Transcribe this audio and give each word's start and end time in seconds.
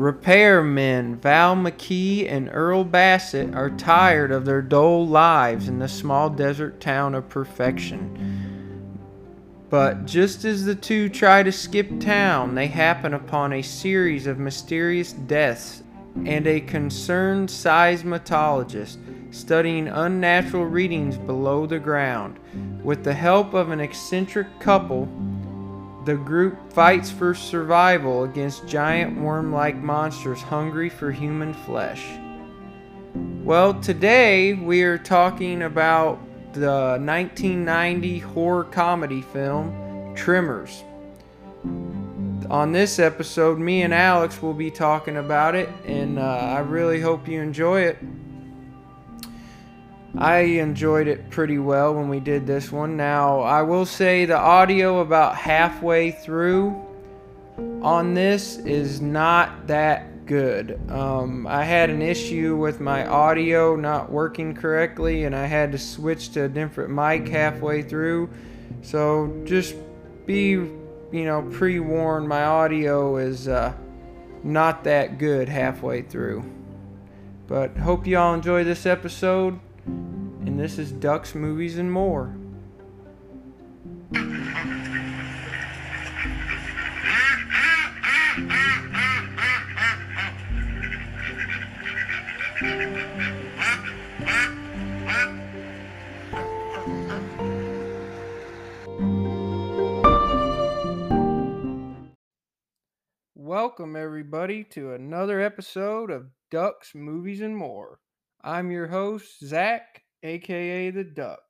Repairmen 0.00 1.16
Val 1.16 1.54
McKee 1.54 2.26
and 2.26 2.48
Earl 2.50 2.84
Bassett 2.84 3.54
are 3.54 3.68
tired 3.68 4.32
of 4.32 4.46
their 4.46 4.62
dull 4.62 5.06
lives 5.06 5.68
in 5.68 5.78
the 5.78 5.88
small 5.88 6.30
desert 6.30 6.80
town 6.80 7.14
of 7.14 7.28
perfection. 7.28 8.88
But 9.68 10.06
just 10.06 10.46
as 10.46 10.64
the 10.64 10.74
two 10.74 11.10
try 11.10 11.42
to 11.42 11.52
skip 11.52 12.00
town, 12.00 12.54
they 12.54 12.66
happen 12.66 13.12
upon 13.12 13.52
a 13.52 13.60
series 13.60 14.26
of 14.26 14.38
mysterious 14.38 15.12
deaths 15.12 15.82
and 16.24 16.46
a 16.46 16.62
concerned 16.62 17.50
seismologist 17.50 18.96
studying 19.30 19.86
unnatural 19.86 20.64
readings 20.64 21.18
below 21.18 21.66
the 21.66 21.78
ground. 21.78 22.40
With 22.82 23.04
the 23.04 23.12
help 23.12 23.52
of 23.52 23.70
an 23.70 23.80
eccentric 23.80 24.48
couple, 24.60 25.10
the 26.04 26.14
group 26.14 26.72
fights 26.72 27.10
for 27.10 27.34
survival 27.34 28.24
against 28.24 28.66
giant 28.66 29.20
worm 29.20 29.52
like 29.52 29.76
monsters 29.76 30.40
hungry 30.40 30.88
for 30.88 31.10
human 31.10 31.52
flesh. 31.52 32.06
Well, 33.44 33.78
today 33.80 34.54
we 34.54 34.82
are 34.82 34.96
talking 34.96 35.62
about 35.62 36.18
the 36.52 36.98
1990 37.00 38.18
horror 38.18 38.64
comedy 38.64 39.22
film 39.22 40.14
Tremors. 40.14 40.84
On 42.48 42.72
this 42.72 42.98
episode, 42.98 43.58
me 43.58 43.82
and 43.82 43.94
Alex 43.94 44.42
will 44.42 44.54
be 44.54 44.70
talking 44.70 45.18
about 45.18 45.54
it, 45.54 45.68
and 45.84 46.18
uh, 46.18 46.22
I 46.22 46.60
really 46.60 47.00
hope 47.00 47.28
you 47.28 47.40
enjoy 47.40 47.82
it. 47.82 47.98
I 50.16 50.38
enjoyed 50.38 51.06
it 51.06 51.30
pretty 51.30 51.58
well 51.58 51.94
when 51.94 52.08
we 52.08 52.18
did 52.18 52.46
this 52.46 52.72
one. 52.72 52.96
Now, 52.96 53.40
I 53.40 53.62
will 53.62 53.86
say 53.86 54.24
the 54.24 54.36
audio 54.36 55.00
about 55.00 55.36
halfway 55.36 56.10
through 56.10 56.86
on 57.82 58.14
this 58.14 58.56
is 58.58 59.00
not 59.00 59.68
that 59.68 60.26
good. 60.26 60.80
Um, 60.90 61.46
I 61.46 61.64
had 61.64 61.90
an 61.90 62.02
issue 62.02 62.56
with 62.56 62.80
my 62.80 63.06
audio 63.06 63.76
not 63.76 64.10
working 64.10 64.54
correctly, 64.54 65.24
and 65.24 65.34
I 65.34 65.46
had 65.46 65.72
to 65.72 65.78
switch 65.78 66.30
to 66.30 66.44
a 66.44 66.48
different 66.48 66.90
mic 66.90 67.28
halfway 67.28 67.82
through. 67.82 68.30
So 68.82 69.42
just 69.44 69.76
be, 70.26 70.50
you 70.50 70.70
know, 71.12 71.42
pre 71.52 71.78
warned, 71.78 72.28
my 72.28 72.44
audio 72.44 73.16
is 73.16 73.46
uh, 73.46 73.72
not 74.42 74.84
that 74.84 75.18
good 75.18 75.48
halfway 75.48 76.02
through. 76.02 76.44
But 77.46 77.76
hope 77.76 78.06
you 78.06 78.18
all 78.18 78.34
enjoy 78.34 78.64
this 78.64 78.86
episode 78.86 79.58
and 80.46 80.58
this 80.58 80.78
is 80.78 80.92
Ducks, 80.92 81.34
Movies, 81.34 81.78
and 81.78 81.92
More. 81.92 82.34
Welcome, 103.34 103.96
everybody, 103.96 104.64
to 104.70 104.92
another 104.92 105.40
episode 105.40 106.10
of 106.10 106.30
Ducks, 106.50 106.94
Movies, 106.94 107.40
and 107.40 107.56
More. 107.56 108.00
I'm 108.42 108.70
your 108.70 108.86
host, 108.86 109.44
Zach, 109.44 110.02
aka 110.22 110.90
The 110.90 111.04
Duck. 111.04 111.42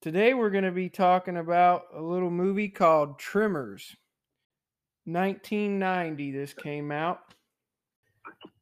Today 0.00 0.34
we're 0.34 0.50
going 0.50 0.62
to 0.62 0.70
be 0.70 0.88
talking 0.88 1.36
about 1.36 1.82
a 1.92 2.00
little 2.00 2.30
movie 2.30 2.68
called 2.68 3.18
Tremors. 3.18 3.96
1990, 5.06 6.30
this 6.30 6.54
came 6.54 6.92
out. 6.92 7.34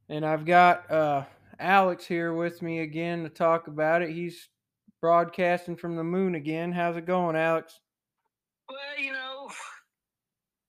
And 0.09 0.25
I've 0.25 0.47
got 0.47 0.91
uh, 0.91 1.25
Alex 1.61 2.07
here 2.07 2.33
with 2.33 2.63
me 2.63 2.81
again 2.81 3.25
to 3.25 3.29
talk 3.29 3.69
about 3.69 4.01
it. 4.01 4.09
He's 4.09 4.49
broadcasting 5.03 5.77
from 5.77 5.97
the 5.97 6.05
moon 6.05 6.37
again. 6.37 6.73
How's 6.73 6.97
it 6.97 7.05
going, 7.05 7.37
Alex? 7.37 7.79
Well, 8.71 8.79
you 8.99 9.13
know, 9.13 9.51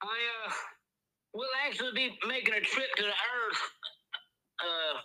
I 0.02 0.18
uh, 0.48 0.52
will 1.34 1.48
actually 1.66 1.94
be 1.94 2.20
making 2.28 2.54
a 2.54 2.60
trip 2.60 2.94
to 2.98 3.04
the 3.04 3.08
Earth 3.08 3.62
uh, 4.60 5.00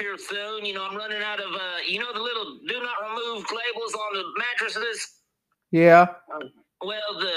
here 0.00 0.16
soon. 0.18 0.64
You 0.64 0.74
know, 0.74 0.86
I'm 0.88 0.96
running 0.96 1.22
out 1.22 1.40
of, 1.40 1.52
uh, 1.52 1.78
you 1.86 1.98
know, 1.98 2.12
the 2.12 2.20
little 2.20 2.58
do 2.66 2.80
not 2.80 3.10
remove 3.10 3.44
labels 3.50 3.94
on 3.94 4.14
the 4.14 4.24
mattresses. 4.38 5.06
Yeah. 5.70 6.06
Well, 6.82 7.18
the 7.18 7.32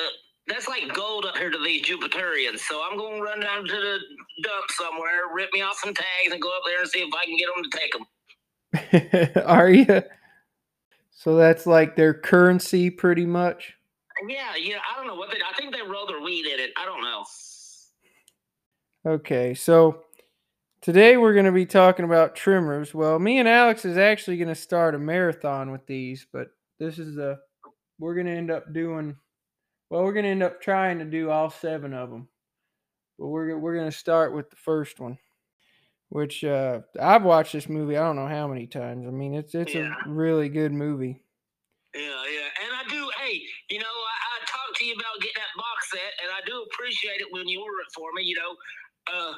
that's 0.48 0.68
like 0.68 0.94
gold 0.94 1.26
up 1.26 1.38
here 1.38 1.50
to 1.50 1.58
these 1.64 1.84
Jupiterians. 1.84 2.60
So 2.60 2.84
I'm 2.90 2.98
going 2.98 3.18
to 3.18 3.24
run 3.24 3.40
down 3.40 3.66
to 3.66 3.72
the 3.72 4.00
dump 4.44 4.66
somewhere, 4.72 5.34
rip 5.34 5.50
me 5.54 5.62
off 5.62 5.78
some 5.78 5.94
tags, 5.94 6.32
and 6.32 6.42
go 6.42 6.50
up 6.50 6.64
there 6.66 6.82
and 6.82 6.90
see 6.90 7.00
if 7.00 7.14
I 7.14 7.26
can 7.26 7.38
get 7.38 7.48
them 7.56 7.64
to 7.64 7.78
take 7.78 9.34
them. 9.34 9.44
Are 9.46 9.70
you? 9.70 10.04
So 11.12 11.36
that's 11.36 11.68
like 11.68 11.96
their 11.96 12.14
currency, 12.14 12.90
pretty 12.90 13.26
much. 13.26 13.74
Yeah, 14.28 14.56
yeah. 14.60 14.78
I 14.92 14.98
don't 14.98 15.08
know 15.08 15.16
what 15.16 15.30
they. 15.32 15.38
I 15.38 15.56
think 15.58 15.74
they 15.74 15.82
roll 15.82 16.08
their 16.08 16.22
weed 16.22 16.46
in 16.46 16.60
it. 16.60 16.72
I 16.78 16.86
don't 16.86 17.02
know. 17.02 17.26
Okay, 19.06 19.54
so 19.54 20.04
today 20.82 21.18
we're 21.18 21.34
going 21.34 21.46
to 21.46 21.52
be 21.52 21.66
talking 21.66 22.06
about 22.06 22.36
Tremors. 22.36 22.94
Well, 22.94 23.20
me 23.20 23.40
and 23.40 23.48
Alex 23.48 23.86
is 23.86 23.98
actually 23.98 24.38
going 24.38 24.48
to 24.48 24.56
start 24.56 24.96
a 24.96 25.00
marathon 25.00 25.72
with 25.72 25.86
these, 25.86 26.26
but 26.32 26.48
this 26.80 27.00
is 27.00 27.18
a 27.18 27.40
we're 28.00 28.16
going 28.16 28.28
to 28.28 28.34
end 28.36 28.52
up 28.52 28.74
doing. 28.74 29.16
Well, 29.90 30.04
we're 30.04 30.14
going 30.14 30.26
to 30.26 30.32
end 30.32 30.44
up 30.44 30.62
trying 30.62 31.00
to 31.00 31.06
do 31.06 31.30
all 31.30 31.50
seven 31.50 31.94
of 31.94 32.10
them, 32.10 32.28
but 33.20 33.28
we're 33.28 33.58
we're 33.58 33.76
going 33.76 33.92
to 33.92 33.98
start 33.98 34.34
with 34.34 34.50
the 34.50 34.56
first 34.56 35.00
one, 35.00 35.18
which 36.10 36.44
uh, 36.44 36.82
I've 37.00 37.24
watched 37.24 37.54
this 37.54 37.70
movie. 37.70 37.98
I 37.98 38.04
don't 38.04 38.16
know 38.16 38.28
how 38.28 38.48
many 38.48 38.68
times. 38.68 39.06
I 39.08 39.12
mean, 39.12 39.34
it's 39.36 39.54
it's 39.54 39.74
Yeah. 39.76 39.94
a 40.06 40.10
really 40.10 40.50
good 40.50 40.72
movie. 40.72 41.22
Yeah, 41.94 42.02
yeah. 42.02 42.48
And 42.64 42.72
I 42.74 42.88
do, 42.90 43.10
hey, 43.20 43.42
you 43.70 43.80
know, 43.80 43.86
I, 43.86 44.16
I 44.32 44.36
talked 44.48 44.80
to 44.80 44.86
you 44.86 44.94
about 44.96 45.20
getting 45.20 45.36
that 45.44 45.52
box 45.60 45.92
set, 45.92 46.14
and 46.24 46.32
I 46.32 46.40
do 46.48 46.64
appreciate 46.72 47.20
it 47.20 47.28
when 47.32 47.48
you 47.50 47.60
order 47.62 47.82
it 47.86 47.92
for 47.94 48.08
me. 48.16 48.24
You 48.24 48.36
know, 48.40 48.52
uh, 49.12 49.34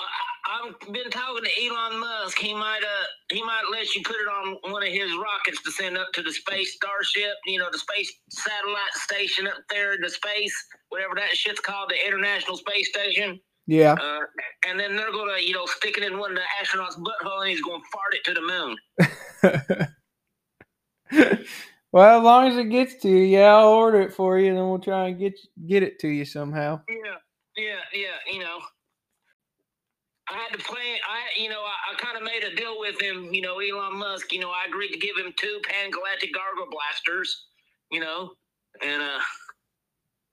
I, 0.00 0.08
I've 0.46 0.92
been 0.92 1.10
talking 1.10 1.44
to 1.44 1.66
Elon 1.66 2.00
Musk. 2.00 2.38
He 2.38 2.52
might, 2.52 2.82
uh, 2.82 3.04
he 3.32 3.42
might 3.42 3.64
let 3.72 3.94
you 3.94 4.02
put 4.04 4.16
it 4.16 4.28
on 4.28 4.56
one 4.70 4.82
of 4.82 4.92
his 4.92 5.10
rockets 5.16 5.62
to 5.62 5.70
send 5.70 5.96
up 5.96 6.12
to 6.12 6.22
the 6.22 6.32
space 6.32 6.74
starship. 6.74 7.34
You 7.46 7.58
know, 7.58 7.68
the 7.72 7.78
space 7.78 8.12
satellite 8.28 8.92
station 8.92 9.46
up 9.46 9.62
there 9.70 9.94
in 9.94 10.02
the 10.02 10.10
space, 10.10 10.54
whatever 10.90 11.14
that 11.14 11.30
shit's 11.36 11.60
called, 11.60 11.90
the 11.90 12.06
International 12.06 12.56
Space 12.56 12.88
Station. 12.88 13.40
Yeah. 13.66 13.94
Uh, 13.94 14.20
and 14.68 14.78
then 14.78 14.96
they're 14.96 15.12
gonna, 15.12 15.38
you 15.40 15.54
know, 15.54 15.64
stick 15.66 15.96
it 15.96 16.04
in 16.04 16.18
one 16.18 16.32
of 16.32 16.36
the 16.36 16.42
astronauts' 16.62 16.98
butthole, 16.98 17.40
and 17.40 17.50
he's 17.50 17.62
gonna 17.62 17.82
fart 17.90 18.14
it 18.14 18.24
to 18.24 18.34
the 18.34 18.42
moon. 18.42 19.88
well, 21.92 22.18
as 22.18 22.24
long 22.24 22.48
as 22.48 22.56
it 22.58 22.70
gets 22.70 22.96
to 22.96 23.08
you, 23.08 23.24
yeah, 23.24 23.54
I'll 23.54 23.68
order 23.68 24.02
it 24.02 24.12
for 24.12 24.38
you, 24.38 24.48
and 24.48 24.58
then 24.58 24.68
we'll 24.68 24.78
try 24.78 25.08
and 25.08 25.18
get 25.18 25.38
get 25.66 25.82
it 25.82 25.98
to 26.00 26.08
you 26.08 26.26
somehow. 26.26 26.82
Yeah, 26.88 27.16
yeah, 27.56 27.80
yeah. 27.94 28.32
You 28.32 28.40
know, 28.40 28.58
I 30.28 30.34
had 30.34 30.56
to 30.56 30.64
play. 30.64 31.00
I, 31.06 31.40
you 31.40 31.50
know, 31.50 31.60
I, 31.60 31.92
I 31.92 31.96
kind 31.96 32.16
of 32.16 32.22
made 32.22 32.44
a 32.44 32.54
deal 32.54 32.78
with 32.78 33.00
him. 33.00 33.32
You 33.32 33.42
know, 33.42 33.58
Elon 33.60 33.98
Musk. 33.98 34.32
You 34.32 34.40
know, 34.40 34.50
I 34.50 34.66
agreed 34.68 34.92
to 34.92 34.98
give 34.98 35.16
him 35.16 35.32
two 35.36 35.60
Pangalactic 35.62 36.32
Gargle 36.32 36.66
blasters. 36.70 37.46
You 37.90 38.00
know, 38.00 38.32
and 38.82 39.02
uh, 39.02 39.20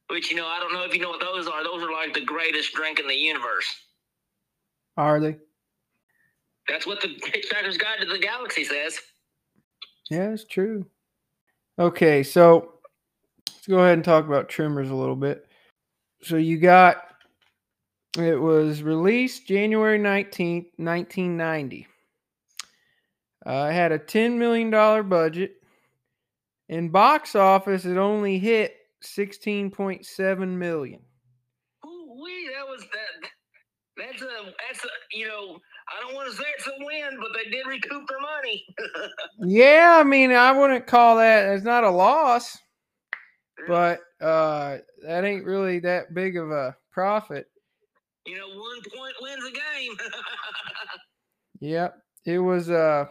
which 0.09 0.31
you 0.31 0.37
know, 0.37 0.47
I 0.47 0.59
don't 0.59 0.73
know 0.73 0.83
if 0.83 0.93
you 0.93 1.01
know 1.01 1.09
what 1.09 1.19
those 1.19 1.47
are. 1.47 1.63
Those 1.63 1.83
are 1.83 1.91
like 1.91 2.13
the 2.13 2.21
greatest 2.23 2.73
drink 2.73 2.99
in 2.99 3.07
the 3.07 3.15
universe. 3.15 3.67
Are 4.97 5.19
they? 5.19 5.37
That's 6.67 6.85
what 6.87 7.01
the 7.01 7.07
Hitchhiker's 7.07 7.77
Guide 7.77 7.99
to 7.99 8.05
the 8.05 8.19
Galaxy 8.19 8.63
says. 8.63 8.99
Yeah, 10.09 10.29
it's 10.31 10.45
true. 10.45 10.85
Okay, 11.79 12.23
so 12.23 12.75
let's 13.47 13.67
go 13.67 13.79
ahead 13.79 13.93
and 13.93 14.03
talk 14.03 14.25
about 14.25 14.49
Tremors 14.49 14.89
a 14.89 14.95
little 14.95 15.15
bit. 15.15 15.47
So 16.21 16.35
you 16.35 16.57
got 16.57 17.10
it 18.17 18.39
was 18.39 18.83
released 18.83 19.47
January 19.47 19.99
19th, 19.99 20.67
1990. 20.77 21.87
Uh, 23.45 23.67
it 23.69 23.73
had 23.73 23.91
a 23.91 23.99
$10 23.99 24.37
million 24.37 24.69
budget. 25.09 25.53
In 26.69 26.89
box 26.89 27.35
office, 27.35 27.85
it 27.85 27.97
only 27.97 28.39
hit 28.39 28.75
16.7 29.03 30.47
million. 30.47 31.01
Ooh, 31.85 32.21
wee, 32.23 32.49
that 32.55 32.67
was 32.67 32.81
that. 32.81 33.29
That's 33.97 34.21
a 34.21 34.53
that's 34.67 34.83
a 34.85 34.87
you 35.11 35.27
know. 35.27 35.59
I 35.89 36.01
don't 36.01 36.15
want 36.15 36.31
to 36.31 36.37
say 36.37 36.45
it's 36.57 36.67
a 36.67 36.71
win, 36.79 37.19
but 37.19 37.31
they 37.35 37.49
did 37.49 37.67
recoup 37.67 38.07
their 38.07 38.21
money. 38.21 38.65
Yeah, 39.43 39.97
I 39.99 40.03
mean, 40.03 40.31
I 40.31 40.51
wouldn't 40.51 40.87
call 40.87 41.17
that 41.17 41.53
it's 41.53 41.65
not 41.65 41.83
a 41.83 41.89
loss, 41.89 42.57
but 43.67 43.99
uh 44.21 44.77
that 45.03 45.25
ain't 45.25 45.45
really 45.45 45.79
that 45.79 46.13
big 46.13 46.37
of 46.37 46.51
a 46.51 46.75
profit. 46.91 47.50
You 48.25 48.37
know, 48.37 48.47
one 48.49 48.81
point 48.95 49.13
wins 49.21 49.43
a 49.45 49.51
game. 49.51 49.97
Yep. 51.63 51.95
It 52.25 52.39
was 52.39 52.71
uh 52.71 53.05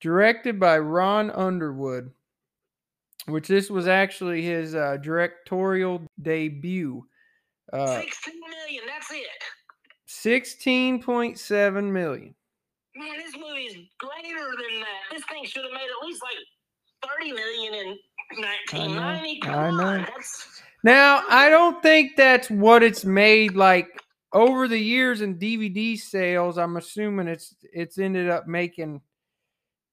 directed 0.00 0.58
by 0.58 0.78
Ron 0.78 1.30
Underwood, 1.30 2.10
which 3.28 3.46
this 3.46 3.70
was 3.70 3.86
actually 3.86 4.42
his 4.42 4.74
uh 4.74 4.96
directorial 5.00 6.02
debut. 6.22 7.06
Uh 7.72 8.00
16 8.00 8.34
million, 8.40 8.82
that's 8.88 9.10
it. 9.12 9.26
Sixteen 10.06 11.00
point 11.00 11.38
seven 11.38 11.92
million. 11.92 12.34
Man, 12.96 13.16
this 13.18 13.34
movie 13.36 13.62
is 13.66 13.76
greater 13.98 14.44
than 14.50 14.80
that. 14.80 15.02
This 15.12 15.22
thing 15.30 15.44
should 15.44 15.62
have 15.62 15.72
made 15.72 15.86
at 16.00 16.06
least 16.06 16.20
like 16.22 17.08
thirty 17.10 17.30
million 17.32 17.74
in 17.74 17.98
nineteen 18.40 18.96
ninety. 18.96 19.38
Come 19.40 19.54
I 19.54 19.70
know. 19.70 19.84
on, 19.84 20.00
that's 20.02 20.62
Now, 20.86 21.24
I 21.28 21.50
don't 21.50 21.82
think 21.82 22.14
that's 22.14 22.48
what 22.48 22.84
it's 22.84 23.04
made 23.04 23.56
like 23.56 23.88
over 24.32 24.68
the 24.68 24.78
years 24.78 25.20
in 25.20 25.36
DVD 25.36 25.98
sales. 25.98 26.58
I'm 26.58 26.76
assuming 26.76 27.26
it's 27.26 27.56
it's 27.72 27.98
ended 27.98 28.30
up 28.30 28.46
making, 28.46 29.00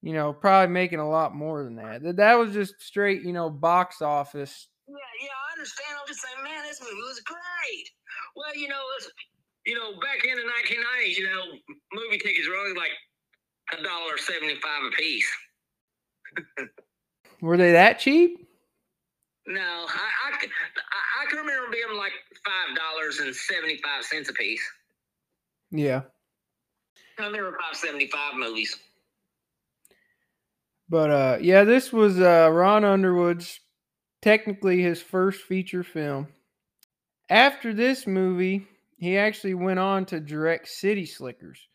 you 0.03 0.13
know, 0.13 0.33
probably 0.33 0.71
making 0.71 0.99
a 0.99 1.09
lot 1.09 1.33
more 1.33 1.63
than 1.63 1.77
that. 1.77 2.03
That 2.03 2.17
that 2.17 2.35
was 2.35 2.53
just 2.53 2.79
straight, 2.79 3.23
you 3.23 3.33
know, 3.33 3.49
box 3.49 4.03
office. 4.03 4.67
yeah, 4.87 4.93
yeah. 5.19 5.29
I 5.29 5.53
understand. 5.57 5.97
I'm 5.99 6.07
just 6.07 6.21
saying, 6.21 6.43
man, 6.43 6.63
this 6.63 6.79
movie 6.79 6.93
was 6.93 7.19
great. 7.21 7.89
Well, 8.35 8.55
you 8.55 8.67
know, 8.67 8.83
it's, 8.99 9.09
you 9.65 9.73
know, 9.73 9.93
back 9.93 10.23
in 10.23 10.37
the 10.37 10.43
nineteen 10.45 10.83
nineties, 10.93 11.17
you 11.17 11.25
know, 11.25 11.41
movie 11.91 12.19
tickets 12.19 12.47
were 12.47 12.55
only 12.55 12.79
like 12.79 12.91
a 13.75 13.81
dollar 13.81 14.19
seventy 14.19 14.59
five 14.61 14.83
a 14.85 14.95
piece. 14.95 15.31
Were 17.41 17.57
they 17.57 17.71
that 17.71 17.99
cheap? 17.99 18.42
No, 19.45 19.61
I, 19.61 20.29
I, 20.29 20.31
I- 20.31 21.23
I 21.23 21.25
can 21.29 21.39
remember 21.39 21.69
being 21.71 21.97
like 21.97 22.13
five 22.45 22.75
dollars 22.75 23.19
and 23.19 23.35
seventy 23.35 23.77
five 23.83 24.03
cents 24.03 24.29
a 24.29 24.33
piece. 24.33 24.61
Yeah. 25.71 26.01
I 27.19 27.25
remember 27.25 27.57
five 27.59 27.75
seventy 27.77 28.07
five 28.07 28.35
movies. 28.35 28.77
But 30.89 31.11
uh 31.11 31.37
yeah, 31.41 31.63
this 31.63 31.91
was 31.91 32.19
uh 32.19 32.49
Ron 32.51 32.83
Underwood's 32.85 33.59
technically 34.21 34.81
his 34.81 35.01
first 35.01 35.41
feature 35.43 35.83
film. 35.83 36.27
After 37.29 37.73
this 37.73 38.05
movie, 38.05 38.67
he 38.97 39.17
actually 39.17 39.55
went 39.55 39.79
on 39.79 40.05
to 40.07 40.19
direct 40.19 40.67
City 40.67 41.05
Slickers, 41.05 41.67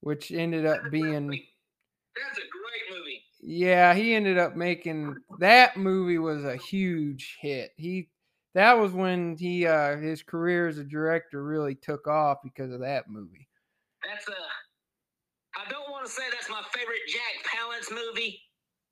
which 0.00 0.30
ended 0.30 0.66
up 0.66 0.80
being 0.90 1.28
That's 1.28 2.38
a 2.38 2.40
great 2.40 2.98
movie. 2.98 3.22
Yeah, 3.48 3.94
he 3.94 4.12
ended 4.12 4.38
up 4.38 4.56
making 4.56 5.16
that 5.38 5.76
movie 5.76 6.18
was 6.18 6.44
a 6.44 6.56
huge 6.56 7.38
hit. 7.40 7.70
He 7.76 8.08
that 8.54 8.72
was 8.72 8.90
when 8.90 9.36
he 9.36 9.66
uh 9.66 9.96
his 9.98 10.22
career 10.24 10.66
as 10.66 10.78
a 10.78 10.84
director 10.84 11.44
really 11.44 11.76
took 11.76 12.08
off 12.08 12.38
because 12.42 12.72
of 12.72 12.80
that 12.80 13.08
movie. 13.08 13.46
That's 14.04 14.26
a. 14.28 14.32
I 15.58 15.70
don't 15.70 15.88
want 15.92 16.04
to 16.06 16.10
say 16.10 16.24
that's 16.32 16.50
my 16.50 16.62
favorite 16.74 16.98
Jack 17.06 17.46
Palance 17.46 17.94
movie 17.94 18.40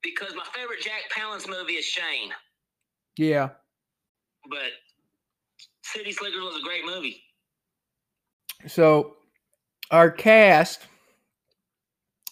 because 0.01 0.33
my 0.35 0.45
favorite 0.55 0.79
Jack 0.79 1.01
Palance 1.13 1.49
movie 1.49 1.73
is 1.73 1.85
Shane, 1.85 2.31
Yeah. 3.17 3.49
but 4.49 4.71
City 5.83 6.13
Slickers 6.13 6.39
was 6.41 6.61
a 6.61 6.63
great 6.65 6.85
movie. 6.85 7.21
So 8.67 9.17
our 9.91 10.09
cast 10.09 10.87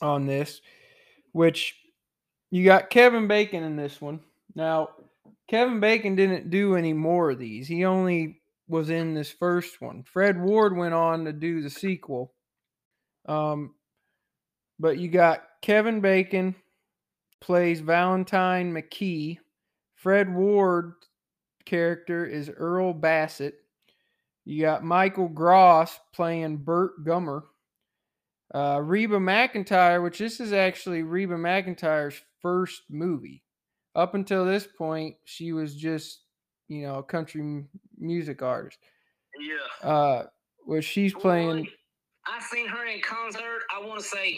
on 0.02 0.26
this, 0.26 0.62
which 1.34 1.76
you 2.54 2.64
got 2.64 2.92
Kevin 2.92 3.28
Bacon 3.28 3.64
in 3.64 3.76
this 3.76 4.00
one. 4.00 4.20
Now, 4.54 4.90
Kevin 5.50 5.80
Bacon 5.80 6.16
didn't 6.16 6.52
do 6.52 6.76
any 6.76 6.94
more 6.94 7.32
of 7.32 7.40
these. 7.40 7.68
He 7.68 7.84
only 7.84 8.44
was 8.68 8.92
in 8.92 9.16
this 9.16 9.32
first 9.32 9.82
one. 9.82 10.04
Fred 10.04 10.40
Ward 10.40 10.78
went 10.78 10.94
on 10.94 11.26
to 11.26 11.34
do 11.34 11.64
the 11.64 11.70
sequel. 11.72 12.32
Um, 13.28 13.74
but 14.80 15.00
you 15.00 15.08
got 15.08 15.46
Kevin 15.64 16.00
Bacon 16.00 16.54
plays 17.42 17.80
Valentine 17.80 18.72
McKee. 18.72 19.40
Fred 19.96 20.32
Ward 20.32 20.94
character 21.66 22.24
is 22.24 22.52
Earl 22.56 22.94
Bassett. 22.94 23.56
You 24.46 24.62
got 24.62 24.84
Michael 24.84 25.28
Gross 25.28 26.00
playing 26.14 26.58
Burt 26.58 27.04
Gummer. 27.04 27.42
Uh, 28.54 28.80
Reba 28.84 29.18
McEntire, 29.18 30.04
which 30.04 30.20
this 30.20 30.40
is 30.40 30.54
actually 30.54 31.02
Reba 31.02 31.36
McEntire's 31.36 32.22
first 32.42 32.84
movie. 32.90 33.44
Up 33.96 34.14
until 34.14 34.46
this 34.46 34.68
point, 34.68 35.16
she 35.26 35.54
was 35.54 35.76
just, 35.76 36.22
you 36.68 36.84
know, 36.84 36.98
a 36.98 37.04
country 37.04 37.42
m- 37.42 37.70
music 37.98 38.42
artist. 38.42 38.78
Yeah. 39.40 39.90
Uh, 39.90 40.26
where 40.66 40.82
she's 40.82 41.14
playing. 41.14 41.68
I 42.28 42.40
seen 42.42 42.68
her 42.68 42.86
in 42.86 43.02
concert. 43.02 43.62
I 43.76 43.84
want 43.86 44.00
to 44.00 44.06
say 44.06 44.38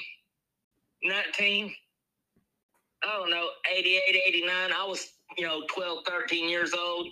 19. 1.03 1.73
I 3.03 3.07
don't 3.07 3.29
know, 3.29 3.47
88, 3.71 4.01
89. 4.27 4.71
I 4.71 4.85
was, 4.85 5.11
you 5.37 5.45
know, 5.45 5.63
12, 5.73 6.05
13 6.07 6.49
years 6.49 6.73
old. 6.73 7.07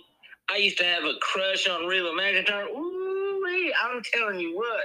I 0.50 0.56
used 0.56 0.78
to 0.78 0.84
have 0.84 1.04
a 1.04 1.14
crush 1.20 1.68
on 1.68 1.86
Reba 1.86 2.08
McEntire. 2.08 2.66
Ooh, 2.68 3.42
I'm 3.82 4.02
telling 4.12 4.40
you 4.40 4.56
what. 4.56 4.82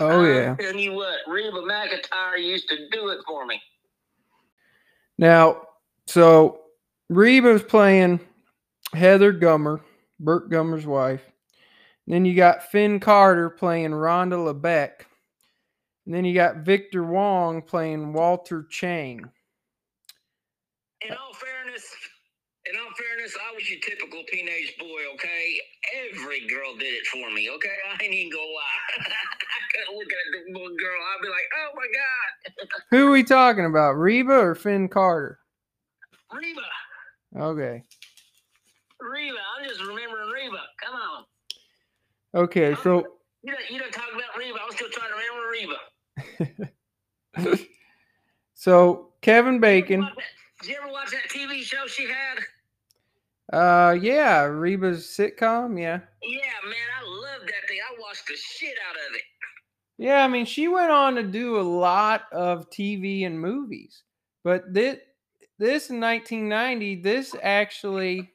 Oh 0.00 0.20
I'm 0.20 0.26
yeah. 0.26 0.54
telling 0.56 0.78
you 0.78 0.92
what. 0.92 1.16
Reba 1.26 1.58
McEntire 1.58 2.42
used 2.42 2.68
to 2.68 2.88
do 2.90 3.08
it 3.08 3.18
for 3.26 3.46
me. 3.46 3.60
Now, 5.18 5.62
so 6.06 6.60
Reba's 7.08 7.62
playing 7.62 8.20
Heather 8.92 9.32
Gummer, 9.32 9.80
Burt 10.20 10.50
Gummer's 10.50 10.86
wife. 10.86 11.22
Then 12.06 12.24
you 12.24 12.34
got 12.34 12.70
Finn 12.70 13.00
Carter 13.00 13.50
playing 13.50 13.90
Rhonda 13.90 14.52
LeBeck. 14.52 15.06
And 16.04 16.14
then 16.14 16.24
you 16.24 16.34
got 16.34 16.58
Victor 16.58 17.02
Wong 17.02 17.62
playing 17.62 18.12
Walter 18.12 18.64
Chang. 18.70 19.28
In 21.02 21.10
all 21.12 21.34
fairness, 21.34 21.55
in 22.70 22.76
all 22.80 22.90
fairness, 22.96 23.36
I 23.36 23.54
was 23.54 23.68
your 23.70 23.80
typical 23.80 24.22
teenage 24.30 24.74
boy, 24.78 25.00
okay? 25.14 25.60
Every 26.10 26.46
girl 26.48 26.74
did 26.76 26.94
it 26.94 27.06
for 27.06 27.30
me, 27.30 27.48
okay? 27.50 27.76
I 27.90 28.04
ain't 28.04 28.12
even 28.14 28.32
gonna 28.32 28.44
lie. 28.44 28.82
I 29.06 29.60
couldn't 29.72 29.96
look 29.98 30.08
at 30.10 30.26
the 30.32 30.52
little 30.52 30.76
girl. 30.76 31.00
I'd 31.14 31.22
be 31.22 31.28
like, 31.28 31.48
oh 31.58 31.70
my 31.74 31.86
God, 31.94 32.68
Who 32.90 33.08
are 33.08 33.10
we 33.10 33.22
talking 33.24 33.64
about? 33.66 33.92
Reba 33.92 34.32
or 34.32 34.54
Finn 34.54 34.88
Carter? 34.88 35.38
Reba, 36.32 36.60
Okay. 37.36 37.82
Reba. 39.00 39.36
I'm 39.58 39.68
just 39.68 39.80
remembering 39.80 40.30
Reba. 40.30 40.62
Come 40.84 40.94
on. 40.94 41.24
Okay, 42.44 42.74
so 42.82 43.04
You 43.42 43.52
don't, 43.52 43.70
you 43.70 43.78
don't 43.78 43.92
talk 43.92 44.08
about 44.12 44.36
Reba. 44.38 44.58
I'm 44.64 44.72
still 44.72 44.88
trying 44.90 45.10
to 45.10 45.16
remember 46.26 46.70
Reba. 47.46 47.58
so 48.54 49.12
Kevin 49.20 49.60
Bacon. 49.60 50.08
Did 50.62 50.70
you 50.70 50.76
ever 50.82 50.90
watch 50.90 51.10
that 51.10 51.28
TV 51.28 51.62
show 51.62 51.86
she 51.86 52.04
had? 52.06 52.38
Uh 53.52 53.96
yeah, 54.00 54.42
Reba's 54.42 55.06
sitcom, 55.06 55.80
yeah. 55.80 56.00
Yeah, 56.22 56.58
man, 56.64 56.88
I 57.00 57.08
love 57.08 57.42
that 57.42 57.68
thing. 57.68 57.78
I 57.80 58.00
watched 58.00 58.26
the 58.26 58.34
shit 58.36 58.74
out 58.88 58.96
of 58.96 59.14
it. 59.14 59.22
Yeah, 59.98 60.24
I 60.24 60.28
mean, 60.28 60.44
she 60.44 60.68
went 60.68 60.90
on 60.90 61.14
to 61.14 61.22
do 61.22 61.58
a 61.58 61.62
lot 61.62 62.24
of 62.32 62.68
TV 62.70 63.24
and 63.24 63.40
movies. 63.40 64.02
But 64.44 64.72
this 64.72 64.98
this 65.58 65.90
in 65.90 66.00
1990, 66.00 66.96
this 66.96 67.34
actually 67.42 68.30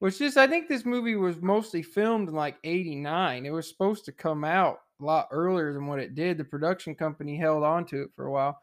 was 0.00 0.18
just 0.18 0.36
I 0.36 0.46
think 0.46 0.68
this 0.68 0.84
movie 0.84 1.16
was 1.16 1.40
mostly 1.40 1.82
filmed 1.82 2.28
in 2.28 2.34
like 2.34 2.58
89. 2.64 3.46
It 3.46 3.50
was 3.50 3.68
supposed 3.68 4.04
to 4.04 4.12
come 4.12 4.44
out 4.44 4.80
a 5.00 5.04
lot 5.04 5.28
earlier 5.30 5.72
than 5.72 5.86
what 5.86 5.98
it 5.98 6.14
did. 6.14 6.38
The 6.38 6.44
production 6.44 6.94
company 6.94 7.36
held 7.36 7.64
on 7.64 7.86
to 7.86 8.02
it 8.02 8.10
for 8.14 8.26
a 8.26 8.30
while. 8.30 8.60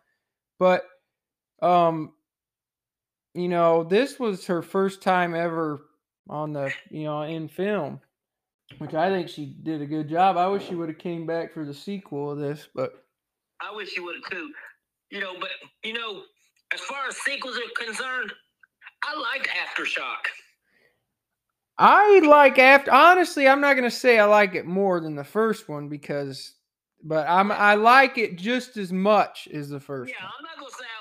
But 0.60 0.84
um 1.62 2.14
you 3.34 3.48
know, 3.48 3.84
this 3.84 4.20
was 4.20 4.46
her 4.48 4.62
first 4.62 5.02
time 5.02 5.36
ever 5.36 5.86
on 6.30 6.54
the, 6.54 6.72
you 6.90 7.04
know, 7.04 7.24
in 7.24 7.48
film 7.48 8.02
which 8.78 8.94
I 8.94 9.10
think 9.10 9.30
she 9.30 9.46
did 9.64 9.82
a 9.82 9.86
good 9.86 10.10
job. 10.10 10.38
I 10.38 10.48
wish 10.48 10.68
she 10.68 10.76
would 10.76 10.90
have 10.90 10.98
came 10.98 11.26
back 11.26 11.54
for 11.54 11.66
the 11.66 11.74
sequel 11.74 12.32
of 12.32 12.40
this, 12.40 12.68
but 12.74 13.04
I 13.62 13.76
wish 13.76 13.90
she 13.90 14.00
would 14.00 14.16
have 14.16 14.32
too. 14.32 14.52
You 15.10 15.20
know, 15.20 15.34
but 15.40 15.50
you 15.84 15.94
know, 15.94 16.24
as 16.74 16.82
far 16.82 17.08
as 17.08 17.18
sequels 17.18 17.58
are 17.58 17.86
concerned, 17.86 18.32
I 19.04 19.18
liked 19.20 19.50
Aftershock. 19.50 20.30
I 21.78 22.20
like 22.20 22.60
after 22.60 22.92
honestly, 22.94 23.48
I'm 23.48 23.62
not 23.62 23.76
gonna 23.76 23.92
say 23.92 24.20
I 24.20 24.26
like 24.26 24.56
it 24.56 24.66
more 24.66 25.00
than 25.00 25.16
the 25.16 25.24
first 25.24 25.68
one 25.68 25.90
because 25.90 26.54
but 27.04 27.28
I'm 27.28 27.52
I 27.52 27.74
like 27.76 28.18
it 28.18 28.38
just 28.38 28.78
as 28.78 28.94
much 28.94 29.48
as 29.54 29.70
the 29.70 29.80
first 29.80 30.12
Yeah, 30.12 30.24
one. 30.24 30.32
I'm 30.38 30.44
not 30.44 30.56
gonna 30.58 30.72
say 30.72 30.86
I 30.86 31.01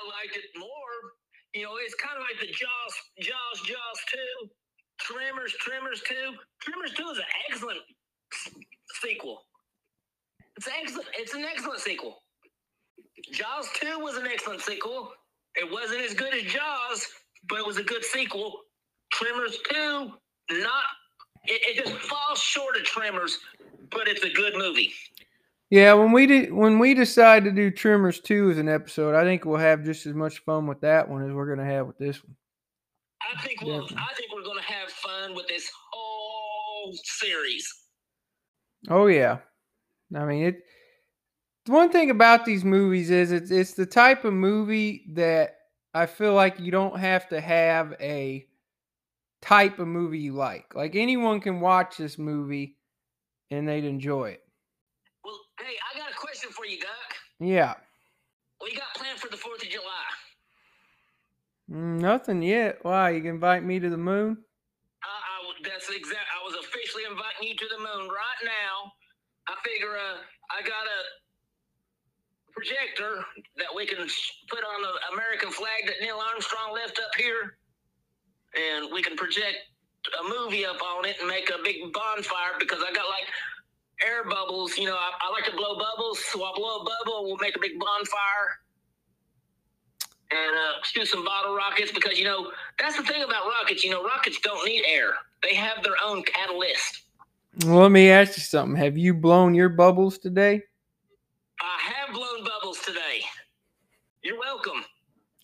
You 1.53 1.63
know, 1.63 1.71
it's 1.83 1.95
kind 1.95 2.17
of 2.17 2.23
like 2.23 2.39
the 2.39 2.53
Jaws, 2.53 2.93
Jaws, 3.19 3.67
Jaws 3.67 3.99
two, 4.11 4.49
Tremors, 4.99 5.53
Tremors 5.59 6.01
two. 6.07 6.37
Tremors 6.61 6.93
two 6.93 7.07
is 7.09 7.17
an 7.17 7.25
excellent 7.49 7.79
sequel. 9.01 9.43
It's 10.57 10.67
excellent. 10.67 11.07
It's 11.17 11.33
an 11.33 11.43
excellent 11.45 11.81
sequel. 11.81 12.19
Jaws 13.33 13.69
two 13.75 13.99
was 13.99 14.17
an 14.17 14.27
excellent 14.27 14.61
sequel. 14.61 15.11
It 15.55 15.69
wasn't 15.71 16.01
as 16.01 16.13
good 16.13 16.33
as 16.33 16.43
Jaws, 16.43 17.07
but 17.49 17.59
it 17.59 17.67
was 17.67 17.77
a 17.77 17.83
good 17.83 18.05
sequel. 18.05 18.53
Tremors 19.11 19.57
two, 19.69 20.11
not. 20.51 20.83
It, 21.45 21.61
it 21.77 21.85
just 21.85 21.95
falls 22.05 22.39
short 22.39 22.77
of 22.77 22.83
Tremors, 22.83 23.39
but 23.91 24.07
it's 24.07 24.23
a 24.23 24.29
good 24.31 24.53
movie. 24.55 24.93
Yeah, 25.71 25.93
when 25.93 26.11
we 26.11 26.27
did 26.27 26.51
when 26.51 26.79
we 26.79 26.93
decide 26.93 27.45
to 27.45 27.51
do 27.51 27.71
Tremors 27.71 28.19
2 28.19 28.51
as 28.51 28.57
an 28.57 28.67
episode, 28.67 29.15
I 29.15 29.23
think 29.23 29.45
we'll 29.45 29.57
have 29.57 29.85
just 29.85 30.05
as 30.05 30.13
much 30.13 30.39
fun 30.39 30.67
with 30.67 30.81
that 30.81 31.07
one 31.07 31.25
as 31.25 31.31
we're 31.33 31.47
gonna 31.47 31.67
have 31.67 31.87
with 31.87 31.97
this 31.97 32.21
one. 32.21 32.35
I 33.21 33.41
think 33.41 33.61
we'll, 33.61 33.79
Definitely. 33.79 33.97
I 34.09 34.13
think 34.15 34.33
we're 34.33 34.43
gonna 34.43 34.61
have 34.61 34.89
fun 34.89 35.33
with 35.33 35.47
this 35.47 35.71
whole 35.91 36.93
series. 37.03 37.73
Oh 38.89 39.07
yeah. 39.07 39.37
I 40.13 40.25
mean, 40.25 40.43
it. 40.43 40.63
The 41.65 41.71
one 41.71 41.89
thing 41.89 42.09
about 42.09 42.43
these 42.43 42.65
movies 42.65 43.09
is 43.09 43.31
it's 43.31 43.49
it's 43.49 43.73
the 43.73 43.85
type 43.85 44.25
of 44.25 44.33
movie 44.33 45.05
that 45.13 45.55
I 45.93 46.05
feel 46.05 46.33
like 46.33 46.59
you 46.59 46.71
don't 46.71 46.99
have 46.99 47.29
to 47.29 47.39
have 47.39 47.93
a 48.01 48.45
type 49.41 49.79
of 49.79 49.87
movie 49.87 50.19
you 50.19 50.33
like. 50.33 50.75
Like 50.75 50.97
anyone 50.97 51.39
can 51.39 51.61
watch 51.61 51.95
this 51.95 52.17
movie 52.17 52.75
and 53.51 53.65
they'd 53.69 53.85
enjoy 53.85 54.31
it. 54.31 54.41
Hey, 55.61 55.77
I 55.77 55.97
got 55.97 56.09
a 56.09 56.15
question 56.15 56.49
for 56.49 56.65
you, 56.65 56.79
Duck. 56.79 57.09
Yeah. 57.39 57.75
What 58.57 58.71
you 58.71 58.77
got 58.77 58.93
planned 58.95 59.19
for 59.19 59.29
the 59.29 59.37
Fourth 59.37 59.61
of 59.61 59.69
July? 59.69 60.09
Mm, 61.69 62.01
Nothing 62.01 62.41
yet. 62.41 62.79
Why? 62.81 63.11
You 63.11 63.21
can 63.21 63.37
invite 63.37 63.63
me 63.63 63.79
to 63.79 63.89
the 63.89 63.97
moon? 63.97 64.37
Uh, 65.03 65.07
I, 65.07 65.37
that's 65.63 65.89
exact. 65.89 66.25
I 66.33 66.41
was 66.45 66.55
officially 66.65 67.03
inviting 67.09 67.47
you 67.49 67.55
to 67.55 67.67
the 67.69 67.77
moon 67.77 68.09
right 68.09 68.41
now. 68.43 68.91
I 69.47 69.55
figure 69.63 69.93
uh, 69.93 70.17
I 70.49 70.61
got 70.61 70.85
a 70.89 70.99
projector 72.53 73.23
that 73.57 73.69
we 73.75 73.85
can 73.85 74.05
put 74.49 74.63
on 74.65 74.81
the 74.81 75.13
American 75.13 75.49
flag 75.49 75.85
that 75.85 75.95
Neil 76.01 76.17
Armstrong 76.17 76.73
left 76.73 76.99
up 76.99 77.13
here, 77.17 77.57
and 78.57 78.91
we 78.91 79.01
can 79.01 79.15
project 79.15 79.57
a 80.19 80.23
movie 80.27 80.65
up 80.65 80.81
on 80.81 81.05
it 81.05 81.17
and 81.19 81.29
make 81.29 81.49
a 81.49 81.61
big 81.63 81.77
bonfire 81.93 82.57
because 82.59 82.79
I 82.81 82.91
got 82.93 83.05
like 83.09 83.29
air 84.05 84.23
bubbles. 84.23 84.77
You 84.77 84.85
know, 84.85 84.95
I, 84.95 85.11
I 85.21 85.31
like 85.31 85.45
to 85.45 85.55
blow 85.55 85.77
bubbles, 85.77 86.19
so 86.19 86.43
I'll 86.43 86.55
blow 86.55 86.77
a 86.77 86.83
bubble 86.83 87.19
and 87.19 87.27
we'll 87.27 87.37
make 87.37 87.55
a 87.55 87.59
big 87.59 87.79
bonfire. 87.79 88.59
And 90.31 90.55
uh, 90.55 90.83
shoot 90.83 91.07
some 91.07 91.25
bottle 91.25 91.55
rockets 91.55 91.91
because 91.91 92.17
you 92.17 92.23
know 92.23 92.51
that's 92.79 92.95
the 92.95 93.03
thing 93.03 93.23
about 93.23 93.45
rockets. 93.47 93.83
You 93.83 93.91
know, 93.91 94.03
rockets 94.03 94.39
don't 94.41 94.65
need 94.65 94.83
air; 94.87 95.11
they 95.43 95.53
have 95.55 95.83
their 95.83 95.95
own 96.03 96.23
catalyst. 96.23 97.03
Let 97.65 97.91
me 97.91 98.09
ask 98.09 98.37
you 98.37 98.43
something. 98.43 98.77
Have 98.77 98.97
you 98.97 99.13
blown 99.13 99.53
your 99.53 99.67
bubbles 99.67 100.17
today? 100.17 100.63
I 101.59 101.93
have 101.93 102.13
blown 102.13 102.45
bubbles 102.45 102.79
today. 102.79 103.21
You're 104.23 104.39
welcome. 104.39 104.85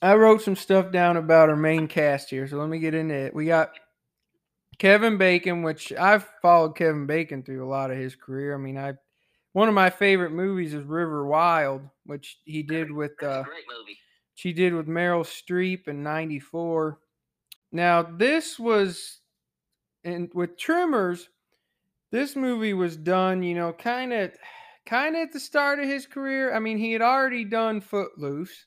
I 0.00 0.14
wrote 0.14 0.42
some 0.42 0.56
stuff 0.56 0.92
down 0.92 1.16
about 1.16 1.48
our 1.48 1.56
main 1.56 1.88
cast 1.88 2.30
here, 2.30 2.46
so 2.46 2.56
let 2.56 2.68
me 2.68 2.78
get 2.78 2.94
into 2.94 3.14
it. 3.14 3.34
We 3.34 3.46
got 3.46 3.72
Kevin 4.78 5.18
Bacon, 5.18 5.62
which 5.62 5.92
I've 5.92 6.28
followed 6.40 6.76
Kevin 6.76 7.06
Bacon 7.06 7.42
through 7.42 7.66
a 7.66 7.68
lot 7.68 7.90
of 7.90 7.98
his 7.98 8.14
career. 8.14 8.54
I 8.54 8.58
mean, 8.58 8.78
I 8.78 8.94
one 9.52 9.68
of 9.68 9.74
my 9.74 9.90
favorite 9.90 10.30
movies 10.30 10.72
is 10.72 10.84
River 10.84 11.26
Wild, 11.26 11.82
which 12.06 12.38
he 12.44 12.62
did 12.62 12.92
with 12.92 13.12
uh, 13.22 13.40
a 13.40 13.44
great 13.44 13.64
movie. 13.68 13.98
she 14.34 14.52
did 14.52 14.72
with 14.72 14.86
Meryl 14.86 15.24
Streep 15.24 15.88
in 15.88 16.04
'94. 16.04 16.98
Now 17.72 18.02
this 18.02 18.56
was, 18.56 19.20
and 20.04 20.30
with 20.32 20.56
Tremors, 20.56 21.28
this 22.12 22.36
movie 22.36 22.72
was 22.72 22.96
done, 22.96 23.42
you 23.42 23.56
know, 23.56 23.72
kind 23.72 24.12
of, 24.12 24.30
kind 24.86 25.16
of 25.16 25.22
at 25.22 25.32
the 25.32 25.40
start 25.40 25.80
of 25.80 25.86
his 25.86 26.06
career. 26.06 26.54
I 26.54 26.60
mean, 26.60 26.78
he 26.78 26.92
had 26.92 27.02
already 27.02 27.44
done 27.44 27.80
Footloose 27.80 28.66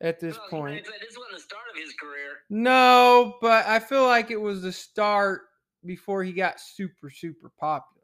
at 0.00 0.18
this 0.20 0.36
Well, 0.38 0.48
point. 0.48 0.84
This 0.84 1.16
wasn't 1.16 1.36
the 1.36 1.40
start 1.42 1.64
of 1.74 1.76
his 1.80 1.92
career. 1.94 2.38
No, 2.48 3.36
but 3.40 3.66
I 3.66 3.78
feel 3.78 4.04
like 4.06 4.30
it 4.30 4.40
was 4.40 4.62
the 4.62 4.72
start 4.72 5.42
before 5.84 6.24
he 6.24 6.32
got 6.32 6.60
super, 6.60 7.10
super 7.10 7.50
popular. 7.58 8.02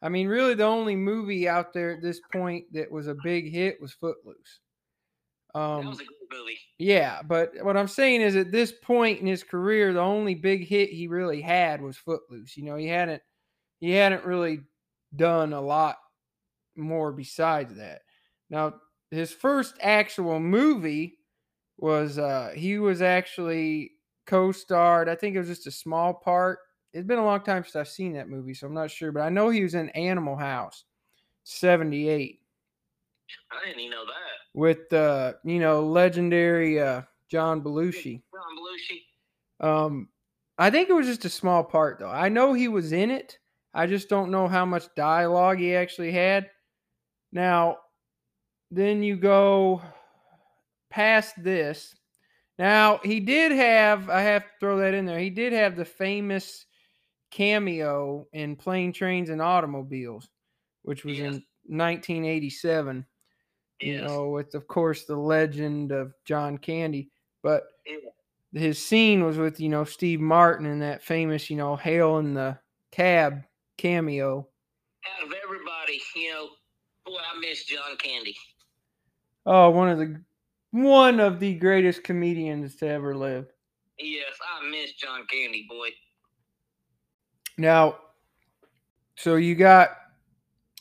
I 0.00 0.08
mean, 0.08 0.28
really, 0.28 0.54
the 0.54 0.64
only 0.64 0.94
movie 0.94 1.48
out 1.48 1.72
there 1.72 1.92
at 1.92 2.02
this 2.02 2.20
point 2.32 2.64
that 2.72 2.90
was 2.90 3.08
a 3.08 3.16
big 3.24 3.50
hit 3.50 3.80
was 3.80 3.92
Footloose. 3.92 4.60
that 5.54 5.58
Um, 5.58 5.86
was 5.86 6.00
a 6.00 6.04
good 6.04 6.14
movie. 6.30 6.58
yeah, 6.78 7.20
but 7.22 7.52
what 7.62 7.76
I'm 7.76 7.88
saying 7.88 8.20
is, 8.20 8.36
at 8.36 8.52
this 8.52 8.70
point 8.72 9.20
in 9.20 9.26
his 9.26 9.42
career, 9.42 9.92
the 9.92 10.00
only 10.00 10.34
big 10.34 10.66
hit 10.66 10.90
he 10.90 11.08
really 11.08 11.40
had 11.40 11.80
was 11.82 11.96
Footloose. 11.96 12.56
You 12.56 12.64
know, 12.64 12.76
he 12.76 12.86
hadn't 12.86 13.22
he 13.80 13.90
hadn't 13.92 14.24
really 14.24 14.60
done 15.16 15.52
a 15.52 15.60
lot 15.60 15.96
more 16.76 17.12
besides 17.12 17.74
that. 17.76 18.02
Now, 18.50 18.74
his 19.10 19.32
first 19.32 19.74
actual 19.80 20.38
movie 20.38 21.17
was 21.78 22.18
uh 22.18 22.52
he 22.54 22.78
was 22.78 23.00
actually 23.02 23.92
co-starred. 24.26 25.08
I 25.08 25.14
think 25.14 25.34
it 25.34 25.38
was 25.38 25.48
just 25.48 25.66
a 25.66 25.70
small 25.70 26.12
part. 26.12 26.58
It's 26.92 27.06
been 27.06 27.18
a 27.18 27.24
long 27.24 27.40
time 27.40 27.62
since 27.64 27.76
I've 27.76 27.88
seen 27.88 28.12
that 28.14 28.28
movie, 28.28 28.54
so 28.54 28.66
I'm 28.66 28.74
not 28.74 28.90
sure, 28.90 29.12
but 29.12 29.20
I 29.22 29.28
know 29.28 29.48
he 29.50 29.62
was 29.62 29.74
in 29.74 29.88
Animal 29.90 30.36
House 30.36 30.84
78 31.44 32.40
I 33.52 33.66
didn't 33.66 33.80
even 33.80 33.90
know 33.90 34.04
that. 34.06 34.58
with 34.58 34.92
uh 34.92 35.34
you 35.44 35.60
know 35.60 35.86
legendary 35.86 36.80
uh 36.80 37.02
John 37.30 37.62
Belushi. 37.62 38.22
John 38.32 38.56
Belushi. 38.58 39.64
Um, 39.86 40.08
I 40.56 40.70
think 40.70 40.88
it 40.88 40.94
was 40.94 41.06
just 41.06 41.24
a 41.24 41.30
small 41.30 41.62
part, 41.62 41.98
though. 41.98 42.10
I 42.10 42.28
know 42.28 42.52
he 42.54 42.68
was 42.68 42.92
in 42.92 43.10
it. 43.10 43.38
I 43.74 43.86
just 43.86 44.08
don't 44.08 44.30
know 44.30 44.48
how 44.48 44.64
much 44.64 44.86
dialogue 44.96 45.58
he 45.58 45.74
actually 45.74 46.10
had. 46.10 46.50
Now, 47.32 47.76
then 48.70 49.02
you 49.02 49.16
go 49.16 49.82
past 50.90 51.34
this. 51.42 51.94
Now, 52.58 52.98
he 53.04 53.20
did 53.20 53.52
have, 53.52 54.10
I 54.10 54.20
have 54.22 54.42
to 54.42 54.50
throw 54.58 54.78
that 54.78 54.94
in 54.94 55.06
there, 55.06 55.18
he 55.18 55.30
did 55.30 55.52
have 55.52 55.76
the 55.76 55.84
famous 55.84 56.66
cameo 57.30 58.26
in 58.32 58.56
Plane, 58.56 58.92
Trains, 58.92 59.30
and 59.30 59.40
Automobiles, 59.40 60.28
which 60.82 61.04
was 61.04 61.18
Yes. 61.18 61.34
in 61.34 61.76
1987 61.76 63.06
you 63.80 64.00
know, 64.00 64.30
with 64.30 64.54
of 64.54 64.66
course 64.66 65.04
the 65.04 65.16
legend 65.16 65.92
of 65.92 66.12
John 66.24 66.58
Candy. 66.58 67.10
But 67.42 67.64
Yeah. 67.86 68.10
his 68.52 68.84
scene 68.84 69.24
was 69.24 69.38
with, 69.38 69.60
you 69.60 69.68
know, 69.68 69.84
Steve 69.84 70.20
Martin 70.20 70.66
and 70.66 70.82
that 70.82 71.02
famous, 71.02 71.48
you 71.50 71.56
know, 71.56 71.76
Hail 71.76 72.18
in 72.18 72.34
the 72.34 72.58
Cab 72.90 73.44
cameo. 73.76 74.48
Out 75.06 75.26
of 75.26 75.32
everybody, 75.44 76.00
you 76.16 76.32
know, 76.32 76.50
boy, 77.04 77.18
I 77.18 77.38
miss 77.38 77.64
John 77.64 77.96
Candy. 77.98 78.36
Oh, 79.46 79.70
one 79.70 79.88
of 79.88 79.98
the 79.98 80.20
one 80.70 81.20
of 81.20 81.40
the 81.40 81.54
greatest 81.54 82.04
comedians 82.04 82.76
to 82.76 82.88
ever 82.88 83.14
live. 83.16 83.46
Yes, 83.98 84.32
I 84.60 84.68
miss 84.68 84.92
John 84.92 85.26
Candy, 85.30 85.66
boy. 85.68 85.88
Now, 87.56 87.96
so 89.16 89.36
you 89.36 89.54
got 89.54 89.90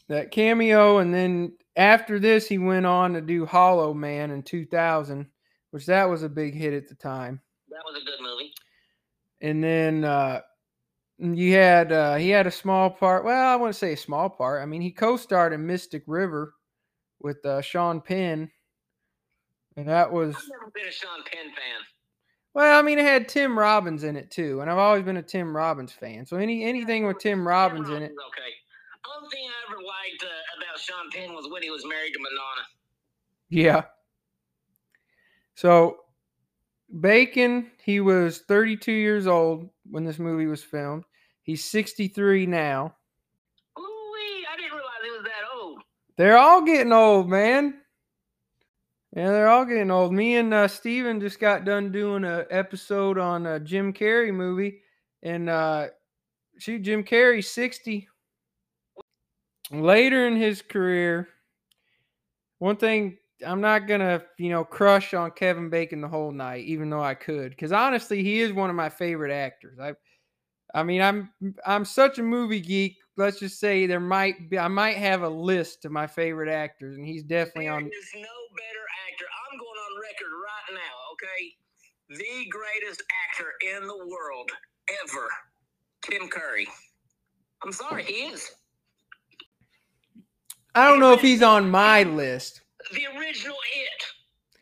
that 0.07 0.31
cameo, 0.31 0.99
and 0.99 1.13
then 1.13 1.53
after 1.75 2.19
this, 2.19 2.47
he 2.47 2.57
went 2.57 2.85
on 2.85 3.13
to 3.13 3.21
do 3.21 3.45
Hollow 3.45 3.93
Man 3.93 4.31
in 4.31 4.43
2000, 4.43 5.27
which 5.71 5.85
that 5.87 6.05
was 6.05 6.23
a 6.23 6.29
big 6.29 6.53
hit 6.53 6.73
at 6.73 6.87
the 6.87 6.95
time. 6.95 7.41
That 7.69 7.81
was 7.85 7.99
a 8.01 8.05
good 8.05 8.21
movie. 8.21 8.53
and 9.41 9.63
then 9.63 10.03
uh 10.03 10.41
you 11.19 11.53
had 11.53 11.91
uh 11.91 12.15
he 12.15 12.29
had 12.29 12.47
a 12.47 12.51
small 12.51 12.89
part 12.89 13.23
well 13.25 13.53
i 13.53 13.55
wouldn't 13.55 13.75
say 13.75 13.93
a 13.93 13.97
small 13.97 14.29
part 14.29 14.61
i 14.61 14.65
mean 14.65 14.81
he 14.81 14.91
co-starred 14.91 15.53
in 15.53 15.65
mystic 15.65 16.03
river 16.07 16.53
with 17.19 17.43
uh 17.45 17.61
sean 17.61 17.99
penn 18.01 18.49
and 19.77 19.87
that 19.87 20.11
was 20.11 20.35
I've 20.35 20.41
never 20.49 20.71
been 20.73 20.87
a 20.87 20.91
Sean 20.91 21.23
Penn 21.31 21.45
fan. 21.51 21.81
well 22.53 22.77
i 22.77 22.81
mean 22.81 22.99
it 22.99 23.05
had 23.05 23.29
tim 23.29 23.57
robbins 23.57 24.03
in 24.03 24.15
it 24.17 24.29
too 24.31 24.59
and 24.61 24.69
i've 24.69 24.77
always 24.77 25.03
been 25.03 25.17
a 25.17 25.21
tim 25.23 25.55
robbins 25.55 25.91
fan 25.93 26.25
so 26.25 26.35
any 26.37 26.63
anything 26.63 27.05
with 27.07 27.19
tim 27.19 27.47
robbins 27.47 27.89
in 27.89 28.01
it 28.03 28.11
Okay. 28.27 28.51
Only 29.17 29.29
thing 29.29 29.47
I 29.47 29.71
ever 29.71 29.81
liked 29.81 30.23
uh, 30.23 30.57
about 30.57 30.79
Sean 30.79 31.09
Penn 31.11 31.33
was 31.33 31.47
when 31.49 31.63
he 31.63 31.69
was 31.69 31.85
married 31.87 32.11
to 32.13 32.19
Madonna. 32.19 32.67
yeah 33.49 33.83
so 35.55 35.97
bacon 37.01 37.71
he 37.83 37.99
was 37.99 38.39
32 38.39 38.91
years 38.91 39.27
old 39.27 39.69
when 39.89 40.03
this 40.05 40.19
movie 40.19 40.45
was 40.47 40.63
filmed 40.63 41.03
he's 41.43 41.63
63 41.63 42.45
now 42.47 42.95
Ooh, 43.79 43.81
I 44.51 44.55
didn't 44.57 44.71
realize 44.71 45.01
he 45.03 45.11
was 45.11 45.23
that 45.23 45.45
old. 45.61 45.81
They're 46.17 46.37
all 46.37 46.63
getting 46.63 46.91
old, 46.93 47.29
man. 47.29 47.75
Yeah, 49.15 49.31
they're 49.31 49.47
all 49.47 49.65
getting 49.65 49.89
old. 49.89 50.13
Me 50.13 50.35
and 50.35 50.53
uh, 50.53 50.67
Steven 50.67 51.19
just 51.19 51.39
got 51.39 51.65
done 51.65 51.91
doing 51.91 52.23
a 52.23 52.45
episode 52.51 53.17
on 53.17 53.45
a 53.45 53.59
Jim 53.59 53.93
Carrey 53.93 54.33
movie, 54.33 54.81
and 55.23 55.49
uh, 55.49 55.87
shoot, 56.59 56.81
Jim 56.83 57.03
Carrey's 57.03 57.49
sixty. 57.49 58.07
Later 59.71 60.27
in 60.27 60.35
his 60.35 60.61
career, 60.61 61.27
one 62.59 62.77
thing 62.77 63.17
I'm 63.45 63.61
not 63.61 63.87
gonna, 63.87 64.23
you 64.37 64.49
know, 64.49 64.63
crush 64.63 65.13
on 65.13 65.31
Kevin 65.31 65.69
Bacon 65.69 66.01
the 66.01 66.07
whole 66.07 66.31
night, 66.31 66.65
even 66.65 66.89
though 66.89 67.03
I 67.03 67.15
could, 67.15 67.51
because 67.51 67.71
honestly, 67.71 68.23
he 68.23 68.39
is 68.41 68.53
one 68.53 68.69
of 68.69 68.75
my 68.75 68.89
favorite 68.89 69.31
actors. 69.31 69.79
I, 69.79 69.93
I 70.73 70.83
mean, 70.83 71.01
I'm 71.01 71.31
I'm 71.65 71.85
such 71.85 72.19
a 72.19 72.23
movie 72.23 72.61
geek. 72.61 72.97
Let's 73.15 73.39
just 73.39 73.59
say 73.59 73.87
there 73.87 73.99
might 73.99 74.49
be 74.49 74.59
I 74.59 74.67
might 74.67 74.97
have 74.97 75.23
a 75.23 75.29
list 75.29 75.85
of 75.85 75.91
my 75.91 76.07
favorite 76.07 76.49
actors, 76.49 76.97
and 76.97 77.05
he's 77.05 77.23
definitely 77.23 77.65
There 77.65 77.73
on. 77.73 77.85
is 77.85 78.09
no 78.15 78.21
better 78.21 78.85
actor. 79.09 79.25
I'm 79.51 79.57
going 79.59 79.69
on 79.69 80.01
record 80.01 80.31
right 80.47 80.75
now, 80.75 80.95
okay? 81.13 81.53
The 82.09 82.49
greatest 82.49 83.03
actor 83.29 83.51
in 83.75 83.87
the 83.87 83.97
world 84.07 84.51
ever, 85.03 85.27
Tim 86.03 86.29
Curry. 86.29 86.67
I'm 87.63 87.71
sorry, 87.73 88.03
he 88.05 88.13
is. 88.27 88.49
I 90.75 90.87
don't 90.89 90.99
know 90.99 91.13
if 91.13 91.21
he's 91.21 91.43
on 91.43 91.71
my 91.71 92.03
list. 92.03 92.61
The 92.93 93.07
original 93.17 93.57
It. 93.75 94.03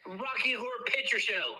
Rocky 0.08 0.54
Horror 0.54 0.86
Picture 0.88 1.20
Show. 1.20 1.56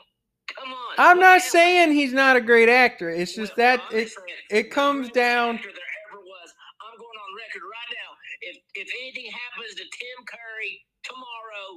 Come 0.56 0.70
on. 0.74 0.96
I'm 0.98 1.20
not 1.20 1.42
saying 1.42 1.94
he's 1.94 2.14
not 2.14 2.38
a 2.38 2.42
great 2.42 2.70
actor. 2.70 3.10
It's 3.10 3.36
just 3.36 3.56
Well, 3.58 3.58
that 3.58 3.82
it 3.92 4.10
it 4.52 4.72
comes 4.72 5.10
down. 5.12 5.58
there 5.58 5.94
ever 6.12 6.22
was. 6.22 6.50
I'm 6.86 6.98
going 6.98 7.20
on 7.20 7.32
record 7.38 7.66
right 7.66 7.92
now. 7.98 8.12
If 8.42 8.56
if 8.76 8.88
anything 9.02 9.32
happens 9.32 9.76
to 9.76 9.84
Tim 9.84 10.20
Curry 10.28 10.74
tomorrow, 11.04 11.68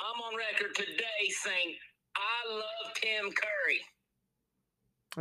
I'm 0.00 0.18
on 0.22 0.34
record 0.36 0.74
today 0.76 1.22
saying 1.44 1.76
I 2.16 2.52
love 2.52 2.94
Tim 2.94 3.30
Curry. 3.32 3.80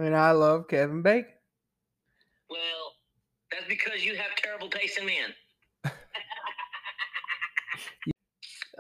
And 0.06 0.16
I 0.16 0.32
love 0.32 0.68
Kevin 0.68 1.02
Bacon. 1.02 1.32
Well, 2.50 2.94
that's 3.52 3.68
because 3.68 4.06
you 4.06 4.16
have 4.16 4.36
terrible 4.38 4.70
taste 4.70 4.98
in 4.98 5.06
men. 5.06 5.34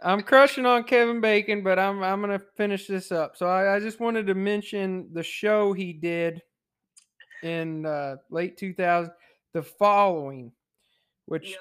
I'm 0.03 0.21
crushing 0.21 0.65
on 0.65 0.83
Kevin 0.85 1.21
Bacon, 1.21 1.63
but 1.63 1.77
I'm 1.77 2.01
I'm 2.03 2.21
gonna 2.21 2.41
finish 2.57 2.87
this 2.87 3.11
up. 3.11 3.37
So 3.37 3.45
I, 3.47 3.75
I 3.75 3.79
just 3.79 3.99
wanted 3.99 4.25
to 4.27 4.35
mention 4.35 5.09
the 5.13 5.23
show 5.23 5.73
he 5.73 5.93
did 5.93 6.41
in 7.43 7.85
uh, 7.85 8.15
late 8.29 8.57
2000, 8.57 9.11
the 9.53 9.61
following, 9.61 10.51
which 11.25 11.51
Yep. 11.51 11.59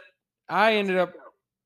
I 0.48 0.74
ended 0.74 0.96
up 0.96 1.12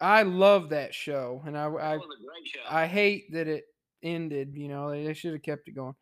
I 0.00 0.22
love 0.22 0.70
that 0.70 0.92
show, 0.94 1.42
and 1.46 1.56
I 1.56 1.66
I 1.66 1.68
That 1.68 2.00
was 2.00 2.18
a 2.20 2.26
great 2.26 2.46
show. 2.46 2.60
I 2.68 2.86
hate 2.86 3.32
that 3.32 3.46
it 3.48 3.64
ended. 4.04 4.52
You 4.54 4.68
know, 4.68 4.90
they, 4.90 5.04
they 5.04 5.14
should 5.14 5.32
have 5.32 5.42
kept 5.42 5.68
it 5.68 5.74
going. 5.74 5.94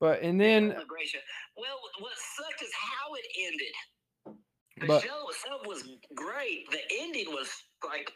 But 0.00 0.22
and 0.22 0.40
then, 0.40 0.68
was 0.68 0.82
a 0.82 0.86
great 0.86 1.08
show. 1.08 1.18
Well, 1.56 1.76
what 2.00 2.12
sucked 2.36 2.62
is 2.62 2.70
how 2.74 3.14
it 3.14 3.24
ended. 3.46 4.38
The 4.80 4.86
but 4.86 5.02
show 5.02 5.28
itself 5.28 5.66
was 5.66 5.88
great. 6.14 6.70
The 6.70 6.80
ending 7.00 7.26
was 7.28 7.48
like 7.86 8.10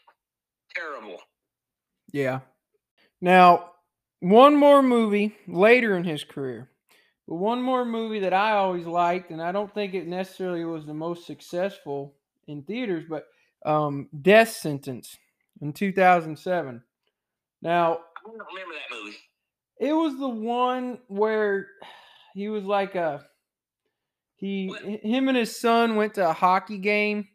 terrible. 0.74 1.18
yeah. 2.12 2.40
Now, 3.20 3.72
one 4.20 4.56
more 4.56 4.82
movie 4.82 5.36
later 5.46 5.96
in 5.96 6.04
his 6.04 6.24
career, 6.24 6.70
but 7.26 7.36
one 7.36 7.62
more 7.62 7.84
movie 7.84 8.20
that 8.20 8.34
I 8.34 8.52
always 8.52 8.86
liked, 8.86 9.30
and 9.30 9.40
I 9.40 9.52
don't 9.52 9.72
think 9.72 9.94
it 9.94 10.06
necessarily 10.06 10.64
was 10.64 10.86
the 10.86 10.94
most 10.94 11.26
successful 11.26 12.14
in 12.48 12.62
theaters, 12.62 13.04
but 13.08 13.26
um, 13.64 14.08
Death 14.22 14.50
Sentence 14.50 15.16
in 15.60 15.72
2007. 15.72 16.82
Now, 17.62 18.00
don't 18.36 18.46
remember 18.52 18.74
that 18.74 18.94
movie. 18.94 19.16
it 19.80 19.92
was 19.92 20.18
the 20.18 20.28
one 20.28 20.98
where 21.08 21.66
he 22.34 22.48
was 22.48 22.64
like 22.64 22.94
a 22.94 23.24
he 24.36 24.68
What? 24.68 24.82
him 24.82 25.28
and 25.28 25.36
his 25.36 25.58
son 25.60 25.96
went 25.96 26.14
to 26.14 26.28
a 26.28 26.32
hockey 26.32 26.78
game. 26.78 27.26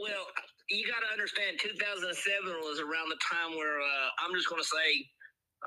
Well, 0.00 0.26
you 0.70 0.86
got 0.86 1.00
to 1.06 1.12
understand, 1.12 1.58
2007 1.62 2.46
was 2.62 2.80
around 2.80 3.08
the 3.10 3.18
time 3.30 3.56
where 3.56 3.78
uh, 3.80 4.08
I'm 4.24 4.34
just 4.34 4.48
going 4.48 4.60
to 4.62 4.66
say 4.68 5.06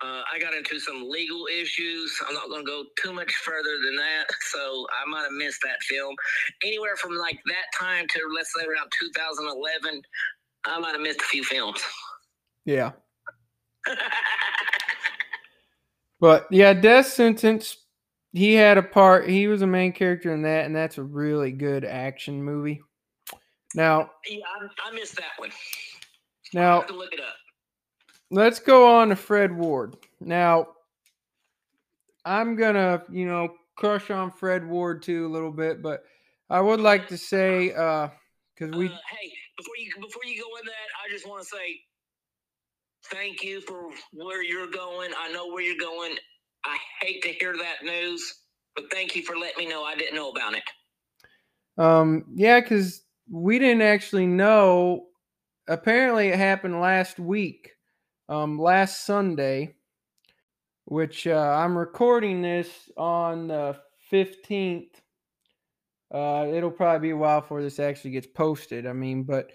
uh, 0.01 0.21
I 0.31 0.39
got 0.39 0.53
into 0.53 0.79
some 0.79 1.07
legal 1.09 1.45
issues. 1.47 2.17
I'm 2.27 2.33
not 2.33 2.47
going 2.49 2.65
to 2.65 2.69
go 2.71 2.83
too 3.01 3.13
much 3.13 3.31
further 3.33 3.77
than 3.85 3.95
that, 3.97 4.25
so 4.51 4.85
I 5.01 5.09
might 5.09 5.23
have 5.23 5.31
missed 5.33 5.61
that 5.63 5.81
film. 5.83 6.15
Anywhere 6.63 6.95
from 6.95 7.15
like 7.17 7.39
that 7.45 7.67
time 7.79 8.07
to 8.07 8.19
let's 8.35 8.51
say 8.57 8.65
around 8.65 8.89
2011, 8.99 10.01
I 10.65 10.79
might 10.79 10.91
have 10.93 11.01
missed 11.01 11.21
a 11.21 11.25
few 11.25 11.43
films. 11.43 11.81
Yeah. 12.65 12.91
But 16.19 16.47
yeah, 16.51 16.73
Death 16.73 17.07
Sentence. 17.07 17.77
He 18.31 18.53
had 18.53 18.77
a 18.77 18.83
part. 18.83 19.27
He 19.27 19.47
was 19.47 19.63
a 19.63 19.67
main 19.67 19.91
character 19.91 20.31
in 20.31 20.43
that, 20.43 20.65
and 20.65 20.75
that's 20.75 20.99
a 20.99 21.03
really 21.03 21.51
good 21.51 21.83
action 21.83 22.43
movie. 22.43 22.79
Now, 23.73 24.11
yeah, 24.29 24.43
I, 24.61 24.89
I 24.89 24.91
missed 24.93 25.15
that 25.15 25.31
one. 25.37 25.49
Now 26.53 26.85
look 26.91 27.13
it 27.13 27.19
up. 27.19 27.35
let's 28.31 28.59
go 28.59 28.95
on 28.95 29.09
to 29.09 29.15
Fred 29.15 29.55
Ward. 29.55 29.95
Now, 30.19 30.67
I'm 32.25 32.55
gonna, 32.55 33.03
you 33.09 33.25
know, 33.25 33.53
crush 33.75 34.11
on 34.11 34.31
Fred 34.31 34.67
Ward 34.67 35.01
too 35.01 35.25
a 35.25 35.29
little 35.29 35.51
bit, 35.51 35.81
but 35.81 36.03
I 36.49 36.59
would 36.61 36.79
like 36.79 37.07
to 37.09 37.17
say, 37.17 37.73
uh, 37.73 38.09
because 38.55 38.75
we, 38.75 38.87
uh, 38.87 38.97
hey, 39.09 39.31
before 39.57 39.75
you 39.77 39.91
before 40.01 40.23
you 40.25 40.41
go 40.41 40.57
in 40.59 40.65
that, 40.65 40.73
I 41.03 41.11
just 41.11 41.27
want 41.27 41.43
to 41.43 41.47
say 41.47 41.81
thank 43.05 43.43
you 43.43 43.61
for 43.61 43.89
where 44.13 44.43
you're 44.43 44.69
going. 44.71 45.11
I 45.19 45.31
know 45.31 45.47
where 45.47 45.63
you're 45.63 45.79
going. 45.79 46.15
I 46.65 46.77
hate 47.01 47.21
to 47.23 47.29
hear 47.29 47.55
that 47.57 47.85
news, 47.85 48.41
but 48.75 48.91
thank 48.91 49.15
you 49.15 49.23
for 49.23 49.37
letting 49.37 49.65
me 49.65 49.69
know. 49.71 49.83
I 49.83 49.95
didn't 49.95 50.15
know 50.15 50.31
about 50.31 50.55
it. 50.55 50.63
um, 51.77 52.25
yeah, 52.35 52.61
because 52.61 53.03
we 53.31 53.59
didn't 53.59 53.83
actually 53.83 54.27
know. 54.27 55.07
Apparently, 55.67 56.29
it 56.29 56.37
happened 56.37 56.81
last 56.81 57.19
week, 57.19 57.71
um, 58.29 58.59
last 58.59 59.05
Sunday, 59.05 59.75
which 60.85 61.27
uh, 61.27 61.35
I'm 61.35 61.77
recording 61.77 62.41
this 62.41 62.69
on 62.97 63.47
the 63.49 63.77
15th. 64.11 64.89
Uh, 66.13 66.47
it'll 66.53 66.71
probably 66.71 67.09
be 67.09 67.11
a 67.11 67.17
while 67.17 67.41
before 67.41 67.61
this 67.61 67.79
actually 67.79 68.11
gets 68.11 68.27
posted. 68.27 68.87
I 68.87 68.93
mean, 68.93 69.23
but 69.23 69.51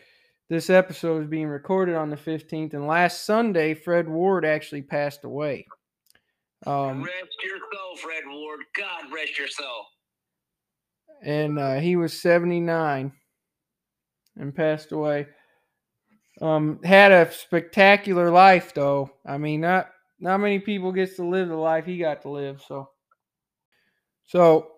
this 0.49 0.69
episode 0.69 1.23
is 1.23 1.29
being 1.29 1.47
recorded 1.47 1.95
on 1.95 2.11
the 2.11 2.17
15th, 2.17 2.75
and 2.75 2.87
last 2.87 3.25
Sunday, 3.25 3.75
Fred 3.75 4.09
Ward 4.09 4.45
actually 4.45 4.83
passed 4.83 5.25
away. 5.25 5.67
Um, 6.67 7.03
rest 7.03 7.37
your 7.43 7.59
soul, 7.59 7.97
Fred 7.97 8.25
Ward. 8.27 8.61
God 8.77 9.13
rest 9.13 9.39
your 9.39 9.49
soul. 9.49 9.87
and 11.23 11.59
uh, 11.59 11.75
he 11.77 11.97
was 11.97 12.21
79 12.21 13.13
and 14.37 14.55
passed 14.55 14.93
away. 14.93 15.27
Um, 16.41 16.81
had 16.83 17.13
a 17.13 17.31
spectacular 17.33 18.31
life, 18.31 18.75
though. 18.75 19.11
I 19.25 19.39
mean, 19.39 19.61
not 19.61 19.91
not 20.19 20.39
many 20.39 20.59
people 20.59 20.93
gets 20.93 21.17
to 21.17 21.27
live 21.27 21.49
the 21.49 21.57
life 21.57 21.85
he 21.85 21.99
got 21.99 22.23
to 22.23 22.31
live. 22.31 22.63
So, 22.67 22.89
so 24.27 24.69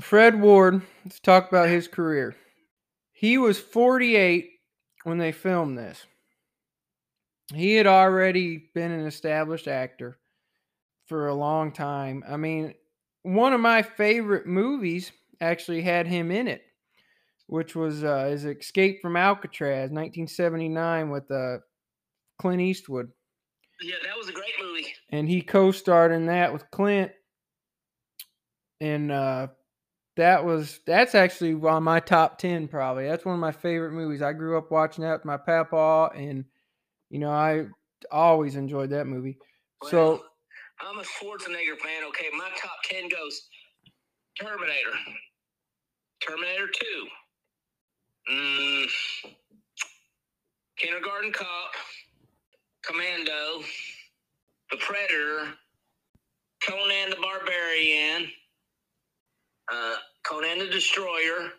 Fred 0.00 0.40
Ward. 0.40 0.82
Let's 1.04 1.20
talk 1.20 1.48
about 1.48 1.68
his 1.68 1.86
career. 1.86 2.34
He 3.12 3.38
was 3.38 3.58
48 3.58 4.50
when 5.04 5.18
they 5.18 5.32
filmed 5.32 5.78
this. 5.78 6.04
He 7.54 7.74
had 7.74 7.86
already 7.86 8.70
been 8.74 8.90
an 8.90 9.06
established 9.06 9.68
actor 9.68 10.18
for 11.06 11.28
a 11.28 11.34
long 11.34 11.72
time. 11.72 12.24
I 12.26 12.36
mean, 12.36 12.74
one 13.22 13.52
of 13.52 13.60
my 13.60 13.82
favorite 13.82 14.46
movies 14.46 15.12
actually 15.40 15.82
had 15.82 16.06
him 16.06 16.30
in 16.30 16.48
it, 16.48 16.62
which 17.46 17.76
was 17.76 18.02
uh, 18.02 18.26
his 18.26 18.44
Escape 18.46 19.00
from 19.02 19.16
Alcatraz, 19.16 19.90
1979, 19.90 21.10
with 21.10 21.30
uh, 21.30 21.58
Clint 22.38 22.62
Eastwood, 22.62 23.10
Yeah, 23.82 23.96
that 24.06 24.16
was 24.16 24.28
a 24.28 24.32
great 24.32 24.54
movie. 24.60 24.94
and 25.10 25.28
he 25.28 25.42
co-starred 25.42 26.12
in 26.12 26.26
that 26.26 26.52
with 26.52 26.70
Clint, 26.70 27.12
and 28.80 29.12
uh, 29.12 29.48
that 30.16 30.44
was 30.44 30.80
that's 30.86 31.14
actually 31.14 31.54
on 31.68 31.82
my 31.82 32.00
top 32.00 32.38
ten 32.38 32.68
probably. 32.68 33.06
That's 33.06 33.24
one 33.24 33.34
of 33.34 33.40
my 33.40 33.52
favorite 33.52 33.92
movies. 33.92 34.22
I 34.22 34.32
grew 34.32 34.56
up 34.56 34.70
watching 34.70 35.02
that 35.04 35.14
with 35.14 35.24
my 35.24 35.36
papa, 35.36 36.10
and 36.14 36.44
you 37.10 37.18
know 37.18 37.30
I 37.30 37.66
always 38.10 38.56
enjoyed 38.56 38.90
that 38.90 39.06
movie. 39.06 39.38
So 39.84 40.24
I'm 40.80 40.98
a 40.98 41.02
Schwarzenegger 41.02 41.78
fan. 41.82 42.04
Okay, 42.08 42.26
my 42.36 42.48
top 42.56 42.76
ten 42.84 43.08
goes 43.08 43.48
Terminator, 44.40 44.92
Terminator 46.20 46.68
Two, 46.68 47.06
mm, 48.32 48.86
Kindergarten 50.76 51.32
Cop, 51.32 51.72
Commando, 52.82 53.64
The 54.70 54.76
Predator, 54.78 55.54
Conan 56.66 57.10
the 57.10 57.16
Barbarian, 57.20 58.28
uh, 59.72 59.96
Conan 60.26 60.58
the 60.58 60.66
Destroyer, 60.66 61.50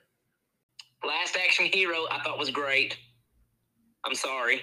Last 1.05 1.37
Action 1.37 1.65
Hero. 1.65 2.05
I 2.11 2.19
thought 2.23 2.39
was 2.39 2.51
great. 2.51 2.97
I'm 4.05 4.15
sorry. 4.15 4.61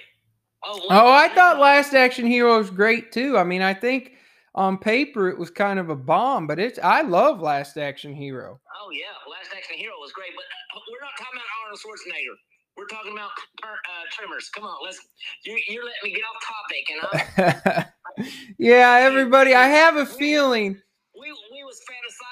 Oh, 0.65 0.81
Oh, 0.89 1.11
I 1.11 1.29
thought 1.29 1.59
Last 1.59 1.93
Action 1.93 2.25
Hero 2.25 2.57
was 2.57 2.69
great 2.69 3.11
too. 3.11 3.37
I 3.37 3.43
mean, 3.43 3.61
I 3.61 3.73
think 3.73 4.13
on 4.55 4.77
paper 4.77 5.29
it 5.29 5.37
was 5.37 5.49
kind 5.49 5.79
of 5.79 5.89
a 5.89 5.95
bomb, 5.95 6.47
but 6.47 6.59
it's 6.59 6.79
I 6.81 7.01
love 7.01 7.41
Last 7.41 7.77
Action 7.77 8.13
Hero. 8.13 8.59
Oh 8.81 8.89
yeah, 8.91 9.05
Last 9.29 9.51
Action 9.55 9.77
Hero 9.77 9.93
was 9.99 10.11
great, 10.13 10.31
but 10.35 10.45
uh, 10.77 10.81
we're 10.91 11.01
not 11.01 11.11
talking 11.17 11.37
about 11.39 11.47
Arnold 11.63 11.79
Schwarzenegger. 11.79 12.35
We're 12.77 12.87
talking 12.87 13.13
about 13.13 13.29
uh, 13.63 14.03
Tremors. 14.11 14.49
Come 14.55 14.63
on, 14.65 14.77
let's. 14.83 14.99
You, 15.45 15.59
you're 15.67 15.83
letting 15.85 16.03
me 16.03 16.11
get 16.13 16.23
off 16.23 16.41
topic, 16.47 16.85
and 16.91 17.85
I, 18.17 18.25
yeah, 18.57 18.97
everybody, 19.01 19.53
I 19.53 19.67
have 19.79 19.97
a 19.97 20.05
feeling. 20.05 20.81
we 21.19 21.27
we 21.51 21.63
was 21.63 21.79
fantasizing 21.85 21.91
about 21.91 21.91
men 21.93 22.22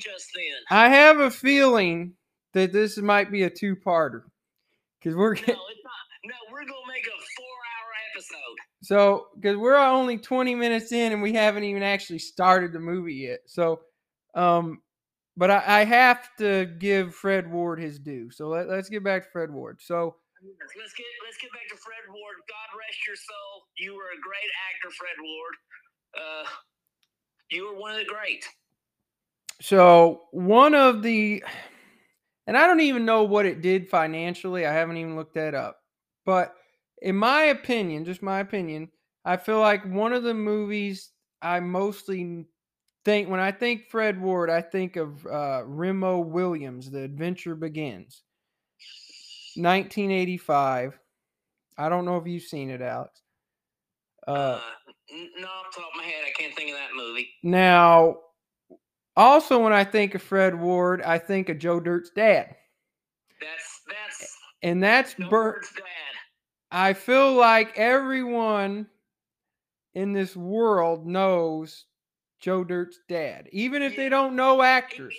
just 0.00 0.28
then. 0.34 0.56
I 0.70 0.88
have 0.88 1.20
a 1.20 1.30
feeling 1.30 2.14
that 2.54 2.72
this 2.72 2.98
might 2.98 3.30
be 3.30 3.42
a 3.44 3.50
two-parter 3.50 4.22
because 5.00 5.16
we're 5.16 5.34
No, 5.34 5.40
it's 5.40 5.48
not. 5.48 5.56
No, 6.24 6.34
we're 6.52 6.60
gonna 6.60 6.92
make 6.92 7.06
a 7.06 7.18
four-hour 7.36 7.90
episode. 8.14 8.56
so 8.82 9.28
because 9.36 9.56
we're 9.56 9.76
only 9.76 10.18
20 10.18 10.54
minutes 10.54 10.92
in 10.92 11.12
and 11.12 11.22
we 11.22 11.32
haven't 11.32 11.64
even 11.64 11.82
actually 11.82 12.18
started 12.18 12.72
the 12.72 12.80
movie 12.80 13.14
yet. 13.14 13.40
So, 13.46 13.80
um, 14.34 14.82
but 15.36 15.50
I, 15.50 15.80
I 15.80 15.84
have 15.84 16.28
to 16.38 16.66
give 16.66 17.14
Fred 17.14 17.50
Ward 17.50 17.78
his 17.80 17.98
due. 17.98 18.30
So 18.30 18.48
let, 18.48 18.68
let's 18.68 18.88
get 18.88 19.02
back 19.04 19.24
to 19.24 19.30
Fred 19.30 19.50
Ward. 19.50 19.78
So. 19.80 20.16
Let's 20.42 20.72
get 20.96 21.04
let's 21.24 21.36
get 21.36 21.52
back 21.52 21.68
to 21.68 21.76
Fred 21.76 22.08
Ward. 22.08 22.36
God 22.48 22.68
rest 22.78 22.96
your 23.06 23.16
soul. 23.16 23.68
You 23.76 23.92
were 23.94 24.08
a 24.08 24.20
great 24.24 24.50
actor, 24.72 24.88
Fred 24.96 25.16
Ward. 25.20 25.54
Uh, 26.16 26.48
You 27.50 27.66
were 27.66 27.78
one 27.78 27.92
of 27.92 27.98
the 27.98 28.04
greats. 28.06 28.48
So 29.60 30.22
one 30.30 30.74
of 30.74 31.02
the, 31.02 31.44
and 32.46 32.56
I 32.56 32.66
don't 32.66 32.80
even 32.80 33.04
know 33.04 33.24
what 33.24 33.46
it 33.46 33.60
did 33.62 33.88
financially. 33.88 34.66
I 34.66 34.72
haven't 34.72 34.96
even 34.96 35.16
looked 35.16 35.34
that 35.34 35.54
up. 35.54 35.78
But 36.24 36.54
in 37.02 37.16
my 37.16 37.44
opinion, 37.44 38.04
just 38.04 38.22
my 38.22 38.40
opinion, 38.40 38.90
I 39.24 39.36
feel 39.36 39.60
like 39.60 39.84
one 39.84 40.12
of 40.12 40.22
the 40.22 40.34
movies 40.34 41.10
I 41.42 41.60
mostly 41.60 42.46
think 43.04 43.28
when 43.28 43.40
I 43.40 43.52
think 43.52 43.88
Fred 43.90 44.20
Ward, 44.20 44.50
I 44.50 44.62
think 44.62 44.96
of 44.96 45.26
uh, 45.26 45.62
Remo 45.64 46.18
Williams, 46.20 46.90
The 46.90 47.02
Adventure 47.02 47.54
Begins, 47.54 48.22
1985. 49.56 50.98
I 51.78 51.88
don't 51.88 52.04
know 52.04 52.16
if 52.16 52.26
you've 52.26 52.42
seen 52.42 52.70
it, 52.70 52.82
Alex. 52.82 53.22
Uh, 54.26 54.30
Uh, 54.30 54.60
no, 55.38 55.48
off 55.48 55.74
the 55.74 55.80
top 55.80 55.90
of 55.90 55.96
my 55.96 56.04
head, 56.04 56.24
I 56.26 56.30
can't 56.38 56.54
think 56.54 56.70
of 56.70 56.76
that 56.76 56.90
movie. 56.94 57.30
now, 57.42 58.16
also 59.16 59.62
when 59.62 59.72
I 59.72 59.84
think 59.84 60.14
of 60.14 60.22
Fred 60.22 60.58
Ward, 60.58 61.02
I 61.02 61.18
think 61.18 61.48
of 61.48 61.58
Joe 61.58 61.80
Dirt's 61.80 62.10
dad, 62.10 62.54
That's 63.40 63.80
that's 63.88 64.36
and 64.62 64.82
that's 64.82 65.14
Joe 65.14 65.28
Dirt. 65.28 65.66
Dad. 65.76 65.84
I 66.70 66.92
feel 66.92 67.34
like 67.34 67.76
everyone 67.76 68.86
in 69.94 70.12
this 70.12 70.36
world 70.36 71.06
knows 71.06 71.84
Joe 72.40 72.64
Dirt's 72.64 72.98
dad, 73.08 73.48
even 73.52 73.82
if 73.82 73.96
they 73.96 74.08
don't 74.08 74.36
know 74.36 74.62
actors. 74.62 75.14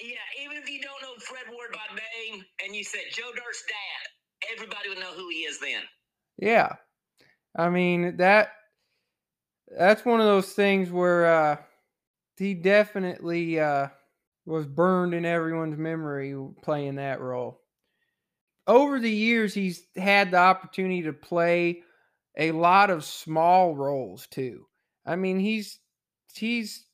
Yeah, 0.00 0.44
even 0.44 0.56
if 0.56 0.70
you 0.70 0.80
don't 0.80 1.02
know 1.02 1.18
Fred 1.18 1.52
Ward 1.52 1.72
by 1.72 1.96
name 1.96 2.44
and 2.64 2.74
you 2.76 2.84
said 2.84 3.00
Joe 3.12 3.30
Dirt's 3.34 3.64
dad, 3.66 4.54
everybody 4.54 4.88
would 4.90 5.00
know 5.00 5.12
who 5.14 5.28
he 5.28 5.38
is 5.38 5.58
then. 5.58 5.82
Yeah. 6.38 6.76
I 7.56 7.68
mean, 7.70 8.18
that 8.18 8.50
that's 9.76 10.04
one 10.04 10.20
of 10.20 10.26
those 10.26 10.52
things 10.52 10.90
where 10.90 11.26
uh 11.26 11.56
he 12.38 12.54
definitely 12.54 13.60
uh 13.60 13.88
was 14.46 14.66
burned 14.66 15.14
in 15.14 15.24
everyone's 15.24 15.76
memory 15.76 16.34
playing 16.62 16.96
that 16.96 17.20
role. 17.20 17.60
Over 18.66 18.98
the 19.00 19.10
years 19.10 19.54
he's 19.54 19.86
had 19.96 20.30
the 20.30 20.36
opportunity 20.36 21.02
to 21.02 21.12
play 21.12 21.82
a 22.36 22.52
lot 22.52 22.90
of 22.90 23.04
small 23.04 23.74
roles 23.74 24.26
too. 24.26 24.66
I 25.06 25.16
mean, 25.16 25.38
he's 25.38 25.80
he's 26.34 26.86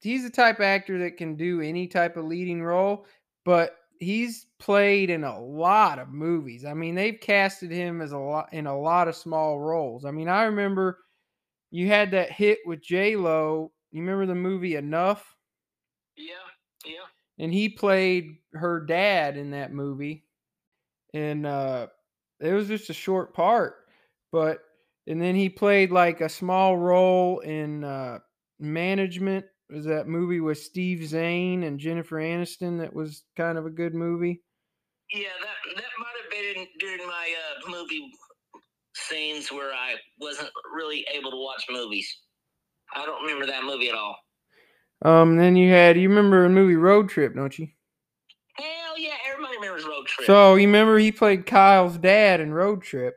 he's 0.00 0.22
the 0.24 0.30
type 0.30 0.58
of 0.58 0.64
actor 0.64 0.98
that 1.00 1.16
can 1.16 1.36
do 1.36 1.60
any 1.60 1.88
type 1.88 2.16
of 2.16 2.26
leading 2.26 2.62
role, 2.62 3.06
but 3.44 3.76
he's 3.98 4.46
played 4.58 5.10
in 5.10 5.24
a 5.24 5.40
lot 5.40 5.98
of 5.98 6.08
movies. 6.10 6.64
I 6.64 6.74
mean, 6.74 6.94
they've 6.94 7.18
casted 7.20 7.70
him 7.70 8.00
as 8.02 8.12
a 8.12 8.18
lot 8.18 8.52
in 8.52 8.66
a 8.66 8.78
lot 8.78 9.08
of 9.08 9.16
small 9.16 9.58
roles. 9.60 10.04
I 10.04 10.10
mean, 10.10 10.28
I 10.28 10.44
remember 10.44 10.98
you 11.70 11.88
had 11.88 12.12
that 12.12 12.32
hit 12.32 12.60
with 12.66 12.82
J 12.82 13.16
Lo. 13.16 13.72
You 13.90 14.00
remember 14.02 14.26
the 14.26 14.34
movie 14.34 14.76
Enough, 14.76 15.36
Yeah, 16.16 16.34
yeah. 16.84 17.06
and 17.38 17.52
he 17.52 17.68
played 17.68 18.38
her 18.52 18.80
dad 18.84 19.36
in 19.36 19.50
that 19.52 19.72
movie, 19.72 20.26
and 21.14 21.46
uh, 21.46 21.88
it 22.40 22.52
was 22.52 22.68
just 22.68 22.90
a 22.90 22.94
short 22.94 23.34
part, 23.34 23.76
but 24.32 24.60
and 25.06 25.20
then 25.20 25.34
he 25.34 25.48
played 25.48 25.90
like 25.90 26.20
a 26.20 26.28
small 26.28 26.76
role 26.76 27.40
in 27.40 27.84
uh, 27.84 28.18
Management. 28.58 29.46
It 29.70 29.74
was 29.74 29.84
that 29.86 30.08
movie 30.08 30.40
with 30.40 30.58
Steve 30.58 31.06
Zahn 31.06 31.62
and 31.62 31.80
Jennifer 31.80 32.16
Aniston 32.16 32.78
that 32.80 32.94
was 32.94 33.24
kind 33.36 33.58
of 33.58 33.66
a 33.66 33.70
good 33.70 33.94
movie. 33.94 34.42
Yeah, 35.10 35.28
that 35.40 35.76
that 35.76 35.90
might 35.98 36.14
have 36.22 36.30
been 36.30 36.62
in, 36.62 36.68
during 36.78 37.06
my 37.06 37.34
uh, 37.66 37.70
movie 37.70 38.10
scenes 38.94 39.52
where 39.52 39.72
I 39.72 39.94
wasn't 40.20 40.50
really 40.74 41.06
able 41.12 41.30
to 41.30 41.36
watch 41.36 41.64
movies. 41.70 42.22
I 42.94 43.04
don't 43.04 43.22
remember 43.22 43.46
that 43.46 43.64
movie 43.64 43.88
at 43.88 43.94
all. 43.94 44.16
Um, 45.04 45.36
then 45.36 45.56
you 45.56 45.70
had 45.72 45.96
you 45.96 46.08
remember 46.08 46.42
the 46.42 46.48
movie 46.48 46.76
Road 46.76 47.08
Trip, 47.08 47.34
don't 47.34 47.56
you? 47.58 47.68
Hell 48.54 48.98
yeah, 48.98 49.10
everybody 49.30 49.56
remembers 49.56 49.84
Road 49.84 50.06
Trip. 50.06 50.26
So 50.26 50.54
you 50.54 50.66
remember 50.66 50.98
he 50.98 51.12
played 51.12 51.44
Kyle's 51.46 51.98
dad 51.98 52.40
in 52.40 52.52
Road 52.52 52.82
Trip. 52.82 53.14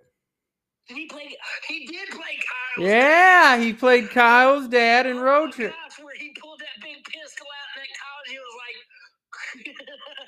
did 0.87 0.97
he 0.97 1.05
play? 1.07 1.35
He 1.67 1.85
did 1.85 2.09
play 2.09 2.37
Kyle. 2.77 2.85
Yeah, 2.85 3.57
he 3.57 3.71
played 3.73 4.09
Kyle's 4.09 4.67
dad 4.67 5.05
in 5.05 5.19
Road 5.19 5.53
Trip. 5.53 5.71
Gosh, 5.71 6.03
where 6.03 6.15
he 6.15 6.33
pulled 6.41 6.59
that 6.59 6.83
big 6.83 7.03
pistol 7.05 7.47
out 7.47 7.77
and 7.77 7.83
that 7.83 7.97
college, 8.03 8.29
he 8.29 8.37
was 8.37 9.75
like, 9.77 9.77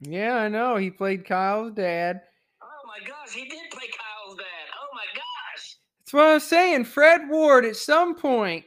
Yeah, 0.00 0.34
I 0.36 0.48
know. 0.48 0.76
He 0.76 0.90
played 0.90 1.24
Kyle's 1.24 1.72
dad. 1.72 2.22
"Oh 2.60 2.86
my 2.86 2.98
gosh, 3.06 3.32
he 3.32 3.48
did 3.48 3.70
play 3.70 3.86
Kyle's 3.86 4.36
dad. 4.36 4.66
Oh 4.82 4.88
my 4.94 5.06
gosh." 5.14 5.76
That's 6.12 6.24
what 6.24 6.30
I'm 6.30 6.40
saying. 6.40 6.84
Fred 6.84 7.30
Ward 7.30 7.64
at 7.64 7.74
some 7.74 8.14
point, 8.14 8.66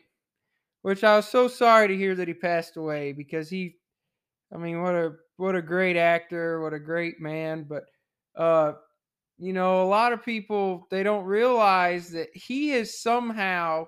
which 0.82 1.04
I 1.04 1.18
was 1.18 1.28
so 1.28 1.48
sorry 1.48 1.88
to 1.88 1.96
hear 1.96 2.16
that 2.16 2.28
he 2.28 2.34
passed 2.34 2.76
away 2.76 3.12
because 3.12 3.50
he 3.50 3.76
I 4.52 4.58
mean, 4.58 4.82
what 4.82 4.96
a 4.96 5.14
what 5.38 5.56
a 5.56 5.62
great 5.62 5.96
actor, 5.96 6.60
what 6.62 6.74
a 6.74 6.80
great 6.80 7.22
man, 7.22 7.68
but 7.70 7.84
uh 8.36 8.74
you 9.38 9.54
know, 9.54 9.84
a 9.84 9.86
lot 9.86 10.12
of 10.12 10.26
people 10.26 10.88
they 10.90 11.04
don't 11.04 11.26
realize 11.26 12.10
that 12.12 12.30
he 12.34 12.70
has 12.70 13.00
somehow 13.00 13.86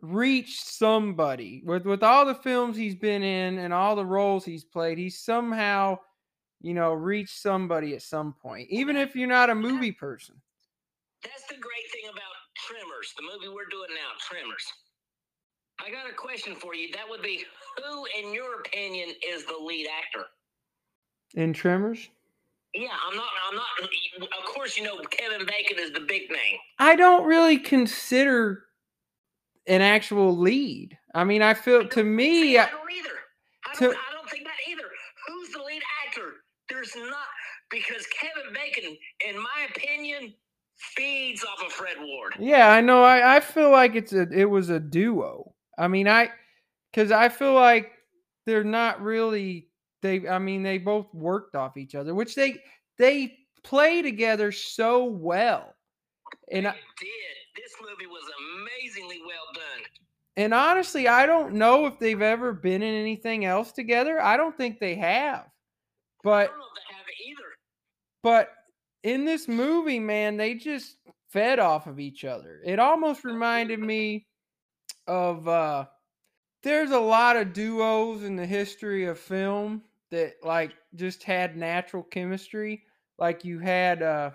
reached 0.00 0.64
somebody 0.64 1.62
with 1.66 1.84
with 1.84 2.04
all 2.04 2.24
the 2.24 2.34
films 2.34 2.76
he's 2.76 2.94
been 2.94 3.24
in 3.24 3.58
and 3.58 3.74
all 3.74 3.96
the 3.96 4.06
roles 4.06 4.44
he's 4.44 4.64
played. 4.64 4.98
He's 4.98 5.24
somehow, 5.24 5.98
you 6.60 6.74
know, 6.74 6.92
reached 6.92 7.42
somebody 7.42 7.96
at 7.96 8.02
some 8.02 8.34
point, 8.40 8.68
even 8.70 8.94
if 8.94 9.16
you're 9.16 9.26
not 9.26 9.50
a 9.50 9.54
movie 9.56 9.90
person. 9.90 10.36
That's 11.24 11.46
the 11.48 11.54
great 11.54 11.90
thing 11.92 12.08
about 12.08 12.31
Tremors, 12.72 13.12
the 13.16 13.22
movie 13.22 13.52
we're 13.54 13.68
doing 13.70 13.90
now, 13.94 14.16
Tremors. 14.18 14.64
I 15.78 15.90
got 15.90 16.08
a 16.10 16.14
question 16.14 16.54
for 16.54 16.74
you. 16.74 16.90
That 16.92 17.04
would 17.08 17.20
be 17.22 17.44
who, 17.76 18.06
in 18.18 18.32
your 18.32 18.60
opinion, 18.60 19.10
is 19.28 19.44
the 19.44 19.56
lead 19.62 19.86
actor? 19.88 20.26
In 21.34 21.52
Tremors, 21.52 22.08
Yeah, 22.74 22.88
I'm 23.08 23.16
not. 23.16 23.28
I'm 23.50 23.56
not. 23.56 23.66
Of 24.38 24.44
course, 24.54 24.78
you 24.78 24.84
know 24.84 24.96
Kevin 25.10 25.46
Bacon 25.46 25.78
is 25.78 25.92
the 25.92 26.00
big 26.00 26.30
name. 26.30 26.58
I 26.78 26.96
don't 26.96 27.24
really 27.24 27.58
consider 27.58 28.64
an 29.66 29.82
actual 29.82 30.36
lead. 30.36 30.96
I 31.14 31.24
mean, 31.24 31.42
I 31.42 31.52
feel 31.54 31.86
to 31.88 32.02
me, 32.02 32.56
I- 32.56 32.64
I 32.64 32.70
don't 32.70 32.90
either. 32.92 33.18
I 33.66 33.74
to- 33.74 33.84
don't, 33.86 33.96
I 33.96 34.12
don't 34.12 34.30
think 34.30 34.44
that 34.44 34.56
either. 34.68 34.88
Who's 35.26 35.50
the 35.50 35.62
lead 35.62 35.82
actor? 36.06 36.44
There's 36.70 36.94
not 36.96 37.26
because 37.70 38.06
Kevin 38.06 38.52
Bacon, 38.54 38.96
in 39.26 39.36
my 39.36 39.66
opinion, 39.74 40.34
feeds 40.96 41.44
off 41.44 41.64
of 41.64 41.72
Fred 41.72 41.96
Ward. 42.00 42.34
yeah, 42.38 42.70
I 42.70 42.80
know. 42.80 43.02
I, 43.02 43.36
I 43.36 43.40
feel 43.40 43.70
like 43.70 43.94
it's 43.94 44.12
a 44.12 44.28
it 44.30 44.44
was 44.44 44.68
a 44.70 44.80
duo. 44.80 45.54
I 45.78 45.88
mean, 45.88 46.08
I 46.08 46.30
because 46.92 47.10
I 47.10 47.28
feel 47.28 47.54
like 47.54 47.92
they're 48.46 48.64
not 48.64 49.00
really 49.02 49.68
they. 50.02 50.28
I 50.28 50.38
mean, 50.38 50.62
they 50.62 50.78
both 50.78 51.06
worked 51.14 51.54
off 51.54 51.76
each 51.76 51.94
other, 51.94 52.14
which 52.14 52.34
they 52.34 52.62
they 52.98 53.38
play 53.62 54.02
together 54.02 54.52
so 54.52 55.04
well. 55.04 55.74
And 56.50 56.66
I, 56.66 56.72
did. 56.72 57.08
This 57.56 57.74
movie 57.80 58.06
was 58.06 58.24
amazingly 58.58 59.20
well 59.26 59.46
done. 59.54 59.84
and 60.36 60.54
honestly, 60.54 61.06
I 61.08 61.26
don't 61.26 61.54
know 61.54 61.86
if 61.86 61.98
they've 61.98 62.22
ever 62.22 62.52
been 62.52 62.82
in 62.82 62.94
anything 62.94 63.44
else 63.44 63.72
together. 63.72 64.20
I 64.20 64.36
don't 64.36 64.56
think 64.56 64.80
they 64.80 64.94
have. 64.96 65.46
But 66.24 66.48
don't 66.48 66.58
know 66.58 66.64
if 66.64 66.88
they 66.88 66.94
have 66.94 67.06
either. 67.26 67.48
But 68.22 68.48
in 69.02 69.24
this 69.24 69.48
movie, 69.48 69.98
man, 69.98 70.36
they 70.36 70.54
just 70.54 70.96
fed 71.30 71.58
off 71.58 71.86
of 71.86 71.98
each 71.98 72.24
other. 72.24 72.60
It 72.64 72.78
almost 72.78 73.24
reminded 73.24 73.80
me 73.80 74.26
of 75.08 75.48
uh 75.48 75.84
there's 76.62 76.92
a 76.92 76.98
lot 76.98 77.36
of 77.36 77.52
duos 77.52 78.22
in 78.22 78.36
the 78.36 78.46
history 78.46 79.06
of 79.06 79.18
film 79.18 79.82
that 80.12 80.34
like 80.44 80.72
just 80.94 81.22
had 81.24 81.56
natural 81.56 82.02
chemistry. 82.04 82.82
Like 83.18 83.44
you 83.44 83.58
had 83.58 84.02
uh 84.02 84.30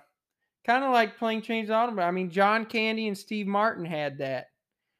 kind 0.65 0.84
of 0.84 0.91
like 0.91 1.17
playing 1.17 1.41
Change 1.41 1.69
Autumn. 1.69 1.99
I 1.99 2.12
mean, 2.12 2.30
John 2.30 2.65
Candy 2.65 3.08
and 3.08 3.17
Steve 3.17 3.47
Martin 3.47 3.86
had 3.86 4.17
that. 4.17 4.47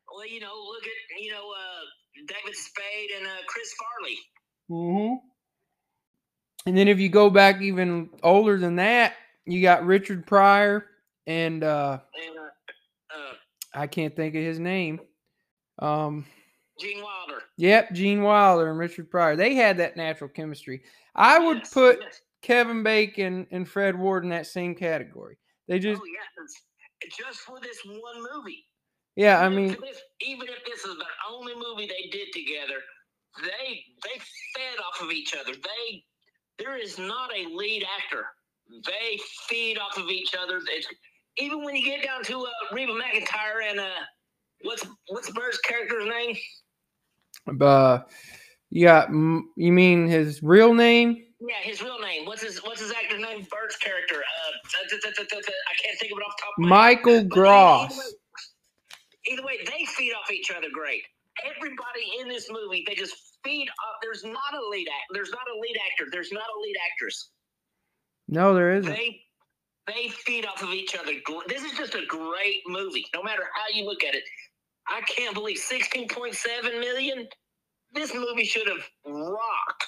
Well, 0.10 0.26
you 0.26 0.40
know, 0.40 0.54
look 0.56 0.84
at 0.84 1.22
you 1.22 1.32
know 1.32 1.52
uh, 1.52 2.26
David 2.26 2.56
Spade 2.56 3.10
and 3.18 3.28
uh, 3.28 3.42
Chris 3.48 3.74
Farley. 3.74 4.18
Mm-hmm. 4.70 5.16
And 6.68 6.78
then 6.78 6.88
if 6.88 7.00
you 7.00 7.10
go 7.10 7.30
back 7.30 7.62
even 7.62 8.10
older 8.24 8.58
than 8.58 8.76
that, 8.78 9.14
you 9.48 9.62
got 9.62 9.86
Richard 9.86 10.26
Pryor 10.28 10.86
and 11.26 11.64
uh 11.64 12.00
and 12.28 12.38
uh, 12.38 13.18
uh, 13.18 13.34
I 13.74 13.88
can't 13.88 14.16
think 14.16 14.36
of 14.36 14.42
his 14.42 14.60
name. 14.60 15.00
Um, 15.80 16.26
Gene 16.80 17.02
Wilder. 17.04 17.42
yep, 17.58 17.92
Gene 17.94 18.22
Wilder 18.22 18.70
and 18.70 18.78
Richard 18.80 19.10
Pryor. 19.10 19.36
They 19.36 19.56
had 19.56 19.78
that 19.78 19.98
natural 19.98 20.30
chemistry. 20.30 20.84
I 21.16 21.40
would 21.40 21.60
Yes, 21.60 21.74
put 21.74 22.00
yes. 22.02 22.22
Kevin 22.42 22.84
Bacon 22.84 23.48
and 23.52 23.68
Fred 23.68 23.98
Ward 23.98 24.24
in 24.24 24.30
that 24.30 24.48
same 24.48 24.76
category. 24.76 25.38
They 25.68 25.80
just, 25.80 26.02
oh 26.02 26.06
yeah, 26.06 27.10
just 27.18 27.40
for 27.40 27.60
this 27.62 27.80
one 27.86 28.24
movie. 28.34 28.66
yeah, 29.16 29.40
I 29.42 29.50
mean, 29.50 29.70
this, 29.82 30.00
even 30.22 30.48
if 30.48 30.64
this 30.66 30.86
is 30.86 30.96
the 30.98 31.06
only 31.32 31.54
movie 31.56 31.88
they 31.88 32.10
did 32.10 32.28
together, 32.34 32.80
they 33.42 33.84
they 34.04 34.20
fed 34.56 34.80
off 34.88 35.02
of 35.02 35.12
each 35.12 35.36
other. 35.36 35.54
They 35.54 36.04
there 36.60 36.78
is 36.78 36.98
not 36.98 37.32
a 37.36 37.48
lead 37.54 37.84
actor. 38.00 38.26
They 38.70 39.20
feed 39.48 39.78
off 39.78 39.98
of 39.98 40.10
each 40.10 40.36
other. 40.36 40.60
It's, 40.70 40.88
even 41.38 41.64
when 41.64 41.76
you 41.76 41.84
get 41.84 42.04
down 42.04 42.24
to 42.24 42.44
uh, 42.46 42.50
Reba 42.74 42.94
McEntire 42.94 43.70
and 43.70 43.80
uh, 43.80 43.90
what's 44.64 44.86
what's 45.08 45.30
Burt's 45.32 45.60
character 45.60 46.04
name? 46.04 46.36
Uh, 47.62 48.00
you 48.70 48.86
got 48.86 49.10
m- 49.10 49.50
you 49.56 49.72
mean 49.72 50.08
his 50.08 50.44
real 50.44 50.74
name? 50.74 51.24
Yeah, 51.40 51.56
his 51.62 51.82
real 51.82 52.00
name. 52.00 52.26
What's 52.26 52.42
his 52.42 52.58
What's 52.64 52.82
his 52.82 52.92
actor 52.92 53.18
name? 53.18 53.46
Burt's 53.50 53.78
character. 53.78 54.16
Uh, 54.16 54.52
I 55.70 55.74
can't 55.84 56.00
think 56.00 56.12
of 56.12 56.18
it 56.18 56.24
off 56.24 56.34
the 56.38 56.42
top 56.44 56.54
of 56.58 56.64
head. 56.64 56.70
Michael 56.70 57.24
Gross. 57.26 57.92
Either 57.92 57.96
way, 57.96 59.32
either 59.32 59.44
way, 59.46 59.58
they 59.66 59.86
feed 59.86 60.14
off 60.14 60.32
each 60.32 60.52
other 60.52 60.68
great. 60.74 61.04
Everybody 61.46 62.10
in 62.20 62.28
this 62.28 62.48
movie, 62.50 62.84
they 62.88 62.96
just 62.96 63.16
feed 63.44 63.70
off. 63.70 63.96
There's 64.02 64.24
not 64.24 64.54
a 64.56 64.68
lead 64.70 64.88
act. 64.90 65.06
There's 65.14 65.30
not 65.30 65.46
a 65.56 65.60
lead 65.60 65.78
actor. 65.92 66.10
There's 66.12 66.32
not 66.32 66.44
a 66.44 66.60
lead 66.62 66.76
actress. 66.92 67.30
No, 68.28 68.54
there 68.54 68.74
isn't. 68.76 68.92
They 68.92 69.22
they 69.88 70.10
feed 70.10 70.46
off 70.46 70.62
of 70.62 70.70
each 70.72 70.96
other. 70.96 71.14
This 71.48 71.64
is 71.64 71.72
just 71.78 71.96
a 71.96 72.06
great 72.08 72.62
movie, 72.68 73.06
no 73.16 73.24
matter 73.24 73.44
how 73.56 73.64
you 73.74 73.86
look 73.86 74.04
at 74.04 74.16
it. 74.16 74.24
I 74.90 75.02
can't 75.02 75.34
believe 75.34 75.58
16.7 75.58 76.80
million. 76.80 77.28
This 77.94 78.14
movie 78.14 78.44
should 78.46 78.68
have 78.68 78.86
rocked 79.06 79.86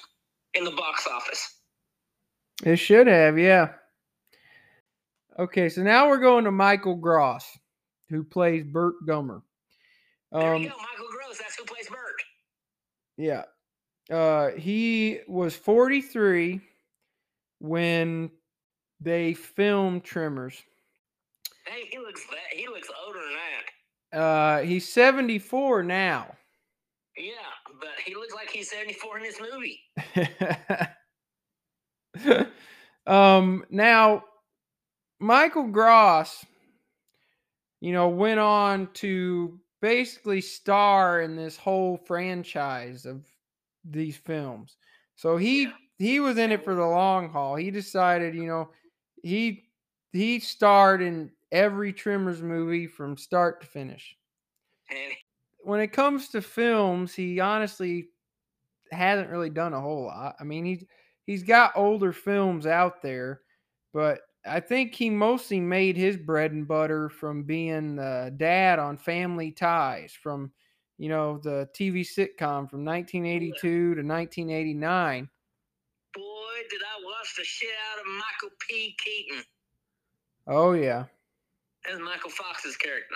in 0.54 0.64
the 0.64 0.72
box 0.72 1.06
office. 1.08 1.58
It 2.64 2.78
should 2.78 3.08
have, 3.08 3.38
yeah. 3.38 3.74
Okay, 5.38 5.70
so 5.70 5.82
now 5.84 6.10
we're 6.10 6.18
going 6.20 6.46
to 6.46 6.52
Michael 6.52 6.96
Gross, 6.96 7.46
who 8.10 8.24
plays 8.24 8.64
Burt 8.66 8.96
Gummer. 9.08 9.42
There 10.32 10.54
Um, 10.56 10.64
you 10.64 10.70
go, 10.70 10.76
Michael 10.78 11.08
Gross. 11.12 11.38
That's 11.38 11.56
who 11.58 11.66
plays 11.66 11.88
Burt. 11.90 12.22
yeah. 13.18 13.44
Uh, 14.10 14.52
he 14.58 15.20
was 15.28 15.56
43 15.56 16.62
when 17.60 18.32
they 19.00 19.34
filmed 19.34 20.04
Tremors. 20.04 20.62
Hey, 21.66 21.88
he 21.92 22.00
looks 22.00 22.26
that 22.26 22.58
he 22.58 22.68
looks 22.68 22.90
older 23.06 23.20
than 23.20 23.34
that. 23.34 24.20
Uh, 24.20 24.62
he's 24.64 24.92
74 24.92 25.84
now. 25.84 26.36
Yeah, 27.16 27.34
but 27.80 27.90
he 28.06 28.16
looks 28.16 28.34
like 28.34 28.50
he's 28.50 28.70
74 28.72 29.18
in 29.18 29.24
this 29.24 29.42
movie. 29.42 29.80
um, 33.08 33.66
now, 33.70 34.24
Michael 35.20 35.68
Gross, 35.68 36.46
you 37.82 37.92
know, 37.92 38.10
went 38.10 38.40
on 38.40 38.88
to 38.96 39.60
basically 39.82 40.42
star 40.42 41.22
in 41.22 41.36
this 41.36 41.58
whole 41.58 41.98
franchise 41.98 43.06
of 43.06 43.26
these 43.84 44.18
films. 44.18 44.78
So 45.16 45.38
he 45.38 45.64
Yeah. 45.64 45.72
He 46.00 46.20
was 46.20 46.38
in 46.38 46.52
it 46.52 46.64
for 46.64 46.74
the 46.74 46.86
long 46.86 47.30
haul. 47.30 47.56
He 47.56 47.70
decided, 47.70 48.34
you 48.34 48.48
know, 48.48 48.72
he 49.22 49.70
he 50.12 50.40
starred 50.40 51.02
in 51.02 51.32
every 51.52 51.94
Tremors 51.94 52.42
movie 52.42 52.88
from 52.88 53.18
start 53.18 53.62
to 53.62 53.68
finish 53.68 54.18
when 55.62 55.80
it 55.80 55.90
comes 55.90 56.30
to 56.30 56.42
films, 56.42 57.14
he 57.14 57.40
honestly 57.40 58.10
hasn't 58.92 59.30
really 59.30 59.50
done 59.50 59.74
a 59.74 59.82
whole 59.82 60.06
lot. 60.06 60.36
I 60.40 60.44
mean, 60.44 60.66
he's 60.66 60.84
he's 61.26 61.44
got 61.44 61.74
older 61.76 62.14
films 62.14 62.66
out 62.66 63.02
there, 63.02 63.42
but 63.94 64.22
I 64.46 64.60
think 64.60 64.96
he 64.96 65.10
mostly 65.10 65.60
made 65.60 65.98
his 65.98 66.18
bread 66.18 66.52
and 66.54 66.68
butter 66.68 67.10
from 67.10 67.44
being 67.44 67.96
the 67.96 68.34
dad 68.38 68.80
on 68.80 68.98
Family 68.98 69.52
Ties 69.52 70.14
from 70.14 70.52
you 70.98 71.10
know 71.10 71.38
the 71.40 71.70
TV 71.76 72.02
sitcom 72.02 72.70
from 72.70 72.86
1982 72.86 73.96
to 73.96 74.02
1989. 74.02 75.30
Did 76.70 76.82
I 76.82 77.04
watch 77.04 77.36
the 77.38 77.44
shit 77.44 77.70
out 77.92 78.00
of 78.00 78.06
Michael 78.14 78.56
P. 78.68 78.96
Keaton. 79.04 79.44
Oh 80.48 80.74
yeah, 80.74 81.06
That's 81.86 82.00
Michael 82.00 82.30
Fox's 82.30 82.76
character. 82.78 83.16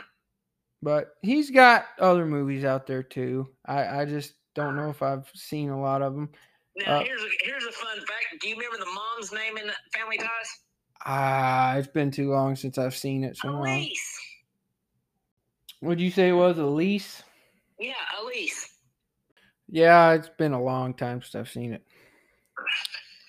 but 0.81 1.15
he's 1.21 1.49
got 1.51 1.85
other 1.99 2.25
movies 2.25 2.63
out 2.65 2.85
there 2.87 3.03
too. 3.03 3.47
I 3.65 4.01
I 4.01 4.05
just 4.05 4.33
don't 4.55 4.75
know 4.75 4.89
if 4.89 5.01
I've 5.01 5.29
seen 5.33 5.69
a 5.69 5.79
lot 5.79 6.01
of 6.01 6.13
them. 6.13 6.29
Now 6.75 6.99
Uh, 6.99 7.03
here's 7.03 7.21
a 7.21 7.27
here's 7.43 7.65
a 7.65 7.71
fun 7.71 7.97
fact. 7.99 8.41
Do 8.41 8.47
you 8.49 8.55
remember 8.55 8.77
the 8.77 8.91
mom's 8.91 9.31
name 9.31 9.57
in 9.57 9.71
Family 9.93 10.17
Ties? 10.17 10.59
Ah, 11.05 11.75
it's 11.75 11.87
been 11.87 12.11
too 12.11 12.31
long 12.31 12.55
since 12.55 12.77
I've 12.77 12.95
seen 12.95 13.23
it. 13.23 13.35
So 13.37 13.49
long. 13.49 13.65
Elyse. 13.65 14.17
Would 15.81 15.99
you 15.99 16.11
say 16.11 16.29
it 16.29 16.33
was 16.33 16.57
Elyse? 16.57 17.21
Yeah, 17.79 17.93
Elyse. 18.21 18.69
Yeah, 19.67 20.13
it's 20.13 20.29
been 20.29 20.53
a 20.53 20.61
long 20.63 20.93
time 20.93 21.21
since 21.21 21.35
I've 21.35 21.49
seen 21.49 21.73
it. 21.73 21.83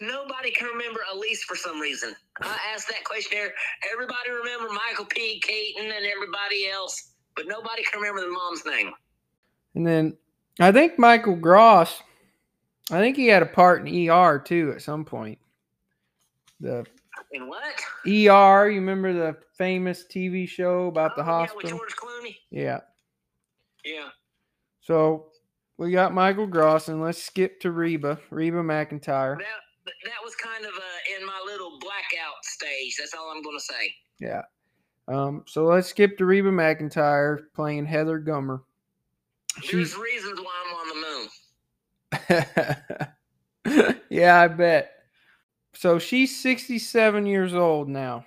Nobody 0.01 0.51
can 0.51 0.69
remember 0.69 1.01
Elyse 1.15 1.41
for 1.41 1.57
some 1.57 1.81
reason. 1.81 2.15
I 2.41 2.59
asked 2.75 2.89
that 2.89 3.05
questionnaire. 3.05 3.53
Everybody 3.93 4.31
remember 4.31 4.69
Michael 4.73 5.05
P. 5.05 5.41
Keaton 5.41 5.85
and 5.85 6.07
everybody 6.07 6.69
else, 6.69 7.13
but 7.37 7.47
nobody 7.47 7.83
can 7.85 8.01
remember 8.01 8.23
the 8.23 8.33
mom's 8.33 8.65
name. 8.67 8.91
And 9.75 9.87
then 9.87 10.17
I 10.61 10.73
think 10.73 10.99
Michael 10.99 11.37
Gross, 11.37 12.03
I 12.91 12.99
think 12.99 13.17
he 13.17 13.27
had 13.27 13.43
a 13.43 13.47
part 13.47 13.87
in 13.87 14.11
ER 14.11 14.39
too 14.39 14.73
at 14.75 14.83
some 14.83 15.05
point. 15.05 15.39
The 16.61 16.85
And 17.33 17.49
what? 17.49 17.63
ER, 18.07 18.69
you 18.69 18.81
remember 18.81 19.13
the 19.13 19.37
famous 19.57 20.05
TV 20.05 20.49
show 20.49 20.87
about 20.87 21.17
the 21.17 21.23
Oh, 21.23 21.27
Yeah, 21.27 21.41
with 21.43 21.51
hospital? 21.51 21.79
George 21.79 21.97
Clooney. 21.97 22.37
Yeah. 22.51 22.81
Yeah. 23.85 24.09
So 24.81 25.27
we 25.77 25.91
got 25.93 26.15
Michael 26.15 26.47
Gross, 26.47 26.89
and 26.89 27.01
let's 27.03 27.23
skip 27.23 27.61
to 27.61 27.71
Reba, 27.73 28.19
Reba 28.31 28.59
McEntire. 28.59 29.39
That 29.39 29.64
that 29.85 30.23
was 30.23 30.35
kind 30.37 30.65
of 30.65 30.73
uh, 30.73 31.19
in 31.19 31.27
my 31.27 31.41
little 31.45 31.79
blackout 31.79 32.43
stage. 32.43 32.97
That's 32.99 33.15
all 33.15 33.31
I'm 33.35 33.43
gonna 33.43 33.61
say. 33.61 33.95
Yeah. 34.21 34.43
Um, 35.07 35.45
so 35.47 35.65
let's 35.65 35.89
skip 35.89 36.17
to 36.19 36.25
Reba 36.25 36.51
McEntire 36.51 37.41
playing 37.55 37.87
Heather 37.87 38.19
Gummer. 38.21 38.61
There's 39.57 39.91
She's 39.91 39.97
reasons 39.97 40.41
why 40.41 40.53
I'm 40.67 40.75
on 40.75 40.89
the 40.89 42.39
moon. 43.69 44.01
yeah, 44.11 44.41
I 44.41 44.49
bet. 44.49 44.93
So 45.75 45.99
she's 45.99 46.41
67 46.41 47.27
years 47.27 47.55
old 47.55 47.89
now. 47.89 48.25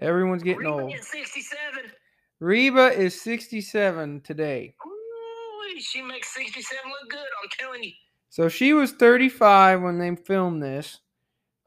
Everyone's 0.00 0.42
getting 0.42 0.64
Reba 0.64 0.72
old. 0.72 0.90
getting 0.90 1.04
67. 1.04 1.92
Reba 2.40 2.92
is 2.98 3.20
67 3.20 4.20
today. 4.22 4.74
Ooh, 4.84 5.80
she 5.80 6.02
makes 6.02 6.34
67 6.34 6.78
look 6.90 7.10
good. 7.10 7.20
I'm 7.42 7.48
telling 7.58 7.84
you. 7.84 7.92
So 8.34 8.48
she 8.48 8.72
was 8.72 8.90
35 8.90 9.80
when 9.80 10.00
they 10.00 10.12
filmed 10.16 10.60
this. 10.60 10.98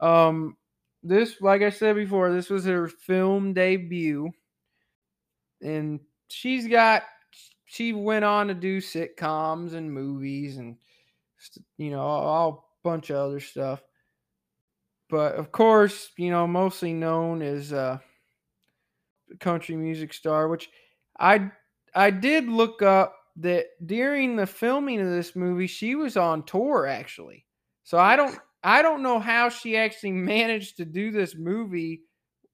Um 0.00 0.58
this 1.02 1.40
like 1.40 1.62
I 1.62 1.70
said 1.70 1.96
before, 1.96 2.30
this 2.30 2.50
was 2.50 2.66
her 2.66 2.88
film 2.88 3.54
debut. 3.54 4.30
And 5.62 5.98
she's 6.28 6.68
got 6.68 7.04
she 7.64 7.94
went 7.94 8.26
on 8.26 8.48
to 8.48 8.54
do 8.54 8.82
sitcoms 8.82 9.72
and 9.72 9.90
movies 9.90 10.58
and 10.58 10.76
you 11.78 11.90
know, 11.90 12.02
all, 12.02 12.76
bunch 12.84 13.08
of 13.08 13.16
other 13.16 13.40
stuff. 13.40 13.82
But 15.08 15.36
of 15.36 15.50
course, 15.52 16.10
you 16.18 16.30
know, 16.30 16.46
mostly 16.46 16.92
known 16.92 17.40
as 17.40 17.72
uh 17.72 17.96
country 19.40 19.74
music 19.74 20.12
star, 20.12 20.48
which 20.48 20.68
I 21.18 21.50
I 21.94 22.10
did 22.10 22.46
look 22.46 22.82
up 22.82 23.17
that 23.38 23.66
during 23.86 24.36
the 24.36 24.46
filming 24.46 25.00
of 25.00 25.08
this 25.08 25.36
movie, 25.36 25.66
she 25.66 25.94
was 25.94 26.16
on 26.16 26.44
tour 26.44 26.86
actually. 26.86 27.46
So 27.84 27.98
I 27.98 28.16
don't 28.16 28.38
I 28.64 28.82
don't 28.82 29.02
know 29.02 29.20
how 29.20 29.48
she 29.48 29.76
actually 29.76 30.12
managed 30.12 30.78
to 30.78 30.84
do 30.84 31.12
this 31.12 31.36
movie 31.36 32.02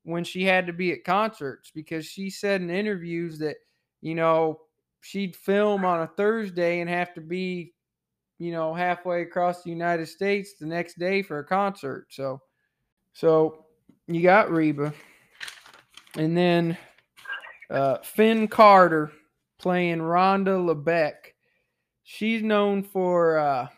when 0.02 0.22
she 0.22 0.44
had 0.44 0.66
to 0.66 0.72
be 0.72 0.92
at 0.92 1.02
concerts 1.02 1.72
because 1.74 2.04
she 2.04 2.28
said 2.28 2.60
in 2.60 2.68
interviews 2.68 3.38
that 3.38 3.56
you 4.02 4.14
know 4.14 4.60
she'd 5.00 5.34
film 5.34 5.84
on 5.84 6.02
a 6.02 6.06
Thursday 6.06 6.80
and 6.80 6.90
have 6.90 7.14
to 7.14 7.22
be 7.22 7.72
you 8.38 8.52
know 8.52 8.74
halfway 8.74 9.22
across 9.22 9.62
the 9.62 9.70
United 9.70 10.06
States 10.06 10.54
the 10.60 10.66
next 10.66 10.98
day 10.98 11.22
for 11.22 11.38
a 11.38 11.44
concert. 11.44 12.06
So 12.10 12.40
so 13.14 13.64
you 14.06 14.22
got 14.22 14.50
Reba 14.50 14.92
and 16.16 16.36
then 16.36 16.76
uh, 17.70 17.98
Finn 18.02 18.46
Carter 18.46 19.10
playing 19.58 19.98
Rhonda 19.98 20.58
Lebeck. 20.58 21.14
She's 22.02 22.42
known 22.42 22.82
for 22.82 23.38
uh, 23.38 23.68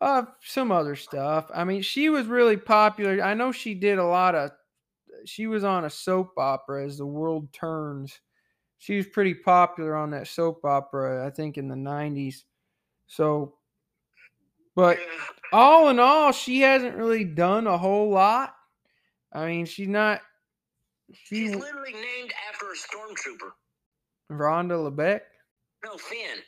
uh, 0.00 0.24
some 0.44 0.70
other 0.70 0.96
stuff. 0.96 1.50
I 1.54 1.64
mean, 1.64 1.82
she 1.82 2.08
was 2.08 2.26
really 2.26 2.56
popular. 2.56 3.22
I 3.22 3.34
know 3.34 3.52
she 3.52 3.74
did 3.74 3.98
a 3.98 4.04
lot 4.04 4.34
of. 4.34 4.50
She 5.24 5.46
was 5.46 5.64
on 5.64 5.84
a 5.84 5.90
soap 5.90 6.32
opera 6.36 6.84
as 6.84 6.98
the 6.98 7.06
world 7.06 7.52
turns. 7.52 8.20
She 8.78 8.96
was 8.96 9.06
pretty 9.06 9.34
popular 9.34 9.96
on 9.96 10.10
that 10.10 10.28
soap 10.28 10.64
opera, 10.64 11.26
I 11.26 11.30
think, 11.30 11.56
in 11.56 11.68
the 11.68 11.74
'90s. 11.74 12.42
So, 13.06 13.54
but 14.76 14.98
all 15.52 15.88
in 15.88 15.98
all, 15.98 16.32
she 16.32 16.60
hasn't 16.60 16.96
really 16.96 17.24
done 17.24 17.66
a 17.66 17.78
whole 17.78 18.10
lot. 18.10 18.54
I 19.32 19.46
mean, 19.46 19.66
she's 19.66 19.88
not. 19.88 20.20
She 21.12 21.46
She's 21.46 21.54
literally 21.54 21.92
named 21.92 22.32
after 22.50 22.66
a 22.66 22.76
stormtrooper. 22.76 23.52
Rhonda 24.30 24.90
Lebeck. 24.90 25.20
No, 25.84 25.96
Finn. 25.96 26.38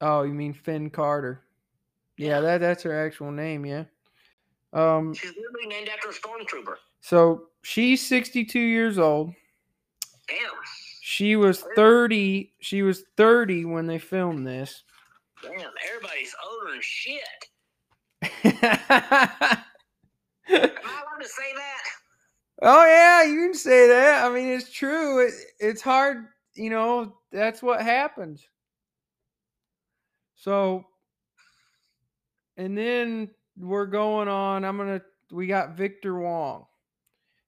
Oh, 0.00 0.22
you 0.22 0.32
mean 0.32 0.52
Finn 0.52 0.90
Carter? 0.90 1.42
Yeah, 2.16 2.40
that 2.40 2.58
that's 2.58 2.82
her 2.82 3.06
actual 3.06 3.30
name. 3.30 3.64
Yeah. 3.64 3.84
Um. 4.72 5.14
She's 5.14 5.34
literally 5.36 5.66
named 5.68 5.88
after 5.88 6.08
a 6.08 6.12
stormtrooper. 6.12 6.76
So 7.00 7.46
she's 7.62 8.06
62 8.06 8.58
years 8.58 8.98
old. 8.98 9.32
Damn. 10.28 10.38
She 11.02 11.36
was 11.36 11.64
30. 11.74 12.52
She 12.60 12.82
was 12.82 13.04
30 13.16 13.64
when 13.64 13.86
they 13.86 13.98
filmed 13.98 14.46
this. 14.46 14.82
Damn, 15.42 15.70
everybody's 15.88 16.34
older 16.44 16.72
than 16.72 16.80
shit. 16.82 17.22
Am 18.44 18.58
I 18.60 19.62
allowed 20.48 21.22
to 21.22 21.28
say 21.28 21.54
that? 21.54 21.82
Oh 22.62 22.84
yeah, 22.84 23.22
you 23.22 23.36
can 23.36 23.54
say 23.54 23.86
that. 23.88 24.24
I 24.24 24.34
mean, 24.34 24.48
it's 24.48 24.72
true. 24.72 25.26
It, 25.26 25.32
it's 25.60 25.80
hard, 25.80 26.26
you 26.58 26.70
know. 26.70 27.14
That's 27.32 27.62
what 27.62 27.80
happens. 27.82 28.46
So, 30.34 30.84
and 32.56 32.76
then 32.76 33.30
we're 33.56 33.86
going 33.86 34.28
on. 34.28 34.64
I'm 34.64 34.76
gonna. 34.76 35.02
We 35.30 35.46
got 35.46 35.76
Victor 35.76 36.18
Wong, 36.18 36.66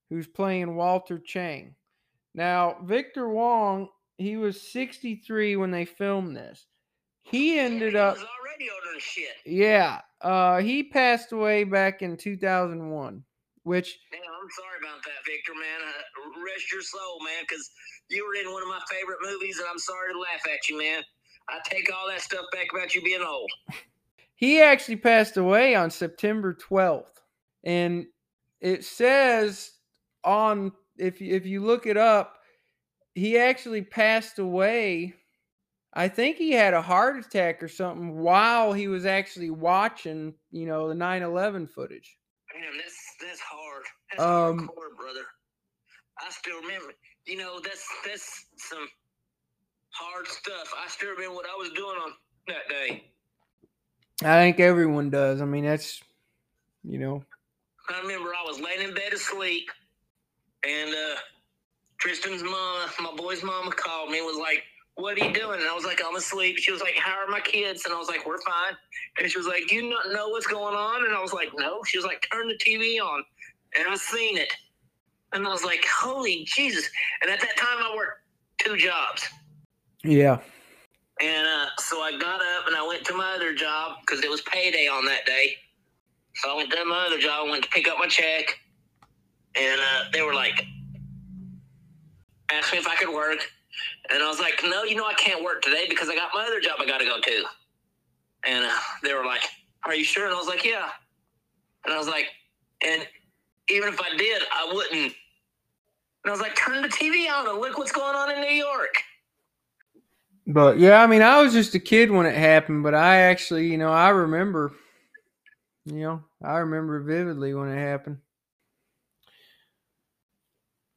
who's 0.08 0.26
playing 0.26 0.76
Walter 0.76 1.18
Chang. 1.18 1.74
Now, 2.34 2.78
Victor 2.84 3.28
Wong, 3.28 3.88
he 4.18 4.36
was 4.36 4.60
63 4.60 5.56
when 5.56 5.70
they 5.70 5.84
filmed 5.84 6.36
this. 6.36 6.66
He 7.22 7.58
ended 7.58 7.94
Yeah, 7.94 8.08
up. 8.08 8.16
He 8.16 8.22
was 8.22 8.30
already 8.40 8.70
older 8.70 8.92
than 8.92 9.00
shit. 9.00 9.36
Yeah, 9.44 10.00
uh, 10.20 10.58
he 10.60 10.82
passed 10.82 11.32
away 11.32 11.64
back 11.64 12.02
in 12.02 12.16
2001, 12.16 13.24
which 13.64 13.98
Man, 14.12 14.20
I'm 14.22 14.50
sorry 14.50 14.78
about 14.80 15.02
that, 15.04 15.20
Victor, 15.26 15.52
man. 15.54 15.80
Uh, 15.86 16.42
rest 16.44 16.72
your 16.72 16.82
soul, 16.82 17.22
man, 17.24 17.44
because 17.48 17.70
you 18.08 18.26
were 18.26 18.34
in 18.34 18.52
one 18.52 18.62
of 18.62 18.68
my 18.68 18.80
favorite 18.90 19.18
movies, 19.22 19.58
and 19.58 19.68
I'm 19.70 19.78
sorry 19.78 20.12
to 20.12 20.18
laugh 20.18 20.42
at 20.52 20.68
you, 20.68 20.78
man. 20.78 21.02
I 21.48 21.58
take 21.64 21.92
all 21.92 22.08
that 22.08 22.20
stuff 22.20 22.44
back 22.52 22.66
about 22.72 22.94
you 22.94 23.02
being 23.02 23.22
old. 23.22 23.50
he 24.34 24.60
actually 24.60 24.96
passed 24.96 25.36
away 25.36 25.74
on 25.74 25.90
September 25.90 26.54
12th, 26.54 27.20
and 27.64 28.06
it 28.60 28.84
says 28.84 29.72
on 30.24 30.72
if 30.98 31.20
you- 31.20 31.34
if 31.34 31.46
you 31.46 31.62
look 31.62 31.86
it 31.86 31.96
up, 31.96 32.42
he 33.14 33.38
actually 33.38 33.82
passed 33.82 34.38
away. 34.38 35.14
I 35.92 36.08
think 36.08 36.36
he 36.36 36.52
had 36.52 36.74
a 36.74 36.82
heart 36.82 37.24
attack 37.24 37.62
or 37.62 37.68
something 37.68 38.18
while 38.18 38.72
he 38.72 38.86
was 38.86 39.06
actually 39.06 39.50
watching, 39.50 40.34
you 40.50 40.66
know, 40.66 40.88
the 40.88 40.94
9/11 40.94 41.66
footage. 41.66 42.16
Man, 42.54 42.72
that's 42.76 43.14
that's 43.20 43.40
hard. 43.40 43.84
That's 44.10 44.22
Um, 44.22 44.68
hardcore, 44.68 44.96
brother. 44.96 45.26
I 46.18 46.30
still 46.30 46.60
remember. 46.60 46.92
You 47.26 47.38
know, 47.38 47.60
that's 47.60 47.86
that's 48.04 48.46
some 48.56 48.88
hard 49.90 50.26
stuff. 50.28 50.72
I 50.82 50.88
still 50.88 51.10
remember 51.10 51.34
what 51.34 51.46
I 51.46 51.56
was 51.58 51.70
doing 51.70 51.96
on 52.04 52.12
that 52.48 52.68
day. 52.68 53.04
I 54.22 54.42
think 54.42 54.60
everyone 54.60 55.10
does. 55.10 55.40
I 55.40 55.44
mean, 55.44 55.64
that's 55.64 56.02
you 56.84 56.98
know, 56.98 57.22
I 57.88 58.00
remember 58.00 58.30
I 58.30 58.46
was 58.46 58.60
laying 58.60 58.82
in 58.88 58.94
bed 58.94 59.12
asleep, 59.12 59.70
and 60.66 60.90
uh, 60.90 61.16
Tristan's 61.98 62.42
mom, 62.42 62.88
my 63.00 63.12
boy's 63.16 63.42
mama, 63.42 63.70
called 63.72 64.10
me 64.10 64.20
was 64.22 64.38
like, 64.38 64.64
"What 64.94 65.18
are 65.18 65.24
you 65.24 65.32
doing?" 65.32 65.60
And 65.60 65.68
I 65.68 65.74
was 65.74 65.84
like, 65.84 66.00
"I'm 66.04 66.16
asleep." 66.16 66.58
She 66.58 66.72
was 66.72 66.80
like, 66.80 66.96
"How 66.96 67.16
are 67.18 67.28
my 67.28 67.40
kids?" 67.40 67.84
And 67.84 67.94
I 67.94 67.98
was 67.98 68.08
like, 68.08 68.26
"We're 68.26 68.40
fine." 68.40 68.76
And 69.18 69.30
she 69.30 69.38
was 69.38 69.46
like, 69.46 69.66
"Do 69.68 69.76
you 69.76 69.90
not 69.90 70.12
know 70.12 70.28
what's 70.28 70.46
going 70.46 70.74
on?" 70.74 71.04
And 71.04 71.14
I 71.14 71.20
was 71.20 71.32
like, 71.32 71.50
"No." 71.56 71.82
She 71.84 71.98
was 71.98 72.04
like, 72.04 72.26
"Turn 72.32 72.48
the 72.48 72.58
TV 72.58 73.00
on," 73.00 73.24
and 73.78 73.88
I 73.88 73.96
seen 73.96 74.36
it, 74.36 74.52
and 75.32 75.46
I 75.46 75.50
was 75.50 75.64
like, 75.64 75.84
"Holy 75.86 76.44
Jesus!" 76.44 76.88
And 77.22 77.30
at 77.30 77.40
that 77.40 77.56
time, 77.56 77.78
I 77.82 77.94
worked 77.96 78.22
two 78.58 78.76
jobs. 78.76 79.26
yeah. 80.02 80.38
And 81.20 81.46
uh, 81.46 81.66
so 81.78 82.00
I 82.00 82.12
got 82.12 82.40
up 82.40 82.66
and 82.66 82.74
I 82.74 82.86
went 82.86 83.04
to 83.06 83.14
my 83.14 83.34
other 83.34 83.54
job 83.54 83.98
because 84.00 84.24
it 84.24 84.30
was 84.30 84.40
payday 84.40 84.88
on 84.88 85.04
that 85.04 85.26
day. 85.26 85.56
So 86.36 86.50
I 86.50 86.54
went 86.56 86.70
to 86.70 86.84
my 86.86 87.04
other 87.06 87.18
job, 87.18 87.50
went 87.50 87.62
to 87.64 87.68
pick 87.70 87.88
up 87.88 87.98
my 87.98 88.06
check, 88.06 88.58
and 89.54 89.80
uh, 89.80 90.04
they 90.12 90.22
were 90.22 90.32
like, 90.32 90.64
asked 92.50 92.72
me 92.72 92.78
if 92.78 92.86
I 92.86 92.96
could 92.96 93.12
work. 93.12 93.38
And 94.10 94.22
I 94.22 94.28
was 94.28 94.40
like, 94.40 94.60
no, 94.64 94.84
you 94.84 94.96
know, 94.96 95.06
I 95.06 95.14
can't 95.14 95.42
work 95.42 95.62
today 95.62 95.86
because 95.88 96.08
I 96.08 96.14
got 96.14 96.30
my 96.34 96.44
other 96.44 96.60
job 96.60 96.76
I 96.80 96.86
got 96.86 96.98
to 96.98 97.04
go 97.04 97.20
to. 97.20 97.44
And 98.46 98.64
uh, 98.64 98.78
they 99.02 99.14
were 99.14 99.24
like, 99.24 99.42
are 99.84 99.94
you 99.94 100.04
sure? 100.04 100.26
And 100.26 100.34
I 100.34 100.38
was 100.38 100.48
like, 100.48 100.64
yeah. 100.64 100.88
And 101.84 101.94
I 101.94 101.98
was 101.98 102.08
like, 102.08 102.26
and 102.84 103.06
even 103.68 103.88
if 103.88 104.00
I 104.00 104.16
did, 104.16 104.42
I 104.52 104.70
wouldn't. 104.72 105.14
And 106.24 106.28
I 106.28 106.30
was 106.30 106.40
like, 106.40 106.54
turn 106.56 106.82
the 106.82 106.88
TV 106.88 107.30
on 107.30 107.48
and 107.48 107.58
look 107.58 107.78
what's 107.78 107.92
going 107.92 108.14
on 108.14 108.30
in 108.30 108.40
New 108.40 108.54
York. 108.54 108.94
But 110.46 110.78
yeah, 110.78 111.02
I 111.02 111.06
mean, 111.06 111.22
I 111.22 111.40
was 111.42 111.52
just 111.52 111.74
a 111.74 111.78
kid 111.78 112.10
when 112.10 112.26
it 112.26 112.34
happened, 112.34 112.82
but 112.82 112.94
I 112.94 113.16
actually, 113.16 113.68
you 113.68 113.78
know, 113.78 113.92
I 113.92 114.08
remember, 114.08 114.72
you 115.84 116.00
know, 116.00 116.22
I 116.42 116.58
remember 116.58 117.00
vividly 117.00 117.54
when 117.54 117.68
it 117.68 117.78
happened. 117.78 118.18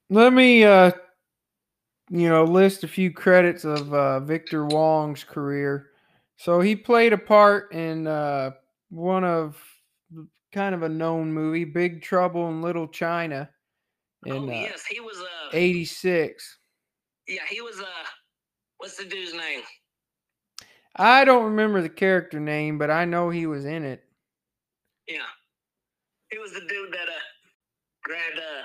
Let 0.10 0.34
me, 0.34 0.64
uh, 0.64 0.92
you 2.14 2.30
know, 2.30 2.44
list 2.44 2.84
a 2.84 2.88
few 2.88 3.12
credits 3.12 3.66
of 3.66 3.92
uh, 3.92 4.20
Victor 4.20 4.68
Wong's 4.68 5.24
career. 5.24 5.88
So 6.36 6.62
he 6.62 6.76
played 6.76 7.12
a 7.12 7.18
part 7.18 7.74
in 7.74 8.06
uh, 8.06 8.52
one 8.92 9.24
of 9.24 9.58
kind 10.52 10.76
of 10.76 10.84
a 10.84 10.90
known 10.90 11.34
movie, 11.34 11.66
Big 11.66 12.04
Trouble 12.04 12.50
in 12.50 12.62
Little 12.62 12.88
China, 12.88 13.50
in 14.28 14.48
oh, 14.48 14.48
uh, 14.48 14.52
yes, 14.52 14.86
he 14.86 15.00
was, 15.00 15.18
uh, 15.18 15.50
'86. 15.54 16.60
yeah, 17.28 17.40
he 17.50 17.62
was, 17.62 17.80
uh, 17.80 18.06
what's 18.78 18.96
the 18.96 19.06
dude's 19.06 19.34
name? 19.34 19.62
I 20.96 21.26
don't 21.26 21.46
remember 21.46 21.82
the 21.82 21.90
character 21.90 22.40
name, 22.40 22.78
but 22.78 22.92
I 22.92 23.06
know 23.06 23.32
he 23.32 23.48
was 23.48 23.66
in 23.66 23.84
it. 23.84 24.04
Yeah. 25.08 25.26
He 26.30 26.38
was 26.38 26.54
the 26.54 26.62
dude 26.62 26.94
that 26.94 27.08
uh 27.10 27.22
grabbed 28.04 28.38
uh 28.38 28.64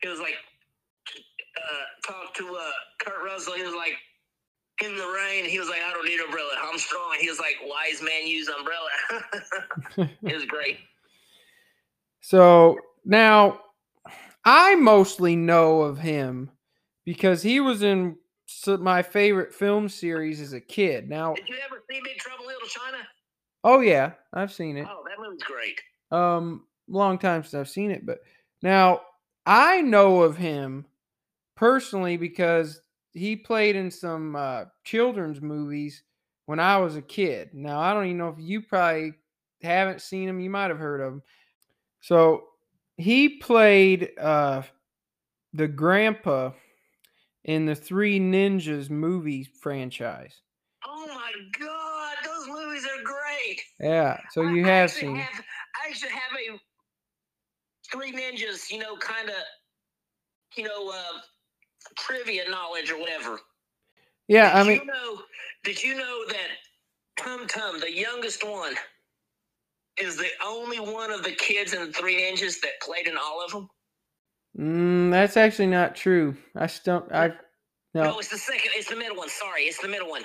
he 0.00 0.08
was 0.08 0.20
like 0.20 0.36
uh 1.56 2.12
talked 2.12 2.36
to 2.36 2.54
uh 2.54 2.70
Kurt 3.00 3.22
Russell. 3.24 3.54
He 3.54 3.62
was 3.62 3.74
like 3.74 3.94
in 4.82 4.96
the 4.96 5.06
rain, 5.06 5.44
he 5.44 5.58
was 5.58 5.68
like, 5.68 5.80
I 5.86 5.92
don't 5.92 6.04
need 6.04 6.18
an 6.18 6.26
umbrella. 6.26 6.50
I'm 6.60 6.78
strong. 6.78 7.16
He 7.20 7.28
was 7.28 7.38
like, 7.38 7.56
wise 7.64 8.02
man 8.02 8.26
use 8.26 8.48
umbrella. 8.48 10.10
it 10.22 10.34
was 10.34 10.44
great. 10.46 10.78
So 12.20 12.78
now 13.04 13.60
I 14.44 14.74
mostly 14.74 15.36
know 15.36 15.82
of 15.82 15.98
him 15.98 16.50
because 17.04 17.42
he 17.42 17.60
was 17.60 17.82
in 17.82 18.16
my 18.66 19.02
favorite 19.02 19.54
film 19.54 19.88
series 19.88 20.40
as 20.40 20.52
a 20.52 20.60
kid. 20.60 21.08
Now, 21.08 21.34
Did 21.34 21.48
you 21.48 21.56
ever 21.64 21.82
see 21.90 22.00
Big 22.02 22.16
Trouble 22.18 22.44
in 22.44 22.48
Little 22.48 22.68
China? 22.68 22.98
oh 23.64 23.80
yeah, 23.80 24.12
I've 24.32 24.52
seen 24.52 24.76
it. 24.76 24.86
Oh, 24.88 25.04
that 25.08 25.22
movie's 25.22 25.42
great. 25.42 25.80
Um, 26.10 26.64
long 26.88 27.18
time 27.18 27.42
since 27.42 27.54
I've 27.54 27.68
seen 27.68 27.90
it, 27.90 28.04
but 28.04 28.18
now 28.62 29.00
I 29.46 29.80
know 29.80 30.22
of 30.22 30.36
him 30.36 30.86
personally 31.62 32.16
because 32.16 32.80
he 33.12 33.36
played 33.36 33.76
in 33.76 33.88
some 33.88 34.34
uh, 34.34 34.64
children's 34.82 35.40
movies 35.40 36.02
when 36.46 36.58
I 36.58 36.78
was 36.78 36.96
a 36.96 37.02
kid. 37.02 37.50
Now 37.54 37.78
I 37.78 37.94
don't 37.94 38.06
even 38.06 38.18
know 38.18 38.30
if 38.30 38.40
you 38.40 38.62
probably 38.62 39.12
haven't 39.62 40.02
seen 40.02 40.28
him. 40.28 40.40
You 40.40 40.50
might 40.50 40.70
have 40.70 40.80
heard 40.80 41.00
of 41.00 41.12
him. 41.12 41.22
So 42.00 42.48
he 42.96 43.38
played 43.38 44.10
uh, 44.20 44.62
the 45.52 45.68
grandpa 45.68 46.50
in 47.44 47.64
the 47.64 47.76
Three 47.76 48.18
Ninjas 48.18 48.90
movie 48.90 49.44
franchise. 49.44 50.40
Oh 50.84 51.06
my 51.06 51.30
god, 51.60 52.16
those 52.24 52.48
movies 52.48 52.84
are 52.86 53.04
great. 53.04 53.62
Yeah, 53.78 54.18
so 54.32 54.42
you 54.42 54.64
I 54.64 54.68
have 54.68 54.90
seen. 54.90 55.14
Have, 55.14 55.44
I 55.84 55.90
actually 55.90 56.10
have 56.10 56.56
a 56.56 56.58
Three 57.92 58.10
Ninjas, 58.10 58.68
you 58.68 58.80
know, 58.80 58.96
kind 58.96 59.28
of, 59.28 59.36
you 60.56 60.64
know, 60.64 60.90
uh, 60.90 61.20
trivia 61.96 62.48
knowledge 62.50 62.90
or 62.90 62.98
whatever. 62.98 63.40
Yeah, 64.28 64.52
I 64.54 64.64
mean, 64.64 64.80
you 64.80 64.86
know? 64.86 65.22
Did 65.64 65.82
you 65.82 65.96
know 65.96 66.24
that 66.28 66.48
Tum 67.18 67.46
Tum, 67.46 67.80
the 67.80 67.92
youngest 67.94 68.44
one, 68.48 68.74
is 70.00 70.16
the 70.16 70.28
only 70.44 70.78
one 70.80 71.10
of 71.10 71.22
the 71.24 71.32
kids 71.32 71.74
in 71.74 71.86
the 71.86 71.92
Three 71.92 72.16
Ninjas 72.22 72.60
that 72.62 72.80
played 72.82 73.06
in 73.08 73.16
all 73.16 73.44
of 73.44 73.52
them? 73.52 73.68
mm, 74.58 75.10
that's 75.10 75.36
actually 75.36 75.68
not 75.68 75.96
true. 75.96 76.36
I 76.56 76.66
still, 76.68 77.06
I 77.12 77.32
No, 77.94 78.04
no. 78.04 78.18
it's 78.18 78.28
the 78.28 78.38
second. 78.38 78.72
It's 78.76 78.88
the 78.88 78.96
middle 78.96 79.16
one. 79.16 79.28
Sorry, 79.28 79.62
it's 79.64 79.80
the 79.82 79.88
middle 79.88 80.10
one. 80.10 80.24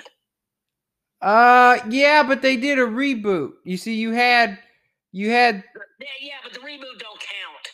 Uh, 1.20 1.78
yeah, 1.90 2.22
but 2.22 2.42
they 2.42 2.56
did 2.56 2.78
a 2.78 2.82
reboot. 2.86 3.52
You 3.64 3.76
see, 3.76 3.94
you 3.94 4.12
had, 4.12 4.58
you 5.12 5.30
had. 5.30 5.64
Yeah, 6.00 6.06
yeah, 6.20 6.34
but 6.44 6.52
the 6.54 6.60
reboot 6.60 6.98
don't 6.98 7.20
count. 7.20 7.68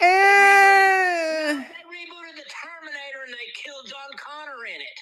Eh, 0.00 1.64
They 1.64 1.84
rebooted 1.86 2.36
the 2.36 2.48
Terminator 2.48 3.19
and 3.30 3.38
they 3.38 3.52
killed 3.62 3.86
John 3.86 4.18
Connor 4.18 4.66
in 4.66 4.80
it. 4.80 4.98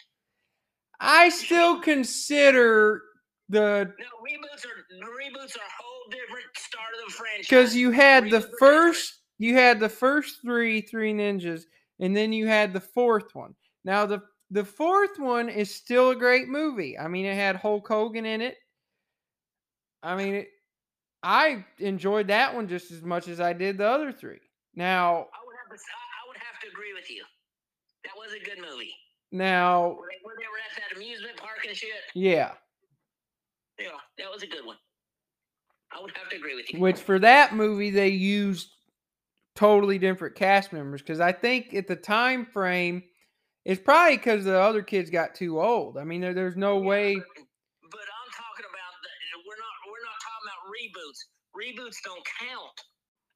I 1.00 1.28
still 1.28 1.80
consider 1.80 3.02
the 3.48 3.92
No, 3.98 4.04
reboots 4.22 4.66
are 4.66 5.06
reboots 5.06 5.56
are 5.56 5.60
a 5.60 5.82
whole 5.82 6.10
different 6.10 6.46
start 6.56 6.88
of 6.98 7.08
the 7.08 7.12
franchise. 7.14 7.46
because 7.48 7.74
you 7.76 7.90
had 7.90 8.30
the 8.30 8.40
Reboots 8.40 8.58
first, 8.58 9.18
you 9.38 9.54
had 9.54 9.80
the 9.80 9.88
first 9.88 10.42
three 10.42 10.80
Three 10.82 11.14
Ninjas, 11.14 11.62
and 12.00 12.14
then 12.16 12.32
you 12.32 12.46
had 12.46 12.72
the 12.72 12.80
fourth 12.80 13.34
one. 13.34 13.54
Now 13.84 14.04
the 14.06 14.20
the 14.50 14.64
fourth 14.64 15.18
one 15.18 15.48
is 15.48 15.74
still 15.74 16.10
a 16.10 16.16
great 16.16 16.48
movie. 16.48 16.98
I 16.98 17.08
mean, 17.08 17.24
it 17.26 17.34
had 17.34 17.56
Hulk 17.56 17.86
Hogan 17.88 18.26
in 18.26 18.40
it. 18.40 18.56
I 20.02 20.16
mean, 20.16 20.34
it, 20.36 20.48
I 21.22 21.64
enjoyed 21.78 22.28
that 22.28 22.54
one 22.54 22.68
just 22.68 22.90
as 22.90 23.02
much 23.02 23.28
as 23.28 23.40
I 23.40 23.52
did 23.52 23.78
the 23.78 23.86
other 23.88 24.12
three. 24.12 24.38
Now, 24.74 25.10
I 25.32 25.40
would 25.46 25.56
have 25.62 25.76
to. 25.78 25.84
I 25.84 26.28
would 26.28 26.36
have 26.38 26.60
to 26.62 26.68
agree 26.68 26.92
with 26.94 27.10
you. 27.10 27.24
Was 28.28 28.36
a 28.36 28.44
good 28.44 28.60
movie. 28.60 28.92
Now, 29.32 29.88
Where 29.96 30.08
they, 30.12 30.20
where 30.22 30.36
they 30.36 30.44
were 30.44 30.60
at 30.60 30.76
that 30.76 30.96
amusement 30.96 31.36
park 31.38 31.64
and 31.66 31.74
shit. 31.76 31.90
yeah, 32.14 32.52
Yeah, 33.78 33.88
that 34.18 34.30
was 34.30 34.42
a 34.42 34.46
good 34.46 34.66
one. 34.66 34.76
I 35.96 36.02
would 36.02 36.12
have 36.14 36.28
to 36.28 36.36
agree 36.36 36.54
with 36.54 36.68
you. 36.72 36.78
which 36.80 37.00
for 37.00 37.18
that 37.20 37.54
movie 37.54 37.88
they 37.88 38.08
used 38.08 38.68
totally 39.56 39.98
different 39.98 40.34
cast 40.36 40.72
members 40.74 41.00
because 41.00 41.20
I 41.20 41.32
think 41.32 41.72
at 41.72 41.88
the 41.88 41.96
time 41.96 42.44
frame, 42.44 43.02
it's 43.64 43.80
probably 43.80 44.18
because 44.18 44.44
the 44.44 44.60
other 44.60 44.82
kids 44.82 45.08
got 45.08 45.34
too 45.34 45.60
old. 45.60 45.96
I 45.96 46.04
mean, 46.04 46.20
there, 46.20 46.34
there's 46.34 46.56
no 46.56 46.78
Yeah, 46.80 46.86
way. 46.88 47.14
But, 47.14 47.24
but 47.90 48.04
I'm 48.04 48.30
talking 48.36 48.66
about 48.68 48.92
the, 49.00 49.08
we're 49.48 49.56
not 49.56 49.74
we're 49.88 50.04
not 50.04 50.20
talking 50.20 50.44
about 50.44 50.60
reboots. 50.68 51.20
Reboots 51.56 51.96
don't 52.04 52.24
count. 52.40 52.76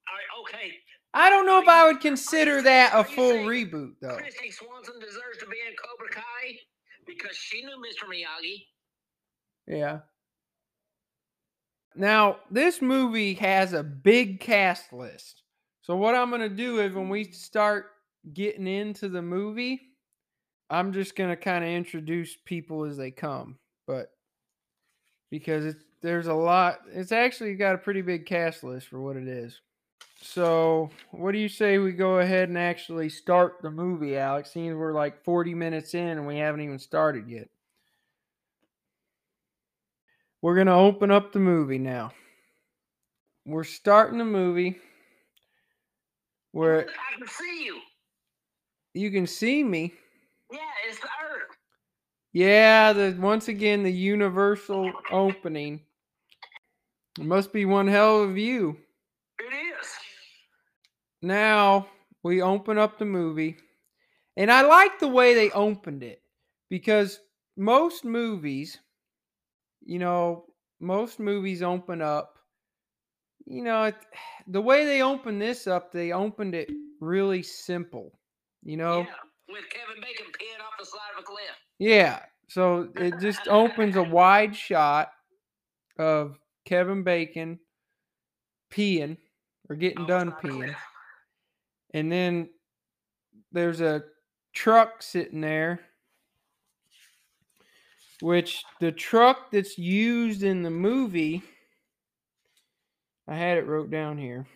All 0.09 0.15
right, 0.17 0.31
okay. 0.45 0.73
I 1.15 1.29
don't 1.29 1.47
know 1.47 1.61
if 1.61 1.69
I 1.69 1.87
would 1.87 2.01
consider 2.01 2.63
that 2.63 2.93
a 2.95 3.05
full 3.05 3.31
saying 3.31 3.47
reboot 3.47 3.95
though. 4.01 4.17
Christy 4.17 4.51
Swanson 4.51 4.99
deserves 4.99 5.39
to 5.41 5.47
be 5.47 5.59
in 5.69 5.75
Cobra 5.77 6.09
Kai 6.11 6.59
because 7.07 7.37
she 7.37 7.63
knew 7.65 7.77
Mr. 7.77 8.09
Miyagi. 8.09 8.65
Yeah. 9.67 9.99
Now, 11.95 12.39
this 12.51 12.81
movie 12.81 13.35
has 13.35 13.75
a 13.75 13.83
big 13.83 14.41
cast 14.41 14.93
list. 14.93 15.43
So, 15.83 15.97
what 15.97 16.15
I'm 16.15 16.31
going 16.31 16.41
to 16.41 16.49
do 16.49 16.81
is 16.81 16.95
when 16.95 17.09
we 17.09 17.25
start 17.25 17.87
getting 18.33 18.67
into 18.67 19.09
the 19.09 19.21
movie, 19.21 19.81
I'm 20.71 20.93
just 20.93 21.17
going 21.17 21.31
to 21.31 21.37
kind 21.37 21.65
of 21.65 21.71
introduce 21.71 22.37
people 22.47 22.85
as 22.85 22.97
they 22.97 23.11
come. 23.11 23.59
But 23.87 24.11
because 25.31 25.67
it's, 25.67 25.85
there's 26.01 26.29
a 26.29 26.35
lot, 26.35 26.79
it's 26.91 27.13
actually 27.13 27.55
got 27.57 27.75
a 27.75 27.79
pretty 27.79 28.01
big 28.01 28.25
cast 28.25 28.65
list 28.65 28.89
for 28.89 29.01
what 29.01 29.17
it 29.17 29.29
is. 29.29 29.61
So, 30.21 30.91
what 31.11 31.33
do 31.33 31.39
you 31.39 31.49
say 31.49 31.79
we 31.79 31.93
go 31.93 32.19
ahead 32.19 32.49
and 32.49 32.57
actually 32.57 33.11
start 33.11 33.59
the 33.61 33.71
movie, 33.71 34.17
Alex? 34.17 34.51
Seems 34.51 34.75
we're 34.75 34.95
like 34.95 35.25
40 35.25 35.55
minutes 35.55 35.95
in 35.95 36.07
and 36.07 36.27
we 36.27 36.39
haven't 36.39 36.63
even 36.63 36.79
started 36.79 37.29
yet. 37.29 37.49
We're 40.41 40.55
going 40.55 40.69
to 40.69 40.73
open 40.73 41.11
up 41.11 41.33
the 41.33 41.39
movie 41.39 41.79
now. 41.79 42.13
We're 43.45 43.65
starting 43.65 44.19
the 44.19 44.25
movie 44.25 44.79
where 46.53 46.87
I 46.89 47.19
can 47.19 47.29
see 47.29 47.65
you. 47.65 47.81
you 48.95 49.11
can 49.11 49.27
see 49.27 49.63
me. 49.63 49.93
Yeah, 50.51 50.59
it's 50.89 50.99
the 51.01 51.07
Earth. 51.07 51.57
Yeah, 52.33 52.93
the 52.93 53.17
once 53.21 53.49
again 53.49 53.83
the 53.83 53.93
universal 53.93 54.93
opening. 55.11 55.81
It 57.19 57.25
must 57.25 57.53
be 57.53 57.65
one 57.65 57.89
hell 57.89 58.23
of 58.23 58.31
a 58.31 58.33
view. 58.33 58.79
Now 61.23 61.87
we 62.25 62.43
open 62.43 62.79
up 62.79 62.99
the 62.99 63.05
movie, 63.05 63.57
and 64.37 64.51
I 64.51 64.63
like 64.63 64.99
the 64.99 65.09
way 65.09 65.35
they 65.35 65.51
opened 65.51 66.03
it 66.03 66.21
because 66.69 67.21
most 67.57 68.05
movies, 68.05 68.79
you 69.85 69.99
know, 69.99 70.47
most 70.81 71.21
movies 71.21 71.63
open 71.63 72.03
up. 72.03 72.35
You 73.47 73.63
know, 73.63 73.85
it, 73.85 73.97
the 74.47 74.61
way 74.61 74.85
they 74.85 75.03
opened 75.03 75.41
this 75.41 75.67
up, 75.67 75.93
they 75.93 76.13
opened 76.13 76.55
it 76.55 76.71
really 77.01 77.43
simple. 77.43 78.19
You 78.65 78.77
know, 78.77 79.01
Yeah, 79.01 79.07
with 79.49 79.65
Kevin 79.71 80.01
Bacon 80.01 80.27
peeing 80.27 80.61
off 80.61 80.75
the 80.79 80.87
side 80.87 81.01
of 81.17 81.23
a 81.23 81.27
cliff. 81.27 81.43
Yeah. 81.79 82.21
So 82.49 82.89
it 82.97 83.19
just 83.19 83.49
opens 83.49 83.97
a 83.97 84.03
wide 84.03 84.55
shot 84.55 85.11
of 85.99 86.39
Kevin 86.65 87.03
Bacon 87.03 87.59
peeing 88.73 89.17
or 89.69 89.77
getting 89.77 90.03
the 90.03 90.07
done 90.07 90.33
peeing. 90.33 90.75
And 91.95 92.11
then 92.11 92.49
there's 93.53 93.81
a 93.81 94.05
truck 94.53 95.03
sitting 95.03 95.41
there, 95.41 95.81
which 98.21 98.65
the 98.81 98.93
truck 98.93 99.51
that's 99.51 99.79
used 99.79 100.43
in 100.43 100.63
the 100.63 100.71
movie, 100.71 101.43
I 103.29 103.35
had 103.35 103.59
it 103.59 103.67
wrote 103.67 103.91
down 103.91 104.19
here. 104.19 104.47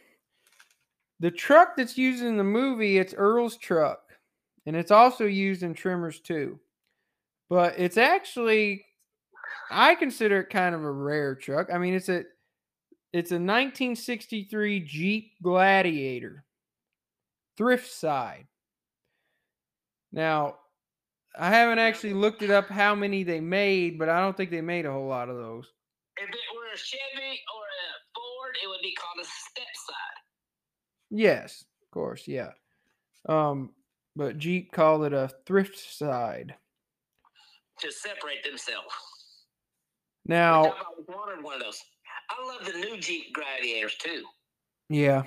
The 1.20 1.30
truck 1.30 1.76
that's 1.76 1.96
used 1.96 2.22
in 2.22 2.36
the 2.36 2.44
movie, 2.44 2.98
it's 2.98 3.14
Earl's 3.14 3.56
truck, 3.56 4.12
and 4.66 4.76
it's 4.76 4.90
also 4.90 5.24
used 5.24 5.62
in 5.62 5.74
Tremors 5.74 6.20
too. 6.20 6.60
But 7.48 7.78
it's 7.78 7.96
actually, 7.96 8.84
I 9.70 9.94
consider 9.94 10.40
it 10.40 10.50
kind 10.50 10.74
of 10.74 10.84
a 10.84 10.90
rare 10.90 11.34
truck. 11.34 11.68
I 11.72 11.78
mean, 11.78 11.94
it's 11.94 12.08
a, 12.08 12.24
it's 13.12 13.30
a 13.30 13.40
1963 13.40 14.80
Jeep 14.80 15.32
Gladiator, 15.42 16.44
thrift 17.56 17.90
side. 17.90 18.46
Now, 20.12 20.56
I 21.38 21.50
haven't 21.50 21.78
actually 21.78 22.14
looked 22.14 22.42
it 22.42 22.50
up 22.50 22.68
how 22.68 22.94
many 22.94 23.22
they 23.22 23.40
made, 23.40 23.98
but 23.98 24.08
I 24.08 24.20
don't 24.20 24.36
think 24.36 24.50
they 24.50 24.60
made 24.62 24.86
a 24.86 24.92
whole 24.92 25.06
lot 25.08 25.28
of 25.28 25.36
those. 25.36 25.66
If 26.16 26.28
it 26.28 26.34
were 26.54 26.72
a 26.74 26.78
Chevy 26.78 27.40
or 27.54 27.62
a 27.62 27.86
Ford, 28.14 28.54
it 28.64 28.68
would 28.68 28.80
be 28.82 28.94
called 28.94 29.22
a 29.22 29.26
step 29.26 29.66
side. 29.86 30.22
Yes, 31.10 31.64
of 31.82 31.90
course, 31.90 32.26
yeah. 32.26 32.50
Um, 33.28 33.72
but 34.14 34.38
Jeep 34.38 34.72
called 34.72 35.04
it 35.04 35.12
a 35.12 35.30
thrift 35.46 35.78
side. 35.78 36.54
to 37.80 37.92
separate 37.92 38.42
themselves. 38.42 38.94
Now, 40.24 40.74
wanted 41.08 41.44
one 41.44 41.56
of 41.56 41.60
those. 41.60 41.80
I 42.30 42.46
love 42.46 42.66
the 42.66 42.78
new 42.78 42.98
Jeep 42.98 43.34
Gladiators 43.34 43.96
too. 43.96 44.24
yeah. 44.88 45.22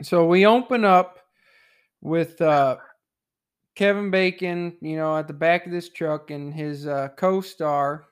So 0.00 0.26
we 0.26 0.46
open 0.46 0.84
up 0.84 1.18
with 2.00 2.40
uh, 2.40 2.76
Kevin 3.74 4.10
Bacon, 4.10 4.76
you 4.80 4.96
know, 4.96 5.16
at 5.16 5.26
the 5.26 5.34
back 5.34 5.66
of 5.66 5.72
this 5.72 5.90
truck 5.90 6.30
and 6.30 6.52
his 6.52 6.86
uh, 6.86 7.08
co-star, 7.16 8.06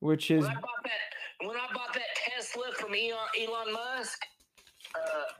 which 0.00 0.30
is 0.30 0.42
When 0.42 0.50
I 0.50 0.54
bought 0.60 0.82
that, 0.84 1.46
when 1.46 1.56
I 1.56 1.72
bought 1.72 1.94
that 1.94 2.02
Tesla 2.16 2.64
from 2.78 2.90
Elon, 2.90 3.18
Elon 3.40 3.72
Musk, 3.72 4.20
uh, 4.94 5.32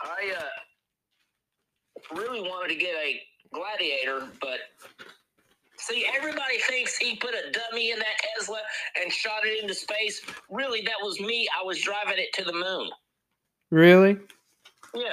I 0.00 0.34
uh, 0.38 2.14
really 2.16 2.40
wanted 2.40 2.68
to 2.68 2.76
get 2.76 2.94
a 2.94 3.20
Gladiator, 3.52 4.28
but 4.40 4.58
see, 5.76 6.06
everybody 6.16 6.58
thinks 6.68 6.96
he 6.96 7.16
put 7.16 7.34
a 7.34 7.50
dummy 7.52 7.90
in 7.92 7.98
that 7.98 8.16
Tesla 8.34 8.58
and 9.00 9.12
shot 9.12 9.44
it 9.44 9.62
into 9.62 9.74
space. 9.74 10.22
Really, 10.50 10.82
that 10.82 10.96
was 11.02 11.20
me. 11.20 11.46
I 11.58 11.64
was 11.64 11.80
driving 11.80 12.18
it 12.18 12.32
to 12.34 12.44
the 12.44 12.52
moon. 12.52 12.90
Really 13.70 14.18
Yeah. 14.94 15.12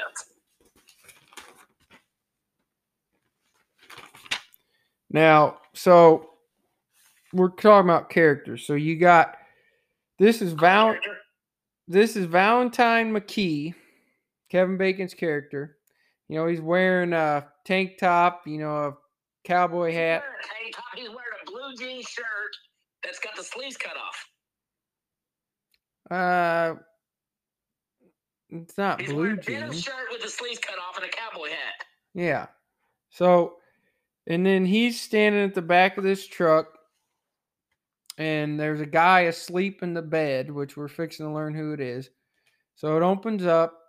now. 5.10 5.60
So 5.74 6.30
we're 7.34 7.49
talking 7.49 7.89
about 7.89 8.10
characters. 8.10 8.66
So 8.66 8.74
you 8.74 8.95
got 8.97 9.36
this 10.20 10.41
is 10.41 10.54
Val. 10.54 10.95
This 11.88 12.16
is 12.16 12.26
Valentine 12.26 13.12
McKee, 13.12 13.74
Kevin 14.49 14.78
Bacon's 14.78 15.14
character. 15.14 15.78
You 16.30 16.38
know, 16.39 16.47
he's 16.47 16.62
wearing 16.62 17.12
a 17.14 17.47
tank 17.66 17.97
top, 17.97 18.47
you 18.47 18.58
know, 18.60 18.76
a 18.88 18.93
cowboy 19.43 19.88
He's 19.89 19.97
hat. 19.97 20.22
wearing 20.24 20.36
a 20.39 20.64
tank 20.64 20.76
top. 20.76 20.86
He's 20.95 21.10
wearing 21.10 21.20
a 21.45 21.51
blue 21.51 21.76
jean 21.78 22.01
shirt 22.01 22.26
that's 23.04 23.20
got 23.20 23.36
the 23.36 23.43
sleeves 23.43 23.76
cut 23.78 23.97
off. 23.97 24.30
Uh 26.12 26.76
it's 28.54 28.78
not 28.78 29.01
He's 29.01 29.12
blue 29.12 29.38
jeans. 29.38 29.82
shirt 29.84 30.08
with 30.12 30.22
the 30.22 30.30
sleeves 30.30 30.60
cut 30.60 30.78
off 30.78 30.95
and 30.97 31.06
a 31.06 31.10
cowboy 31.10 31.49
hat. 31.49 31.86
Yeah. 32.14 32.47
So 33.10 33.56
and 34.28 34.45
then 34.45 34.66
he's 34.66 34.99
standing 35.01 35.43
at 35.43 35.54
the 35.54 35.62
back 35.62 35.97
of 35.97 36.04
this 36.04 36.26
truck 36.28 36.68
and 38.18 38.60
there's 38.60 38.80
a 38.82 38.86
guy 38.86 39.22
asleep 39.22 39.82
in 39.84 39.93
the 39.93 40.01
bed, 40.01 40.51
which 40.51 40.78
we're 40.78 40.88
fixing 40.88 41.26
to 41.26 41.32
learn 41.34 41.56
who 41.56 41.74
it 41.74 41.80
is. 41.80 42.10
So 42.76 42.95
it 42.95 43.04
opens 43.04 43.45
up 43.45 43.80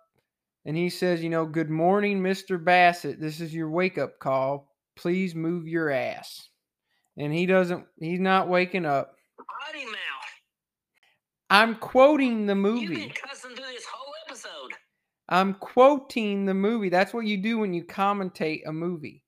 and 0.65 0.75
he 0.75 0.89
says, 0.89 1.21
you 1.23 1.29
know, 1.29 1.45
good 1.45 1.69
morning, 1.69 2.21
Mr. 2.21 2.61
Bassett. 2.63 3.19
This 3.19 3.39
is 3.39 3.53
your 3.53 3.69
wake 3.69 3.97
up 3.99 4.17
call. 4.19 4.73
Please 4.95 5.35
move 5.35 5.67
your 5.67 5.91
ass. 5.91 6.49
And 7.17 7.31
he 7.31 7.45
doesn't, 7.45 7.85
he's 7.99 8.19
not 8.19 8.49
waking 8.49 8.85
up. 8.85 9.15
Potty 9.37 9.85
mouth. 9.85 9.95
I'm 11.49 11.75
quoting 11.75 12.45
the 12.47 12.53
You've 12.55 12.63
movie. 12.63 12.95
been 12.95 13.09
cussing 13.11 13.51
through 13.55 13.65
this. 13.71 13.85
I'm 15.29 15.55
quoting 15.55 16.45
the 16.45 16.53
movie. 16.53 16.89
That's 16.89 17.13
what 17.13 17.25
you 17.25 17.37
do 17.37 17.57
when 17.59 17.73
you 17.73 17.83
commentate 17.83 18.61
a 18.67 18.71
movie. 18.73 19.23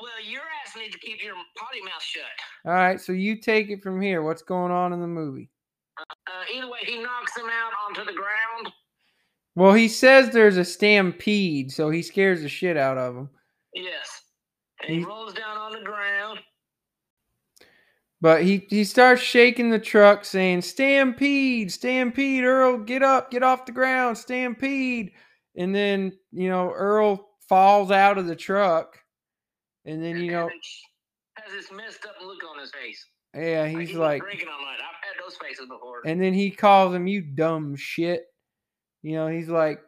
Well, 0.00 0.10
your 0.28 0.42
ass 0.42 0.76
needs 0.76 0.92
to 0.94 0.98
keep 0.98 1.22
your 1.22 1.34
potty 1.56 1.80
mouth 1.82 2.02
shut. 2.02 2.22
All 2.66 2.72
right, 2.72 3.00
so 3.00 3.12
you 3.12 3.36
take 3.36 3.70
it 3.70 3.82
from 3.82 4.00
here. 4.00 4.22
What's 4.22 4.42
going 4.42 4.72
on 4.72 4.92
in 4.92 5.00
the 5.00 5.06
movie? 5.06 5.48
Uh, 5.98 6.04
either 6.54 6.68
way, 6.70 6.80
he 6.84 7.02
knocks 7.02 7.36
him 7.36 7.46
out 7.46 7.72
onto 7.86 8.04
the 8.04 8.16
ground. 8.16 8.72
Well, 9.54 9.74
he 9.74 9.86
says 9.88 10.30
there's 10.30 10.56
a 10.56 10.64
stampede, 10.64 11.70
so 11.70 11.90
he 11.90 12.02
scares 12.02 12.42
the 12.42 12.48
shit 12.48 12.76
out 12.76 12.98
of 12.98 13.14
him. 13.16 13.30
Yes. 13.74 14.22
And 14.80 14.90
he 14.90 14.96
He's- 14.96 15.06
rolls 15.06 15.34
down 15.34 15.56
on 15.58 15.72
the 15.72 15.84
ground. 15.84 16.40
But 18.22 18.44
he, 18.44 18.66
he 18.70 18.84
starts 18.84 19.20
shaking 19.20 19.70
the 19.70 19.80
truck, 19.80 20.24
saying, 20.24 20.62
Stampede, 20.62 21.72
Stampede, 21.72 22.44
Earl, 22.44 22.78
get 22.78 23.02
up, 23.02 23.32
get 23.32 23.42
off 23.42 23.66
the 23.66 23.72
ground, 23.72 24.16
Stampede. 24.16 25.12
And 25.56 25.74
then, 25.74 26.12
you 26.32 26.48
know, 26.48 26.70
Earl 26.72 27.28
falls 27.48 27.90
out 27.90 28.18
of 28.18 28.26
the 28.28 28.36
truck 28.36 28.96
And 29.84 30.02
then 30.02 30.18
you 30.18 30.30
know, 30.30 30.48
has 31.34 31.52
this 31.52 31.72
messed 31.72 32.06
up 32.06 32.14
look 32.24 32.42
on 32.50 32.60
his 32.60 32.70
face. 32.70 33.04
yeah, 33.34 33.62
Like 33.62 33.76
he's 33.78 33.88
he's 33.90 33.98
like, 33.98 34.22
drinking 34.22 34.48
all 34.48 34.64
night. 34.64 34.78
I've 34.78 34.96
had 35.02 35.22
those 35.22 35.36
faces 35.38 35.66
before. 35.68 36.02
and 36.06 36.22
then 36.22 36.32
he 36.34 36.50
calls 36.52 36.94
him, 36.94 37.06
"You 37.08 37.22
dumb 37.22 37.76
shit." 37.76 38.26
You 39.02 39.14
know, 39.16 39.28
he's 39.28 39.48
like, 39.48 39.80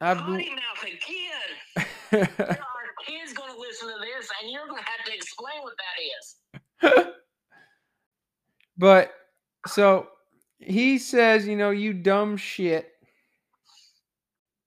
"I." 0.00 0.14
Potty 0.14 0.50
mouth 0.50 0.84
again. 0.84 1.86
There 2.10 2.20
are 2.50 2.94
kids 3.06 3.32
going 3.34 3.52
to 3.54 3.60
listen 3.60 3.88
to 3.88 3.94
this, 4.00 4.28
and 4.42 4.50
you're 4.50 4.66
going 4.66 4.82
to 4.82 4.88
have 4.88 5.06
to 5.06 5.14
explain 5.14 5.62
what 5.62 5.74
that 6.82 6.92
is. 6.98 7.06
but 8.78 9.12
so 9.66 10.08
he 10.58 10.98
says, 10.98 11.46
you 11.46 11.56
know, 11.56 11.70
you 11.70 11.92
dumb 11.92 12.36
shit. 12.36 12.90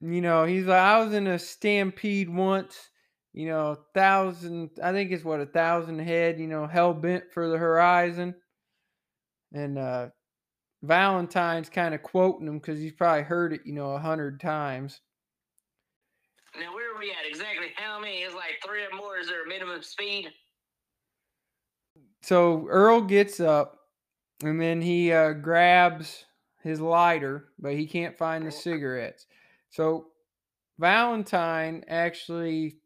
You 0.01 0.21
know, 0.21 0.45
he's 0.45 0.65
like, 0.65 0.79
I 0.79 1.03
was 1.03 1.13
in 1.13 1.27
a 1.27 1.37
stampede 1.37 2.29
once, 2.29 2.89
you 3.33 3.47
know, 3.47 3.77
thousand, 3.93 4.69
I 4.81 4.93
think 4.93 5.11
it's 5.11 5.25
what, 5.25 5.41
a 5.41 5.45
thousand 5.45 5.99
head, 5.99 6.39
you 6.39 6.47
know, 6.47 6.67
hell 6.67 6.93
bent 6.93 7.25
for 7.33 7.49
the 7.49 7.57
horizon. 7.57 8.35
And 9.53 9.77
uh 9.77 10.09
Valentine's 10.81 11.69
kind 11.69 11.93
of 11.93 12.01
quoting 12.01 12.47
him 12.47 12.59
because 12.59 12.79
he's 12.79 12.93
probably 12.93 13.23
heard 13.23 13.51
it, 13.51 13.61
you 13.65 13.73
know, 13.73 13.91
a 13.91 13.99
hundred 13.99 14.39
times. 14.39 15.01
Now, 16.57 16.73
where 16.73 16.95
are 16.95 16.99
we 16.99 17.11
at? 17.11 17.27
Exactly 17.27 17.67
how 17.75 17.99
many? 17.99 18.19
Is 18.19 18.33
like 18.33 18.61
three 18.65 18.83
or 18.83 18.95
more. 18.95 19.17
Is 19.17 19.27
there 19.27 19.43
a 19.43 19.47
minimum 19.47 19.83
speed? 19.83 20.29
So 22.21 22.65
Earl 22.69 23.01
gets 23.01 23.39
up 23.39 23.78
and 24.43 24.59
then 24.61 24.81
he 24.81 25.11
uh, 25.11 25.33
grabs 25.33 26.25
his 26.63 26.79
lighter, 26.79 27.49
but 27.59 27.73
he 27.73 27.87
can't 27.87 28.17
find 28.17 28.45
the 28.45 28.51
cigarettes. 28.51 29.25
So 29.69 30.07
Valentine 30.77 31.83
actually, 31.87 32.77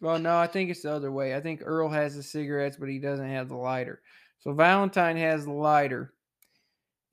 well, 0.00 0.18
no, 0.18 0.36
I 0.36 0.46
think 0.46 0.70
it's 0.70 0.82
the 0.82 0.92
other 0.92 1.12
way. 1.12 1.34
I 1.34 1.40
think 1.40 1.62
Earl 1.64 1.88
has 1.90 2.16
the 2.16 2.22
cigarettes, 2.22 2.76
but 2.78 2.88
he 2.88 2.98
doesn't 2.98 3.30
have 3.30 3.48
the 3.48 3.56
lighter. 3.56 4.02
So 4.40 4.52
Valentine 4.52 5.16
has 5.16 5.44
the 5.44 5.52
lighter. 5.52 6.12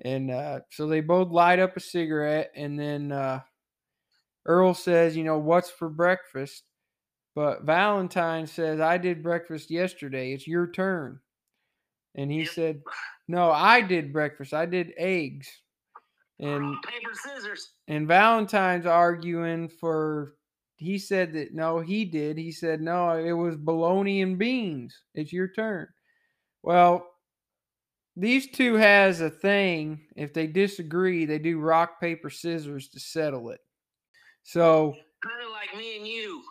And 0.02 0.32
uh, 0.32 0.62
so 0.70 0.88
they 0.88 1.00
both 1.00 1.32
light 1.32 1.60
up 1.60 1.78
a 1.78 1.80
cigarette, 1.80 2.52
and 2.56 2.78
then 2.78 3.12
uh, 3.12 3.42
Earl 4.46 4.74
says, 4.74 5.16
You 5.16 5.24
know, 5.24 5.38
what's 5.38 5.70
for 5.70 5.90
breakfast? 5.90 6.64
But 7.36 7.64
Valentine 7.64 8.46
says, 8.48 8.80
I 8.80 8.98
did 8.98 9.24
breakfast 9.24 9.72
yesterday. 9.72 10.34
It's 10.34 10.48
your 10.48 10.68
turn. 10.70 11.20
And 12.16 12.32
he 12.32 12.40
Yep. 12.40 12.48
said, 12.50 12.82
No, 13.28 13.52
I 13.52 13.82
did 13.82 14.14
breakfast. 14.14 14.54
I 14.54 14.66
did 14.66 14.94
eggs. 14.98 15.48
And 16.40 16.76
paper, 16.84 17.12
scissors. 17.14 17.72
and 17.88 18.08
Valentine's 18.08 18.86
arguing 18.86 19.70
for 19.70 20.34
he 20.78 20.98
said 20.98 21.34
that 21.34 21.54
no, 21.54 21.80
he 21.80 22.04
did. 22.04 22.38
He 22.38 22.52
said, 22.52 22.82
No, 22.82 23.12
it 23.12 23.32
was 23.32 23.56
bologna 23.56 24.22
and 24.22 24.38
beans. 24.38 24.98
It's 25.14 25.32
your 25.32 25.48
turn. 25.48 25.88
Well, 26.64 27.08
these 28.18 28.50
two 28.52 28.76
has 28.76 29.22
a 29.22 29.30
thing. 29.30 30.02
If 30.16 30.34
they 30.34 30.48
disagree, 30.48 31.26
they 31.26 31.40
do 31.40 31.60
rock, 31.60 32.02
paper, 32.02 32.30
scissors 32.30 32.90
to 32.90 33.00
settle 33.00 33.52
it. 33.52 33.62
So 34.44 34.94
Kind 35.24 35.46
of 35.46 35.52
like 35.52 35.78
me 35.78 35.98
and 35.98 36.06
you, 36.08 36.44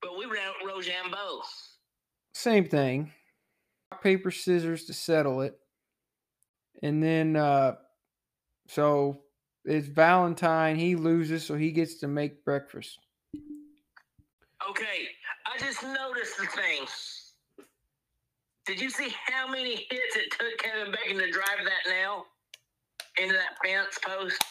but 0.00 0.18
we 0.18 0.24
ran 0.26 0.50
Rochambeau. 0.66 1.42
same 2.34 2.68
thing. 2.68 3.12
Rock, 3.92 4.02
paper, 4.02 4.30
scissors 4.32 4.86
to 4.86 4.92
settle 4.92 5.42
it. 5.42 5.56
And 6.82 7.02
then 7.02 7.36
uh 7.36 7.76
so 8.68 9.22
it's 9.64 9.86
Valentine, 9.86 10.76
he 10.76 10.96
loses, 10.96 11.44
so 11.44 11.54
he 11.54 11.70
gets 11.70 11.96
to 11.96 12.08
make 12.08 12.44
breakfast. 12.44 12.98
Okay, 14.68 15.08
I 15.46 15.58
just 15.58 15.82
noticed 15.82 16.38
the 16.38 16.46
thing. 16.46 16.86
Did 18.66 18.80
you 18.80 18.90
see 18.90 19.12
how 19.26 19.48
many 19.48 19.74
hits 19.90 20.16
it 20.16 20.30
took 20.30 20.58
Kevin 20.58 20.92
Bacon 20.92 21.18
to 21.18 21.30
drive 21.30 21.64
that 21.64 21.90
nail 21.90 22.26
into 23.18 23.34
that 23.34 23.58
fence 23.64 23.98
post? 24.00 24.42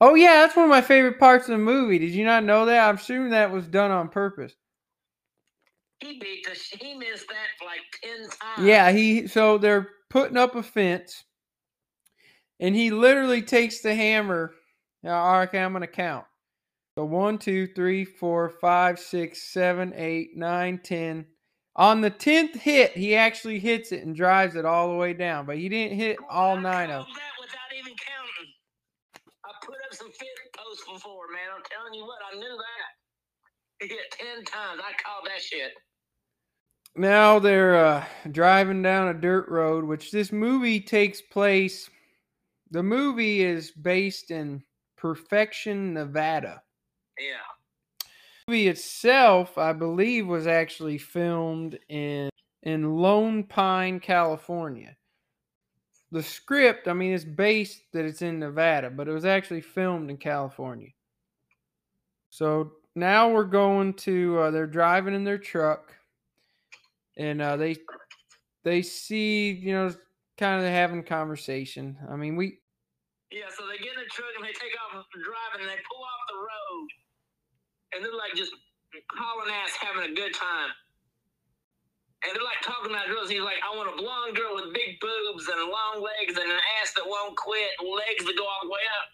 Oh 0.00 0.14
yeah, 0.14 0.40
that's 0.40 0.56
one 0.56 0.64
of 0.64 0.70
my 0.70 0.82
favorite 0.82 1.18
parts 1.18 1.48
of 1.48 1.52
the 1.52 1.58
movie. 1.58 1.98
Did 1.98 2.10
you 2.10 2.24
not 2.24 2.44
know 2.44 2.66
that? 2.66 2.88
I'm 2.88 2.96
assuming 2.96 3.30
that 3.30 3.50
was 3.50 3.66
done 3.66 3.90
on 3.90 4.08
purpose. 4.08 4.52
He 6.00 6.18
beat 6.18 6.44
the. 6.44 6.76
He 6.78 6.94
missed 6.94 7.28
that 7.28 7.64
like 7.64 7.80
ten 8.02 8.28
times. 8.28 8.66
Yeah, 8.66 8.90
he 8.92 9.26
so 9.26 9.58
they're 9.58 9.88
putting 10.10 10.36
up 10.36 10.54
a 10.54 10.62
fence, 10.62 11.24
and 12.60 12.74
he 12.74 12.90
literally 12.90 13.42
takes 13.42 13.80
the 13.80 13.94
hammer. 13.94 14.52
Now, 15.02 15.40
okay, 15.42 15.58
I'm 15.58 15.72
gonna 15.72 15.86
count. 15.86 16.24
So 16.98 17.04
one, 17.04 17.38
two, 17.38 17.66
three, 17.66 18.04
four, 18.04 18.48
five, 18.48 18.98
six, 18.98 19.42
seven, 19.52 19.92
eight, 19.96 20.30
nine, 20.36 20.80
ten. 20.82 21.26
On 21.76 22.00
the 22.00 22.08
tenth 22.08 22.54
hit, 22.54 22.92
he 22.96 23.14
actually 23.14 23.58
hits 23.58 23.92
it 23.92 24.02
and 24.02 24.16
drives 24.16 24.56
it 24.56 24.64
all 24.64 24.88
the 24.90 24.96
way 24.96 25.12
down, 25.12 25.44
but 25.44 25.58
he 25.58 25.68
didn't 25.68 25.98
hit 25.98 26.16
all 26.30 26.56
I 26.56 26.60
nine 26.60 26.90
of 26.90 27.04
them. 27.04 27.14
that 27.14 27.32
without 27.38 27.70
even 27.78 27.92
counting. 27.98 28.52
I 29.44 29.50
put 29.62 29.74
up 29.86 29.92
some 29.92 30.06
fence 30.06 30.50
posts 30.56 30.84
before, 30.90 31.26
man. 31.34 31.48
I'm 31.54 31.62
telling 31.70 31.92
you 31.92 32.06
what, 32.06 32.16
I 32.32 32.36
knew 32.38 32.56
that. 32.56 33.84
He 33.86 33.88
hit 33.88 34.10
ten 34.10 34.42
times. 34.44 34.80
I 34.80 34.92
called 35.04 35.26
that 35.26 35.42
shit. 35.42 35.72
now 36.96 37.38
they're 37.38 37.76
uh, 37.76 38.04
driving 38.32 38.80
down 38.80 39.08
a 39.08 39.14
dirt 39.14 39.46
road, 39.50 39.84
which 39.84 40.10
this 40.10 40.32
movie 40.32 40.80
takes 40.80 41.20
place. 41.20 41.90
The 42.70 42.82
movie 42.82 43.42
is 43.42 43.70
based 43.70 44.30
in 44.30 44.62
Perfection, 44.96 45.94
Nevada. 45.94 46.62
Yeah. 47.18 48.06
The 48.46 48.52
movie 48.52 48.68
itself, 48.68 49.58
I 49.58 49.72
believe, 49.72 50.26
was 50.26 50.46
actually 50.46 50.98
filmed 50.98 51.78
in 51.88 52.28
in 52.62 52.96
Lone 52.96 53.44
Pine, 53.44 54.00
California. 54.00 54.96
The 56.10 56.22
script, 56.22 56.88
I 56.88 56.92
mean, 56.92 57.12
it's 57.12 57.24
based 57.24 57.82
that 57.92 58.04
it's 58.04 58.22
in 58.22 58.40
Nevada, 58.40 58.90
but 58.90 59.08
it 59.08 59.12
was 59.12 59.24
actually 59.24 59.60
filmed 59.60 60.10
in 60.10 60.16
California. 60.16 60.90
So 62.30 62.72
now 62.94 63.30
we're 63.30 63.44
going 63.44 63.94
to. 63.94 64.38
Uh, 64.40 64.50
they're 64.50 64.66
driving 64.66 65.14
in 65.14 65.24
their 65.24 65.38
truck, 65.38 65.94
and 67.16 67.40
uh, 67.40 67.56
they 67.56 67.76
they 68.64 68.82
see 68.82 69.50
you 69.50 69.72
know 69.72 69.94
kind 70.38 70.64
of 70.64 70.70
having 70.70 71.02
conversation. 71.02 71.96
I 72.08 72.16
mean, 72.16 72.36
we 72.36 72.58
Yeah, 73.30 73.48
so 73.56 73.66
they 73.66 73.78
get 73.78 73.96
in 73.96 74.00
the 74.04 74.10
truck 74.12 74.32
and 74.36 74.44
they 74.44 74.52
take 74.52 74.72
off 74.92 75.04
driving 75.12 75.64
and 75.64 75.70
they 75.70 75.80
pull 75.88 76.02
off 76.04 76.22
the 76.28 76.38
road. 76.38 76.88
And 77.94 78.04
they're 78.04 78.16
like 78.16 78.34
just 78.34 78.52
hauling 79.12 79.52
ass 79.52 79.72
having 79.80 80.10
a 80.10 80.14
good 80.14 80.34
time. 80.34 80.70
And 82.24 82.34
they're 82.34 82.44
like 82.44 82.60
talking 82.62 82.90
about 82.90 83.06
girls. 83.06 83.30
He's 83.30 83.44
like, 83.44 83.60
I 83.62 83.74
want 83.76 83.92
a 83.92 83.96
blonde 83.96 84.36
girl 84.36 84.56
with 84.56 84.74
big 84.74 84.98
boobs 85.00 85.48
and 85.48 85.60
long 85.70 86.02
legs 86.02 86.36
and 86.36 86.50
an 86.50 86.60
ass 86.80 86.92
that 86.96 87.04
won't 87.06 87.36
quit, 87.36 87.70
legs 87.80 88.24
that 88.24 88.36
go 88.36 88.44
all 88.44 88.64
the 88.64 88.70
way 88.70 88.84
up. 88.98 89.08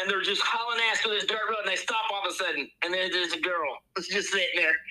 And 0.00 0.10
they're 0.10 0.22
just 0.22 0.42
hauling 0.44 0.80
ass 0.90 1.00
through 1.00 1.14
this 1.14 1.26
dirt 1.26 1.44
road 1.48 1.66
and 1.66 1.70
they 1.70 1.76
stop 1.76 2.08
all 2.12 2.22
of 2.24 2.30
a 2.30 2.34
sudden. 2.34 2.68
And 2.84 2.94
then 2.94 3.10
there's 3.10 3.32
a 3.32 3.40
girl 3.40 3.78
that's 3.94 4.08
just 4.12 4.30
sitting 4.30 4.56
there. 4.56 4.74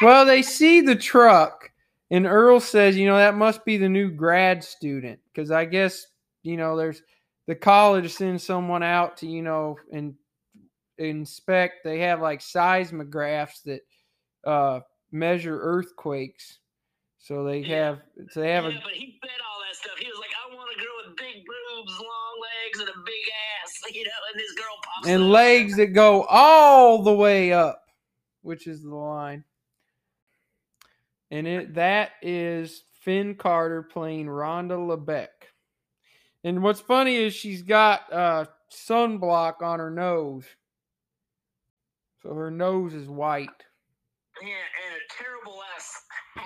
Well, 0.00 0.24
they 0.24 0.42
see 0.42 0.80
the 0.80 0.94
truck, 0.94 1.72
and 2.10 2.26
Earl 2.26 2.60
says, 2.60 2.96
you 2.96 3.06
know, 3.06 3.16
that 3.16 3.36
must 3.36 3.64
be 3.64 3.76
the 3.76 3.88
new 3.88 4.10
grad 4.10 4.64
student. 4.64 5.20
Because 5.32 5.50
I 5.50 5.64
guess, 5.66 6.06
you 6.42 6.56
know, 6.56 6.76
there's 6.76 7.02
the 7.46 7.54
college 7.54 8.12
sends 8.12 8.44
someone 8.44 8.82
out 8.82 9.18
to, 9.18 9.26
you 9.26 9.42
know, 9.42 9.76
and 9.92 10.14
inspect. 10.98 11.84
They 11.84 12.00
have 12.00 12.20
like 12.20 12.40
seismographs 12.40 13.62
that 13.62 13.80
uh, 14.44 14.80
measure 15.12 15.58
earthquakes. 15.60 16.58
So 17.18 17.44
they 17.44 17.60
Yeah. 17.60 17.84
have, 17.86 18.00
so 18.30 18.40
they 18.40 18.52
have 18.52 18.64
yeah, 18.64 18.78
a, 18.78 18.82
but 18.82 18.92
he 18.92 19.18
said 19.22 19.30
all 19.50 19.60
that 19.68 19.76
stuff. 19.76 19.98
He 19.98 20.06
was 20.06 20.18
like, 20.20 20.30
I 20.50 20.54
want 20.54 20.70
a 20.74 20.78
girl 20.78 21.08
with 21.08 21.16
big 21.16 21.44
boobs, 21.44 21.98
long 21.98 22.40
legs, 22.40 22.80
and 22.80 22.88
a 22.88 22.98
big 23.04 23.14
ass. 23.64 23.74
You 23.94 24.04
know, 24.04 24.10
and 24.32 24.38
this 24.40 24.52
girl 24.52 24.76
pops 24.84 25.08
and 25.08 25.22
up. 25.24 25.28
legs 25.30 25.76
that 25.76 25.88
go 25.88 26.24
all 26.24 27.02
the 27.02 27.12
way 27.14 27.52
up, 27.52 27.82
which 28.42 28.66
is 28.66 28.82
the 28.82 28.94
line. 28.94 29.44
And 31.30 31.46
it 31.46 31.74
that 31.74 32.12
is 32.22 32.84
Finn 33.00 33.34
Carter 33.34 33.82
playing 33.82 34.26
Rhonda 34.26 34.76
LeBeck. 34.78 35.28
And 36.44 36.62
what's 36.62 36.80
funny 36.80 37.16
is 37.16 37.34
she's 37.34 37.62
got 37.62 38.12
uh, 38.12 38.46
sunblock 38.72 39.60
on 39.62 39.80
her 39.80 39.90
nose, 39.90 40.44
so 42.22 42.32
her 42.34 42.50
nose 42.50 42.94
is 42.94 43.08
white. 43.08 43.48
Yeah, 44.40 44.48
and 44.48 44.96
a 44.96 45.22
terrible 45.22 45.60
ass 45.74 46.02
hat. 46.34 46.44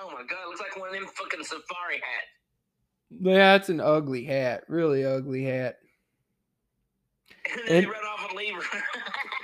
Oh 0.00 0.10
my 0.10 0.24
god, 0.28 0.38
it 0.44 0.48
looks 0.48 0.60
like 0.60 0.76
one 0.78 0.88
of 0.88 0.94
them 0.94 1.06
fucking 1.06 1.44
safari 1.44 1.94
hats. 1.94 3.20
Yeah, 3.20 3.54
it's 3.54 3.68
an 3.68 3.80
ugly 3.80 4.24
hat, 4.24 4.64
really 4.68 5.04
ugly 5.04 5.44
hat. 5.44 5.78
And 7.50 7.60
then 7.66 7.82
they 7.82 7.86
run 7.86 8.04
off 8.04 8.28
and 8.28 8.36
leave 8.36 8.54
her. 8.54 8.60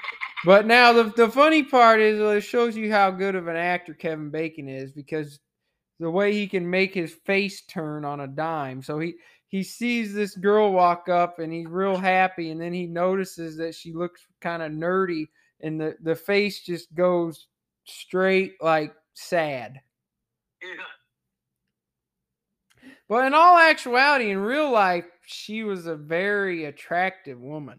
But 0.44 0.66
now 0.66 0.92
the 0.92 1.04
the 1.04 1.30
funny 1.30 1.62
part 1.62 2.00
is 2.00 2.20
it 2.20 2.40
shows 2.42 2.76
you 2.76 2.92
how 2.92 3.10
good 3.10 3.34
of 3.34 3.48
an 3.48 3.56
actor 3.56 3.94
Kevin 3.94 4.30
Bacon 4.30 4.68
is 4.68 4.92
because 4.92 5.40
the 6.00 6.10
way 6.10 6.32
he 6.32 6.46
can 6.46 6.68
make 6.68 6.92
his 6.92 7.14
face 7.24 7.62
turn 7.66 8.04
on 8.04 8.20
a 8.20 8.26
dime. 8.26 8.82
So 8.82 8.98
he 8.98 9.14
he 9.48 9.62
sees 9.62 10.12
this 10.12 10.34
girl 10.36 10.72
walk 10.72 11.08
up 11.08 11.38
and 11.38 11.52
he's 11.52 11.68
real 11.68 11.96
happy 11.96 12.50
and 12.50 12.60
then 12.60 12.72
he 12.72 12.86
notices 12.86 13.56
that 13.58 13.74
she 13.74 13.92
looks 13.92 14.26
kind 14.40 14.62
of 14.62 14.72
nerdy 14.72 15.28
and 15.60 15.80
the 15.80 15.96
the 16.02 16.14
face 16.14 16.60
just 16.60 16.94
goes 16.94 17.46
straight 17.84 18.54
like 18.60 18.92
sad. 19.14 19.80
Yeah. 20.62 20.84
But 23.08 23.26
in 23.26 23.34
all 23.34 23.58
actuality, 23.58 24.30
in 24.30 24.38
real 24.38 24.70
life, 24.70 25.04
she 25.26 25.62
was 25.62 25.86
a 25.86 25.94
very 25.94 26.64
attractive 26.64 27.38
woman. 27.38 27.78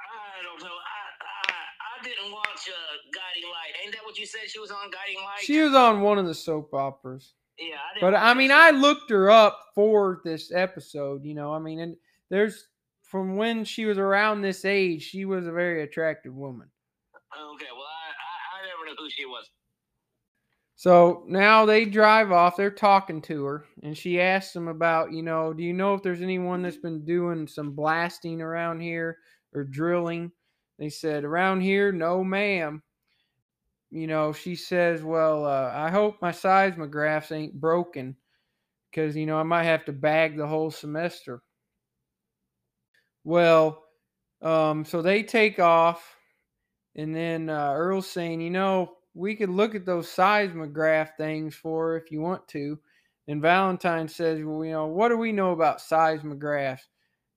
I 0.00 0.42
don't 0.42 0.62
know. 0.62 0.74
I, 0.74 1.00
I 1.20 1.54
I 2.00 2.02
didn't 2.02 2.32
watch 2.32 2.68
uh, 2.68 2.96
Guiding 3.34 3.50
Light. 3.50 3.72
Ain't 3.84 3.92
that 3.92 4.04
what 4.04 4.18
you 4.18 4.26
said 4.26 4.40
she 4.46 4.58
was 4.60 4.70
on 4.70 4.90
Guiding 4.90 5.22
Light? 5.22 5.40
She 5.42 5.60
was 5.60 5.74
on 5.74 6.00
one 6.00 6.18
of 6.18 6.26
the 6.26 6.34
soap 6.34 6.72
operas. 6.74 7.34
yeah, 7.58 7.76
I 7.76 7.94
didn't 7.98 8.12
But 8.12 8.16
I 8.18 8.34
mean. 8.34 8.50
I 8.52 8.70
looked 8.70 9.10
her 9.10 9.30
up 9.30 9.58
for 9.74 10.20
this 10.24 10.52
episode, 10.52 11.24
you 11.24 11.34
know. 11.34 11.52
I 11.52 11.58
mean, 11.58 11.80
and 11.80 11.96
there's 12.30 12.68
from 13.02 13.36
when 13.36 13.64
she 13.64 13.84
was 13.84 13.98
around 13.98 14.40
this 14.42 14.64
age, 14.64 15.02
she 15.02 15.24
was 15.24 15.46
a 15.46 15.52
very 15.52 15.82
attractive 15.82 16.34
woman. 16.34 16.68
Okay, 17.36 17.66
well, 17.72 17.82
I, 17.82 18.10
I 18.10 18.62
I 18.62 18.66
never 18.66 18.84
knew 18.86 18.96
who 19.02 19.10
she 19.10 19.26
was. 19.26 19.48
So 20.76 21.24
now 21.28 21.64
they 21.64 21.84
drive 21.84 22.30
off. 22.32 22.56
They're 22.56 22.70
talking 22.70 23.22
to 23.22 23.44
her, 23.44 23.64
and 23.82 23.96
she 23.96 24.20
asks 24.20 24.52
them 24.52 24.68
about, 24.68 25.12
you 25.12 25.22
know, 25.22 25.52
do 25.52 25.62
you 25.62 25.72
know 25.72 25.94
if 25.94 26.02
there's 26.02 26.20
anyone 26.20 26.62
that's 26.62 26.76
been 26.76 27.04
doing 27.04 27.46
some 27.46 27.72
blasting 27.72 28.42
around 28.42 28.80
here 28.80 29.18
or 29.54 29.64
drilling? 29.64 30.30
They 30.78 30.88
said, 30.88 31.24
around 31.24 31.60
here, 31.60 31.92
no, 31.92 32.24
ma'am. 32.24 32.82
You 33.94 34.08
know, 34.08 34.32
she 34.32 34.56
says, 34.56 35.04
well, 35.04 35.46
uh, 35.46 35.70
I 35.72 35.88
hope 35.88 36.20
my 36.20 36.32
seismographs 36.32 37.30
ain't 37.30 37.60
broken 37.60 38.16
because, 38.90 39.14
you 39.14 39.24
know, 39.24 39.38
I 39.38 39.44
might 39.44 39.62
have 39.62 39.84
to 39.84 39.92
bag 39.92 40.36
the 40.36 40.48
whole 40.48 40.72
semester. 40.72 41.44
Well, 43.22 43.84
um, 44.42 44.84
so 44.84 45.00
they 45.00 45.22
take 45.22 45.60
off, 45.60 46.16
and 46.96 47.14
then 47.14 47.48
uh, 47.48 47.72
Earl's 47.72 48.10
saying, 48.10 48.40
you 48.40 48.50
know, 48.50 48.96
we 49.14 49.36
could 49.36 49.48
look 49.48 49.76
at 49.76 49.86
those 49.86 50.08
seismograph 50.08 51.16
things 51.16 51.54
for 51.54 51.96
if 51.96 52.10
you 52.10 52.20
want 52.20 52.48
to. 52.48 52.76
And 53.28 53.40
Valentine 53.40 54.08
says, 54.08 54.40
well, 54.42 54.64
you 54.64 54.72
know, 54.72 54.86
what 54.86 55.10
do 55.10 55.16
we 55.16 55.30
know 55.30 55.52
about 55.52 55.78
seismographs? 55.78 56.82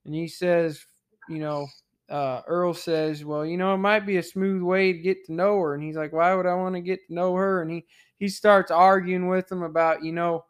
And 0.06 0.16
he 0.16 0.28
says, 0.28 0.84
you 1.30 1.38
know, 1.38 1.68
uh, 2.10 2.42
Earl 2.48 2.74
says, 2.74 3.26
well, 3.26 3.46
you 3.46 3.58
know, 3.58 3.74
it 3.74 3.80
might 3.80 4.06
be 4.06 4.18
a 4.18 4.24
smooth 4.24 4.62
way 4.62 4.94
to 4.94 5.00
get 5.00 5.26
to 5.26 5.34
know 5.34 5.60
her. 5.60 5.74
And 5.74 5.84
he's 5.84 5.98
like, 5.98 6.14
why 6.14 6.34
would 6.34 6.46
I 6.46 6.54
want 6.54 6.76
to 6.76 6.82
get 6.82 7.06
to 7.08 7.14
know 7.14 7.36
her? 7.36 7.62
And 7.62 7.72
he 7.72 7.86
he 8.18 8.30
starts 8.30 8.72
arguing 8.72 9.28
with 9.28 9.52
him 9.52 9.62
about, 9.62 10.04
you 10.04 10.12
know, 10.12 10.46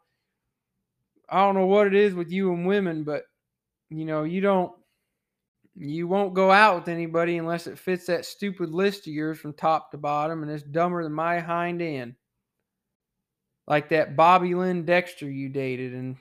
I 1.28 1.38
don't 1.38 1.54
know 1.54 1.66
what 1.66 1.86
it 1.86 1.94
is 1.94 2.14
with 2.14 2.30
you 2.30 2.52
and 2.52 2.66
women, 2.66 3.04
but 3.04 3.24
you 3.90 4.04
know, 4.04 4.24
you 4.24 4.40
don't 4.40 4.72
you 5.76 6.08
won't 6.08 6.34
go 6.34 6.50
out 6.50 6.76
with 6.76 6.88
anybody 6.88 7.38
unless 7.38 7.66
it 7.66 7.78
fits 7.78 8.06
that 8.06 8.24
stupid 8.24 8.70
list 8.70 9.06
of 9.06 9.12
yours 9.12 9.38
from 9.38 9.52
top 9.52 9.90
to 9.90 9.98
bottom 9.98 10.42
and 10.42 10.50
it's 10.50 10.64
dumber 10.64 11.02
than 11.02 11.12
my 11.12 11.38
hind 11.38 11.82
end. 11.82 12.14
Like 13.66 13.90
that 13.90 14.16
Bobby 14.16 14.54
Lynn 14.54 14.84
Dexter 14.84 15.30
you 15.30 15.48
dated. 15.48 15.92
And 15.92 16.16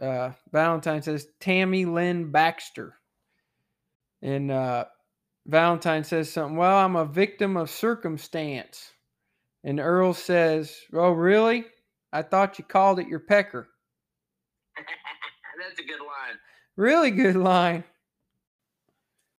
uh, 0.00 0.30
Valentine 0.52 1.02
says, 1.02 1.26
Tammy 1.40 1.84
Lynn 1.84 2.30
Baxter. 2.30 2.94
And 4.22 4.50
uh, 4.50 4.84
Valentine 5.46 6.04
says 6.04 6.30
something, 6.30 6.56
Well, 6.56 6.76
I'm 6.76 6.96
a 6.96 7.04
victim 7.04 7.56
of 7.56 7.70
circumstance. 7.70 8.92
And 9.64 9.80
Earl 9.80 10.14
says, 10.14 10.74
Oh, 10.92 11.10
really? 11.10 11.64
I 12.12 12.22
thought 12.22 12.58
you 12.58 12.64
called 12.64 13.00
it 13.00 13.08
your 13.08 13.20
pecker. 13.20 13.68
That's 14.76 15.80
a 15.80 15.84
good 15.84 16.00
line. 16.00 16.38
Really 16.76 17.10
good 17.10 17.36
line. 17.36 17.84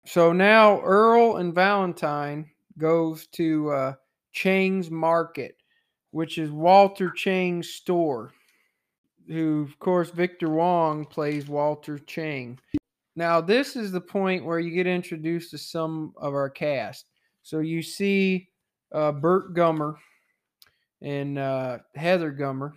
So 0.06 0.34
now 0.34 0.82
Earl 0.82 1.38
and 1.38 1.56
Valentine 1.56 2.50
goes 2.78 3.28
to 3.28 3.72
uh, 3.72 3.94
Chang's 4.34 4.92
Market, 4.92 5.56
which 6.12 6.38
is 6.38 6.52
Walter 6.52 7.10
Chang's 7.10 7.70
store. 7.70 8.34
Who, 9.28 9.62
of 9.62 9.80
course, 9.80 10.10
Victor 10.10 10.50
Wong 10.50 11.06
plays 11.06 11.48
Walter 11.48 11.98
Chang. 11.98 12.60
Now 13.16 13.42
this 13.42 13.76
is 13.76 13.92
the 13.92 14.02
point 14.02 14.46
where 14.46 14.60
you 14.60 14.72
get 14.72 14.88
introduced 14.88 15.52
to 15.52 15.58
some 15.58 16.14
of 16.18 16.34
our 16.34 16.50
cast. 16.50 17.06
So 17.44 17.60
you 17.60 17.82
see 17.82 18.50
uh, 18.92 19.12
Burt 19.12 19.54
Gummer 19.54 19.96
and 21.02 21.38
uh, 21.38 21.80
Heather 21.96 22.32
Gummer, 22.32 22.72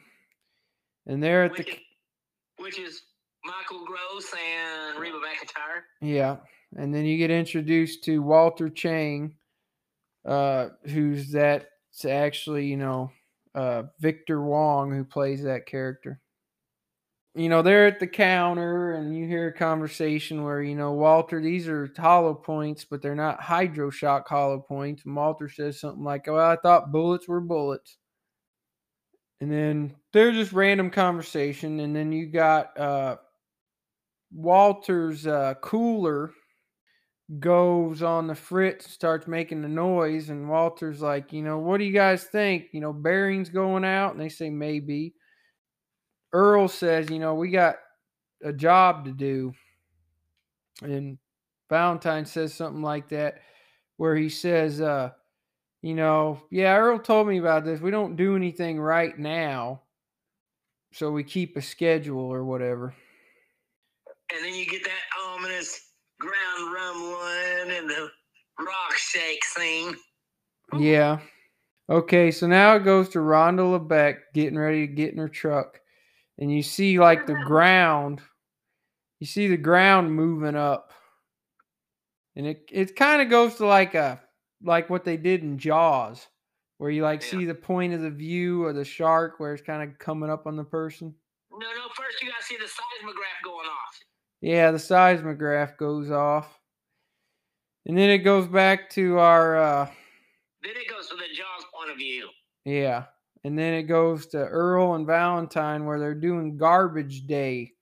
and 1.07 1.22
they're 1.22 1.45
at 1.45 1.57
the 1.57 1.62
Which 1.62 1.68
is, 1.68 1.80
which 2.59 2.78
is 2.78 3.03
Michael 3.45 3.87
Gross 3.87 4.32
and 4.32 4.99
Reba 4.99 5.18
McEntire. 5.18 5.82
Yeah, 6.01 6.37
and 6.76 6.95
then 6.95 7.05
you 7.05 7.16
get 7.16 7.30
introduced 7.30 8.05
to 8.05 8.22
Walter 8.22 8.68
Chang, 8.68 9.37
uh, 10.26 10.70
who's 10.87 11.30
that's 11.30 12.05
actually 12.05 12.66
you 12.66 12.76
know 12.76 13.11
uh, 13.55 13.84
Victor 14.01 14.43
Wong 14.43 14.93
who 14.93 15.05
plays 15.05 15.43
that 15.45 15.66
character. 15.66 16.20
You 17.37 17.49
know 17.51 17.62
they're 17.62 17.87
at 17.87 18.01
the 18.01 18.07
counter, 18.09 18.93
and 18.95 19.14
you 19.16 19.26
hear 19.28 19.49
a 19.49 19.53
conversation 19.53 20.43
where 20.43 20.62
you 20.62 20.74
know 20.74 20.93
Walter, 20.93 21.41
these 21.41 21.68
are 21.68 21.89
hollow 21.97 22.34
points, 22.34 22.84
but 22.84 23.03
they're 23.03 23.14
not 23.14 23.41
Hydra-Shok 23.43 24.26
hollow 24.26 24.59
points. 24.59 25.05
And 25.05 25.14
Walter 25.14 25.49
says 25.49 25.78
something 25.78 26.03
like, 26.03 26.26
"Well, 26.26 26.39
I 26.41 26.57
thought 26.57 26.91
bullets 26.93 27.28
were 27.28 27.41
bullets." 27.41 27.99
And 29.41 29.53
then 29.53 29.95
they're 30.12 30.32
just 30.32 30.53
random 30.53 30.91
conversation, 30.91 31.80
and 31.80 31.95
then 31.95 32.11
you 32.12 32.26
got 32.26 32.78
uh, 32.78 33.16
Walter's 34.30 35.26
uh, 35.26 35.55
cooler 35.61 36.32
goes 37.41 38.03
on 38.03 38.26
the 38.26 38.34
fritz, 38.34 38.91
starts 38.91 39.26
making 39.26 39.62
the 39.62 39.68
noise, 39.68 40.28
and 40.30 40.49
Walter's 40.49 41.01
like, 41.03 41.32
you 41.32 41.43
know, 41.43 41.59
what 41.59 41.78
do 41.78 41.84
you 41.84 41.93
guys 41.93 42.24
think? 42.24 42.66
You 42.72 42.80
know, 42.80 42.93
bearings 42.93 43.49
going 43.49 43.84
out, 43.84 44.12
and 44.12 44.20
they 44.20 44.28
say 44.28 44.51
maybe. 44.51 45.14
Earl 46.37 46.68
says, 46.68 47.09
you 47.09 47.18
know, 47.18 47.34
we 47.34 47.49
got 47.49 47.76
a 48.45 48.53
job 48.53 49.07
to 49.07 49.11
do, 49.11 49.55
and 50.82 51.16
Valentine 51.70 52.26
says 52.26 52.53
something 52.53 52.82
like 52.82 53.09
that, 53.09 53.41
where 53.97 54.14
he 54.14 54.28
says, 54.28 54.82
uh, 54.82 55.12
you 55.80 55.95
know, 55.95 56.43
yeah, 56.51 56.76
Earl 56.76 56.99
told 56.99 57.26
me 57.26 57.39
about 57.39 57.64
this. 57.64 57.80
We 57.80 57.91
don't 57.91 58.16
do 58.16 58.37
anything 58.37 58.78
right 58.78 59.18
now, 59.18 59.80
so 60.93 61.11
we 61.11 61.24
keep 61.24 61.57
a 61.57 61.62
schedule 61.62 62.30
or 62.30 62.45
whatever. 62.45 62.95
And 64.34 64.45
then 64.45 64.55
you 64.55 64.66
get 64.66 64.84
that 64.84 65.30
ominous 65.30 65.93
ground 66.20 66.74
rumbling 66.74 67.78
and 67.78 67.89
the 67.89 68.11
rock 68.61 68.95
shake 68.95 69.43
scene. 69.43 69.97
Yeah. 70.78 71.20
Okay, 71.89 72.30
so 72.30 72.47
now 72.47 72.74
it 72.74 72.84
goes 72.84 73.09
to 73.11 73.20
Rhonda 73.20 73.78
Lebeck 73.78 74.16
getting 74.34 74.59
ready 74.59 74.87
to 74.87 74.93
get 74.93 75.12
in 75.12 75.18
her 75.18 75.30
truck. 75.30 75.80
And 76.39 76.53
you 76.53 76.62
see 76.62 76.99
like 76.99 77.26
the 77.26 77.34
ground. 77.47 78.20
You 79.20 79.26
see 79.26 79.49
the 79.49 79.57
ground 79.57 80.12
moving 80.14 80.57
up. 80.57 80.93
And 82.34 82.47
it 82.47 82.68
it 82.70 82.97
kind 82.97 83.22
of 83.22 83.30
goes 83.30 83.55
to 83.57 83.66
like 83.66 83.95
a 83.95 84.20
like 84.62 84.91
what 84.91 85.05
they 85.05 85.16
did 85.16 85.43
in 85.43 85.59
Jaws, 85.59 86.26
where 86.78 86.91
you 86.91 87.03
like 87.03 87.22
Yeah. 87.22 87.28
see 87.28 87.45
the 87.47 87.55
point 87.55 87.95
of 87.95 88.03
the 88.03 88.11
view 88.11 88.64
of 88.66 88.74
the 88.76 88.84
shark 88.84 89.39
where 89.41 89.55
it's 89.55 89.62
kind 89.62 89.82
of 89.89 89.99
coming 89.99 90.30
up 90.30 90.47
on 90.47 90.57
the 90.57 90.64
person. 90.64 91.14
No, 91.51 91.59
no, 91.59 91.89
first 91.95 92.22
you 92.22 92.28
gotta 92.30 92.43
see 92.43 92.57
the 92.57 92.68
seismograph 92.68 93.43
going 93.43 93.66
off. 93.66 94.01
Yeah, 94.43 94.70
the 94.70 94.78
seismograph 94.78 95.78
goes 95.78 96.11
off. 96.11 96.61
And 97.87 97.97
then 97.97 98.11
it 98.11 98.18
goes 98.18 98.47
back 98.47 98.91
to 98.91 99.18
our 99.18 99.57
uh 99.57 99.87
Then 100.62 100.76
it 100.76 100.89
goes 100.91 101.09
to 101.09 101.14
the 101.16 101.28
Jaws 101.34 101.64
point 101.74 101.91
of 101.91 101.97
view. 101.97 102.28
Yeah. 102.66 103.05
And 103.47 103.57
then 103.57 103.74
it 103.74 103.84
goes 103.84 104.26
to 104.28 104.38
Earl 104.38 104.94
and 104.94 105.07
Valentine 105.07 105.84
where 105.84 106.01
they're 106.01 106.16
doing 106.16 106.57
garbage 106.57 107.28
day. 107.28 107.74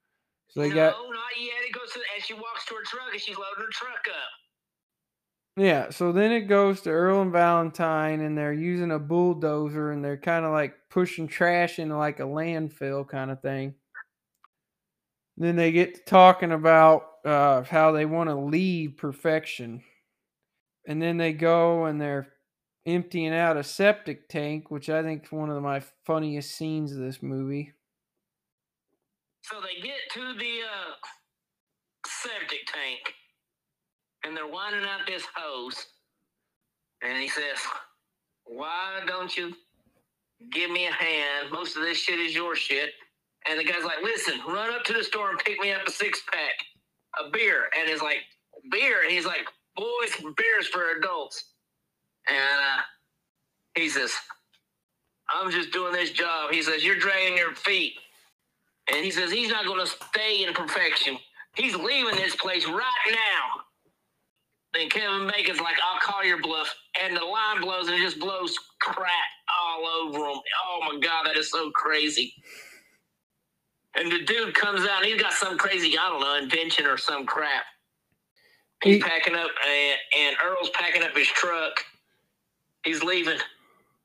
So 0.47 0.59
they 0.59 0.69
no, 0.69 0.75
got 0.75 0.91
not 0.91 1.41
yet. 1.41 1.53
It 1.67 1.73
goes 1.73 1.91
to 1.93 1.99
and 2.13 2.23
she 2.23 2.35
walks 2.35 2.67
to 2.67 2.75
her 2.75 2.83
truck 2.83 3.07
and 3.11 3.19
she's 3.19 3.35
loading 3.35 3.65
her 3.65 3.71
truck 3.71 4.05
up. 4.07 5.57
yeah, 5.57 5.89
so 5.89 6.11
then 6.11 6.31
it 6.31 6.41
goes 6.41 6.81
to 6.81 6.91
Earl 6.91 7.23
and 7.23 7.31
Valentine 7.31 8.21
and 8.21 8.37
they're 8.37 8.53
using 8.53 8.91
a 8.91 8.99
bulldozer 8.99 9.89
and 9.89 10.05
they're 10.05 10.17
kind 10.17 10.45
of 10.45 10.51
like 10.51 10.75
pushing 10.91 11.27
trash 11.27 11.79
into 11.79 11.97
like 11.97 12.19
a 12.19 12.23
landfill 12.23 13.07
kind 13.07 13.31
of 13.31 13.41
thing. 13.41 13.73
Then 15.35 15.55
they 15.55 15.71
get 15.71 15.95
to 15.95 16.01
talking 16.03 16.51
about 16.51 17.07
uh, 17.25 17.63
how 17.63 17.91
they 17.91 18.05
want 18.05 18.29
to 18.29 18.35
leave 18.35 18.97
perfection. 18.97 19.81
And 20.87 21.01
then 21.01 21.17
they 21.17 21.33
go 21.33 21.85
and 21.85 21.99
they're 21.99 22.34
emptying 22.85 23.33
out 23.33 23.57
a 23.57 23.63
septic 23.63 24.29
tank, 24.29 24.69
which 24.69 24.89
I 24.89 25.01
think 25.01 25.25
is 25.25 25.31
one 25.31 25.49
of 25.49 25.61
my 25.61 25.81
funniest 26.05 26.55
scenes 26.55 26.91
of 26.91 26.99
this 26.99 27.21
movie. 27.21 27.73
So 29.41 29.57
they 29.61 29.81
get 29.81 29.99
to 30.13 30.33
the 30.33 30.61
uh, 30.61 30.93
septic 32.05 32.65
tank 32.67 33.13
and 34.23 34.35
they're 34.35 34.47
winding 34.47 34.83
out 34.83 35.05
this 35.07 35.23
hose. 35.35 35.85
And 37.03 37.21
he 37.21 37.27
says, 37.27 37.59
Why 38.45 39.01
don't 39.05 39.35
you 39.35 39.53
give 40.51 40.71
me 40.71 40.87
a 40.87 40.91
hand? 40.91 41.51
Most 41.51 41.75
of 41.75 41.83
this 41.83 41.97
shit 41.97 42.19
is 42.19 42.33
your 42.33 42.55
shit. 42.55 42.91
And 43.47 43.59
the 43.59 43.63
guy's 43.63 43.83
like, 43.83 44.01
Listen, 44.03 44.39
run 44.47 44.73
up 44.73 44.83
to 44.85 44.93
the 44.93 45.03
store 45.03 45.29
and 45.29 45.39
pick 45.39 45.59
me 45.59 45.71
up 45.71 45.87
a 45.87 45.91
six 45.91 46.23
pack 46.31 46.65
a 47.23 47.29
beer. 47.29 47.69
And 47.79 47.89
he's 47.89 48.01
like, 48.01 48.17
Beer? 48.71 49.03
And 49.03 49.11
he's 49.11 49.25
like, 49.25 49.45
Boys, 49.75 50.33
beer's 50.37 50.67
for 50.67 50.97
adults. 50.97 51.54
And 52.29 52.37
uh, 52.61 52.81
He 53.75 53.89
says, 53.89 54.13
I'm 55.29 55.51
just 55.51 55.71
doing 55.71 55.93
this 55.93 56.11
job. 56.11 56.51
He 56.51 56.63
says, 56.63 56.83
You're 56.83 56.97
dragging 56.99 57.37
your 57.37 57.55
feet. 57.55 57.93
And 58.93 59.05
he 59.05 59.11
says, 59.11 59.31
He's 59.31 59.49
not 59.51 59.65
going 59.65 59.81
to 59.85 59.87
stay 59.87 60.43
in 60.45 60.53
perfection. 60.53 61.17
He's 61.55 61.75
leaving 61.75 62.15
this 62.17 62.35
place 62.35 62.67
right 62.67 63.11
now. 63.11 63.61
Then 64.73 64.89
Kevin 64.89 65.27
Bacon's 65.27 65.61
like, 65.61 65.75
I'll 65.85 65.99
call 66.01 66.23
your 66.25 66.41
bluff. 66.41 66.73
And 67.03 67.15
the 67.17 67.25
line 67.25 67.61
blows 67.61 67.87
and 67.87 67.95
it 67.97 68.01
just 68.01 68.19
blows 68.19 68.57
crap 68.81 69.09
all 69.63 69.87
over 69.87 70.19
him. 70.19 70.39
Oh 70.67 70.79
my 70.81 70.99
God, 71.01 71.25
that 71.27 71.37
is 71.37 71.51
so 71.51 71.71
crazy. 71.71 72.35
And 73.97 74.11
the 74.11 74.23
dude 74.25 74.53
comes 74.55 74.81
out 74.83 75.03
and 75.03 75.05
he's 75.05 75.21
got 75.21 75.33
some 75.33 75.57
crazy, 75.57 75.97
I 75.97 76.09
don't 76.09 76.21
know, 76.21 76.37
invention 76.37 76.85
or 76.87 76.97
some 76.97 77.25
crap. 77.25 77.65
He's 78.83 79.03
packing 79.03 79.35
up, 79.35 79.49
and, 79.67 79.99
and 80.19 80.37
Earl's 80.45 80.69
packing 80.71 81.03
up 81.03 81.15
his 81.17 81.27
truck. 81.27 81.83
He's 82.85 83.03
leaving. 83.03 83.39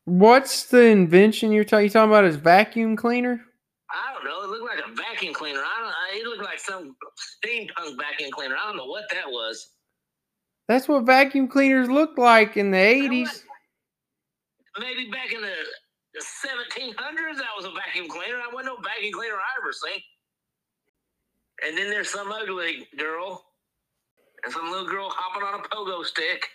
What's 0.07 0.65
the 0.65 0.87
invention 0.87 1.53
you're 1.53 1.65
talking? 1.65 1.85
You 1.85 1.91
talking 1.91 2.11
about 2.11 2.25
his 2.25 2.37
vacuum 2.37 2.97
cleaner? 2.97 3.41
I 3.91 4.15
don't 4.15 4.25
know. 4.25 4.43
It 4.43 4.49
looked 4.51 4.75
like 4.77 4.85
a 4.85 4.95
vacuum 4.95 5.35
cleaner. 5.35 5.61
I 5.61 5.81
don't. 5.81 5.89
I- 5.93 6.19
It 6.19 6.27
looked 6.27 6.43
like 6.43 6.59
some 6.59 6.97
steampunk 7.45 7.97
vacuum 7.99 8.31
cleaner. 8.33 8.57
I 8.61 8.67
don't 8.67 8.77
know 8.77 8.87
what 8.87 9.05
that 9.13 9.27
was. 9.29 9.69
That's 10.69 10.89
what 10.89 11.05
vacuum 11.05 11.49
cleaners 11.49 11.89
looked 11.89 12.19
like 12.19 12.57
in 12.57 12.71
the 12.71 12.79
80s. 12.79 13.43
Maybe 14.79 15.11
back 15.11 15.33
in 15.33 15.41
the, 15.41 15.53
the 16.15 16.21
1700s, 16.47 17.37
that 17.39 17.49
was 17.57 17.65
a 17.67 17.73
vacuum 17.73 18.09
cleaner. 18.09 18.37
I 18.37 18.53
wasn't 18.55 18.77
no 18.77 18.83
vacuum 18.83 19.13
cleaner 19.13 19.35
I 19.35 19.61
ever 19.61 19.73
seen. 19.73 20.01
And 21.67 21.77
then 21.77 21.91
there's 21.91 22.09
some 22.09 22.31
ugly 22.33 22.87
girl 22.97 23.45
and 24.45 24.53
some 24.53 24.71
little 24.71 24.87
girl 24.89 25.11
hopping 25.13 25.43
on 25.43 25.61
a 25.61 25.63
pogo 25.65 26.05
stick. 26.05 26.49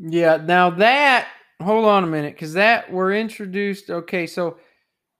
Yeah, 0.00 0.36
now 0.36 0.70
that 0.70 1.28
hold 1.60 1.84
on 1.84 2.04
a 2.04 2.06
minute, 2.06 2.34
because 2.34 2.54
that 2.54 2.90
we're 2.90 3.14
introduced. 3.14 3.90
Okay, 3.90 4.26
so 4.26 4.58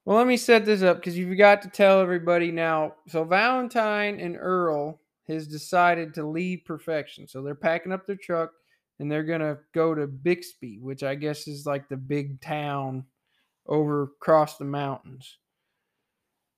well, 0.04 0.16
let 0.16 0.26
me 0.26 0.36
set 0.36 0.64
this 0.64 0.82
up 0.82 0.96
because 0.96 1.16
you've 1.16 1.36
got 1.36 1.62
to 1.62 1.68
tell 1.68 2.00
everybody 2.00 2.50
now. 2.50 2.94
So 3.08 3.24
Valentine 3.24 4.18
and 4.18 4.36
Earl 4.36 5.00
has 5.28 5.46
decided 5.46 6.14
to 6.14 6.26
leave 6.26 6.64
perfection, 6.64 7.28
so 7.28 7.42
they're 7.42 7.54
packing 7.54 7.92
up 7.92 8.06
their 8.06 8.16
truck 8.16 8.50
and 8.98 9.10
they're 9.10 9.24
gonna 9.24 9.58
go 9.74 9.94
to 9.94 10.06
Bixby, 10.06 10.78
which 10.80 11.02
I 11.02 11.14
guess 11.14 11.46
is 11.46 11.66
like 11.66 11.88
the 11.88 11.96
big 11.96 12.40
town 12.40 13.04
over 13.66 14.04
across 14.04 14.56
the 14.56 14.64
mountains. 14.64 15.38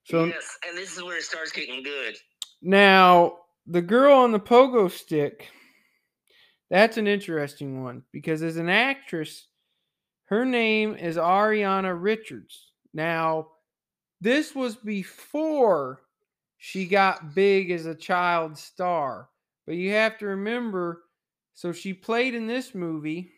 So 0.05 0.25
yes, 0.27 0.59
and 0.69 0.77
this 0.77 0.97
is 0.97 1.03
where 1.03 1.19
it 1.19 1.25
starts 1.25 1.53
getting 1.53 1.83
good. 1.83 2.17
now, 2.61 3.39
the 3.67 3.83
girl 3.83 4.17
on 4.17 4.33
the 4.33 4.41
pogo 4.41 4.91
stick, 4.91 5.49
that's 6.73 6.97
an 6.97 7.07
interesting 7.07 7.85
one 7.85 8.03
because 8.13 8.43
as 8.43 8.57
an 8.57 8.71
actress, 8.71 9.47
her 10.25 10.47
name 10.47 10.97
is 10.97 11.19
Ariana 11.19 11.95
Richards. 12.01 12.73
Now, 12.95 13.49
this 14.23 14.55
was 14.55 14.77
before 14.77 16.01
she 16.57 16.87
got 16.87 17.35
big 17.35 17.71
as 17.71 17.85
a 17.85 17.95
child 17.95 18.57
star. 18.57 19.29
But 19.67 19.75
you 19.75 19.91
have 19.91 20.17
to 20.19 20.27
remember 20.27 21.03
so 21.53 21.73
she 21.73 21.93
played 21.93 22.35
in 22.35 22.47
this 22.47 22.75
movie, 22.75 23.33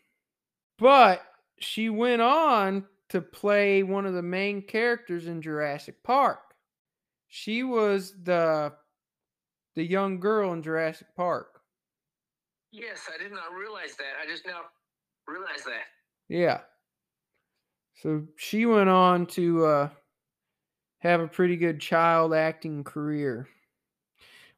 but 0.79 1.21
she 1.59 1.89
went 1.89 2.21
on 2.21 2.85
to 3.09 3.19
play 3.19 3.83
one 3.83 4.05
of 4.05 4.13
the 4.13 4.21
main 4.21 4.61
characters 4.61 5.27
in 5.27 5.41
Jurassic 5.41 6.01
Park. 6.03 6.39
She 7.27 7.63
was 7.63 8.13
the 8.23 8.71
the 9.75 9.83
young 9.83 10.21
girl 10.21 10.53
in 10.53 10.63
Jurassic 10.63 11.07
Park. 11.17 11.54
Yes, 12.75 13.09
I 13.13 13.21
did 13.21 13.31
not 13.31 13.53
realize 13.57 13.95
that. 13.97 14.13
I 14.21 14.29
just 14.29 14.45
now 14.45 14.61
realized 15.27 15.65
that. 15.65 15.85
Yeah. 16.27 16.59
So 18.01 18.23
she 18.35 18.65
went 18.65 18.89
on 18.89 19.25
to 19.27 19.65
uh, 19.65 19.89
have 20.99 21.21
a 21.21 21.27
pretty 21.27 21.55
good 21.55 21.79
child 21.79 22.33
acting 22.33 22.83
career. 22.83 23.47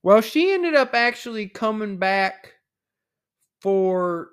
Well, 0.01 0.21
she 0.21 0.51
ended 0.51 0.73
up 0.73 0.93
actually 0.93 1.47
coming 1.47 1.97
back 1.97 2.53
for 3.61 4.29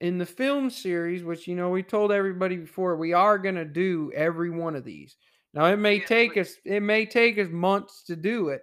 in 0.00 0.18
the 0.18 0.26
film 0.26 0.70
series, 0.70 1.22
which 1.22 1.46
you 1.46 1.56
know 1.56 1.70
we 1.70 1.82
told 1.82 2.12
everybody 2.12 2.56
before 2.56 2.96
we 2.96 3.12
are 3.12 3.38
going 3.38 3.54
to 3.56 3.64
do 3.66 4.10
every 4.14 4.50
one 4.50 4.76
of 4.76 4.84
these. 4.84 5.16
Now 5.52 5.66
it 5.66 5.76
may 5.76 5.98
Yeah, 5.98 6.06
take 6.06 6.36
us 6.38 6.56
it 6.64 6.82
may 6.82 7.04
take 7.04 7.38
us 7.38 7.48
months 7.50 8.02
to 8.04 8.16
do 8.16 8.48
it, 8.48 8.62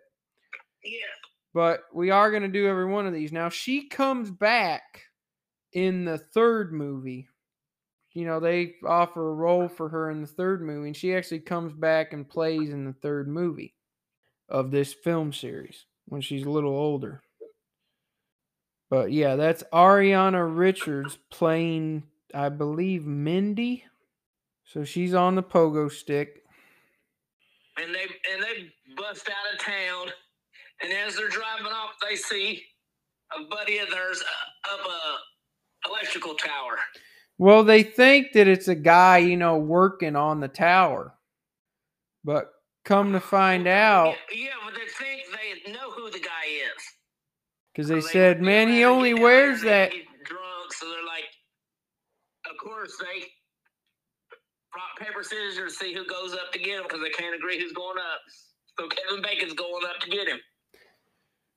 Yeah. 0.83 1.20
But 1.53 1.81
we 1.93 2.09
are 2.11 2.31
going 2.31 2.43
to 2.43 2.49
do 2.49 2.67
every 2.67 2.85
one 2.85 3.07
of 3.07 3.13
these. 3.13 3.31
Now 3.31 3.49
she 3.49 3.87
comes 3.87 4.29
back 4.31 5.03
in 5.73 6.05
the 6.05 6.17
third 6.17 6.73
movie. 6.73 7.27
You 8.13 8.25
know, 8.25 8.39
they 8.39 8.75
offer 8.85 9.29
a 9.29 9.33
role 9.33 9.69
for 9.69 9.87
her 9.89 10.09
in 10.11 10.21
the 10.21 10.27
third 10.27 10.61
movie, 10.61 10.87
and 10.87 10.97
she 10.97 11.15
actually 11.15 11.39
comes 11.39 11.71
back 11.73 12.11
and 12.11 12.27
plays 12.27 12.69
in 12.69 12.85
the 12.85 12.93
third 12.93 13.27
movie 13.27 13.73
of 14.49 14.69
this 14.69 14.93
film 14.93 15.31
series 15.31 15.85
when 16.07 16.19
she's 16.19 16.43
a 16.43 16.49
little 16.49 16.75
older. 16.75 17.21
But 18.89 19.13
yeah, 19.13 19.37
that's 19.37 19.63
Ariana 19.71 20.45
Richards 20.53 21.17
playing, 21.29 22.03
I 22.33 22.49
believe, 22.49 23.05
Mindy. 23.05 23.85
So 24.65 24.83
she's 24.83 25.13
on 25.13 25.35
the 25.35 25.43
pogo 25.43 25.89
stick. 25.89 26.43
and 27.81 27.95
they 27.95 28.03
and 28.33 28.43
they 28.43 28.73
bust 28.95 29.29
out 29.29 29.53
of 29.53 29.59
town, 29.59 30.07
and 30.83 30.93
as 30.93 31.15
they're 31.15 31.29
driving 31.29 31.67
off, 31.67 31.91
they 32.07 32.15
see 32.15 32.63
a 33.37 33.43
buddy 33.45 33.77
of 33.79 33.89
theirs 33.89 34.23
up 34.73 34.79
a 34.85 35.89
electrical 35.89 36.35
tower. 36.35 36.77
Well, 37.37 37.63
they 37.63 37.83
think 37.83 38.33
that 38.33 38.47
it's 38.47 38.67
a 38.67 38.75
guy, 38.75 39.17
you 39.19 39.37
know, 39.37 39.57
working 39.57 40.15
on 40.15 40.39
the 40.39 40.47
tower. 40.47 41.13
But 42.23 42.51
come 42.85 43.13
to 43.13 43.19
find 43.19 43.67
out, 43.67 44.15
Yeah, 44.31 44.43
yeah, 44.45 44.49
but 44.65 44.75
they 44.75 44.87
think 45.03 45.23
they 45.65 45.71
know 45.71 45.91
who 45.91 46.11
the 46.11 46.19
guy 46.19 46.45
is. 46.45 46.83
because 47.73 47.87
So 47.87 47.95
they 47.95 48.01
they 48.01 48.07
said, 48.07 48.41
man, 48.41 48.69
he 48.69 48.83
only 48.83 49.13
wears 49.15 49.61
that. 49.63 49.91
Drunk, 50.23 50.73
so 50.73 50.85
they're 50.87 51.05
like, 51.05 51.25
of 52.49 52.57
course 52.57 52.95
they 52.99 53.21
rock 54.75 54.99
paper 54.99 55.23
scissors 55.23 55.73
to 55.73 55.79
see 55.79 55.93
who 55.93 56.05
goes 56.05 56.33
up 56.33 56.51
to 56.53 56.59
get 56.59 56.77
him 56.77 56.83
because 56.83 57.01
they 57.01 57.09
can't 57.09 57.35
agree 57.35 57.59
who's 57.59 57.73
going 57.73 57.97
up. 57.97 58.19
So 58.79 58.87
Kevin 58.87 59.21
Bacon's 59.21 59.53
going 59.53 59.85
up 59.85 59.99
to 60.01 60.09
get 60.09 60.27
him. 60.27 60.39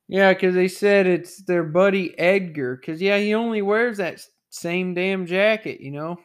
Yeah, 0.09 0.35
because 0.35 0.55
they 0.55 0.69
said 0.69 1.07
it's 1.07 1.43
their 1.45 1.63
buddy 1.65 2.19
Edgar. 2.19 2.77
Because, 2.77 3.01
yeah, 3.01 3.19
he 3.19 3.35
only 3.35 3.63
wears 3.63 3.97
that 3.99 4.21
same 4.51 4.95
damn 4.95 5.27
jacket, 5.27 5.81
you 5.81 5.91
know? 5.91 6.17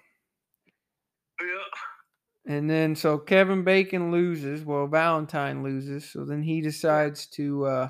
Yeah. 1.39 2.55
And 2.55 2.69
then 2.69 2.95
so 2.95 3.17
Kevin 3.17 3.63
Bacon 3.63 4.11
loses. 4.11 4.65
Well, 4.65 4.88
Valentine 4.88 5.63
loses. 5.63 6.11
So 6.11 6.25
then 6.25 6.41
he 6.43 6.61
decides 6.61 7.27
to, 7.27 7.65
uh, 7.65 7.89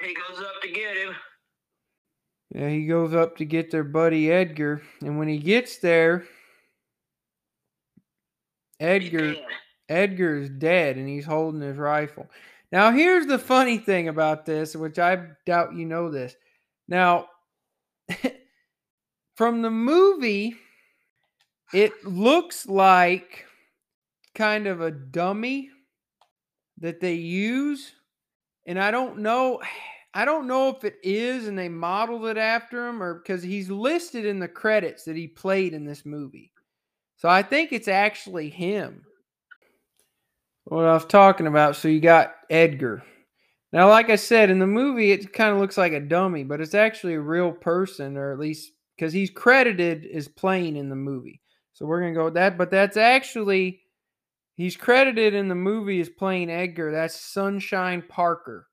He 0.00 0.14
goes 0.14 0.38
up 0.40 0.62
to 0.62 0.68
get 0.68 0.96
him. 0.96 1.14
yeah, 2.54 2.68
he 2.68 2.86
goes 2.86 3.14
up 3.14 3.36
to 3.38 3.44
get 3.44 3.70
their 3.70 3.84
buddy 3.84 4.30
Edgar. 4.30 4.82
And 5.00 5.18
when 5.18 5.28
he 5.28 5.38
gets 5.38 5.78
there, 5.78 6.24
Edgar. 8.78 9.34
Edgar 9.88 10.38
is 10.38 10.48
dead 10.48 10.96
and 10.96 11.08
he's 11.08 11.26
holding 11.26 11.60
his 11.60 11.76
rifle. 11.76 12.28
Now, 12.72 12.90
here's 12.90 13.26
the 13.26 13.38
funny 13.38 13.76
thing 13.76 14.08
about 14.08 14.46
this, 14.46 14.74
which 14.74 14.98
I 14.98 15.18
doubt 15.44 15.74
you 15.74 15.84
know 15.84 16.10
this. 16.10 16.34
Now, 16.88 17.26
from 19.36 19.60
the 19.60 19.70
movie, 19.70 20.56
it 21.74 21.92
looks 22.04 22.66
like 22.66 23.44
kind 24.34 24.66
of 24.66 24.80
a 24.80 24.90
dummy 24.90 25.68
that 26.78 27.00
they 27.00 27.14
use. 27.14 27.92
And 28.66 28.80
I 28.80 28.90
don't 28.90 29.18
know. 29.18 29.60
I 30.14 30.26
don't 30.26 30.46
know 30.46 30.68
if 30.68 30.84
it 30.84 30.96
is 31.02 31.48
and 31.48 31.58
they 31.58 31.70
modeled 31.70 32.26
it 32.26 32.36
after 32.36 32.86
him 32.86 33.02
or 33.02 33.14
because 33.14 33.42
he's 33.42 33.70
listed 33.70 34.26
in 34.26 34.38
the 34.38 34.46
credits 34.46 35.04
that 35.04 35.16
he 35.16 35.26
played 35.26 35.72
in 35.72 35.86
this 35.86 36.04
movie. 36.04 36.52
So 37.16 37.30
I 37.30 37.42
think 37.42 37.72
it's 37.72 37.88
actually 37.88 38.50
him 38.50 39.06
what 40.64 40.84
I 40.84 40.94
was 40.94 41.04
talking 41.04 41.46
about. 41.46 41.76
So 41.76 41.88
you 41.88 42.00
got 42.00 42.34
Edgar. 42.50 43.02
Now, 43.72 43.88
like 43.88 44.10
I 44.10 44.16
said, 44.16 44.50
in 44.50 44.58
the 44.58 44.66
movie, 44.66 45.12
it 45.12 45.32
kind 45.32 45.52
of 45.52 45.58
looks 45.58 45.78
like 45.78 45.92
a 45.92 46.00
dummy, 46.00 46.44
but 46.44 46.60
it's 46.60 46.74
actually 46.74 47.14
a 47.14 47.20
real 47.20 47.52
person, 47.52 48.16
or 48.16 48.32
at 48.32 48.38
least 48.38 48.72
because 48.96 49.12
he's 49.12 49.30
credited 49.30 50.06
as 50.14 50.28
playing 50.28 50.76
in 50.76 50.90
the 50.90 50.96
movie. 50.96 51.40
So 51.72 51.86
we're 51.86 52.00
going 52.00 52.12
to 52.12 52.18
go 52.18 52.26
with 52.26 52.34
that. 52.34 52.58
But 52.58 52.70
that's 52.70 52.98
actually, 52.98 53.80
he's 54.56 54.76
credited 54.76 55.32
in 55.32 55.48
the 55.48 55.54
movie 55.54 56.00
as 56.00 56.10
playing 56.10 56.50
Edgar. 56.50 56.92
That's 56.92 57.18
Sunshine 57.18 58.02
Parker. 58.06 58.68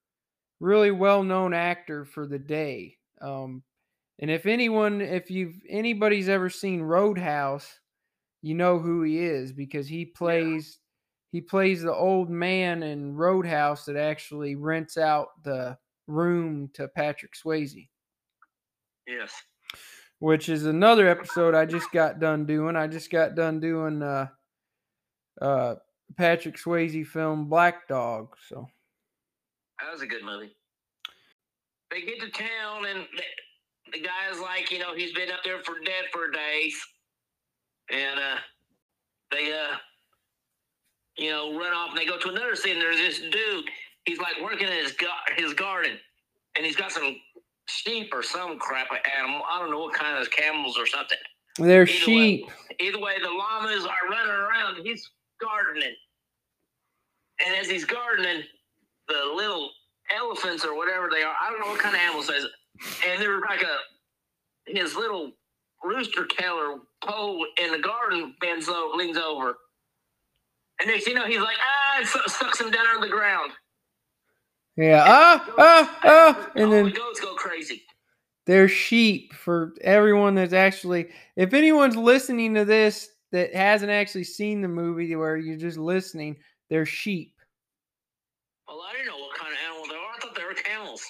Really 0.60 0.92
well 0.92 1.24
known 1.24 1.54
actor 1.54 2.04
for 2.04 2.28
the 2.28 2.40
day. 2.40 2.98
Um, 3.22 3.64
and 4.20 4.30
if 4.30 4.46
anyone, 4.46 5.00
if 5.00 5.32
you've, 5.32 5.56
anybody's 5.70 6.28
ever 6.28 6.50
seen 6.50 6.82
Roadhouse, 6.82 7.80
you 8.42 8.54
know 8.54 8.80
who 8.80 9.04
he 9.04 9.20
is 9.20 9.54
because 9.54 9.88
he 9.88 10.04
plays 10.04 10.79
he 11.32 11.42
plays 11.42 11.82
the 11.82 11.94
old 11.94 12.30
man 12.30 12.84
in 12.84 13.16
Roadhouse 13.16 13.86
that 13.86 13.96
actually 13.96 14.56
rents 14.56 14.98
out 14.98 15.28
the 15.44 15.78
room 16.08 16.70
to 16.74 16.88
Patrick 16.88 17.34
Swayze. 17.34 17.88
Yes. 19.08 19.32
which 20.20 20.50
is 20.50 20.66
another 20.66 21.08
episode 21.08 21.56
I 21.56 21.66
just 21.66 21.92
got 21.92 22.20
done 22.20 22.46
doing. 22.46 22.76
I 22.76 22.88
just 22.88 23.10
got 23.10 23.36
done 23.36 23.60
doing 23.60 24.04
uh, 24.04 24.28
uh, 25.42 25.76
Patrick 26.18 26.58
Swayze 26.58 27.08
film 27.08 27.50
Black 27.50 27.88
Dog. 27.88 28.36
So 28.48 28.68
That 29.82 29.92
was 29.92 30.02
a 30.02 30.08
good 30.08 30.24
movie. 30.24 30.56
They 31.90 32.02
get 32.02 32.20
to 32.20 32.30
town 32.30 32.86
and 32.88 33.08
the, 33.16 33.24
the 33.94 34.00
guy's 34.00 34.40
like, 34.40 34.72
you 34.72 34.78
know, 34.80 34.94
he's 34.96 35.14
been 35.14 35.32
up 35.32 35.44
there 35.44 35.64
for 35.64 35.76
dead 35.84 36.06
for 36.12 36.30
days, 36.30 36.76
and 37.90 38.20
uh, 38.20 38.38
they 39.32 39.52
uh, 39.52 39.78
you 41.20 41.30
know, 41.32 41.58
run 41.58 41.74
off 41.74 41.90
and 41.90 42.00
they 42.00 42.06
go 42.06 42.18
to 42.18 42.30
another 42.30 42.56
city. 42.56 42.72
And 42.74 42.82
there's 42.82 42.98
this 42.98 43.20
dude. 43.20 43.66
He's 44.06 44.20
like 44.20 44.36
working 44.42 44.68
in 44.68 44.74
his 44.74 44.94
gar- 44.94 45.36
his 45.38 45.54
garden, 45.54 45.98
and 46.56 46.66
he's 46.66 46.76
got 46.76 46.92
some 46.92 47.18
sheep 47.68 48.10
or 48.14 48.24
some 48.24 48.58
crap 48.58 48.88
animal. 49.20 49.42
I 49.52 49.60
don't 49.60 49.70
know 49.70 49.80
what 49.80 49.94
kind 49.94 50.18
of 50.18 50.32
camels 50.32 50.78
or 50.80 50.88
something. 50.88 51.18
they're 51.58 51.84
Either 51.84 51.92
way- 51.92 52.38
sheep. 52.38 52.50
Either 52.80 53.00
way, 53.00 53.16
the 53.22 53.30
llamas 53.30 53.86
are 53.86 54.10
running 54.10 54.32
around. 54.32 54.78
He's 54.86 55.10
gardening. 55.42 55.94
And 57.46 57.56
as 57.56 57.70
he's 57.70 57.86
gardening, 57.86 58.44
the 59.08 59.32
little 59.36 59.70
elephants 60.16 60.66
or 60.66 60.76
whatever 60.76 61.10
they 61.12 61.22
are, 61.24 61.36
I 61.42 61.50
don't 61.52 61.60
know 61.60 61.68
what 61.68 61.80
kind 61.80 61.96
of 61.96 62.02
animals 62.02 62.30
is. 62.30 62.46
And 63.08 63.22
they're 63.22 63.42
like 63.42 63.62
a, 63.62 63.78
his 64.72 64.96
little 64.96 65.32
rooster 65.84 66.26
tail 66.26 66.80
pole 67.04 67.46
in 67.62 67.72
the 67.72 67.80
garden 67.80 68.36
bends 68.42 68.68
over, 68.70 68.96
leans 68.96 69.18
over. 69.18 69.56
And 70.80 70.88
next 70.90 71.08
you 71.08 71.14
know, 71.14 71.26
he's 71.26 71.42
like, 71.42 71.58
ah, 71.60 71.98
and 72.00 72.08
su- 72.08 72.20
sucks 72.28 72.60
him 72.62 72.72
down 72.72 72.86
on 72.88 73.02
the 73.02 73.10
ground. 73.10 73.52
Yeah. 74.78 75.04
Ah, 75.06 75.54
ah, 75.58 76.00
ah. 76.04 76.52
And 76.56 76.72
then 76.72 76.86
the 76.86 76.92
goats 76.92 77.20
go 77.20 77.34
crazy. 77.36 77.84
they're 78.46 78.70
sheep 78.70 79.34
for 79.34 79.74
everyone 79.82 80.36
that's 80.36 80.54
actually. 80.54 81.10
If 81.36 81.54
anyone's 81.54 81.98
listening 81.98 82.54
to 82.56 82.64
this 82.66 83.10
that 83.32 83.54
hasn't 83.54 83.92
actually 83.92 84.24
seen 84.24 84.62
the 84.62 84.68
movie, 84.70 85.16
where 85.16 85.36
you're 85.38 85.58
just 85.58 85.78
listening, 85.78 86.38
they're 86.70 86.86
sheep. 86.86 87.36
Well, 88.68 88.82
I 88.88 88.94
didn't 88.94 89.08
know 89.08 89.18
what 89.18 89.38
kind 89.38 89.52
of 89.52 89.60
animal 89.68 89.88
they 89.88 89.96
were. 89.96 90.14
I 90.16 90.20
thought 90.22 90.36
they 90.36 90.46
were 90.46 90.54
camels. 90.54 91.04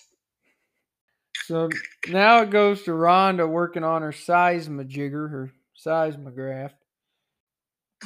So 1.45 1.69
now 2.09 2.41
it 2.41 2.49
goes 2.49 2.83
to 2.83 2.91
Rhonda 2.91 3.47
working 3.47 3.83
on 3.83 4.01
her 4.01 4.11
seismojigger, 4.11 5.29
her 5.29 5.51
seismograph. 5.75 6.71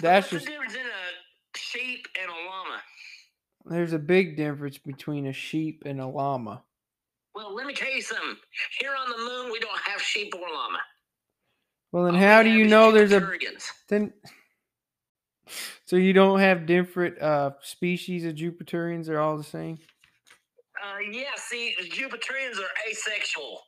That's 0.02 0.32
What's 0.32 0.44
just 0.44 0.46
the 0.46 0.52
difference 0.52 0.74
in 0.76 0.82
a 0.82 0.84
sheep 1.74 2.08
and 2.22 2.30
a 2.30 2.34
llama? 2.34 2.82
there's 3.66 3.94
a 3.94 4.00
big 4.00 4.36
difference 4.36 4.78
between 4.78 5.28
a 5.28 5.34
sheep 5.34 5.84
and 5.86 6.02
a 6.02 6.08
llama. 6.08 6.62
Well, 7.34 7.56
let 7.56 7.66
me 7.66 7.74
tell 7.74 7.92
you 7.92 8.02
something. 8.02 8.36
Here 8.80 8.92
on 8.98 9.10
the 9.10 9.18
moon, 9.18 9.52
we 9.52 9.60
don't 9.60 9.80
have 9.86 10.02
sheep 10.02 10.34
or 10.36 10.42
llama. 10.42 10.80
Well, 11.92 12.04
then 12.06 12.16
All 12.16 12.22
how 12.22 12.44
do 12.44 12.50
you 12.50 12.66
know 12.66 12.92
there's 12.92 13.12
a 13.12 13.22
Jupiterians. 13.22 13.64
then? 13.90 14.14
So 15.86 15.98
you 15.98 16.14
don't 16.14 16.40
have 16.40 16.66
different 16.66 17.22
uh, 17.22 17.52
species 17.62 18.24
of 18.26 18.34
Jupiterians? 18.36 19.06
They're 19.08 19.20
all 19.20 19.38
the 19.38 19.44
same. 19.44 19.78
Uh, 20.82 21.00
yeah, 21.12 21.36
see, 21.36 21.76
the 21.80 21.88
Jupiterians 21.88 22.58
are 22.60 22.72
asexual. 22.90 23.60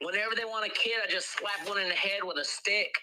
Whenever 0.00 0.34
they 0.34 0.46
want 0.46 0.66
a 0.66 0.70
kid, 0.70 0.94
I 1.06 1.10
just 1.10 1.38
slap 1.38 1.68
one 1.68 1.78
in 1.78 1.88
the 1.88 1.94
head 1.94 2.20
with 2.24 2.38
a 2.38 2.44
stick, 2.44 2.94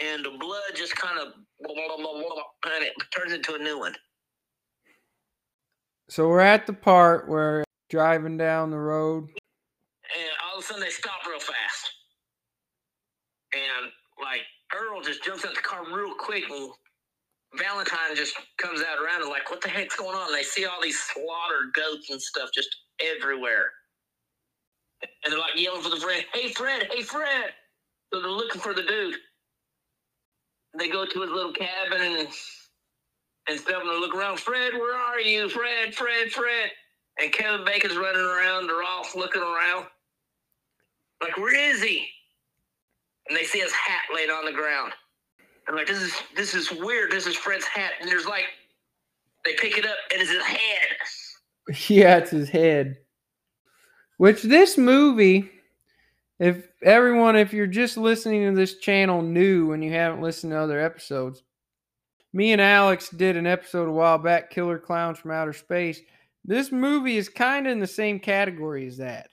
and 0.00 0.24
the 0.24 0.30
blood 0.38 0.62
just 0.74 0.96
kind 0.96 1.18
of 1.18 1.34
and 1.64 2.84
it 2.84 2.92
turns 3.16 3.32
into 3.32 3.54
a 3.54 3.58
new 3.58 3.78
one. 3.78 3.94
So 6.08 6.28
we're 6.28 6.40
at 6.40 6.66
the 6.66 6.72
part 6.72 7.28
where 7.28 7.64
driving 7.88 8.36
down 8.36 8.70
the 8.70 8.78
road. 8.78 9.24
And 9.24 10.30
all 10.44 10.58
of 10.58 10.64
a 10.64 10.66
sudden, 10.66 10.82
they 10.82 10.90
stop 10.90 11.26
real 11.26 11.40
fast, 11.40 11.90
and 13.52 13.90
like 14.22 14.42
Earl 14.74 15.00
just 15.02 15.24
jumps 15.24 15.44
out 15.44 15.54
the 15.54 15.60
car 15.60 15.84
real 15.92 16.14
quick, 16.14 16.44
and 16.50 16.70
Valentine 17.56 18.14
just 18.14 18.34
comes 18.58 18.80
out 18.80 19.02
around 19.02 19.22
and 19.22 19.30
like, 19.30 19.50
what 19.50 19.60
the 19.60 19.68
heck's 19.68 19.96
going 19.96 20.16
on? 20.16 20.28
And 20.28 20.36
they 20.36 20.42
see 20.42 20.66
all 20.66 20.82
these 20.82 20.98
slaughtered 20.98 21.72
goats 21.74 22.10
and 22.10 22.20
stuff 22.20 22.50
just 22.54 22.68
everywhere. 23.00 23.70
And 25.02 25.32
they're 25.32 25.38
like 25.40 25.56
yelling 25.56 25.82
for 25.82 25.90
the 25.90 25.96
Fred, 25.96 26.24
hey 26.32 26.52
Fred, 26.52 26.88
hey 26.90 27.02
Fred. 27.02 27.52
So 28.12 28.20
they're 28.20 28.30
looking 28.30 28.60
for 28.60 28.74
the 28.74 28.82
dude. 28.82 29.16
They 30.78 30.88
go 30.88 31.06
to 31.06 31.20
his 31.20 31.30
little 31.30 31.52
cabin 31.52 32.00
and 32.00 32.28
and 33.48 33.60
stuff 33.60 33.82
and 33.82 33.90
they 33.90 34.00
look 34.00 34.14
around, 34.14 34.40
Fred, 34.40 34.72
where 34.72 34.96
are 34.96 35.20
you? 35.20 35.48
Fred, 35.48 35.94
Fred, 35.94 36.30
Fred. 36.32 36.70
And 37.20 37.32
Kevin 37.32 37.64
Bacon's 37.64 37.96
running 37.96 38.22
around, 38.22 38.66
they're 38.66 38.82
all 38.82 39.04
looking 39.14 39.42
around. 39.42 39.86
Like, 41.22 41.36
where 41.36 41.54
is 41.54 41.82
he? 41.82 42.08
And 43.28 43.36
they 43.36 43.44
see 43.44 43.60
his 43.60 43.72
hat 43.72 44.02
laid 44.14 44.30
on 44.30 44.44
the 44.44 44.52
ground. 44.52 44.92
I'm 45.68 45.74
like, 45.74 45.86
this 45.86 46.02
is 46.02 46.12
this 46.36 46.54
is 46.54 46.70
weird. 46.70 47.10
This 47.10 47.26
is 47.26 47.36
Fred's 47.36 47.64
hat. 47.66 47.92
And 48.00 48.10
there's 48.10 48.26
like 48.26 48.44
they 49.44 49.54
pick 49.54 49.78
it 49.78 49.86
up 49.86 49.96
and 50.12 50.20
it's 50.20 50.30
his 50.30 50.44
head. 50.44 50.58
Yeah, 51.88 52.18
it's 52.18 52.30
his 52.30 52.50
head. 52.50 52.98
Which 54.18 54.42
this 54.42 54.76
movie, 54.76 55.50
if 56.38 56.68
everyone, 56.82 57.36
if 57.36 57.52
you're 57.52 57.66
just 57.66 57.96
listening 57.96 58.48
to 58.48 58.56
this 58.56 58.78
channel 58.78 59.22
new 59.22 59.72
and 59.72 59.84
you 59.84 59.92
haven't 59.92 60.22
listened 60.22 60.52
to 60.52 60.58
other 60.58 60.80
episodes, 60.80 61.42
me 62.32 62.52
and 62.52 62.60
Alex 62.60 63.10
did 63.10 63.36
an 63.36 63.46
episode 63.46 63.88
a 63.88 63.92
while 63.92 64.18
back, 64.18 64.50
Killer 64.50 64.78
Clowns 64.78 65.18
from 65.18 65.30
Outer 65.30 65.52
Space. 65.52 66.00
This 66.44 66.72
movie 66.72 67.16
is 67.16 67.28
kind 67.28 67.66
of 67.66 67.72
in 67.72 67.78
the 67.78 67.86
same 67.86 68.18
category 68.18 68.86
as 68.86 68.96
that. 68.98 69.28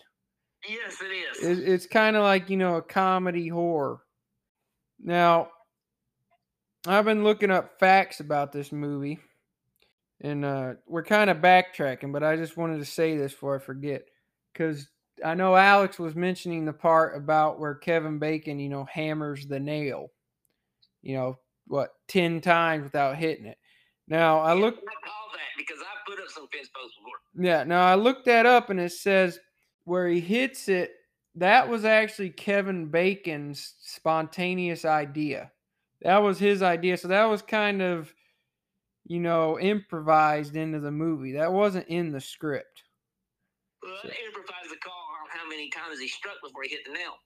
Yes, 0.70 0.98
it 1.02 1.46
is. 1.46 1.60
It's 1.60 1.88
kind 1.88 2.16
of 2.16 2.24
like, 2.24 2.50
you 2.50 2.58
know, 2.58 2.76
a 2.76 2.82
comedy 2.82 3.48
horror. 3.48 4.02
Now, 5.00 5.50
I've 6.86 7.06
been 7.06 7.24
looking 7.24 7.50
up 7.50 7.80
facts 7.80 8.20
about 8.20 8.52
this 8.52 8.72
movie, 8.72 9.20
and 10.22 10.46
uh, 10.46 10.74
we're 10.88 11.04
kind 11.04 11.32
of 11.32 11.38
backtracking, 11.38 12.14
but 12.14 12.24
I 12.24 12.36
just 12.36 12.58
wanted 12.58 12.78
to 12.78 12.86
say 12.86 13.18
this 13.18 13.32
before 13.32 13.56
I 13.56 13.60
forget. 13.60 14.04
Because 14.54 14.88
I 15.24 15.34
know 15.36 15.56
Alex 15.56 16.00
was 16.00 16.16
mentioning 16.16 16.66
the 16.66 16.74
part 16.74 17.16
about 17.16 17.60
where 17.60 17.76
Kevin 17.76 18.18
Bacon, 18.20 18.60
you 18.60 18.70
know, 18.70 18.86
hammers 18.86 19.46
the 19.46 19.60
nail, 19.60 20.08
you 21.02 21.16
know, 21.16 21.38
what, 21.68 21.92
10 22.08 22.42
times 22.42 22.84
without 22.84 23.18
hitting 23.18 23.46
it. 23.46 23.58
Now, 24.08 24.40
I 24.40 24.54
looked. 24.54 24.80
I 24.80 25.08
call 25.08 25.30
that 25.34 25.58
because 25.58 25.78
I've 25.80 26.06
put 26.06 26.20
up 26.22 26.30
some 26.30 26.48
fence 26.52 26.70
posts 26.74 26.98
before. 26.98 27.46
Yeah, 27.46 27.64
now 27.64 27.86
I 27.86 27.96
looked 27.96 28.26
that 28.26 28.46
up 28.46 28.70
and 28.70 28.80
it 28.80 28.92
says 28.92 29.40
where 29.86 30.08
he 30.08 30.20
hits 30.20 30.68
it, 30.68 30.92
that 31.36 31.70
was 31.70 31.86
actually 31.86 32.30
Kevin 32.30 32.88
Bacon's 32.88 33.76
spontaneous 33.82 34.84
idea. 34.86 35.52
That 36.02 36.18
was 36.18 36.40
his 36.40 36.62
idea. 36.62 36.98
So 36.98 37.08
that 37.10 37.26
was 37.26 37.42
kind 37.42 37.82
of, 37.82 38.14
you 39.06 39.20
know, 39.20 39.60
improvised 39.60 40.56
into 40.56 40.80
the 40.80 40.92
movie. 40.92 41.34
That 41.34 41.54
wasn't 41.54 41.88
in 41.88 42.12
the 42.12 42.20
script. 42.20 42.84
Well, 43.82 43.96
So- 44.02 44.10
improvised 44.10 44.72
the 44.72 44.78
call 44.78 44.94
on 44.94 45.30
how 45.30 45.41
many 45.52 45.68
times 45.70 46.00
he 46.00 46.08
struck 46.08 46.40
before 46.40 46.64
he 46.64 46.72
hit 46.72 46.88
the 46.88 46.96
nail. 46.96 47.20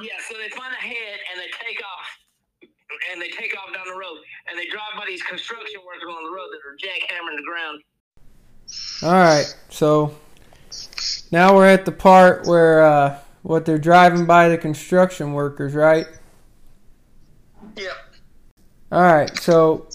Yeah, 0.00 0.14
so 0.30 0.38
they 0.38 0.48
find 0.54 0.70
a 0.70 0.78
head 0.78 1.18
and 1.34 1.42
they 1.42 1.50
take 1.58 1.82
off. 1.82 2.06
And 3.12 3.20
they 3.20 3.28
take 3.28 3.54
off 3.58 3.74
down 3.74 3.84
the 3.90 3.98
road. 3.98 4.22
And 4.48 4.56
they 4.58 4.70
drive 4.70 4.94
by 4.96 5.04
these 5.06 5.22
construction 5.22 5.82
workers 5.82 6.08
on 6.08 6.22
the 6.22 6.30
road 6.30 6.48
that 6.54 6.62
are 6.62 6.78
jackhammering 6.78 7.36
the 7.36 7.42
ground. 7.42 7.82
All 9.02 9.12
right. 9.12 9.56
So 9.68 10.14
now 11.32 11.54
we're 11.54 11.66
at 11.66 11.84
the 11.84 11.92
part 11.92 12.46
where 12.46 12.82
uh, 12.82 13.18
what 13.42 13.66
they're 13.66 13.78
driving 13.78 14.24
by 14.24 14.48
the 14.48 14.56
construction 14.56 15.32
workers, 15.32 15.74
right? 15.74 16.06
Yep. 17.76 17.92
All 18.90 19.02
right, 19.02 19.38
so 19.38 19.86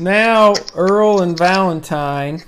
now 0.00 0.54
Earl 0.74 1.22
and 1.22 1.38
Valentine 1.38 2.42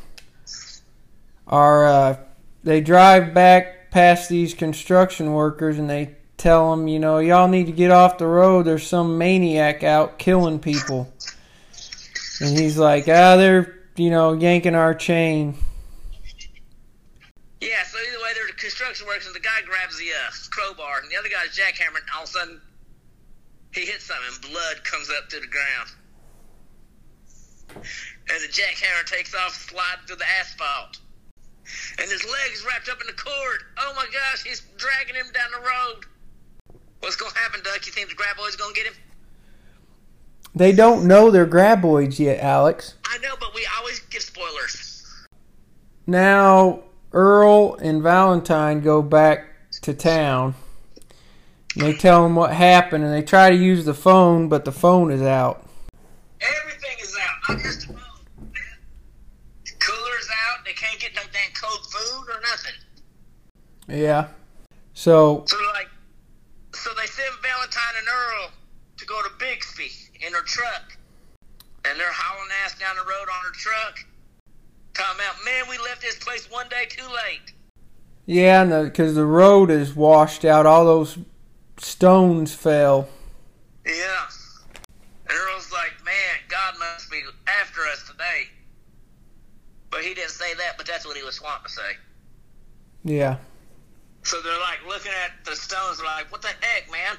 are 1.47 1.87
uh, 1.87 2.17
they 2.65 2.81
drive 2.81 3.33
back 3.33 3.78
past 3.99 4.29
these 4.29 4.55
construction 4.55 5.33
workers 5.33 5.77
and 5.77 5.91
they 5.91 6.15
tell 6.37 6.71
them, 6.71 6.87
you 6.87 7.01
know, 7.01 7.19
y'all 7.19 7.49
need 7.49 7.67
to 7.67 7.73
get 7.73 7.91
off 7.91 8.17
the 8.17 8.29
road. 8.29 8.65
There's 8.65 8.87
some 8.87 9.19
maniac 9.19 9.83
out 9.83 10.21
killing 10.21 10.61
people. 10.61 11.13
And 12.41 12.57
he's 12.57 12.79
like, 12.79 13.09
ah, 13.09 13.35
they're 13.35 13.77
you 13.97 14.11
know 14.11 14.35
yanking 14.35 14.77
our 14.77 14.95
chain. 14.95 15.57
Yeah, 17.61 17.83
so 17.83 17.99
either 17.99 18.23
way, 18.23 18.31
there's 18.35 18.53
construction 18.53 19.05
workers, 19.09 19.27
and 19.27 19.35
the 19.35 19.41
guy 19.41 19.67
grabs 19.67 19.99
the 19.99 20.11
uh, 20.11 20.31
crowbar, 20.53 21.01
and 21.03 21.11
the 21.11 21.17
other 21.17 21.29
guy's 21.29 21.59
jackhammering, 21.59 22.03
and 22.03 22.11
all 22.15 22.23
of 22.23 22.29
a 22.29 22.33
sudden, 22.33 22.61
he 23.75 23.81
hits 23.81 24.05
something, 24.05 24.27
and 24.33 24.53
blood 24.53 24.85
comes 24.85 25.11
up 25.11 25.29
to 25.31 25.41
the 25.41 25.49
ground. 25.49 25.91
And 27.75 28.39
the 28.45 28.53
jackhammer 28.53 29.05
takes 29.07 29.35
off, 29.35 29.55
sliding 29.55 30.07
through 30.07 30.17
the 30.19 30.31
asphalt. 30.39 31.01
And 31.99 32.11
his 32.11 32.25
leg's 32.25 32.65
wrapped 32.67 32.89
up 32.89 33.01
in 33.01 33.07
the 33.07 33.13
cord. 33.13 33.61
Oh 33.79 33.93
my 33.97 34.07
gosh, 34.07 34.45
he's 34.45 34.63
dragging 34.77 35.15
him 35.15 35.27
down 35.33 35.51
the 35.53 35.59
road. 35.59 36.07
What's 37.01 37.17
gonna 37.17 37.37
happen, 37.39 37.61
Duck? 37.63 37.87
You 37.87 37.93
think 37.93 38.09
the 38.09 38.15
graboid's 38.15 38.57
gonna 38.57 38.75
get 38.75 38.87
him? 38.87 38.95
They 40.55 40.73
don't 40.73 41.07
know 41.07 41.31
they're 41.31 41.47
graboids 41.47 42.19
yet, 42.19 42.41
Alex. 42.41 42.95
I 43.05 43.19
know, 43.19 43.35
but 43.39 43.55
we 43.55 43.67
always 43.79 44.01
give 44.01 44.23
spoilers. 44.23 45.27
Now 46.07 46.83
Earl 47.13 47.75
and 47.77 48.03
Valentine 48.03 48.81
go 48.81 49.03
back 49.03 49.47
to 49.83 49.95
town. 49.95 50.55
And 51.75 51.85
they 51.85 51.93
tell 51.95 52.27
him 52.27 52.35
what 52.35 52.53
happened, 52.53 53.05
and 53.05 53.13
they 53.13 53.23
try 53.23 53.51
to 53.51 53.57
use 53.57 53.85
the 53.85 53.95
phone, 53.95 54.49
but 54.49 54.65
the 54.65 54.73
phone 54.73 55.13
is 55.13 55.23
out. 55.23 55.65
Everything 56.41 56.97
is 57.01 57.17
out. 57.17 57.55
Not 57.55 57.63
just 57.63 57.81
the 57.83 57.93
phone, 57.93 58.03
man. 58.39 58.63
The 59.65 59.73
cooler's 59.79 60.29
out. 60.49 60.65
They 60.65 60.73
can't 60.73 60.99
get 60.99 61.15
no 61.15 61.23
damn 61.33 61.53
cold 61.69 61.87
food 61.87 62.27
or 62.35 62.41
nothing. 62.41 62.79
Yeah. 63.89 64.29
So 64.95 65.45
So 65.47 65.57
like, 65.75 65.89
so 66.75 66.91
they 67.01 67.07
send 67.07 67.35
Valentine 67.43 67.95
and 67.99 68.07
Earl 68.09 68.51
to 68.97 69.07
go 69.07 69.23
to 69.23 69.31
Bixby 69.39 69.91
in 70.27 70.33
her 70.33 70.43
truck, 70.43 70.97
and 71.85 71.99
they're 71.99 72.07
hauling 72.13 72.51
ass 72.65 72.79
down 72.79 72.97
the 72.97 73.03
road 73.03 73.29
on 73.29 73.45
her 73.45 73.53
truck. 73.53 73.99
Talking 74.95 75.21
about, 75.21 75.45
man, 75.45 75.65
we 75.71 75.79
left 75.79 76.03
this 76.03 76.17
place 76.19 76.51
one 76.51 76.69
day 76.69 76.87
too 76.89 77.07
late. 77.07 77.53
yeah, 78.27 78.65
because 78.83 79.15
the 79.15 79.25
road 79.25 79.71
is 79.71 79.95
washed 79.95 80.45
out, 80.45 80.67
all 80.67 80.85
those 80.85 81.19
stones 81.79 82.53
fell. 82.53 83.09
Yeah. 83.87 84.27
Earl's 85.31 85.71
like, 85.73 85.93
man, 86.05 86.15
God 86.49 86.75
must 86.79 87.11
be 87.11 87.21
after 87.61 87.83
us 87.93 88.05
today. 88.11 88.49
But 89.91 90.03
he 90.03 90.15
didn't 90.15 90.31
say 90.31 90.55
that, 90.55 90.75
but 90.77 90.87
that's 90.87 91.07
what 91.07 91.17
he 91.17 91.23
was 91.23 91.41
wanting 91.43 91.65
to 91.65 91.71
say. 91.71 91.93
Yeah. 93.05 93.37
So 94.23 94.41
they're 94.43 94.61
like 94.61 94.79
looking 94.87 95.13
at 95.25 95.45
the 95.45 95.57
stones, 95.57 96.03
like, 96.05 96.31
what 96.31 96.43
the 96.43 96.49
heck, 96.61 96.91
man? 96.91 97.17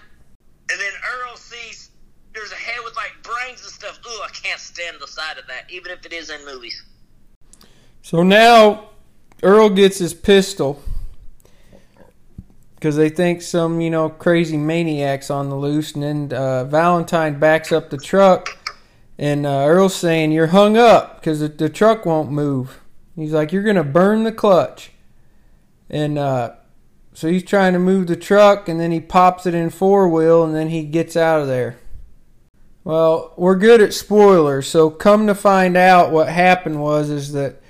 And 0.71 0.79
then 0.79 0.91
Earl 1.15 1.35
sees 1.35 1.89
there's 2.33 2.51
a 2.51 2.55
head 2.55 2.77
with 2.83 2.95
like 2.95 3.11
brains 3.23 3.63
and 3.63 3.71
stuff. 3.71 3.99
Ooh, 4.05 4.21
I 4.23 4.29
can't 4.29 4.59
stand 4.59 4.97
the 4.99 5.07
sight 5.07 5.37
of 5.37 5.47
that, 5.47 5.65
even 5.69 5.91
if 5.91 6.05
it 6.05 6.13
is 6.13 6.29
in 6.29 6.45
movies. 6.45 6.83
So 8.01 8.23
now 8.23 8.89
Earl 9.41 9.69
gets 9.71 9.97
his 9.97 10.13
pistol 10.13 10.81
because 12.75 12.95
they 12.95 13.09
think 13.09 13.41
some, 13.41 13.81
you 13.81 13.89
know, 13.89 14.09
crazy 14.09 14.57
maniac's 14.57 15.29
on 15.29 15.49
the 15.49 15.55
loose. 15.55 15.93
And 15.93 16.03
then 16.03 16.33
uh, 16.33 16.65
Valentine 16.65 17.39
backs 17.39 17.71
up 17.71 17.89
the 17.89 17.97
truck, 17.97 18.57
and 19.19 19.45
uh, 19.45 19.65
Earl's 19.65 19.95
saying, 19.95 20.31
You're 20.31 20.47
hung 20.47 20.77
up 20.77 21.19
because 21.19 21.41
the, 21.41 21.49
the 21.49 21.67
truck 21.67 22.05
won't 22.05 22.31
move. 22.31 22.79
He's 23.17 23.33
like, 23.33 23.51
You're 23.51 23.63
going 23.63 23.75
to 23.75 23.83
burn 23.83 24.23
the 24.23 24.31
clutch. 24.31 24.91
And 25.89 26.17
uh, 26.17 26.53
so 27.13 27.27
he's 27.27 27.43
trying 27.43 27.73
to 27.73 27.79
move 27.79 28.07
the 28.07 28.15
truck, 28.15 28.69
and 28.69 28.79
then 28.79 28.91
he 28.91 29.01
pops 29.01 29.45
it 29.45 29.53
in 29.53 29.71
four 29.71 30.07
wheel, 30.07 30.43
and 30.45 30.55
then 30.55 30.69
he 30.69 30.83
gets 30.83 31.17
out 31.17 31.41
of 31.41 31.47
there. 31.47 31.77
Well, 32.85 33.33
we're 33.35 33.57
good 33.57 33.81
at 33.81 33.93
spoilers, 33.93 34.67
so 34.67 34.89
come 34.89 35.27
to 35.27 35.35
find 35.35 35.75
out 35.75 36.13
what 36.13 36.29
happened 36.29 36.81
was 36.81 37.09
is 37.09 37.33
that 37.33 37.61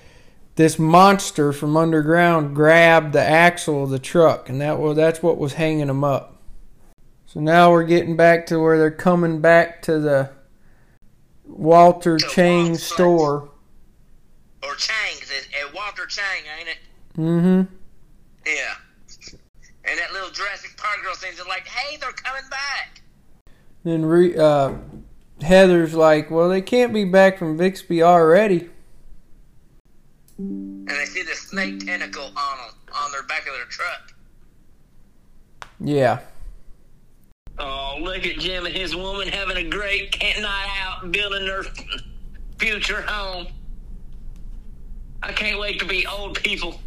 this 0.56 0.78
monster 0.78 1.52
from 1.52 1.76
underground 1.76 2.56
grabbed 2.56 3.14
the 3.14 3.24
axle 3.24 3.84
of 3.84 3.90
the 3.90 3.98
truck, 3.98 4.50
and 4.50 4.62
that 4.62 4.78
was 4.78 4.96
that's 4.96 5.24
what 5.24 5.40
was 5.40 5.54
hanging 5.54 5.90
him 5.90 6.04
up. 6.04 6.36
So 7.26 7.40
now 7.40 7.72
we're 7.72 7.86
getting 7.86 8.16
back 8.16 8.46
to 8.48 8.60
where 8.60 8.78
they're 8.78 8.92
coming 8.92 9.42
back 9.42 9.82
to 9.84 10.00
the 10.00 10.30
Walter 11.50 12.18
To 12.18 12.28
Chang 12.28 12.78
store. 12.78 13.50
Or 14.64 14.76
Chang's, 14.76 15.32
at, 15.32 15.68
at 15.68 15.74
Walter 15.74 16.06
Chang, 16.06 16.44
ain't 16.60 16.70
it? 16.70 16.78
Mm-hmm. 17.18 17.74
Yeah. 18.46 18.76
And 19.86 20.00
that 20.00 20.14
little 20.14 20.30
Jurassic 20.30 20.78
Park 20.78 21.02
girl 21.04 21.14
it 21.14 21.48
like, 21.48 21.68
hey, 21.68 21.98
they're 21.98 22.12
coming 22.12 22.48
back. 22.50 23.02
Then 23.84 24.06
re, 24.06 24.38
uh, 24.38 24.74
Heather's 25.42 25.94
like, 25.94 26.30
"Well, 26.30 26.50
they 26.50 26.62
can't 26.62 26.94
be 26.94 27.06
back 27.06 27.38
from 27.38 27.56
Bixby 27.56 28.04
already." 28.04 28.70
And 30.38 30.88
they 30.88 31.06
see 31.06 31.24
the 31.24 31.34
snake 31.34 31.86
tentacle 31.86 32.26
on 32.26 32.58
on 32.94 33.12
their 33.12 33.24
back 33.24 33.48
of 33.48 33.54
their 33.54 33.66
truck. 33.66 34.14
Yeah. 35.80 36.20
Oh, 37.60 37.98
look 38.02 38.26
at 38.26 38.40
Jim 38.40 38.66
and 38.66 38.76
his 38.76 38.96
woman 38.96 39.28
having 39.28 39.58
a 39.58 39.70
great 39.70 40.12
cat 40.12 40.42
night 40.42 40.70
out, 40.82 41.12
building 41.12 41.46
their 41.46 41.64
future 42.58 43.02
home. 43.02 43.48
I 45.22 45.34
can't 45.34 45.60
wait 45.60 45.80
to 45.80 45.86
be 45.86 46.08
old 46.08 46.42
people. 46.42 46.80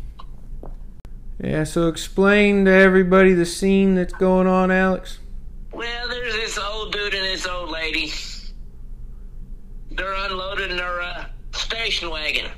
Yeah. 1.38 1.64
So 1.64 1.88
explain 1.88 2.64
to 2.64 2.70
everybody 2.70 3.34
the 3.34 3.44
scene 3.44 3.94
that's 3.94 4.14
going 4.14 4.46
on, 4.46 4.70
Alex. 4.70 5.18
Well, 5.72 6.08
there's 6.08 6.34
this 6.34 6.58
old 6.58 6.92
dude 6.92 7.14
and 7.14 7.24
this 7.24 7.46
old 7.46 7.70
lady. 7.70 8.10
They're 9.90 10.14
unloading 10.14 10.76
their 10.76 11.02
uh, 11.02 11.26
station 11.52 12.08
wagon. 12.08 12.50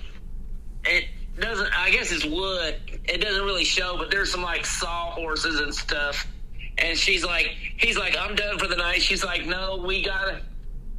It 0.85 1.07
doesn't. 1.41 1.73
I 1.77 1.91
guess 1.91 2.13
it's 2.13 2.25
wood. 2.25 2.77
It 3.05 3.21
doesn't 3.21 3.45
really 3.45 3.65
show, 3.65 3.97
but 3.97 4.11
there's 4.11 4.31
some 4.31 4.43
like 4.43 4.65
sawhorses 4.65 5.59
and 5.59 5.75
stuff. 5.75 6.27
And 6.79 6.99
she's 6.99 7.25
like, 7.25 7.55
he's 7.77 7.97
like, 7.97 8.17
I'm 8.19 8.35
done 8.35 8.59
for 8.59 8.67
the 8.67 8.77
night. 8.77 9.01
She's 9.03 9.25
like, 9.25 9.47
no, 9.47 9.83
we 9.85 10.03
gotta. 10.03 10.43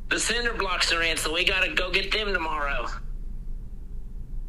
The 0.10 0.20
cinder 0.20 0.54
blocks 0.54 0.94
are 0.94 1.02
in, 1.02 1.18
so 1.18 1.34
we 1.34 1.44
gotta 1.44 1.74
go 1.74 1.92
get 1.92 2.12
them 2.12 2.32
tomorrow. 2.32 2.88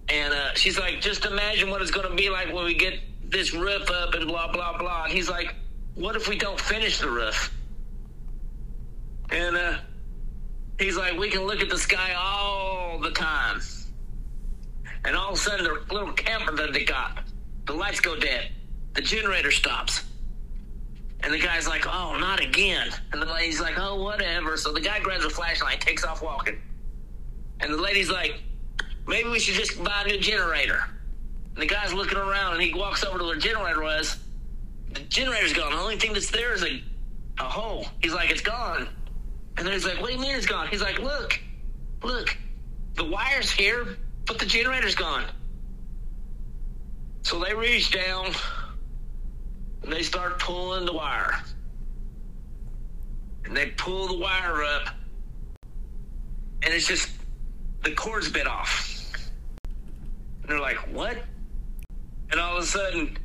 And 0.09 0.33
uh, 0.33 0.55
she's 0.55 0.79
like, 0.79 1.01
just 1.01 1.25
imagine 1.25 1.71
what 1.71 1.83
it's 1.83 1.91
gonna 1.91 2.15
be 2.15 2.31
like 2.31 2.53
when 2.53 2.65
we 2.65 2.75
get 2.75 3.01
this 3.25 3.53
roof 3.53 3.91
up 3.91 4.15
and 4.15 4.27
blah 4.29 4.53
blah 4.53 4.79
blah. 4.79 5.05
And 5.05 5.13
he's 5.13 5.29
like, 5.29 5.55
what 5.95 6.15
if 6.15 6.29
we 6.29 6.37
don't 6.37 6.61
finish 6.61 7.01
the 7.01 7.11
roof? 7.11 7.53
And 9.31 9.57
uh, 9.57 9.79
he's 10.79 10.97
like, 10.97 11.19
we 11.19 11.29
can 11.29 11.43
look 11.43 11.61
at 11.61 11.69
the 11.69 11.79
sky 11.79 12.15
all 12.17 13.01
the 13.01 13.11
time. 13.11 13.61
And 15.05 15.17
all 15.17 15.31
of 15.31 15.35
a 15.35 15.39
sudden, 15.39 15.65
the 15.65 15.95
little 15.95 16.13
camper 16.13 16.55
that 16.57 16.73
they 16.73 16.85
got, 16.85 17.25
the 17.67 17.73
lights 17.73 18.01
go 18.01 18.17
dead, 18.17 18.51
the 18.95 19.01
generator 19.01 19.51
stops. 19.51 20.05
And 21.27 21.35
the 21.35 21.41
guy's 21.41 21.67
like, 21.67 21.89
oh, 21.89 22.17
not 22.21 22.39
again. 22.39 22.89
And 23.13 23.21
the 23.21 23.27
lady's 23.27 23.61
like, 23.61 23.75
oh, 23.79 24.01
whatever. 24.01 24.57
So 24.57 24.73
the 24.73 24.81
guy 24.81 25.01
grabs 25.01 25.25
a 25.25 25.29
flashlight, 25.29 25.81
takes 25.81 26.05
off 26.05 26.23
walking. 26.23 26.63
And 27.59 27.75
the 27.75 27.79
lady's 27.79 28.09
like, 28.09 28.41
maybe 29.09 29.29
we 29.29 29.41
should 29.41 29.57
just 29.57 29.83
buy 29.83 30.05
a 30.05 30.07
new 30.07 30.21
generator. 30.21 30.85
And 31.55 31.57
the 31.57 31.67
guy's 31.67 31.93
looking 31.93 32.17
around 32.17 32.53
and 32.53 32.63
he 32.63 32.73
walks 32.73 33.03
over 33.03 33.19
to 33.19 33.25
where 33.25 33.35
the 33.35 33.41
generator 33.41 33.83
was. 33.83 34.19
The 34.93 35.01
generator's 35.01 35.53
gone. 35.53 35.73
The 35.73 35.79
only 35.79 35.97
thing 35.97 36.13
that's 36.13 36.31
there 36.31 36.55
is 36.55 36.63
a, 36.63 36.81
a 37.41 37.45
hole. 37.45 37.89
He's 38.01 38.15
like, 38.15 38.31
it's 38.31 38.41
gone. 38.41 38.87
And 39.57 39.67
then 39.67 39.73
he's 39.73 39.85
like, 39.85 40.01
what 40.01 40.11
do 40.11 40.15
you 40.15 40.21
mean 40.21 40.37
it's 40.37 40.47
gone? 40.47 40.69
He's 40.69 40.83
like, 40.83 41.01
look, 41.01 41.41
look, 42.05 42.37
the 42.95 43.05
wire's 43.05 43.51
here, 43.51 43.97
but 44.27 44.39
the 44.39 44.47
generator's 44.47 44.95
gone. 44.95 45.25
So 47.23 47.41
they 47.41 47.53
reach 47.53 47.91
down 47.91 48.33
and 49.87 49.95
they 49.95 50.03
start 50.03 50.41
pulling 50.41 50.85
the 50.85 50.93
wire. 50.93 51.41
And 53.45 53.57
they 53.57 53.67
pull 53.67 54.09
the 54.09 54.19
wire 54.19 54.65
up, 54.65 54.89
and 56.63 56.75
it's 56.75 56.89
just 56.89 57.09
the 57.85 57.93
cord's 57.93 58.29
bit 58.29 58.49
off. 58.49 59.01
And 60.43 60.51
they're 60.51 60.61
like, 60.61 60.77
what? 60.93 61.19
And 62.33 62.41
all 62.41 62.57
of 62.57 62.65
a 62.65 62.67
sudden, 62.67 63.17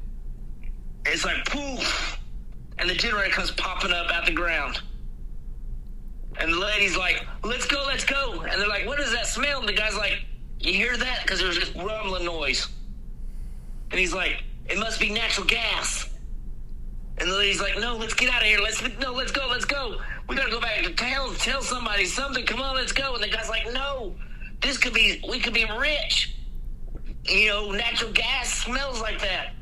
it's 1.08 1.26
like 1.26 1.44
poof, 1.46 2.20
and 2.78 2.88
the 2.88 2.94
generator 2.94 3.34
comes 3.34 3.50
popping 3.50 3.92
up 3.92 4.12
out 4.12 4.28
the 4.28 4.32
ground. 4.32 4.80
And 6.40 6.54
the 6.54 6.60
lady's 6.60 6.96
like, 6.96 7.26
let's 7.44 7.66
go, 7.66 7.84
let's 7.88 8.06
go. 8.06 8.42
And 8.42 8.62
they're 8.62 8.68
like, 8.68 8.86
what 8.86 9.00
is 9.00 9.12
that 9.14 9.26
smell? 9.26 9.62
And 9.62 9.68
the 9.68 9.74
guy's 9.74 9.98
like, 9.98 10.24
you 10.60 10.74
hear 10.74 10.96
that? 10.96 11.24
Because 11.24 11.40
there's 11.40 11.58
this 11.58 11.76
rumbling 11.76 12.26
noise. 12.26 12.68
And 13.90 14.00
he's 14.00 14.14
like, 14.14 14.44
it 14.70 14.78
must 14.78 15.00
be 15.00 15.10
natural 15.10 15.48
gas. 15.48 16.11
And 17.22 17.30
the 17.30 17.36
lady's 17.36 17.62
like, 17.62 17.78
no, 17.78 17.96
let's 17.98 18.16
get 18.16 18.34
out 18.34 18.42
of 18.42 18.48
here. 18.48 18.60
Let's 18.60 18.82
no, 19.00 19.14
let's 19.14 19.32
go, 19.32 19.48
let's 19.48 19.64
go. 19.64 20.02
We 20.28 20.36
gotta 20.36 20.50
go 20.50 20.60
back 20.60 20.82
to 20.82 20.92
town, 20.94 21.36
tell 21.36 21.62
somebody 21.62 22.06
something. 22.06 22.44
Come 22.48 22.64
on, 22.64 22.76
let's 22.76 22.92
go. 22.92 23.14
And 23.14 23.24
the 23.24 23.28
guy's 23.28 23.48
like, 23.48 23.72
no, 23.72 24.16
this 24.60 24.80
could 24.80 24.94
be, 24.94 25.24
we 25.30 25.40
could 25.40 25.54
be 25.54 25.66
rich. 25.78 26.36
You 27.26 27.50
know, 27.50 27.72
natural 27.72 28.12
gas 28.12 28.52
smells 28.52 29.02
like 29.02 29.22
that. 29.22 29.54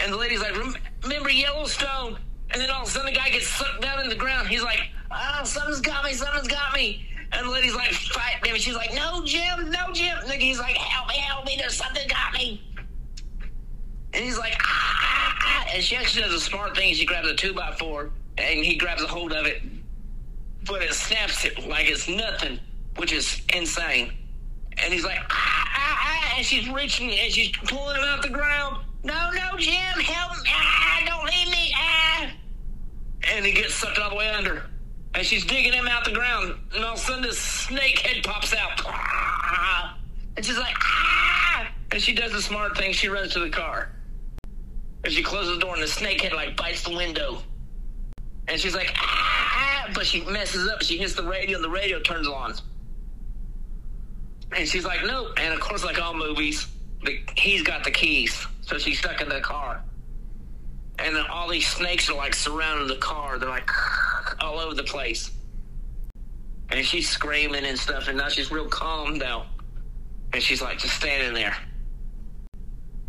And 0.00 0.12
the 0.12 0.16
lady's 0.16 0.40
like, 0.40 0.56
remember 1.04 1.30
Yellowstone? 1.30 2.18
And 2.50 2.60
then 2.60 2.68
all 2.68 2.82
of 2.82 2.88
a 2.88 2.90
sudden 2.90 3.12
the 3.12 3.16
guy 3.16 3.30
gets 3.30 3.46
sucked 3.46 3.80
down 3.80 4.00
in 4.02 4.08
the 4.08 4.16
ground. 4.16 4.48
He's 4.48 4.64
like, 4.64 4.80
oh, 5.12 5.44
something's 5.44 5.80
got 5.80 6.04
me, 6.04 6.14
something's 6.14 6.48
got 6.48 6.74
me. 6.74 7.06
And 7.30 7.46
the 7.46 7.50
lady's 7.52 7.76
like, 7.76 7.92
fight 7.92 8.42
me. 8.42 8.58
She's 8.58 8.74
like, 8.74 8.92
no, 8.92 9.24
Jim, 9.24 9.70
no, 9.70 9.92
Jim. 9.92 10.18
And 10.26 10.42
he's 10.42 10.58
like, 10.58 10.76
help 10.76 11.06
me, 11.06 11.18
help 11.18 11.44
me, 11.46 11.56
there's 11.60 11.76
something 11.76 12.08
got 12.08 12.32
me. 12.32 12.60
And 14.18 14.26
he's 14.26 14.36
like, 14.36 14.60
ah. 14.60 15.64
And 15.72 15.82
she 15.82 15.94
actually 15.94 16.22
does 16.22 16.34
a 16.34 16.40
smart 16.40 16.76
thing. 16.76 16.92
She 16.92 17.06
grabs 17.06 17.28
a 17.28 17.36
two 17.36 17.54
by 17.54 17.70
four 17.78 18.10
and 18.36 18.64
he 18.64 18.74
grabs 18.74 19.00
a 19.00 19.06
hold 19.06 19.32
of 19.32 19.46
it, 19.46 19.62
but 20.66 20.82
it 20.82 20.92
snaps 20.92 21.44
it 21.44 21.68
like 21.68 21.86
it's 21.86 22.08
nothing, 22.08 22.58
which 22.96 23.12
is 23.12 23.40
insane. 23.54 24.12
And 24.78 24.92
he's 24.92 25.04
like, 25.04 25.20
ah, 25.20 25.30
ah, 25.30 25.98
ah. 26.02 26.34
And 26.36 26.44
she's 26.44 26.68
reaching 26.68 27.12
and 27.12 27.32
she's 27.32 27.50
pulling 27.68 27.94
him 27.94 28.02
out 28.02 28.22
the 28.22 28.28
ground. 28.28 28.84
No, 29.04 29.30
no, 29.30 29.56
Jim, 29.56 30.00
help 30.00 30.32
me. 30.32 30.50
Ah, 30.52 31.02
don't 31.06 31.24
leave 31.24 31.50
me. 31.52 31.72
Ah. 31.76 32.30
And 33.32 33.46
he 33.46 33.52
gets 33.52 33.74
sucked 33.74 34.00
all 34.00 34.10
the 34.10 34.16
way 34.16 34.28
under. 34.30 34.64
And 35.14 35.24
she's 35.24 35.44
digging 35.44 35.72
him 35.72 35.86
out 35.86 36.04
the 36.04 36.10
ground. 36.10 36.56
And 36.74 36.84
all 36.84 36.94
of 36.94 36.98
a 36.98 37.02
sudden, 37.02 37.22
this 37.22 37.38
snake 37.38 38.00
head 38.00 38.24
pops 38.24 38.52
out. 38.52 38.82
Ah. 38.84 39.96
And 40.36 40.44
she's 40.44 40.58
like, 40.58 40.74
ah. 40.76 41.68
And 41.92 42.02
she 42.02 42.14
does 42.14 42.32
the 42.32 42.42
smart 42.42 42.76
thing. 42.76 42.92
She 42.92 43.06
runs 43.06 43.32
to 43.34 43.38
the 43.38 43.50
car. 43.50 43.92
And 45.04 45.12
she 45.12 45.22
closes 45.22 45.54
the 45.54 45.60
door, 45.60 45.74
and 45.74 45.82
the 45.82 45.88
snake 45.88 46.20
head 46.22 46.32
like 46.32 46.56
bites 46.56 46.82
the 46.82 46.94
window. 46.94 47.42
And 48.48 48.58
she's 48.58 48.74
like, 48.74 48.92
ah, 48.96 49.84
ah, 49.86 49.90
but 49.94 50.06
she 50.06 50.22
messes 50.22 50.68
up. 50.68 50.82
She 50.82 50.98
hits 50.98 51.14
the 51.14 51.22
radio, 51.22 51.56
and 51.56 51.64
the 51.64 51.70
radio 51.70 52.00
turns 52.00 52.26
on. 52.26 52.54
And 54.56 54.66
she's 54.66 54.84
like, 54.84 55.04
nope. 55.04 55.32
And 55.36 55.52
of 55.52 55.60
course, 55.60 55.84
like 55.84 56.00
all 56.00 56.14
movies, 56.14 56.66
the, 57.04 57.20
he's 57.36 57.62
got 57.62 57.84
the 57.84 57.90
keys. 57.90 58.46
So 58.62 58.78
she's 58.78 58.98
stuck 58.98 59.20
in 59.20 59.28
the 59.28 59.40
car. 59.40 59.82
And 60.98 61.14
then 61.14 61.26
all 61.30 61.48
these 61.48 61.66
snakes 61.66 62.10
are 62.10 62.16
like 62.16 62.34
surrounding 62.34 62.88
the 62.88 62.96
car. 62.96 63.38
They're 63.38 63.48
like 63.48 63.70
all 64.40 64.58
over 64.58 64.74
the 64.74 64.82
place. 64.82 65.30
And 66.70 66.84
she's 66.84 67.08
screaming 67.08 67.64
and 67.64 67.78
stuff. 67.78 68.08
And 68.08 68.18
now 68.18 68.28
she's 68.28 68.50
real 68.50 68.68
calm 68.68 69.18
now. 69.18 69.46
And 70.32 70.42
she's 70.42 70.60
like 70.60 70.78
just 70.78 70.94
standing 70.94 71.34
there. 71.34 71.56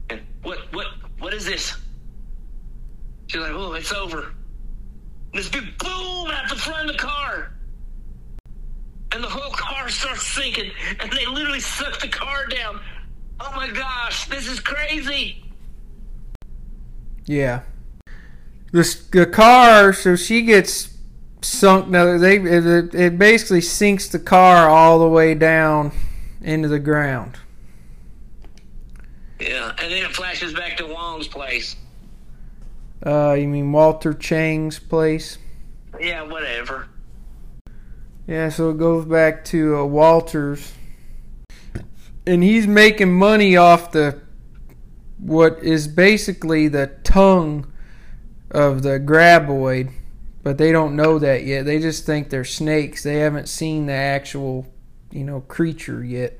And 0.09 0.21
what, 0.43 0.59
what, 0.73 0.87
what 1.19 1.33
is 1.33 1.45
this? 1.45 1.75
She's 3.27 3.41
like, 3.41 3.51
oh, 3.53 3.73
it's 3.73 3.93
over. 3.93 4.33
This 5.33 5.49
big 5.49 5.77
boom 5.77 6.27
at 6.31 6.49
the 6.49 6.55
front 6.55 6.89
of 6.89 6.97
the 6.97 7.01
car. 7.01 7.53
And 9.11 9.23
the 9.23 9.29
whole 9.29 9.51
car 9.51 9.89
starts 9.89 10.25
sinking. 10.25 10.71
And 10.99 11.11
they 11.11 11.25
literally 11.25 11.59
suck 11.59 11.99
the 11.99 12.07
car 12.07 12.47
down. 12.47 12.79
Oh 13.39 13.51
my 13.55 13.69
gosh, 13.69 14.27
this 14.27 14.47
is 14.47 14.59
crazy. 14.59 15.43
Yeah. 17.25 17.61
The, 18.71 18.99
the 19.11 19.25
car, 19.25 19.93
so 19.93 20.15
she 20.15 20.41
gets 20.41 20.97
sunk. 21.41 21.87
Now 21.87 22.17
they 22.17 22.37
it, 22.37 22.93
it 22.93 23.17
basically 23.17 23.61
sinks 23.61 24.07
the 24.07 24.19
car 24.19 24.69
all 24.69 24.99
the 24.99 25.07
way 25.07 25.35
down 25.35 25.91
into 26.41 26.67
the 26.67 26.79
ground. 26.79 27.37
Yeah, 29.39 29.69
and 29.69 29.91
then 29.91 30.03
it 30.05 30.15
flashes 30.15 30.53
back 30.53 30.77
to 30.77 30.85
Wong's 30.85 31.27
place. 31.27 31.75
Uh, 33.05 33.33
you 33.33 33.47
mean 33.47 33.71
Walter 33.71 34.13
Chang's 34.13 34.79
place? 34.79 35.37
Yeah, 35.99 36.23
whatever. 36.23 36.87
Yeah, 38.27 38.49
so 38.49 38.69
it 38.69 38.77
goes 38.77 39.05
back 39.05 39.45
to 39.45 39.77
uh, 39.77 39.85
Walter's, 39.85 40.73
and 42.27 42.43
he's 42.43 42.67
making 42.67 43.13
money 43.13 43.55
off 43.55 43.91
the 43.91 44.19
what 45.17 45.59
is 45.63 45.87
basically 45.87 46.67
the 46.67 46.87
tongue 47.03 47.71
of 48.51 48.83
the 48.83 48.99
graboid, 48.99 49.91
but 50.43 50.57
they 50.57 50.71
don't 50.71 50.95
know 50.95 51.19
that 51.19 51.43
yet. 51.43 51.65
They 51.65 51.79
just 51.79 52.05
think 52.05 52.29
they're 52.29 52.45
snakes. 52.45 53.03
They 53.03 53.15
haven't 53.15 53.49
seen 53.49 53.85
the 53.85 53.93
actual, 53.93 54.67
you 55.11 55.23
know, 55.23 55.41
creature 55.41 56.03
yet. 56.03 56.38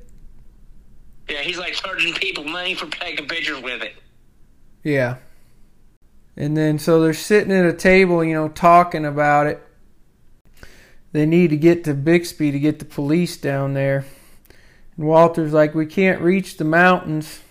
Yeah, 1.29 1.41
he's 1.41 1.57
like 1.57 1.73
charging 1.73 2.13
people 2.13 2.43
money 2.43 2.73
for 2.73 2.87
taking 2.87 3.27
pictures 3.27 3.61
with 3.61 3.83
it. 3.83 3.93
Yeah. 4.83 5.17
And 6.35 6.55
then 6.55 6.79
so 6.79 7.01
they're 7.01 7.13
sitting 7.13 7.51
at 7.51 7.65
a 7.65 7.73
table, 7.73 8.23
you 8.23 8.33
know, 8.33 8.47
talking 8.47 9.05
about 9.05 9.47
it. 9.47 9.61
They 11.11 11.25
need 11.25 11.49
to 11.49 11.57
get 11.57 11.83
to 11.83 11.93
Bixby 11.93 12.51
to 12.51 12.59
get 12.59 12.79
the 12.79 12.85
police 12.85 13.35
down 13.35 13.73
there. 13.73 14.05
And 14.95 15.07
Walter's 15.07 15.53
like, 15.53 15.75
we 15.75 15.85
can't 15.85 16.21
reach 16.21 16.57
the 16.57 16.63
mountains 16.63 17.41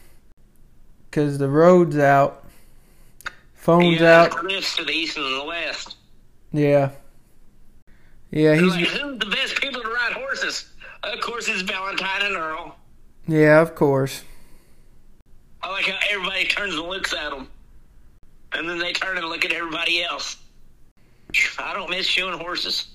because 1.11 1.39
the 1.39 1.49
road's 1.49 1.99
out. 1.99 2.45
Phone's 3.55 4.01
yeah, 4.01 4.23
out. 4.23 4.31
Cliffs 4.31 4.77
to 4.77 4.85
the 4.85 4.93
east 4.93 5.19
and 5.19 5.41
the 5.41 5.45
west. 5.45 5.97
Yeah. 6.53 6.91
Yeah, 8.31 8.55
He's 8.55 8.75
he's 8.75 8.93
like, 8.93 9.03
who's 9.03 9.19
the 9.19 9.27
best 9.27 9.61
people 9.61 9.83
to 9.83 9.89
ride 9.89 10.13
horses? 10.13 10.71
Of 11.03 11.21
course, 11.21 11.49
it's 11.49 11.63
Valentine 11.63 12.23
and 12.23 12.37
Earl. 12.37 12.78
Yeah, 13.29 13.61
of 13.61 13.75
course. 13.75 14.23
I 15.63 15.71
like 15.71 15.85
how 15.85 15.99
everybody 16.11 16.45
turns 16.47 16.75
and 16.75 16.83
looks 16.89 17.13
at 17.13 17.31
them. 17.31 17.49
And 18.53 18.69
then 18.69 18.79
they 18.79 18.93
turn 18.93 19.19
and 19.19 19.29
look 19.29 19.45
at 19.45 19.53
everybody 19.53 20.03
else. 20.03 20.39
I 21.59 21.75
don't 21.75 21.91
miss 21.91 22.07
shoeing 22.07 22.39
horses. 22.39 22.89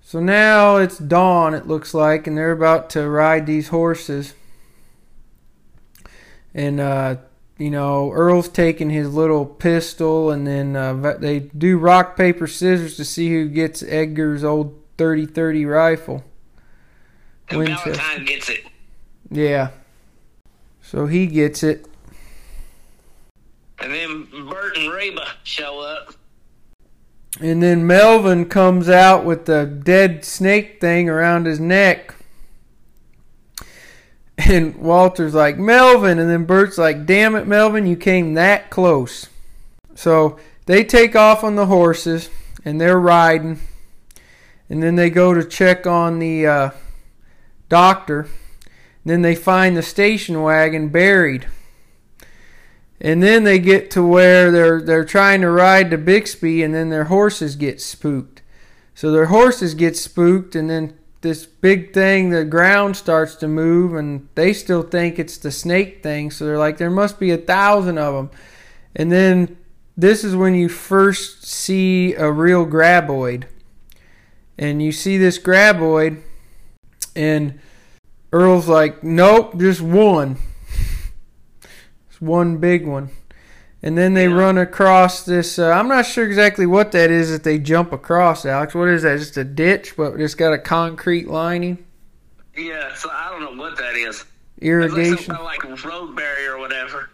So 0.00 0.20
now 0.20 0.76
it's 0.76 0.98
dawn, 0.98 1.52
it 1.52 1.66
looks 1.66 1.92
like, 1.92 2.26
and 2.26 2.38
they're 2.38 2.52
about 2.52 2.90
to 2.90 3.08
ride 3.08 3.46
these 3.46 3.68
horses. 3.68 4.34
And, 6.54 6.80
uh, 6.80 7.16
you 7.58 7.70
know, 7.70 8.10
Earl's 8.12 8.48
taking 8.48 8.88
his 8.88 9.12
little 9.12 9.44
pistol, 9.44 10.30
and 10.30 10.46
then 10.46 10.76
uh, 10.76 11.16
they 11.18 11.40
do 11.40 11.76
rock, 11.76 12.16
paper, 12.16 12.46
scissors 12.46 12.96
to 12.96 13.04
see 13.04 13.30
who 13.30 13.48
gets 13.48 13.82
Edgar's 13.82 14.44
old 14.44 14.80
30 14.96 15.26
30 15.26 15.66
rifle. 15.66 16.24
And 17.48 17.58
Winchester. 17.58 17.92
Valentine 17.92 18.24
gets 18.24 18.48
it. 18.48 18.60
Yeah. 19.30 19.70
So 20.82 21.06
he 21.06 21.26
gets 21.26 21.62
it. 21.62 21.86
And 23.78 23.92
then 23.92 24.48
Burt 24.48 24.76
and 24.76 24.92
Reba 24.92 25.26
show 25.42 25.80
up. 25.80 26.14
And 27.40 27.62
then 27.62 27.86
Melvin 27.86 28.46
comes 28.46 28.88
out 28.88 29.24
with 29.24 29.44
the 29.44 29.66
dead 29.66 30.24
snake 30.24 30.80
thing 30.80 31.08
around 31.08 31.46
his 31.46 31.60
neck. 31.60 32.14
And 34.38 34.76
Walter's 34.76 35.34
like, 35.34 35.58
Melvin. 35.58 36.18
And 36.18 36.30
then 36.30 36.44
Burt's 36.44 36.78
like, 36.78 37.04
damn 37.04 37.34
it, 37.34 37.46
Melvin, 37.46 37.86
you 37.86 37.96
came 37.96 38.34
that 38.34 38.70
close. 38.70 39.28
So 39.94 40.38
they 40.66 40.84
take 40.84 41.16
off 41.16 41.44
on 41.44 41.56
the 41.56 41.66
horses 41.66 42.30
and 42.64 42.80
they're 42.80 43.00
riding. 43.00 43.60
And 44.68 44.82
then 44.82 44.96
they 44.96 45.10
go 45.10 45.34
to 45.34 45.44
check 45.44 45.86
on 45.86 46.18
the 46.18 46.46
uh, 46.46 46.70
doctor. 47.68 48.28
Then 49.10 49.22
they 49.22 49.34
find 49.34 49.76
the 49.76 49.82
station 49.82 50.42
wagon 50.42 50.88
buried. 50.88 51.46
And 53.00 53.22
then 53.22 53.44
they 53.44 53.58
get 53.58 53.90
to 53.92 54.04
where 54.04 54.50
they're 54.50 54.80
they're 54.80 55.04
trying 55.04 55.42
to 55.42 55.50
ride 55.50 55.90
to 55.90 55.98
Bixby, 55.98 56.62
and 56.62 56.74
then 56.74 56.88
their 56.88 57.04
horses 57.04 57.56
get 57.56 57.80
spooked. 57.80 58.42
So 58.94 59.10
their 59.10 59.26
horses 59.26 59.74
get 59.74 59.96
spooked, 59.96 60.56
and 60.56 60.70
then 60.70 60.98
this 61.20 61.44
big 61.44 61.92
thing, 61.92 62.30
the 62.30 62.44
ground 62.44 62.96
starts 62.96 63.34
to 63.36 63.48
move, 63.48 63.94
and 63.94 64.28
they 64.34 64.52
still 64.52 64.82
think 64.82 65.18
it's 65.18 65.36
the 65.36 65.50
snake 65.50 66.02
thing. 66.02 66.30
So 66.30 66.46
they're 66.46 66.58
like, 66.58 66.78
there 66.78 66.90
must 66.90 67.20
be 67.20 67.30
a 67.30 67.36
thousand 67.36 67.98
of 67.98 68.14
them. 68.14 68.30
And 68.94 69.12
then 69.12 69.58
this 69.96 70.24
is 70.24 70.34
when 70.34 70.54
you 70.54 70.68
first 70.68 71.44
see 71.44 72.14
a 72.14 72.30
real 72.30 72.66
graboid, 72.66 73.44
and 74.56 74.82
you 74.82 74.92
see 74.92 75.18
this 75.18 75.38
graboid, 75.38 76.22
and 77.14 77.60
Earl's 78.36 78.68
like, 78.68 79.02
nope, 79.02 79.56
just 79.58 79.80
one. 79.80 80.36
It's 82.10 82.20
one 82.20 82.58
big 82.58 82.86
one. 82.86 83.08
And 83.82 83.96
then 83.96 84.14
they 84.14 84.26
Yeah. 84.28 84.34
run 84.34 84.58
across 84.58 85.24
this. 85.24 85.58
Uh, 85.58 85.70
I'm 85.70 85.88
not 85.88 86.04
sure 86.06 86.24
exactly 86.26 86.66
what 86.66 86.92
that 86.92 87.10
is 87.10 87.30
that 87.30 87.44
they 87.44 87.58
jump 87.58 87.92
across, 87.92 88.44
Alex. 88.44 88.74
What 88.74 88.88
is 88.88 89.02
that? 89.02 89.18
Just 89.18 89.36
a 89.36 89.44
ditch, 89.44 89.94
but 89.96 90.20
it's 90.20 90.34
got 90.34 90.52
a 90.52 90.58
concrete 90.58 91.28
lining? 91.28 91.78
Yeah, 92.56 92.94
so 92.94 93.08
I 93.10 93.30
don't 93.30 93.42
know 93.56 93.62
what 93.62 93.76
that 93.78 93.94
is. 93.94 94.16
It's 94.16 94.24
like 94.24 94.24
some 94.60 94.68
Irrigation? 94.68 95.34
kind 95.34 95.38
of 95.38 95.44
like 95.44 95.84
road 95.84 96.14
barrier 96.16 96.54
or 96.54 96.58
whatever. 96.58 97.10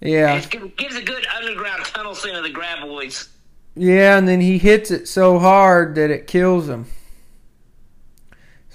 Yeah. 0.00 0.34
It 0.36 0.50
gives- 0.50 0.72
gives 0.76 0.96
a 0.96 1.02
good 1.02 1.26
underground 1.36 1.84
tunnel 1.84 2.14
scene 2.14 2.34
of 2.36 2.44
the 2.44 2.50
graboids. 2.50 3.28
Yeah, 3.74 4.16
and 4.18 4.26
then 4.28 4.40
he 4.40 4.58
hits 4.58 4.90
it 4.90 5.06
so 5.08 5.38
hard 5.38 5.94
that 5.96 6.10
it 6.10 6.26
kills 6.26 6.68
him. 6.68 6.86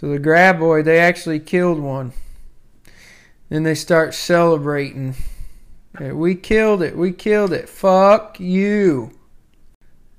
So 0.03 0.09
the 0.09 0.19
graboid, 0.19 0.83
they 0.83 0.99
actually 0.99 1.39
killed 1.39 1.79
one. 1.79 2.11
Then 3.47 3.63
they 3.63 3.73
start 3.73 4.13
celebrating. 4.13 5.15
We 5.97 6.35
killed 6.35 6.81
it. 6.81 6.97
We 6.97 7.13
killed 7.13 7.53
it. 7.53 7.69
Fuck 7.69 8.37
you. 8.37 9.17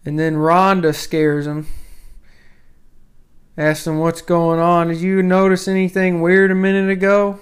And 0.02 0.18
then 0.18 0.36
Rhonda 0.36 0.94
scares 0.94 1.46
him. 1.46 1.66
Asks 3.58 3.86
him 3.86 3.98
what's 3.98 4.22
going 4.22 4.58
on. 4.58 4.88
Did 4.88 5.02
you 5.02 5.22
notice 5.22 5.68
anything 5.68 6.22
weird 6.22 6.50
a 6.50 6.54
minute 6.54 6.88
ago? 6.88 7.40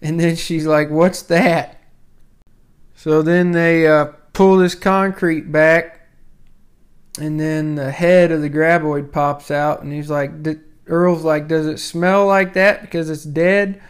And 0.00 0.20
then 0.20 0.36
she's 0.36 0.64
like, 0.64 0.90
What's 0.90 1.22
that? 1.22 1.80
So 2.94 3.22
then 3.22 3.50
they 3.50 3.88
uh, 3.88 4.12
pull 4.32 4.58
this 4.58 4.76
concrete 4.76 5.50
back, 5.50 6.08
and 7.18 7.40
then 7.40 7.74
the 7.74 7.90
head 7.90 8.30
of 8.30 8.42
the 8.42 8.50
graboid 8.50 9.10
pops 9.10 9.50
out, 9.50 9.82
and 9.82 9.92
he's 9.92 10.08
like, 10.08 10.44
Earl's 10.86 11.24
like, 11.24 11.48
Does 11.48 11.66
it 11.66 11.78
smell 11.78 12.26
like 12.26 12.54
that 12.54 12.82
because 12.82 13.10
it's 13.10 13.24
dead? 13.24 13.80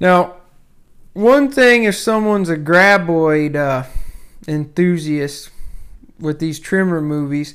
Now, 0.00 0.36
one 1.12 1.50
thing 1.50 1.84
if 1.84 1.96
someone's 1.96 2.48
a 2.48 2.56
graboid 2.56 3.56
uh, 3.56 3.84
enthusiast 4.48 5.50
with 6.18 6.40
these 6.40 6.58
Tremors 6.58 7.02
movies, 7.02 7.54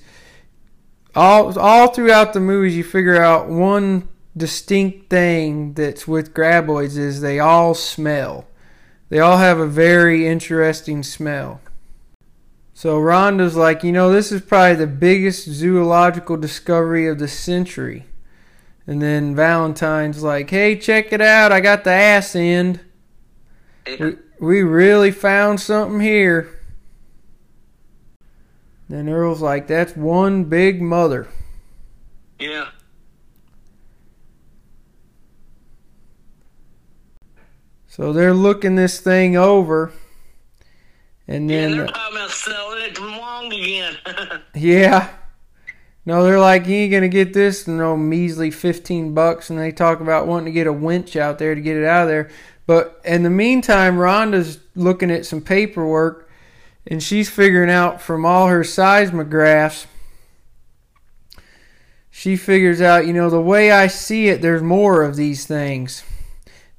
all 1.16 1.58
all 1.60 1.90
throughout 1.90 2.34
the 2.34 2.40
movies 2.40 2.76
you 2.78 2.84
figure 2.84 3.22
out 3.22 3.48
one 3.48 4.08
distinct 4.36 5.10
thing 5.10 5.74
that's 5.74 6.08
with 6.08 6.34
graboids 6.34 6.98
is 6.98 7.22
they 7.22 7.40
all 7.40 7.74
smell. 7.74 8.48
They 9.10 9.20
all 9.20 9.38
have 9.38 9.60
a 9.60 9.68
very 9.68 10.28
interesting 10.28 11.04
smell. 11.04 11.62
So 12.74 12.98
Rhonda's 12.98 13.56
like, 13.56 13.84
you 13.84 13.92
know, 13.92 14.12
this 14.12 14.32
is 14.32 14.42
probably 14.42 14.76
the 14.76 14.88
biggest 14.88 15.50
zoological 15.50 16.38
discovery 16.38 17.08
of 17.08 17.20
the 17.20 17.28
century. 17.28 18.06
And 18.90 19.00
then 19.00 19.36
Valentine's 19.36 20.24
like, 20.24 20.50
hey, 20.50 20.76
check 20.76 21.14
it 21.14 21.22
out. 21.22 21.52
I 21.52 21.60
got 21.60 21.84
the 21.84 21.92
ass 21.92 22.36
end. 22.36 22.80
Yeah. 23.88 23.98
We, 24.00 24.16
we 24.40 24.62
really 24.64 25.12
found 25.12 25.62
something 25.62 26.00
here. 26.00 26.60
Then 28.90 29.08
Earl's 29.08 29.44
like, 29.44 29.68
that's 29.68 29.96
one 29.96 30.46
big 30.46 30.82
mother. 30.82 31.28
Yeah. 32.40 32.70
So 37.86 38.12
they're 38.12 38.34
looking 38.34 38.74
this 38.74 39.00
thing 39.00 39.38
over. 39.38 39.94
And 41.28 41.48
Yeah, 41.48 41.62
then, 41.62 41.78
they're 41.78 41.86
talking 41.86 42.18
about 42.18 42.32
selling 42.32 42.82
it 42.86 42.96
to 42.96 43.02
Wong 43.04 43.54
again. 43.54 43.98
yeah. 44.56 45.10
No, 46.10 46.24
they're 46.24 46.40
like, 46.40 46.66
you 46.66 46.74
ain't 46.74 47.04
to 47.04 47.08
get 47.08 47.34
this, 47.34 47.68
you 47.68 47.76
know, 47.76 47.96
measly 47.96 48.50
15 48.50 49.14
bucks. 49.14 49.52
And 49.52 49.60
they 49.60 49.72
talk 49.72 50.00
about 50.00 50.26
wanting 50.26 50.46
to 50.46 50.52
get 50.52 50.66
a 50.66 50.74
winch 50.74 51.16
out 51.16 51.38
there 51.38 51.54
to 51.54 51.62
get 51.62 51.78
it 51.78 51.86
out 51.86 52.02
of 52.02 52.08
there. 52.08 52.32
But 52.66 53.00
in 53.06 53.22
the 53.22 53.30
meantime, 53.30 53.98
Rhonda's 53.98 54.58
looking 54.74 55.12
at 55.12 55.28
some 55.28 55.40
paperwork 55.40 56.28
and 56.88 57.04
she's 57.04 57.30
figuring 57.30 57.70
out 57.70 58.02
from 58.02 58.26
all 58.26 58.48
her 58.48 58.64
seismographs, 58.64 59.86
she 62.10 62.36
figures 62.36 62.82
out, 62.82 63.06
you 63.06 63.14
know, 63.14 63.30
the 63.30 63.40
way 63.40 63.72
I 63.72 63.86
see 63.86 64.30
it, 64.30 64.42
there's 64.42 64.64
more 64.64 65.04
of 65.04 65.16
these 65.16 65.46
things. 65.46 66.04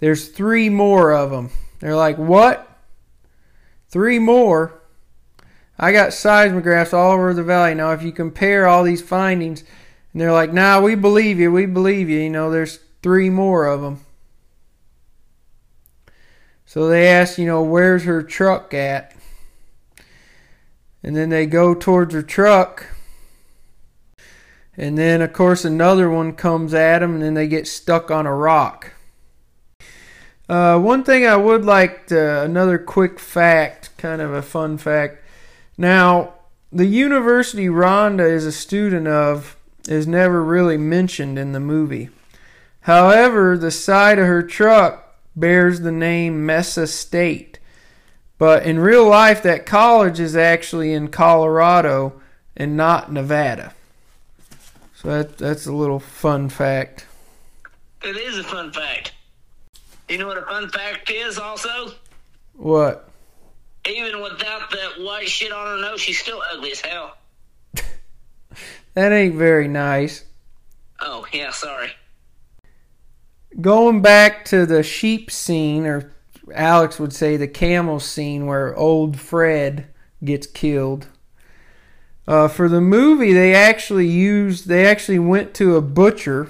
There's 0.01 0.27
three 0.27 0.69
more 0.69 1.13
of 1.13 1.31
them. 1.31 1.51
They're 1.79 1.95
like, 1.95 2.19
what? 2.19 2.69
Three 3.91 4.19
more? 4.19 4.80
I 5.83 5.93
got 5.93 6.11
seismographs 6.11 6.93
all 6.93 7.13
over 7.13 7.33
the 7.33 7.43
valley. 7.43 7.75
Now, 7.75 7.93
if 7.93 8.03
you 8.03 8.13
compare 8.13 8.69
all 8.69 8.85
these 8.85 9.01
findings, 9.01 9.65
and 10.13 10.21
they're 10.21 10.31
like, 10.31 10.53
nah, 10.53 10.79
we 10.79 10.95
believe 10.95 11.41
you, 11.41 11.51
we 11.51 11.65
believe 11.65 12.11
you, 12.11 12.19
you 12.19 12.29
know, 12.29 12.51
there's 12.51 12.81
three 13.03 13.31
more 13.31 13.65
of 13.65 13.81
them. 13.81 14.05
So 16.67 16.87
they 16.87 17.09
ask, 17.09 17.39
you 17.39 17.47
know, 17.47 17.63
where's 17.63 18.05
her 18.05 18.23
truck 18.23 18.75
at? 18.75 19.17
And 21.03 21.17
then 21.17 21.31
they 21.31 21.47
go 21.47 21.75
towards 21.75 22.13
her 22.13 22.23
truck. 22.23 22.87
And 24.77 24.99
then, 24.99 25.23
of 25.23 25.33
course, 25.33 25.65
another 25.65 26.11
one 26.11 26.35
comes 26.35 26.75
at 26.75 26.99
them, 26.99 27.15
and 27.15 27.23
then 27.23 27.33
they 27.33 27.49
get 27.49 27.67
stuck 27.67 28.11
on 28.11 28.27
a 28.27 28.35
rock. 28.35 28.93
Uh, 30.47 30.79
one 30.79 31.05
thing 31.05 31.27
I 31.27 31.37
would 31.37 31.65
like 31.65 32.09
to, 32.09 32.43
another 32.43 32.77
quick 32.77 33.19
fact, 33.19 33.97
kind 33.97 34.21
of 34.21 34.35
a 34.35 34.43
fun 34.43 34.77
fact. 34.77 35.20
Now, 35.81 36.35
the 36.71 36.85
university 36.85 37.69
Rhonda 37.69 38.31
is 38.31 38.45
a 38.45 38.53
student 38.53 39.09
of 39.09 39.57
is 39.89 40.07
never 40.07 40.45
really 40.45 40.77
mentioned 40.77 41.39
in 41.39 41.53
the 41.53 41.59
movie. 41.59 42.11
However, 42.83 43.57
the 43.57 43.71
side 43.71 44.19
of 44.19 44.27
her 44.27 44.43
truck 44.43 45.17
bears 45.35 45.81
the 45.81 45.91
name 45.91 46.45
Mesa 46.45 46.87
State. 46.87 47.61
But 48.37 48.65
in 48.65 48.79
real 48.79 49.09
life, 49.09 49.43
that 49.43 49.65
college 49.65 50.21
is 50.21 50.37
actually 50.37 50.93
in 50.93 51.09
Colorado 51.09 52.21
and 52.55 52.77
not 52.77 53.11
Nevada. 53.11 53.73
So 54.95 55.09
that, 55.09 55.39
that's 55.39 55.65
a 55.65 55.73
little 55.73 55.99
fun 55.99 56.51
fact. 56.51 57.07
it 58.03 58.19
is 58.19 58.37
a 58.37 58.45
fun 58.45 58.71
fact. 58.71 59.13
You 60.11 60.19
know 60.19 60.27
what 60.27 60.37
a 60.37 60.43
fun 60.43 60.69
fact 60.69 61.11
is 61.11 61.39
also? 61.39 61.95
What? 62.53 63.10
Even 63.89 64.21
without 64.23 64.71
that 64.71 65.01
white 65.01 65.29
shit 65.29 65.53
on 65.53 65.67
her 65.67 65.83
nose, 65.83 66.01
she's 66.01 66.19
still 66.19 66.43
ugly 66.53 66.73
as 66.73 66.81
hell. 66.81 67.17
That 68.95 69.13
ain't 69.13 69.37
very 69.37 69.69
nice. 69.69 70.25
Oh, 71.01 71.25
yeah, 71.33 71.53
sorry. 71.53 71.93
Going 73.61 74.03
back 74.03 74.45
to 74.47 74.67
the 74.67 74.83
sheep 74.83 75.31
scene, 75.31 75.87
or 75.87 76.13
Alex 76.53 76.99
would 76.99 77.13
say 77.13 77.37
the 77.37 77.47
camel 77.47 78.01
scene 78.01 78.47
where 78.47 78.77
old 78.77 79.19
Fred 79.19 79.87
gets 80.25 80.47
killed. 80.47 81.07
Uh, 82.27 82.49
for 82.49 82.69
the 82.69 82.81
movie, 82.81 83.33
they 83.33 83.55
actually 83.55 84.09
used, 84.09 84.67
they 84.67 84.87
actually 84.87 85.19
went 85.21 85.55
to 85.55 85.77
a 85.77 85.81
butcher 85.81 86.49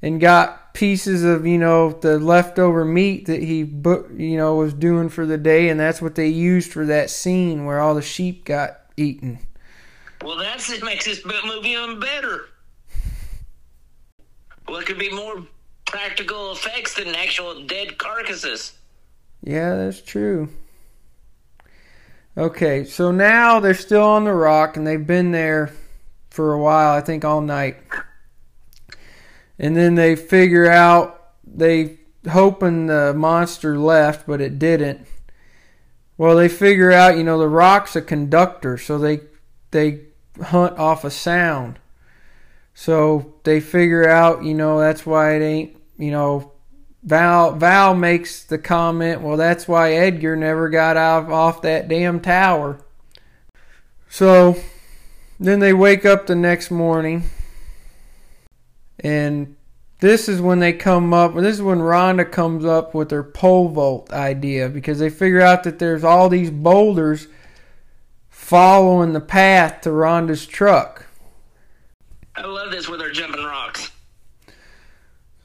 and 0.00 0.20
got 0.20 0.65
pieces 0.76 1.24
of, 1.24 1.46
you 1.46 1.56
know, 1.56 1.90
the 1.90 2.18
leftover 2.18 2.84
meat 2.84 3.24
that 3.24 3.42
he, 3.42 3.60
you 3.60 4.36
know, 4.36 4.56
was 4.56 4.74
doing 4.74 5.08
for 5.08 5.24
the 5.24 5.38
day, 5.38 5.70
and 5.70 5.80
that's 5.80 6.02
what 6.02 6.16
they 6.16 6.28
used 6.28 6.70
for 6.70 6.84
that 6.84 7.08
scene 7.08 7.64
where 7.64 7.80
all 7.80 7.94
the 7.94 8.02
sheep 8.02 8.44
got 8.44 8.80
eaten. 8.94 9.38
Well, 10.22 10.36
that's 10.36 10.70
it 10.70 10.84
makes 10.84 11.06
this 11.06 11.24
movie 11.24 11.70
even 11.70 11.98
better. 11.98 12.50
What 14.66 14.84
could 14.84 14.98
be 14.98 15.10
more 15.10 15.46
practical 15.86 16.52
effects 16.52 16.92
than 16.94 17.14
actual 17.14 17.64
dead 17.64 17.96
carcasses? 17.96 18.74
Yeah, 19.42 19.76
that's 19.76 20.02
true. 20.02 20.50
Okay, 22.36 22.84
so 22.84 23.10
now 23.10 23.60
they're 23.60 23.72
still 23.72 24.02
on 24.02 24.24
the 24.24 24.34
rock 24.34 24.76
and 24.76 24.86
they've 24.86 25.06
been 25.06 25.32
there 25.32 25.70
for 26.28 26.52
a 26.52 26.60
while, 26.60 26.92
I 26.92 27.00
think 27.00 27.24
all 27.24 27.40
night. 27.40 27.78
And 29.58 29.76
then 29.76 29.94
they 29.94 30.16
figure 30.16 30.70
out 30.70 31.32
they 31.44 31.98
hoping 32.30 32.86
the 32.86 33.14
monster 33.14 33.78
left, 33.78 34.26
but 34.26 34.40
it 34.40 34.58
didn't. 34.58 35.06
Well, 36.18 36.36
they 36.36 36.48
figure 36.48 36.92
out, 36.92 37.16
you 37.16 37.24
know, 37.24 37.38
the 37.38 37.48
rock's 37.48 37.94
a 37.96 38.02
conductor, 38.02 38.78
so 38.78 38.98
they 38.98 39.20
they 39.70 40.00
hunt 40.42 40.78
off 40.78 41.04
a 41.04 41.10
sound. 41.10 41.78
So 42.74 43.34
they 43.44 43.60
figure 43.60 44.08
out, 44.08 44.44
you 44.44 44.54
know, 44.54 44.78
that's 44.78 45.06
why 45.06 45.36
it 45.36 45.42
ain't, 45.42 45.76
you 45.98 46.10
know, 46.10 46.52
Val 47.02 47.52
Val 47.52 47.94
makes 47.94 48.44
the 48.44 48.58
comment, 48.58 49.22
well, 49.22 49.36
that's 49.36 49.68
why 49.68 49.92
Edgar 49.92 50.36
never 50.36 50.68
got 50.68 50.96
out 50.96 51.30
off 51.30 51.62
that 51.62 51.88
damn 51.88 52.20
tower. 52.20 52.80
So 54.08 54.56
then 55.38 55.60
they 55.60 55.72
wake 55.72 56.04
up 56.04 56.26
the 56.26 56.34
next 56.34 56.70
morning, 56.70 57.24
and 59.06 59.54
this 60.00 60.28
is 60.28 60.40
when 60.40 60.58
they 60.58 60.72
come 60.72 61.14
up. 61.14 61.34
This 61.36 61.56
is 61.56 61.62
when 61.62 61.78
Rhonda 61.78 62.30
comes 62.30 62.64
up 62.64 62.92
with 62.92 63.12
her 63.12 63.22
pole 63.22 63.68
vault 63.68 64.12
idea 64.12 64.68
because 64.68 64.98
they 64.98 65.10
figure 65.10 65.40
out 65.40 65.62
that 65.62 65.78
there's 65.78 66.02
all 66.02 66.28
these 66.28 66.50
boulders 66.50 67.28
following 68.28 69.12
the 69.12 69.20
path 69.20 69.82
to 69.82 69.90
Rhonda's 69.90 70.44
truck. 70.44 71.06
I 72.34 72.42
love 72.42 72.72
this 72.72 72.88
where 72.88 72.98
they're 72.98 73.12
jumping 73.12 73.44
rocks. 73.44 73.92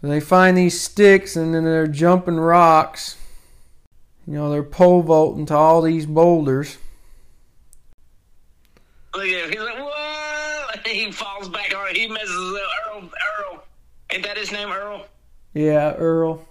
So 0.01 0.07
they 0.07 0.19
find 0.19 0.57
these 0.57 0.81
sticks 0.81 1.35
and 1.35 1.53
then 1.53 1.63
they're 1.63 1.85
jumping 1.85 2.39
rocks. 2.39 3.15
You 4.25 4.33
know, 4.33 4.49
they're 4.49 4.63
pole 4.63 5.03
vaulting 5.03 5.45
to 5.45 5.55
all 5.55 5.83
these 5.83 6.07
boulders. 6.07 6.79
Look 9.13 9.25
at 9.25 9.45
him. 9.45 9.49
He's 9.51 9.59
like, 9.59 9.77
whoa! 9.77 10.67
And 10.73 10.87
he 10.87 11.11
falls 11.11 11.47
back 11.49 11.75
on 11.75 11.89
it. 11.89 11.97
He 11.97 12.07
messes 12.07 12.55
up. 12.55 12.70
Ain't 14.11 14.23
that 14.23 14.37
his 14.37 14.51
name, 14.51 14.69
Earl? 14.69 15.05
Yeah, 15.53 15.93
Earl. 15.93 16.45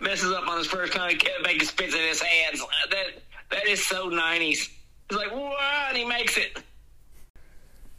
Messes 0.00 0.32
up 0.32 0.46
on 0.46 0.58
his 0.58 0.66
first 0.66 0.92
time. 0.92 1.10
He 1.10 1.16
can't 1.16 1.42
make 1.42 1.62
it 1.62 1.66
spits 1.66 1.94
in 1.94 2.00
his 2.00 2.20
hands. 2.20 2.62
That 2.90 3.06
That 3.50 3.66
is 3.66 3.84
so 3.84 4.10
90s. 4.10 4.38
He's 4.40 4.70
like! 5.10 5.32
And 5.32 5.96
he 5.96 6.04
makes 6.04 6.36
it. 6.36 6.62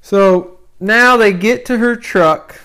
So 0.01 0.59
now 0.79 1.17
they 1.17 1.33
get 1.33 1.65
to 1.65 1.77
her 1.77 1.95
truck, 1.95 2.61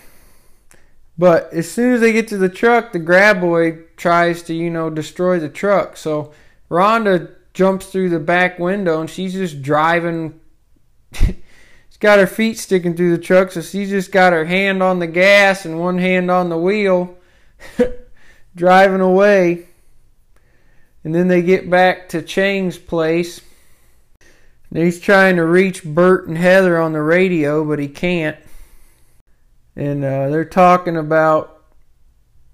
but 1.17 1.53
as 1.53 1.71
soon 1.71 1.95
as 1.95 2.01
they 2.01 2.13
get 2.13 2.29
to 2.29 2.37
the 2.37 2.49
truck, 2.49 2.93
the 2.93 3.01
graboid 3.01 3.85
tries 3.97 4.43
to, 4.45 4.55
you 4.55 4.71
know, 4.71 4.91
destroy 4.91 5.39
the 5.39 5.49
truck. 5.49 5.97
So 5.97 6.33
Rhonda 6.71 7.35
jumps 7.55 7.87
through 7.87 8.11
the 8.11 8.21
back 8.21 8.59
window 8.59 9.01
and 9.01 9.11
she's 9.11 9.33
just 9.33 9.63
driving. 9.63 10.41
got 12.03 12.19
her 12.19 12.27
feet 12.27 12.59
sticking 12.59 12.97
through 12.97 13.17
the 13.17 13.23
truck, 13.23 13.53
so 13.53 13.63
she's 13.63 13.89
just 13.89 14.11
got 14.11 14.33
her 14.33 14.45
hand 14.45 14.83
on 14.83 14.99
the 14.99 15.07
gas 15.07 15.65
and 15.65 15.79
one 15.79 15.99
hand 15.99 16.33
on 16.33 16.49
the 16.49 16.59
wheel, 16.59 17.17
driving 18.57 19.01
away. 19.01 19.67
And 21.05 21.15
then 21.15 21.29
they 21.29 21.43
get 21.43 21.71
back 21.71 22.09
to 22.11 22.21
Chang's 22.21 22.77
place. 22.77 23.41
And 24.69 24.83
he's 24.83 25.01
trying 25.01 25.37
to 25.37 25.45
reach 25.45 25.85
Burt 25.85 26.27
and 26.27 26.37
Heather 26.37 26.77
on 26.77 26.93
the 26.93 27.03
radio, 27.03 27.65
but 27.65 27.79
he 27.79 27.89
can't. 27.89 28.37
And 29.77 30.05
uh, 30.05 30.29
they're 30.29 30.45
talking 30.45 30.97
about, 30.97 31.63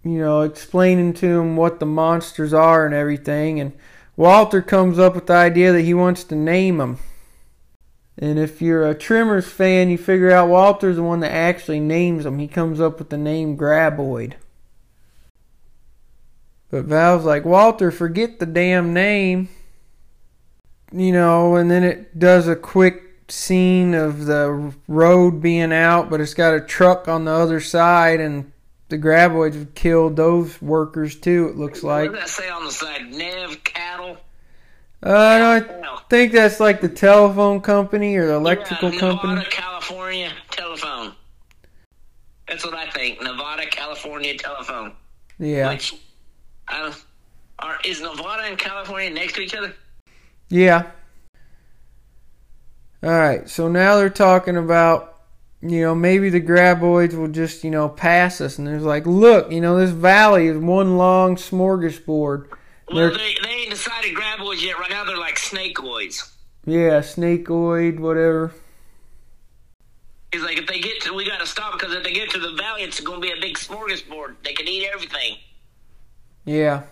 you 0.05 0.19
know, 0.19 0.43
explaining 0.43 1.15
to 1.15 1.41
him 1.41 1.57
what 1.57 1.81
the 1.81 1.87
monsters 1.87 2.53
are 2.53 2.85
and 2.85 2.95
everything. 2.95 3.61
And 3.61 3.73
Walter 4.15 4.61
comes 4.61 4.99
up 4.99 5.15
with 5.15 5.27
the 5.27 5.35
idea 5.35 5.73
that 5.73 5.83
he 5.83 5.95
wants 5.95 6.23
to 6.25 6.35
name 6.35 6.77
them. 6.77 6.99
And 8.19 8.39
if 8.39 8.61
you're 8.61 8.87
a 8.87 8.95
Tremors 8.95 9.47
fan, 9.47 9.91
you 9.91 9.99
figure 9.99 10.31
out 10.31 10.49
Walter's 10.49 10.97
the 10.97 11.03
one 11.03 11.21
that 11.21 11.33
actually 11.33 11.81
names 11.81 12.25
them. 12.25 12.39
He 12.39 12.49
comes 12.49 12.81
up 12.81 12.99
with 12.99 13.11
the 13.11 13.17
name 13.17 13.57
Graboid. 13.57 14.35
But 16.71 16.85
Val's 16.85 17.25
like, 17.25 17.45
Walter, 17.45 17.91
forget 17.91 18.41
the 18.41 18.47
damn 18.47 18.93
name 18.93 19.49
you 20.93 21.13
know, 21.13 21.57
and 21.57 21.71
then 21.71 21.85
it 21.85 22.19
does 22.19 22.49
a 22.49 22.57
quick 22.57 23.03
scene 23.29 23.95
of 23.95 24.27
the 24.27 24.73
road 24.87 25.43
being 25.43 25.73
out, 25.73 26.09
but 26.09 26.21
it's 26.21 26.35
got 26.35 26.55
a 26.55 26.61
truck 26.61 27.09
on 27.09 27.25
the 27.25 27.33
other 27.33 27.61
side, 27.61 28.21
and 28.21 28.53
the 28.89 28.99
graboids 28.99 29.55
have 29.55 29.75
killed 29.75 30.17
those 30.17 30.61
workers 30.63 31.17
too. 31.17 31.49
It 31.49 31.57
looks 31.57 31.83
like. 31.83 32.11
What 32.11 32.21
does 32.21 32.37
that 32.37 32.43
say 32.43 32.49
on 32.49 32.65
the 32.65 32.73
side? 32.73 33.07
Nev 33.11 33.63
cattle. 33.65 34.17
Uh, 35.01 35.63
I 35.63 36.01
think 36.11 36.33
that's 36.33 36.59
like 36.59 36.81
the 36.81 36.89
telephone 36.89 37.61
company 37.61 38.17
or 38.17 38.27
the 38.27 38.35
electrical 38.35 38.93
yeah, 38.93 38.99
company. 38.99 39.35
Nevada, 39.35 39.51
California 39.51 40.33
telephone. 40.51 41.13
That's 42.49 42.65
what 42.65 42.75
I 42.75 42.91
think. 42.91 43.23
Nevada, 43.23 43.67
California 43.67 44.37
telephone. 44.37 44.95
Yeah. 45.39 45.69
Which, 45.69 45.95
I 46.67 46.81
don't, 46.81 47.05
are, 47.61 47.79
is 47.85 48.01
Nevada 48.01 48.45
and 48.45 48.59
California 48.59 49.11
next 49.11 49.35
to 49.35 49.41
each 49.43 49.55
other? 49.55 49.73
Yeah. 50.49 50.91
All 53.03 53.11
right. 53.11 53.49
So 53.49 53.69
now 53.69 53.97
they're 53.97 54.11
talking 54.11 54.57
about, 54.57 55.21
you 55.61 55.83
know, 55.83 55.95
maybe 55.95 56.31
the 56.31 56.41
graboids 56.41 57.15
will 57.15 57.29
just, 57.29 57.63
you 57.63 57.71
know, 57.71 57.89
pass 57.89 58.41
us. 58.41 58.59
And 58.59 58.67
there's 58.67 58.83
like, 58.83 59.07
look, 59.07 59.53
you 59.53 59.61
know, 59.61 59.79
this 59.79 59.91
valley 59.91 60.49
is 60.49 60.57
one 60.57 60.97
long 60.97 61.37
smorgasbord. 61.37 62.47
Well, 62.91 63.11
they, 63.11 63.37
they 63.43 63.51
ain't 63.51 63.71
decided 63.71 64.15
graboids 64.15 64.63
yet. 64.63 64.79
Right 64.79 64.91
now, 64.91 65.05
they're 65.05 65.19
like 65.19 65.37
snakeoids. 65.37 66.31
Yeah, 66.65 67.01
snakeoid, 67.01 67.99
whatever. 67.99 68.53
He's 70.33 70.43
like, 70.43 70.59
if 70.59 70.67
they 70.67 70.81
get 70.81 71.01
to, 71.03 71.15
we 71.15 71.27
got 71.27 71.41
to 71.41 71.47
stop 71.47 71.73
because 71.73 71.95
if 71.95 72.03
they 72.03 72.13
get 72.13 72.31
to 72.31 72.39
the 72.39 72.53
valley, 72.53 72.83
it's 72.83 73.03
to 73.03 73.21
be 73.21 73.31
a 73.31 73.41
big 73.41 73.57
smorgasbord. 73.57 74.37
They 74.45 74.53
can 74.53 74.69
eat 74.69 74.89
everything. 74.93 75.37
Yeah. 76.45 76.83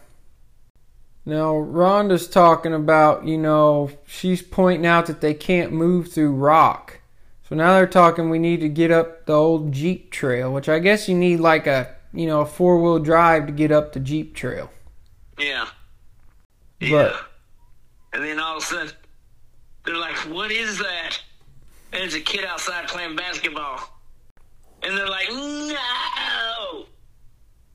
Now, 1.26 1.54
Rhonda's 1.54 2.28
talking 2.28 2.72
about, 2.72 3.26
you 3.26 3.36
know, 3.36 3.90
she's 4.06 4.42
pointing 4.42 4.86
out 4.86 5.06
that 5.06 5.20
they 5.20 5.34
can't 5.34 5.72
move 5.72 6.12
through 6.12 6.32
rock. 6.32 7.00
So 7.48 7.54
now 7.54 7.74
they're 7.74 7.86
talking 7.86 8.30
we 8.30 8.38
need 8.38 8.60
to 8.60 8.68
get 8.68 8.90
up 8.90 9.26
the 9.26 9.34
old 9.34 9.72
Jeep 9.72 10.10
trail, 10.10 10.52
which 10.52 10.68
I 10.68 10.78
guess 10.78 11.08
you 11.08 11.14
need 11.14 11.40
like 11.40 11.66
a, 11.66 11.94
you 12.12 12.26
know, 12.26 12.40
a 12.40 12.46
four 12.46 12.80
wheel 12.80 12.98
drive 12.98 13.46
to 13.46 13.52
get 13.52 13.70
up 13.70 13.92
the 13.92 14.00
Jeep 14.00 14.34
trail. 14.34 14.70
Yeah. 15.38 15.66
But- 16.80 16.88
yeah. 16.88 17.16
And 18.12 18.24
then 18.24 18.38
all 18.38 18.56
of 18.56 18.62
a 18.62 18.66
sudden, 18.66 18.92
they're 19.84 19.96
like, 19.96 20.16
what 20.32 20.50
is 20.50 20.78
that? 20.78 21.18
And 21.92 22.02
it's 22.02 22.14
a 22.14 22.20
kid 22.20 22.44
outside 22.44 22.88
playing 22.88 23.16
basketball. 23.16 23.80
And 24.82 24.96
they're 24.96 25.08
like, 25.08 25.28
no! 25.30 26.86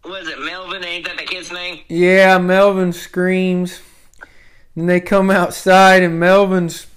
Was 0.06 0.28
it, 0.28 0.40
Melvin? 0.40 0.84
Ain't 0.84 1.06
that 1.06 1.18
the 1.18 1.24
kid's 1.24 1.52
name? 1.52 1.82
Yeah, 1.88 2.38
Melvin 2.38 2.92
screams. 2.92 3.82
And 4.76 4.90
they 4.90 5.00
come 5.00 5.30
outside, 5.30 6.02
and 6.02 6.20
Melvin's 6.20 6.88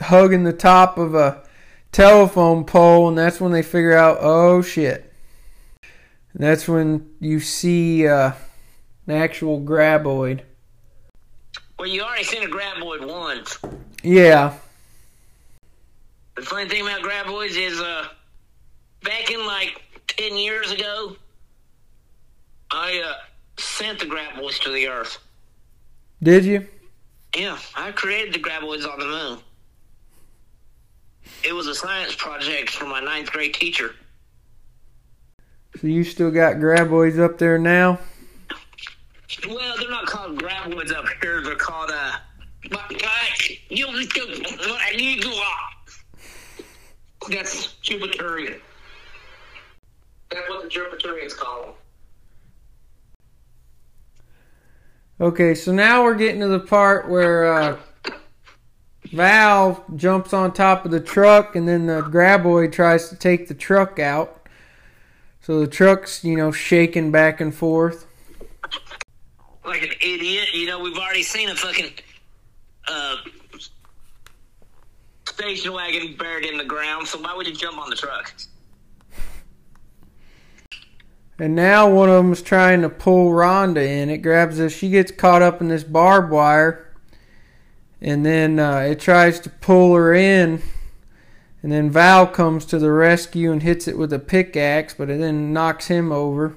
hugging 0.00 0.44
the 0.44 0.52
top 0.52 0.98
of 0.98 1.14
a 1.14 1.44
telephone 1.92 2.64
pole, 2.64 3.08
and 3.08 3.16
that's 3.18 3.40
when 3.40 3.52
they 3.52 3.62
figure 3.62 3.96
out, 3.96 4.18
oh 4.20 4.62
shit. 4.62 5.12
And 6.32 6.42
that's 6.42 6.66
when 6.66 7.10
you 7.20 7.38
see 7.40 8.08
uh, 8.08 8.32
an 9.06 9.14
actual 9.14 9.60
graboid. 9.60 10.40
Well, 11.82 11.90
you 11.90 12.02
already 12.02 12.22
seen 12.22 12.44
a 12.44 12.46
graboid 12.46 13.04
once. 13.04 13.58
Yeah, 14.04 14.56
The 16.36 16.42
funny 16.42 16.68
thing 16.68 16.82
about 16.82 17.00
graboids 17.00 17.56
is, 17.56 17.80
uh, 17.80 18.06
back 19.02 19.32
in 19.32 19.44
like 19.44 19.82
10 20.06 20.36
years 20.36 20.70
ago, 20.70 21.16
I, 22.70 23.02
uh, 23.04 23.14
sent 23.60 23.98
the 23.98 24.04
graboids 24.04 24.60
to 24.60 24.70
the 24.70 24.86
Earth. 24.86 25.18
did 26.22 26.44
you? 26.44 26.68
Yeah, 27.36 27.58
I 27.74 27.90
created 27.90 28.32
the 28.32 28.38
graboids 28.38 28.88
on 28.88 29.00
the 29.00 29.06
moon. 29.06 29.38
It 31.42 31.52
was 31.52 31.66
a 31.66 31.74
science 31.74 32.14
project 32.14 32.70
for 32.70 32.86
my 32.86 33.00
ninth 33.00 33.32
grade 33.32 33.54
teacher. 33.54 33.96
So 35.80 35.88
you 35.88 36.04
still 36.04 36.30
got 36.30 36.58
graboids 36.58 37.18
up 37.18 37.38
there 37.38 37.58
now? 37.58 37.98
Well, 39.48 39.76
they're 39.78 39.90
not 39.90 40.06
called 40.06 40.38
graboids 40.38 40.92
up 40.92 41.06
here. 41.22 41.42
They're 41.42 41.54
called, 41.54 41.90
uh, 41.92 42.12
but, 42.70 42.80
uh, 42.92 43.08
you, 43.70 43.86
I 43.88 44.96
need 44.96 45.22
to 45.22 45.28
go 45.28 45.34
off. 45.34 46.04
That's 47.28 47.74
Jupiterian. 47.82 48.60
That's 50.30 50.48
what 50.48 50.62
the 50.62 50.68
Jupiterians 50.68 51.36
call 51.36 51.62
them. 51.62 51.72
Okay, 55.20 55.54
so 55.54 55.72
now 55.72 56.02
we're 56.02 56.16
getting 56.16 56.40
to 56.40 56.48
the 56.48 56.58
part 56.58 57.08
where 57.08 57.52
uh, 57.52 57.76
Val 59.12 59.84
jumps 59.94 60.32
on 60.32 60.52
top 60.52 60.84
of 60.84 60.90
the 60.90 61.00
truck, 61.00 61.54
and 61.54 61.68
then 61.68 61.86
the 61.86 62.02
graboid 62.02 62.72
tries 62.72 63.08
to 63.08 63.16
take 63.16 63.48
the 63.48 63.54
truck 63.54 63.98
out. 63.98 64.46
So 65.40 65.60
the 65.60 65.66
truck's, 65.66 66.24
you 66.24 66.36
know, 66.36 66.50
shaking 66.50 67.10
back 67.10 67.40
and 67.40 67.54
forth. 67.54 68.06
Like 69.64 69.82
an 69.82 69.92
idiot. 70.00 70.54
You 70.54 70.66
know, 70.66 70.80
we've 70.80 70.96
already 70.96 71.22
seen 71.22 71.48
a 71.48 71.54
fucking, 71.54 71.92
uh, 72.88 73.16
station 75.26 75.72
wagon 75.72 76.16
buried 76.16 76.44
in 76.44 76.58
the 76.58 76.64
ground, 76.64 77.06
so 77.06 77.20
why 77.20 77.34
would 77.34 77.46
you 77.46 77.54
jump 77.54 77.78
on 77.78 77.90
the 77.90 77.96
truck? 77.96 78.32
And 81.38 81.56
now 81.56 81.90
one 81.90 82.08
of 82.08 82.16
them's 82.16 82.42
trying 82.42 82.82
to 82.82 82.88
pull 82.88 83.30
Rhonda 83.30 83.84
in. 83.84 84.10
It 84.10 84.18
grabs 84.18 84.58
her. 84.58 84.70
She 84.70 84.90
gets 84.90 85.10
caught 85.10 85.42
up 85.42 85.60
in 85.60 85.68
this 85.68 85.82
barbed 85.82 86.30
wire. 86.30 86.94
And 88.00 88.24
then 88.24 88.58
uh, 88.58 88.78
it 88.80 89.00
tries 89.00 89.40
to 89.40 89.50
pull 89.50 89.94
her 89.94 90.14
in. 90.14 90.62
And 91.62 91.72
then 91.72 91.90
Val 91.90 92.26
comes 92.26 92.64
to 92.66 92.78
the 92.78 92.92
rescue 92.92 93.50
and 93.50 93.62
hits 93.62 93.88
it 93.88 93.98
with 93.98 94.12
a 94.12 94.18
pickaxe, 94.18 94.94
but 94.94 95.10
it 95.10 95.18
then 95.18 95.52
knocks 95.52 95.86
him 95.86 96.12
over. 96.12 96.56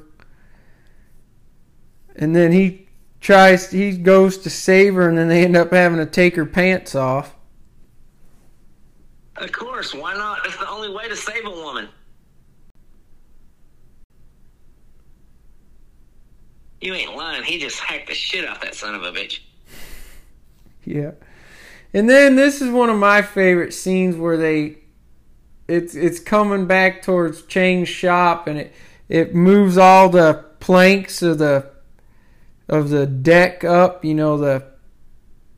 And 2.16 2.36
then 2.36 2.52
he 2.52 2.85
tries, 3.26 3.72
he 3.72 3.98
goes 3.98 4.38
to 4.38 4.52
save 4.52 4.94
her, 4.94 5.10
and 5.10 5.18
then 5.18 5.28
they 5.28 5.44
end 5.44 5.58
up 5.58 5.72
having 5.72 5.98
to 5.98 6.06
take 6.06 6.36
her 6.36 6.46
pants 6.46 6.94
off. 6.94 7.36
Of 9.38 9.52
course, 9.52 9.96
why 9.96 10.14
not? 10.14 10.40
That's 10.44 10.58
the 10.58 10.70
only 10.70 10.94
way 10.94 11.08
to 11.10 11.16
save 11.16 11.44
a 11.44 11.50
woman. 11.50 11.90
You 16.80 16.94
ain't 16.94 17.16
lying. 17.16 17.44
He 17.44 17.58
just 17.58 17.80
hacked 17.80 18.08
the 18.08 18.14
shit 18.14 18.46
out 18.46 18.62
that 18.62 18.76
son 18.76 18.94
of 18.94 19.02
a 19.02 19.12
bitch. 19.12 19.40
Yeah. 20.84 21.12
And 21.96 22.08
then 22.08 22.36
this 22.36 22.62
is 22.62 22.70
one 22.70 22.92
of 22.92 22.98
my 22.98 23.24
favorite 23.24 23.74
scenes 23.74 24.16
where 24.18 24.38
they 24.38 24.78
it's 25.68 25.96
it's 25.96 26.20
coming 26.20 26.68
back 26.68 27.02
towards 27.02 27.42
Chang's 27.44 27.90
shop 27.90 28.46
and 28.46 28.60
it 28.60 28.74
it 29.10 29.34
moves 29.34 29.80
all 29.80 30.10
the 30.10 30.46
planks 30.60 31.24
of 31.24 31.40
the 31.40 31.72
of 32.68 32.90
the 32.90 33.06
deck 33.06 33.64
up, 33.64 34.04
you 34.04 34.14
know, 34.14 34.38
the 34.38 34.64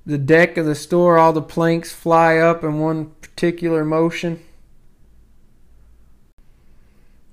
the 0.05 0.17
deck 0.17 0.55
of 0.55 0.65
the 0.65 0.75
store, 0.75 1.17
all 1.17 1.33
the 1.33 1.41
planks 1.41 1.91
fly 1.91 2.37
up 2.37 2.63
in 2.63 2.79
one 2.79 3.07
particular 3.21 3.83
motion. 3.83 4.41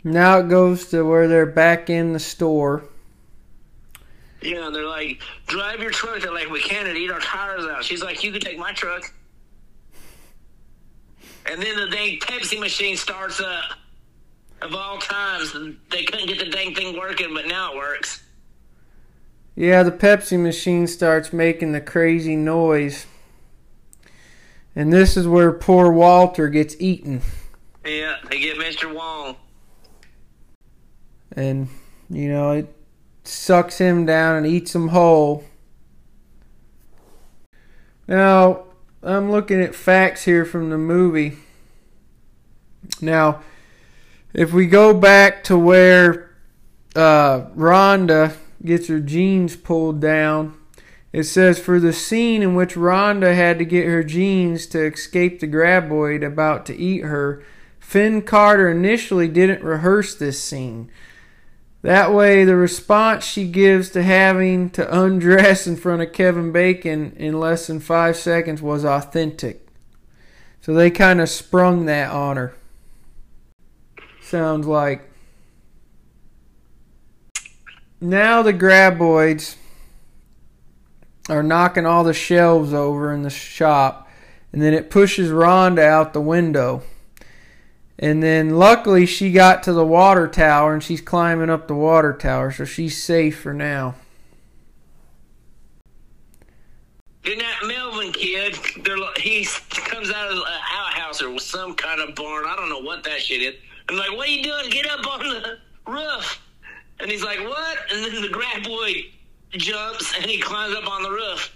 Now 0.03 0.39
it 0.41 0.49
goes 0.49 0.89
to 0.91 1.05
where 1.05 1.29
they're 1.29 1.47
back 1.47 1.89
in 1.89 2.13
the 2.13 2.19
store. 2.19 2.85
You 4.43 4.57
know, 4.57 4.73
they're 4.73 4.87
like, 4.87 5.23
drive 5.47 5.81
your 5.81 5.93
truck. 5.93 6.21
They're 6.21 6.35
like, 6.35 6.51
we 6.51 6.61
can't 6.61 6.89
eat 6.89 7.11
our 7.11 7.21
tires 7.21 7.65
out. 7.65 7.85
She's 7.85 8.03
like, 8.03 8.25
you 8.25 8.33
can 8.33 8.41
take 8.41 8.59
my 8.59 8.73
truck. 8.73 9.11
And 11.47 11.63
then 11.63 11.77
the 11.77 11.89
dang 11.89 12.19
Pepsi 12.19 12.59
machine 12.59 12.97
starts 12.97 13.41
up. 13.41 13.65
Of 14.61 14.75
all 14.75 14.99
times, 14.99 15.55
they 15.91 16.05
couldn't 16.05 16.27
get 16.27 16.39
the 16.39 16.51
dang 16.51 16.75
thing 16.75 16.99
working, 16.99 17.33
but 17.33 17.47
now 17.47 17.73
it 17.73 17.77
works. 17.77 18.24
Yeah, 19.57 19.85
the 19.85 19.93
Pepsi 19.93 20.41
machine 20.41 20.87
starts 20.87 21.33
making 21.33 21.73
the 21.73 21.81
crazy 21.81 22.35
noise. 22.35 23.07
And 24.75 24.93
this 24.93 25.17
is 25.17 25.29
where 25.29 25.53
poor 25.53 25.93
Walter 25.93 26.49
gets 26.49 26.75
eaten. 26.81 27.23
Yeah, 27.85 28.17
they 28.29 28.41
get 28.41 28.59
Mr. 28.59 28.93
Wong. 28.93 29.37
And, 31.37 31.69
you 32.11 32.29
know, 32.29 32.51
it 32.53 32.75
sucks 33.23 33.79
him 33.79 34.05
down 34.05 34.37
and 34.37 34.47
eats 34.47 34.75
him 34.75 34.89
whole. 34.89 35.45
Now, 38.09 38.65
I'm 39.03 39.31
looking 39.31 39.63
at 39.63 39.75
facts 39.75 40.25
here 40.25 40.45
from 40.45 40.71
the 40.71 40.79
movie. 40.79 41.37
Now, 43.01 43.43
if 44.33 44.53
we 44.53 44.67
go 44.67 44.93
back 44.93 45.45
to 45.45 45.57
where 45.57 46.35
uh, 46.97 47.43
Rhonda 47.57 48.37
gets 48.65 48.89
her 48.89 49.01
jeans 49.01 49.57
pulled 49.57 50.01
down, 50.01 50.57
it 51.13 51.25
says 51.25 51.59
for 51.59 51.79
the 51.79 51.93
scene 51.93 52.43
in 52.43 52.55
which 52.55 52.75
Rhonda 52.75 53.35
had 53.35 53.59
to 53.59 53.65
get 53.65 53.87
her 53.87 54.03
jeans 54.03 54.67
to 54.67 54.85
escape 54.85 55.41
the 55.41 55.47
graboid 55.47 56.27
about 56.27 56.67
to 56.67 56.77
eat 56.77 57.05
her, 57.05 57.45
Finn 57.79 58.23
Carter 58.23 58.69
initially 58.69 59.29
didn't 59.29 59.63
rehearse 59.63 60.15
this 60.15 60.43
scene. 60.43 60.91
That 61.83 62.15
way, 62.15 62.45
the 62.45 62.57
response 62.57 63.25
she 63.25 63.47
gives 63.47 63.91
to 63.91 64.03
having 64.03 64.71
to 64.71 65.03
undress 65.03 65.67
in 65.67 65.77
front 65.77 66.01
of 66.01 66.15
Kevin 66.15 66.51
Bacon 66.51 67.15
in 67.17 67.39
less 67.39 67.67
than 67.67 67.79
five 67.79 68.17
seconds 68.17 68.63
was 68.63 68.85
authentic. 68.85 69.69
So 70.63 70.73
they 70.73 70.91
kind 70.91 71.21
of 71.21 71.29
sprung 71.29 71.85
that 71.85 72.11
on 72.11 72.39
her. 72.39 72.55
Sounds 74.23 74.67
like. 74.67 75.11
Now 78.01 78.43
the 78.43 78.53
graboids 78.53 79.57
are 81.29 81.43
knocking 81.43 81.87
all 81.87 82.05
the 82.05 82.13
shelves 82.13 82.75
over 82.75 83.13
in 83.13 83.23
the 83.23 83.31
shop, 83.31 84.11
and 84.53 84.61
then 84.61 84.75
it 84.75 84.91
pushes 84.91 85.31
Rhonda 85.31 85.83
out 85.83 86.13
the 86.13 86.21
window. 86.21 86.83
And 87.99 88.23
then 88.23 88.57
luckily 88.57 89.07
she 89.07 89.33
got 89.33 89.63
to 89.63 89.73
the 89.73 89.87
water 89.87 90.27
tower 90.29 90.75
and 90.75 90.83
she's 90.83 91.01
climbing 91.01 91.49
up 91.49 91.69
the 91.69 91.75
water 91.75 92.13
tower, 92.13 92.51
so 92.51 92.65
she's 92.65 93.03
safe 93.03 93.41
for 93.41 93.55
now. 93.55 93.95
Then 97.25 97.39
that 97.39 97.61
Melvin 97.65 98.13
kid, 98.13 98.57
he 99.17 99.47
comes 99.77 100.11
out 100.11 100.31
of 100.31 100.37
the 100.37 100.45
outhouse 100.73 101.23
or 101.23 101.39
some 101.39 101.75
kind 101.75 102.01
of 102.01 102.15
barn. 102.15 102.45
I 102.47 102.55
don't 102.57 102.69
know 102.69 102.81
what 102.81 103.03
that 103.05 103.21
shit 103.23 103.41
is. 103.41 103.55
I'm 103.89 103.97
like, 103.97 104.13
what 104.13 104.29
are 104.29 104.31
you 104.31 104.43
doing? 104.43 104.69
Get 104.69 104.91
up 104.91 105.07
on 105.07 105.21
the 105.21 105.59
roof. 105.87 106.41
And 107.01 107.11
he's 107.11 107.25
like, 107.25 107.41
what? 107.41 107.79
And 107.93 108.05
then 108.05 108.23
the 108.23 108.29
graboid 108.29 109.11
jumps 109.53 110.15
and 110.17 110.27
he 110.27 110.41
climbs 110.41 110.75
up 110.75 110.89
on 110.89 111.03
the 111.03 111.11
roof. 111.11 111.55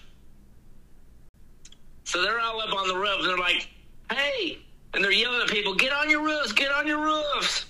So 2.05 2.23
they're 2.23 2.40
all 2.40 2.60
up 2.60 2.74
on 2.74 2.89
the 2.89 2.97
roof 2.97 3.20
and 3.20 3.28
they're 3.28 3.39
like, 3.39 3.69
hey. 4.10 4.59
And 4.94 5.05
they're 5.05 5.12
yelling 5.12 5.43
at 5.43 5.48
people, 5.48 5.74
get 5.74 5.93
on 5.93 6.09
your 6.09 6.24
roofs, 6.24 6.52
get 6.52 6.73
on 6.73 6.86
your 6.86 7.02
roofs. 7.02 7.66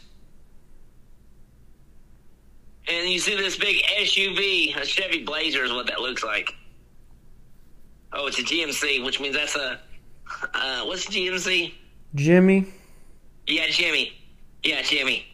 And 2.88 3.08
you 3.10 3.18
see 3.18 3.36
this 3.36 3.56
big 3.56 3.82
SUV, 3.98 4.76
a 4.76 4.86
Chevy 4.86 5.24
Blazer 5.24 5.64
is 5.64 5.72
what 5.72 5.88
that 5.88 6.00
looks 6.00 6.24
like. 6.24 6.54
Oh, 8.12 8.28
it's 8.28 8.38
a 8.38 8.42
GMC, 8.42 9.04
which 9.04 9.20
means 9.20 9.36
that's 9.36 9.56
a, 9.56 9.78
uh, 10.54 10.84
what's 10.84 11.04
GMC? 11.06 11.74
Jimmy. 12.14 12.66
Yeah, 13.46 13.66
Jimmy. 13.68 14.12
Yeah, 14.62 14.80
Jimmy. 14.82 15.26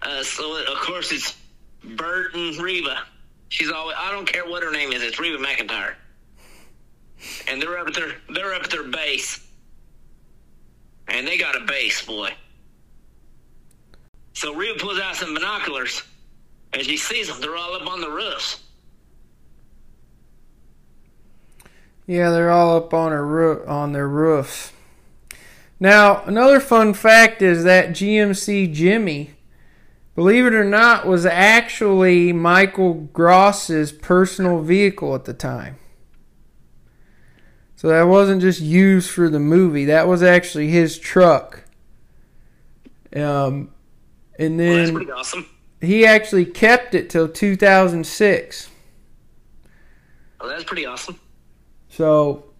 Uh, 0.00 0.22
so 0.22 0.64
of 0.64 0.78
course 0.78 1.12
it's 1.12 1.36
Burt 1.96 2.34
and 2.34 2.56
Reba. 2.60 3.04
She's 3.48 3.70
always. 3.70 3.96
I 3.98 4.10
don't 4.12 4.26
care 4.26 4.46
what 4.46 4.62
her 4.62 4.72
name 4.72 4.92
is. 4.92 5.02
It's 5.02 5.18
Reba 5.18 5.42
McEntire. 5.42 5.94
And 7.48 7.60
they're 7.60 7.78
up 7.78 7.88
at 7.88 7.94
their 7.94 8.14
they're 8.30 8.54
up 8.54 8.64
at 8.64 8.70
their 8.70 8.84
base. 8.84 9.44
And 11.08 11.26
they 11.26 11.38
got 11.38 11.56
a 11.56 11.64
base, 11.64 12.04
boy. 12.04 12.30
So 14.34 14.54
Reba 14.54 14.78
pulls 14.78 15.00
out 15.00 15.16
some 15.16 15.34
binoculars, 15.34 16.02
and 16.72 16.82
she 16.82 16.96
sees 16.96 17.28
them. 17.28 17.40
They're 17.40 17.56
all 17.56 17.74
up 17.74 17.88
on 17.88 18.00
the 18.00 18.10
roofs. 18.10 18.60
Yeah, 22.06 22.30
they're 22.30 22.50
all 22.50 22.76
up 22.76 22.94
on 22.94 23.12
her 23.12 23.26
roof 23.26 23.68
on 23.68 23.92
their 23.92 24.08
roofs. 24.08 24.72
Now, 25.80 26.22
another 26.24 26.60
fun 26.60 26.94
fact 26.94 27.42
is 27.42 27.64
that 27.64 27.90
GMC 27.90 28.72
Jimmy 28.72 29.34
believe 30.18 30.46
it 30.46 30.52
or 30.52 30.64
not, 30.64 31.06
was 31.06 31.24
actually 31.24 32.32
Michael 32.32 32.94
Gross's 32.94 33.92
personal 33.92 34.60
vehicle 34.60 35.14
at 35.14 35.26
the 35.26 35.32
time. 35.32 35.76
So 37.76 37.86
that 37.86 38.02
wasn't 38.02 38.40
just 38.42 38.60
used 38.60 39.10
for 39.10 39.28
the 39.28 39.38
movie. 39.38 39.84
That 39.84 40.08
was 40.08 40.20
actually 40.24 40.70
his 40.70 40.98
truck. 40.98 41.62
Um, 43.14 43.70
and 44.40 44.58
then 44.58 44.92
well, 44.92 45.18
awesome. 45.18 45.46
he 45.80 46.04
actually 46.04 46.46
kept 46.46 46.96
it 46.96 47.10
till 47.10 47.28
2006. 47.28 48.70
Oh, 50.40 50.48
that's 50.48 50.64
pretty 50.64 50.84
awesome. 50.84 51.20
So, 51.90 52.50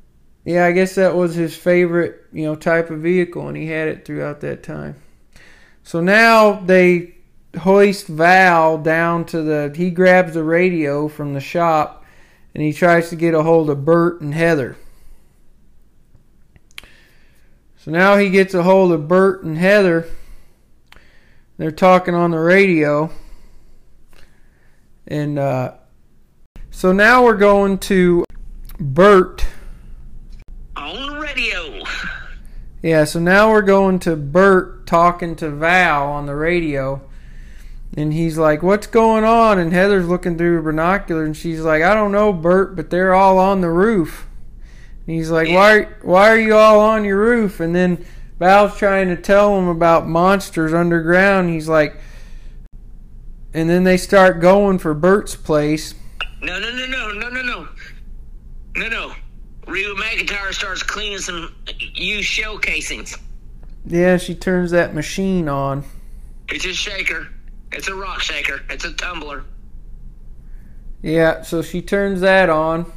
yeah, 0.44 0.64
I 0.64 0.70
guess 0.70 0.94
that 0.94 1.16
was 1.16 1.34
his 1.34 1.56
favorite, 1.56 2.24
you 2.32 2.44
know, 2.44 2.54
type 2.54 2.90
of 2.90 3.00
vehicle, 3.00 3.48
and 3.48 3.56
he 3.56 3.66
had 3.66 3.88
it 3.88 4.04
throughout 4.04 4.42
that 4.42 4.62
time. 4.62 4.94
So 5.82 6.00
now 6.00 6.60
they 6.60 7.17
hoist 7.58 8.06
Val 8.06 8.78
down 8.78 9.24
to 9.26 9.42
the. 9.42 9.72
He 9.76 9.90
grabs 9.90 10.34
the 10.34 10.44
radio 10.44 11.08
from 11.08 11.34
the 11.34 11.40
shop 11.40 12.04
and 12.54 12.62
he 12.62 12.72
tries 12.72 13.10
to 13.10 13.16
get 13.16 13.34
a 13.34 13.42
hold 13.42 13.70
of 13.70 13.84
Burt 13.84 14.20
and 14.20 14.34
Heather. 14.34 14.76
So 17.76 17.92
now 17.92 18.16
he 18.16 18.30
gets 18.30 18.54
a 18.54 18.62
hold 18.62 18.92
of 18.92 19.06
Burt 19.06 19.44
and 19.44 19.56
Heather. 19.56 20.06
They're 21.56 21.70
talking 21.70 22.14
on 22.14 22.32
the 22.32 22.38
radio. 22.38 23.10
And 25.06 25.38
uh, 25.38 25.74
so 26.70 26.92
now 26.92 27.24
we're 27.24 27.36
going 27.36 27.78
to 27.78 28.24
Burt. 28.78 29.46
On 30.76 31.14
the 31.14 31.20
radio. 31.20 31.82
Yeah, 32.82 33.04
so 33.04 33.18
now 33.20 33.50
we're 33.50 33.62
going 33.62 33.98
to 34.00 34.16
Burt 34.16 34.86
talking 34.86 35.34
to 35.36 35.50
Val 35.50 36.08
on 36.08 36.26
the 36.26 36.34
radio 36.34 37.07
and 37.98 38.12
he's 38.12 38.38
like, 38.38 38.62
"What's 38.62 38.86
going 38.86 39.24
on?" 39.24 39.58
And 39.58 39.72
Heather's 39.72 40.06
looking 40.06 40.38
through 40.38 40.56
her 40.56 40.62
binocular, 40.62 41.24
and 41.24 41.36
she's 41.36 41.60
like, 41.60 41.82
"I 41.82 41.94
don't 41.94 42.12
know, 42.12 42.32
Burt, 42.32 42.76
but 42.76 42.90
they're 42.90 43.14
all 43.14 43.38
on 43.38 43.60
the 43.60 43.70
roof." 43.70 44.26
And 45.06 45.16
he's 45.16 45.30
like, 45.30 45.48
"Why? 45.48 45.88
Why 46.02 46.28
are 46.30 46.38
you 46.38 46.56
all 46.56 46.80
on 46.80 47.04
your 47.04 47.18
roof?" 47.18 47.60
And 47.60 47.74
then 47.74 48.04
Val's 48.38 48.78
trying 48.78 49.08
to 49.08 49.16
tell 49.16 49.58
him 49.58 49.66
about 49.66 50.06
monsters 50.06 50.72
underground. 50.72 51.50
He's 51.50 51.68
like, 51.68 51.96
and 53.52 53.68
then 53.68 53.82
they 53.84 53.96
start 53.96 54.40
going 54.40 54.78
for 54.78 54.94
Burt's 54.94 55.34
place. 55.34 55.94
No, 56.40 56.60
no, 56.60 56.70
no, 56.70 56.86
no, 56.86 57.12
no, 57.12 57.28
no, 57.30 57.42
no, 57.42 57.68
no, 58.76 58.88
no. 58.88 59.12
Reba 59.66 59.94
McEntire 60.00 60.52
starts 60.52 60.82
cleaning 60.82 61.18
some 61.18 61.52
used 61.94 62.28
shell 62.28 62.58
casings. 62.58 63.16
Yeah, 63.84 64.16
she 64.18 64.34
turns 64.34 64.70
that 64.70 64.94
machine 64.94 65.48
on. 65.48 65.84
It's 66.48 66.64
a 66.64 66.72
shaker. 66.72 67.28
It's 67.72 67.88
a 67.88 67.94
rock 67.94 68.20
shaker. 68.20 68.62
It's 68.70 68.84
a 68.84 68.92
tumbler. 68.92 69.44
Yeah, 71.02 71.42
so 71.42 71.62
she 71.62 71.80
turns 71.80 72.20
that 72.22 72.50
on, 72.50 72.90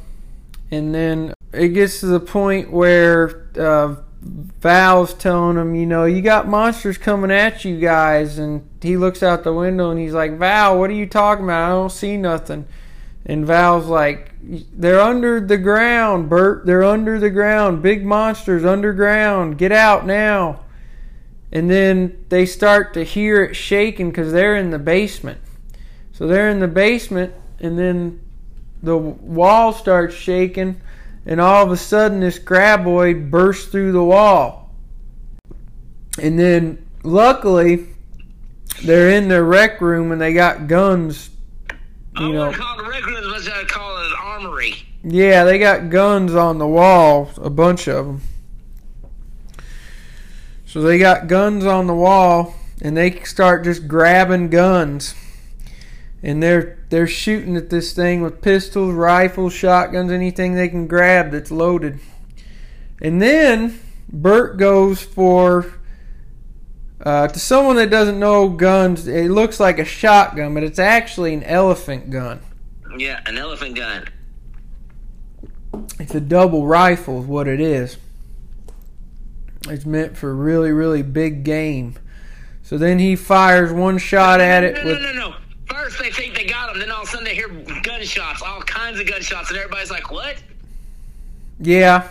and 0.70 0.94
then 0.94 1.34
it 1.52 1.68
gets 1.68 2.00
to 2.00 2.06
the 2.06 2.18
point 2.18 2.72
where 2.72 3.46
uh, 3.56 3.96
Val's 4.22 5.14
telling 5.14 5.56
him, 5.56 5.74
you 5.74 5.86
know, 5.86 6.04
you 6.04 6.20
got 6.20 6.48
monsters 6.48 6.98
coming 6.98 7.30
at 7.30 7.64
you 7.64 7.78
guys, 7.78 8.38
and 8.38 8.68
he 8.80 8.96
looks 8.96 9.22
out 9.22 9.44
the 9.44 9.52
window 9.52 9.90
and 9.90 10.00
he's 10.00 10.14
like, 10.14 10.38
Val, 10.38 10.78
what 10.78 10.90
are 10.90 10.94
you 10.94 11.06
talking 11.06 11.44
about? 11.44 11.66
I 11.66 11.68
don't 11.68 11.92
see 11.92 12.16
nothing. 12.16 12.66
And 13.24 13.46
Val's 13.46 13.86
like, 13.86 14.32
they're 14.42 15.00
under 15.00 15.38
the 15.38 15.58
ground, 15.58 16.28
Burt. 16.28 16.66
They're 16.66 16.82
under 16.82 17.20
the 17.20 17.30
ground. 17.30 17.82
Big 17.82 18.04
monsters 18.04 18.64
underground. 18.64 19.58
Get 19.58 19.70
out 19.70 20.06
now 20.06 20.61
and 21.52 21.70
then 21.70 22.24
they 22.30 22.46
start 22.46 22.94
to 22.94 23.04
hear 23.04 23.44
it 23.44 23.54
shaking 23.54 24.10
because 24.10 24.32
they're 24.32 24.56
in 24.56 24.70
the 24.70 24.78
basement. 24.78 25.38
So 26.12 26.26
they're 26.26 26.48
in 26.48 26.60
the 26.60 26.68
basement, 26.68 27.34
and 27.60 27.78
then 27.78 28.20
the 28.82 28.96
wall 28.96 29.72
starts 29.72 30.14
shaking, 30.14 30.80
and 31.26 31.40
all 31.40 31.64
of 31.64 31.70
a 31.70 31.76
sudden 31.76 32.20
this 32.20 32.38
graboid 32.38 33.30
bursts 33.30 33.66
through 33.70 33.92
the 33.92 34.02
wall. 34.02 34.70
And 36.18 36.38
then 36.38 36.84
luckily 37.02 37.86
they're 38.82 39.10
in 39.10 39.28
their 39.28 39.44
rec 39.44 39.80
room 39.80 40.12
and 40.12 40.20
they 40.20 40.32
got 40.32 40.66
guns. 40.66 41.30
You 42.18 42.28
I 42.28 42.32
know, 42.32 42.52
call 42.52 42.80
a 42.80 42.88
rec 42.88 43.06
room, 43.06 43.24
but 43.32 43.52
I 43.52 43.64
call 43.64 43.96
it 43.96 44.06
an 44.06 44.12
armory. 44.20 44.74
Yeah, 45.04 45.44
they 45.44 45.58
got 45.58 45.90
guns 45.90 46.34
on 46.34 46.58
the 46.58 46.66
wall, 46.66 47.30
a 47.38 47.50
bunch 47.50 47.88
of 47.88 48.06
them. 48.06 48.20
So 50.72 50.80
they 50.80 50.96
got 50.96 51.26
guns 51.26 51.66
on 51.66 51.86
the 51.86 51.92
wall 51.92 52.54
and 52.80 52.96
they 52.96 53.20
start 53.24 53.62
just 53.62 53.86
grabbing 53.86 54.48
guns. 54.48 55.14
And 56.22 56.42
they're 56.42 56.78
they're 56.88 57.06
shooting 57.06 57.58
at 57.58 57.68
this 57.68 57.92
thing 57.92 58.22
with 58.22 58.40
pistols, 58.40 58.94
rifles, 58.94 59.52
shotguns, 59.52 60.10
anything 60.10 60.54
they 60.54 60.70
can 60.70 60.86
grab 60.86 61.30
that's 61.30 61.50
loaded. 61.50 62.00
And 63.02 63.20
then 63.20 63.80
Burt 64.10 64.56
goes 64.56 65.02
for 65.02 65.74
uh, 67.02 67.28
to 67.28 67.38
someone 67.38 67.76
that 67.76 67.90
doesn't 67.90 68.18
know 68.18 68.48
guns, 68.48 69.06
it 69.06 69.30
looks 69.30 69.60
like 69.60 69.78
a 69.78 69.84
shotgun, 69.84 70.54
but 70.54 70.62
it's 70.62 70.78
actually 70.78 71.34
an 71.34 71.42
elephant 71.42 72.08
gun. 72.08 72.40
Yeah, 72.96 73.20
an 73.26 73.36
elephant 73.36 73.76
gun. 73.76 74.08
It's 75.98 76.14
a 76.14 76.20
double 76.20 76.66
rifle, 76.66 77.20
is 77.20 77.26
what 77.26 77.46
it 77.46 77.60
is. 77.60 77.98
It's 79.68 79.86
meant 79.86 80.16
for 80.16 80.34
really, 80.34 80.72
really 80.72 81.02
big 81.02 81.44
game. 81.44 81.96
So 82.62 82.78
then 82.78 82.98
he 82.98 83.16
fires 83.16 83.72
one 83.72 83.98
shot 83.98 84.40
at 84.40 84.64
it. 84.64 84.74
No, 84.76 84.84
no, 84.84 84.94
no, 84.94 85.12
no, 85.12 85.12
no. 85.12 85.34
First 85.66 85.98
they 85.98 86.10
think 86.10 86.34
they 86.34 86.44
got 86.44 86.70
him, 86.70 86.80
then 86.80 86.90
all 86.90 87.02
of 87.02 87.08
a 87.08 87.10
sudden 87.10 87.24
they 87.24 87.34
hear 87.34 87.48
gunshots, 87.82 88.42
all 88.42 88.60
kinds 88.62 89.00
of 89.00 89.06
gunshots, 89.06 89.50
and 89.50 89.58
everybody's 89.58 89.90
like, 89.90 90.10
"What?" 90.10 90.36
Yeah, 91.60 92.08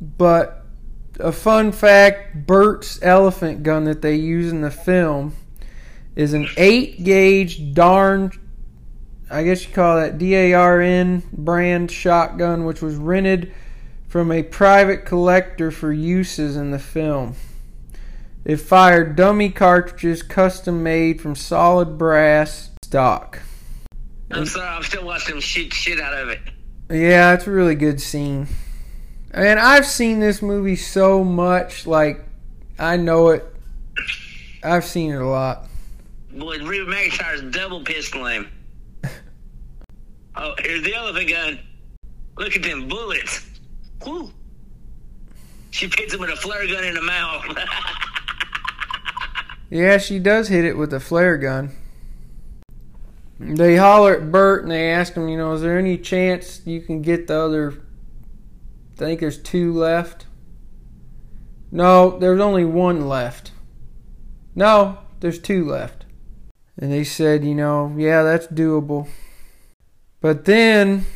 but 0.00 0.64
a 1.20 1.32
fun 1.32 1.72
fact: 1.72 2.46
Burt's 2.46 3.00
elephant 3.02 3.62
gun 3.62 3.84
that 3.84 4.02
they 4.02 4.14
use 4.14 4.50
in 4.50 4.60
the 4.60 4.70
film 4.70 5.34
is 6.16 6.32
an 6.32 6.48
eight 6.56 7.04
gauge 7.04 7.74
Darne. 7.74 8.36
I 9.30 9.44
guess 9.44 9.66
you 9.66 9.72
call 9.72 9.96
that 9.96 10.18
Darne 10.18 11.22
brand 11.32 11.90
shotgun, 11.90 12.64
which 12.64 12.80
was 12.80 12.96
rented 12.96 13.52
from 14.08 14.32
a 14.32 14.42
private 14.42 15.04
collector 15.04 15.70
for 15.70 15.92
uses 15.92 16.56
in 16.56 16.70
the 16.70 16.78
film. 16.78 17.34
It 18.44 18.56
fired 18.56 19.14
dummy 19.14 19.50
cartridges 19.50 20.22
custom 20.22 20.82
made 20.82 21.20
from 21.20 21.34
solid 21.34 21.98
brass 21.98 22.70
stock. 22.82 23.42
I'm 24.30 24.46
sorry, 24.46 24.66
I'm 24.66 24.82
still 24.82 25.04
watching 25.04 25.40
shoot 25.40 25.72
shit 25.72 26.00
out 26.00 26.14
of 26.14 26.30
it. 26.30 26.40
Yeah, 26.90 27.34
it's 27.34 27.46
a 27.46 27.50
really 27.50 27.74
good 27.74 28.00
scene. 28.00 28.48
And 29.30 29.60
I've 29.60 29.84
seen 29.84 30.20
this 30.20 30.40
movie 30.40 30.76
so 30.76 31.22
much, 31.22 31.86
like 31.86 32.24
I 32.78 32.96
know 32.96 33.28
it. 33.28 33.44
I've 34.64 34.84
seen 34.84 35.12
it 35.12 35.20
a 35.20 35.26
lot. 35.26 35.66
Boy, 36.32 36.58
Reba 36.64 36.90
McEntire's 36.90 37.42
double 37.54 37.84
pistol 37.84 38.24
him. 38.24 38.50
oh, 40.36 40.54
here's 40.60 40.82
the 40.82 40.94
elephant 40.94 41.28
gun. 41.28 41.58
Uh, 41.58 42.42
look 42.42 42.56
at 42.56 42.62
them 42.62 42.88
bullets. 42.88 43.44
Whew. 44.04 44.32
She 45.70 45.86
hits 45.86 46.14
him 46.14 46.20
with 46.20 46.30
a 46.30 46.36
flare 46.36 46.66
gun 46.66 46.84
in 46.84 46.94
the 46.94 47.02
mouth. 47.02 47.44
yeah, 49.70 49.98
she 49.98 50.18
does 50.18 50.48
hit 50.48 50.64
it 50.64 50.76
with 50.76 50.92
a 50.92 51.00
flare 51.00 51.36
gun. 51.36 51.72
They 53.40 53.76
holler 53.76 54.16
at 54.16 54.32
Burt 54.32 54.62
and 54.62 54.72
they 54.72 54.90
ask 54.90 55.14
him, 55.14 55.28
you 55.28 55.36
know, 55.36 55.52
is 55.52 55.62
there 55.62 55.78
any 55.78 55.96
chance 55.96 56.60
you 56.64 56.80
can 56.80 57.02
get 57.02 57.28
the 57.28 57.38
other? 57.38 57.82
I 58.94 58.98
think 58.98 59.20
there's 59.20 59.38
two 59.38 59.72
left. 59.72 60.26
No, 61.70 62.18
there's 62.18 62.40
only 62.40 62.64
one 62.64 63.06
left. 63.06 63.52
No, 64.54 64.98
there's 65.20 65.38
two 65.38 65.64
left. 65.64 66.04
And 66.76 66.90
they 66.90 67.04
said, 67.04 67.44
you 67.44 67.54
know, 67.54 67.94
yeah, 67.96 68.22
that's 68.22 68.46
doable. 68.48 69.08
But 70.20 70.44
then 70.44 71.06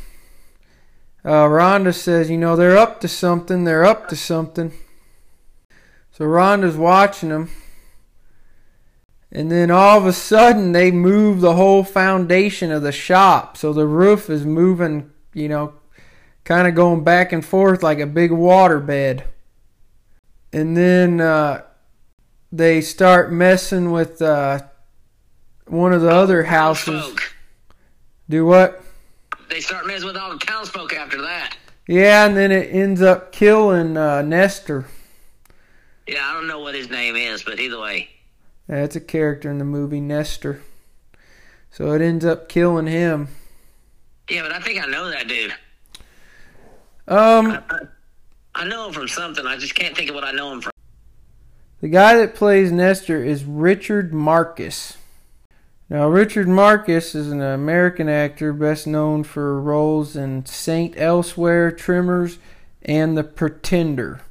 uh, 1.25 1.47
Rhonda 1.47 1.95
says, 1.95 2.31
you 2.31 2.39
know, 2.39 2.57
they're 2.57 2.77
up 2.77 3.01
to 3.01 3.09
something. 3.09 3.65
They're 3.65 3.85
up 3.85 4.09
to 4.09 4.17
something. 4.17 4.73
So 6.11 6.25
Rhonda's 6.25 6.77
watching 6.77 7.29
them. 7.29 7.51
And 9.31 9.51
then 9.51 9.71
all 9.71 9.97
of 9.97 10.05
a 10.05 10.13
sudden, 10.13 10.73
they 10.73 10.91
move 10.91 11.41
the 11.41 11.55
whole 11.55 11.85
foundation 11.85 12.71
of 12.71 12.83
the 12.83 12.93
shop. 12.93 13.57
So 13.57 13.73
the 13.73 13.87
roof 13.87 14.29
is 14.29 14.45
moving, 14.45 15.11
you 15.33 15.49
know, 15.49 15.75
kind 16.45 16.69
of 16.69 16.75
going 16.75 17.03
back 17.03 17.33
and 17.33 17.45
forth 17.45 17.83
like 17.83 17.99
a 17.99 18.07
big 18.07 18.31
water 18.31 18.79
bed. 18.79 19.25
And 20.53 20.77
then 20.77 21.21
uh, 21.21 21.63
they 22.51 22.83
start 22.83 23.33
messing 23.33 23.91
with 23.91 24.21
uh, 24.21 24.61
one 25.67 25.95
of 25.95 26.03
the 26.03 26.11
other 26.11 26.43
houses. 26.43 27.17
Do 28.29 28.45
what? 28.45 28.82
They 29.53 29.61
start 29.61 29.87
messing 29.87 30.07
with 30.07 30.17
all 30.17 30.31
the 30.31 30.39
townsfolk 30.39 30.95
after 30.95 31.21
that. 31.21 31.55
Yeah, 31.87 32.25
and 32.25 32.35
then 32.35 32.51
it 32.51 32.73
ends 32.73 33.03
up 33.03 33.33
killing 33.33 33.99
uh, 33.99 34.23
Nestor. 34.23 34.87
Yeah, 36.07 36.27
I 36.27 36.33
don't 36.33 36.49
know 36.49 36.61
what 36.61 36.75
his 36.75 36.89
name 36.89 37.17
is, 37.17 37.43
but 37.43 37.61
either 37.61 37.79
way. 37.79 38.09
That's 38.67 38.97
a 38.97 39.01
character 39.01 39.51
in 39.51 39.59
the 39.59 39.67
movie 39.67 40.01
Nestor. 40.01 40.63
So 41.71 41.93
it 41.93 42.01
ends 42.01 42.25
up 42.25 42.49
killing 42.49 42.87
him. 42.87 43.29
Yeah, 44.31 44.41
but 44.41 44.53
I 44.53 44.61
think 44.61 44.83
I 44.83 44.87
know 44.87 45.11
that 45.11 45.29
dude. 45.29 45.53
Um, 47.07 47.51
I, 47.51 47.63
I, 47.69 47.79
I 48.55 48.65
know 48.65 48.87
him 48.87 48.95
from 48.95 49.07
something. 49.07 49.45
I 49.45 49.59
just 49.59 49.75
can't 49.75 49.95
think 49.95 50.09
of 50.09 50.15
what 50.15 50.25
I 50.25 50.33
know 50.33 50.51
him 50.51 50.63
from. 50.63 50.73
The 51.83 51.89
guy 51.89 52.17
that 52.17 52.35
plays 52.35 52.73
Nestor 52.73 53.23
is 53.23 53.45
Richard 53.45 54.15
Marcus. 54.15 54.97
Now, 55.93 56.09
Richard 56.09 56.49
Marcus 56.49 57.15
is 57.15 57.31
an 57.31 57.43
American 57.43 58.09
actor 58.09 58.55
best 58.55 58.87
known 58.87 59.25
for 59.25 59.61
roles 59.61 60.17
in 60.17 60.47
Saint 60.47 60.95
Elsewhere, 60.97 61.71
Tremors, 61.71 62.39
and 62.81 63.15
The 63.15 63.23
Pretender. 63.23 64.23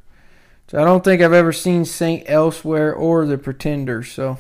So 0.68 0.82
I 0.82 0.86
don't 0.86 1.04
think 1.04 1.22
I've 1.22 1.34
ever 1.34 1.54
seen 1.54 1.86
Saint 1.86 2.24
Elsewhere 2.26 2.92
or 2.92 3.28
The 3.28 3.38
Pretender, 3.38 4.02
so. 4.02 4.40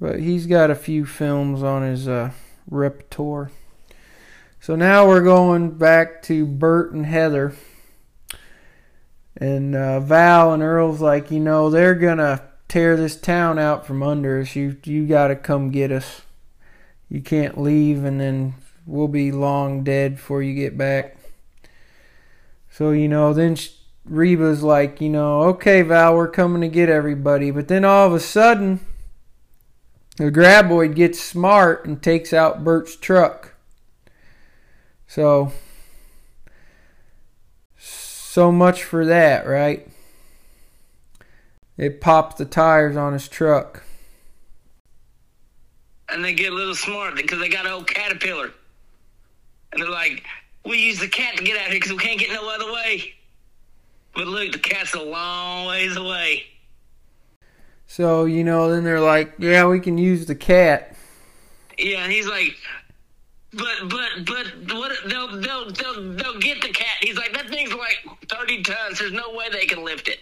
But 0.00 0.18
he's 0.18 0.48
got 0.48 0.68
a 0.68 0.74
few 0.74 1.06
films 1.06 1.62
on 1.62 1.82
his 1.84 2.08
uh, 2.08 2.32
repertoire. 2.68 3.52
So 4.58 4.74
now 4.74 5.06
we're 5.06 5.22
going 5.22 5.78
back 5.78 6.22
to 6.22 6.44
Burt 6.44 6.92
and 6.92 7.06
Heather. 7.06 7.54
And 9.36 9.76
uh, 9.76 10.00
Val 10.00 10.52
and 10.54 10.60
Earl's 10.60 11.00
like, 11.00 11.30
you 11.30 11.38
know, 11.38 11.70
they're 11.70 11.94
gonna 11.94 12.42
tear 12.74 12.96
this 12.96 13.14
town 13.14 13.56
out 13.56 13.86
from 13.86 14.02
under 14.02 14.40
us. 14.40 14.56
You 14.56 14.76
you 14.82 15.06
gotta 15.06 15.36
come 15.36 15.70
get 15.70 15.92
us. 15.92 16.22
You 17.08 17.20
can't 17.20 17.56
leave, 17.56 18.02
and 18.02 18.20
then 18.20 18.54
we'll 18.84 19.06
be 19.06 19.30
long 19.30 19.84
dead 19.84 20.16
before 20.16 20.42
you 20.42 20.56
get 20.56 20.76
back. 20.76 21.16
So 22.68 22.90
you 22.90 23.06
know, 23.06 23.32
then 23.32 23.56
Reba's 24.04 24.64
like, 24.64 25.00
you 25.00 25.08
know, 25.08 25.42
okay, 25.42 25.82
Val, 25.82 26.16
we're 26.16 26.26
coming 26.26 26.62
to 26.62 26.68
get 26.68 26.88
everybody. 26.88 27.52
But 27.52 27.68
then 27.68 27.84
all 27.84 28.08
of 28.08 28.12
a 28.12 28.18
sudden, 28.18 28.80
the 30.16 30.32
graboid 30.32 30.96
gets 30.96 31.20
smart 31.20 31.86
and 31.86 32.02
takes 32.02 32.32
out 32.32 32.64
Burt's 32.64 32.96
truck. 32.96 33.54
So 35.06 35.52
so 37.78 38.50
much 38.50 38.82
for 38.82 39.06
that, 39.06 39.46
right? 39.46 39.93
It 41.76 42.00
popped 42.00 42.38
the 42.38 42.44
tires 42.44 42.96
on 42.96 43.12
his 43.12 43.28
truck. 43.28 43.82
And 46.08 46.24
they 46.24 46.34
get 46.34 46.52
a 46.52 46.54
little 46.54 46.74
smart 46.74 47.16
because 47.16 47.40
they 47.40 47.48
got 47.48 47.66
an 47.66 47.72
old 47.72 47.88
caterpillar. 47.88 48.50
And 49.72 49.82
they're 49.82 49.90
like, 49.90 50.22
we 50.64 50.78
use 50.78 51.00
the 51.00 51.08
cat 51.08 51.36
to 51.36 51.44
get 51.44 51.56
out 51.56 51.66
here 51.66 51.74
because 51.74 51.92
we 51.92 51.98
can't 51.98 52.20
get 52.20 52.30
no 52.30 52.48
other 52.48 52.72
way. 52.72 53.14
But 54.14 54.28
look, 54.28 54.52
the 54.52 54.58
cat's 54.58 54.94
a 54.94 55.02
long 55.02 55.66
ways 55.66 55.96
away. 55.96 56.44
So, 57.86 58.24
you 58.24 58.44
know, 58.44 58.70
then 58.70 58.84
they're 58.84 59.00
like, 59.00 59.34
yeah, 59.38 59.66
we 59.66 59.80
can 59.80 59.98
use 59.98 60.26
the 60.26 60.34
cat. 60.34 60.96
Yeah, 61.76 62.04
and 62.04 62.12
he's 62.12 62.28
like, 62.28 62.54
but 63.52 63.88
but 63.88 64.24
but 64.24 64.76
what 64.76 64.92
they'll 65.08 65.40
they'll 65.40 65.70
they'll 65.70 66.12
they'll 66.12 66.38
get 66.38 66.60
the 66.60 66.68
cat. 66.68 66.96
He's 67.00 67.16
like 67.16 67.32
that 67.32 67.48
thing's 67.48 67.72
like 67.72 67.98
thirty 68.28 68.62
tons. 68.62 68.98
There's 68.98 69.12
no 69.12 69.32
way 69.32 69.48
they 69.50 69.66
can 69.66 69.84
lift 69.84 70.08
it. 70.08 70.20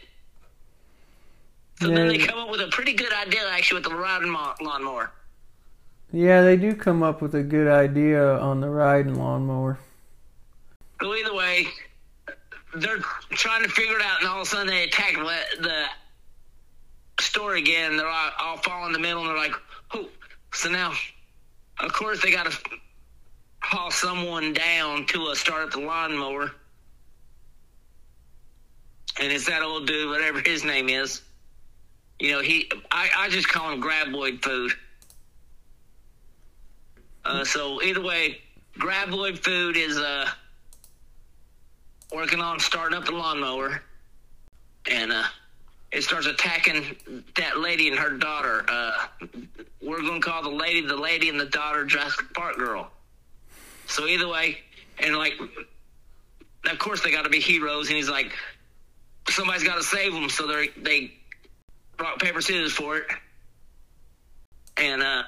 So 1.82 1.88
yeah. 1.88 1.96
then 1.96 2.08
they 2.08 2.18
come 2.18 2.38
up 2.38 2.48
with 2.48 2.60
a 2.60 2.68
pretty 2.68 2.92
good 2.92 3.12
idea 3.12 3.48
actually 3.50 3.80
with 3.80 3.90
the 3.90 3.96
riding 3.96 4.32
lawnmower. 4.32 5.10
Yeah, 6.12 6.42
they 6.42 6.56
do 6.56 6.76
come 6.76 7.02
up 7.02 7.20
with 7.20 7.34
a 7.34 7.42
good 7.42 7.66
idea 7.66 8.38
on 8.38 8.60
the 8.60 8.68
riding 8.68 9.18
lawnmower. 9.18 9.78
So 11.00 11.12
either 11.12 11.34
way, 11.34 11.66
they're 12.76 12.98
trying 13.30 13.64
to 13.64 13.68
figure 13.68 13.96
it 13.96 14.02
out, 14.02 14.20
and 14.20 14.28
all 14.28 14.42
of 14.42 14.46
a 14.46 14.50
sudden 14.50 14.68
they 14.68 14.84
attack 14.84 15.14
the 15.14 15.86
store 17.20 17.56
again. 17.56 17.96
They're 17.96 18.06
all, 18.06 18.30
all 18.38 18.56
fall 18.58 18.86
in 18.86 18.92
the 18.92 19.00
middle, 19.00 19.22
and 19.22 19.30
they're 19.30 19.36
like, 19.36 19.54
"Oh!" 19.94 20.08
So 20.52 20.70
now, 20.70 20.92
of 21.80 21.92
course, 21.92 22.22
they 22.22 22.30
got 22.30 22.48
to 22.48 22.58
haul 23.58 23.90
someone 23.90 24.52
down 24.52 25.06
to 25.06 25.26
uh, 25.26 25.34
start 25.34 25.64
up 25.64 25.70
the 25.72 25.80
lawnmower. 25.80 26.52
And 29.20 29.32
it's 29.32 29.46
that 29.46 29.62
old 29.62 29.88
dude, 29.88 30.08
whatever 30.08 30.40
his 30.40 30.64
name 30.64 30.88
is. 30.88 31.22
You 32.22 32.30
know, 32.30 32.40
he 32.40 32.70
I, 32.92 33.10
I 33.18 33.28
just 33.30 33.48
call 33.48 33.72
him 33.72 33.82
Graboid 33.82 34.44
Food. 34.44 34.70
Uh, 37.24 37.44
so 37.44 37.82
either 37.82 38.00
way, 38.00 38.40
Graboid 38.78 39.40
Food 39.40 39.76
is 39.76 39.98
uh, 39.98 40.28
working 42.14 42.40
on 42.40 42.60
starting 42.60 42.96
up 42.96 43.06
the 43.06 43.10
lawnmower, 43.10 43.82
and 44.88 45.10
uh, 45.10 45.24
it 45.90 46.04
starts 46.04 46.28
attacking 46.28 46.94
that 47.34 47.58
lady 47.58 47.88
and 47.88 47.98
her 47.98 48.10
daughter. 48.10 48.66
Uh, 48.68 49.08
we're 49.82 50.00
gonna 50.02 50.20
call 50.20 50.44
the 50.44 50.48
lady 50.48 50.80
the 50.86 50.94
lady 50.94 51.28
and 51.28 51.40
the 51.40 51.46
daughter 51.46 51.84
Jurassic 51.84 52.32
Park 52.34 52.56
girl. 52.56 52.88
So 53.88 54.06
either 54.06 54.28
way, 54.28 54.58
and 55.00 55.16
like, 55.16 55.40
of 56.70 56.78
course 56.78 57.02
they 57.02 57.10
got 57.10 57.22
to 57.22 57.30
be 57.30 57.40
heroes, 57.40 57.88
and 57.88 57.96
he's 57.96 58.08
like, 58.08 58.30
somebody's 59.28 59.64
got 59.64 59.74
to 59.74 59.82
save 59.82 60.12
them, 60.12 60.30
so 60.30 60.46
they 60.46 60.68
they 60.76 61.14
rock 62.02 62.20
paper 62.20 62.40
scissors 62.40 62.72
for 62.72 62.98
it, 62.98 63.06
and 64.76 65.02
uh, 65.02 65.22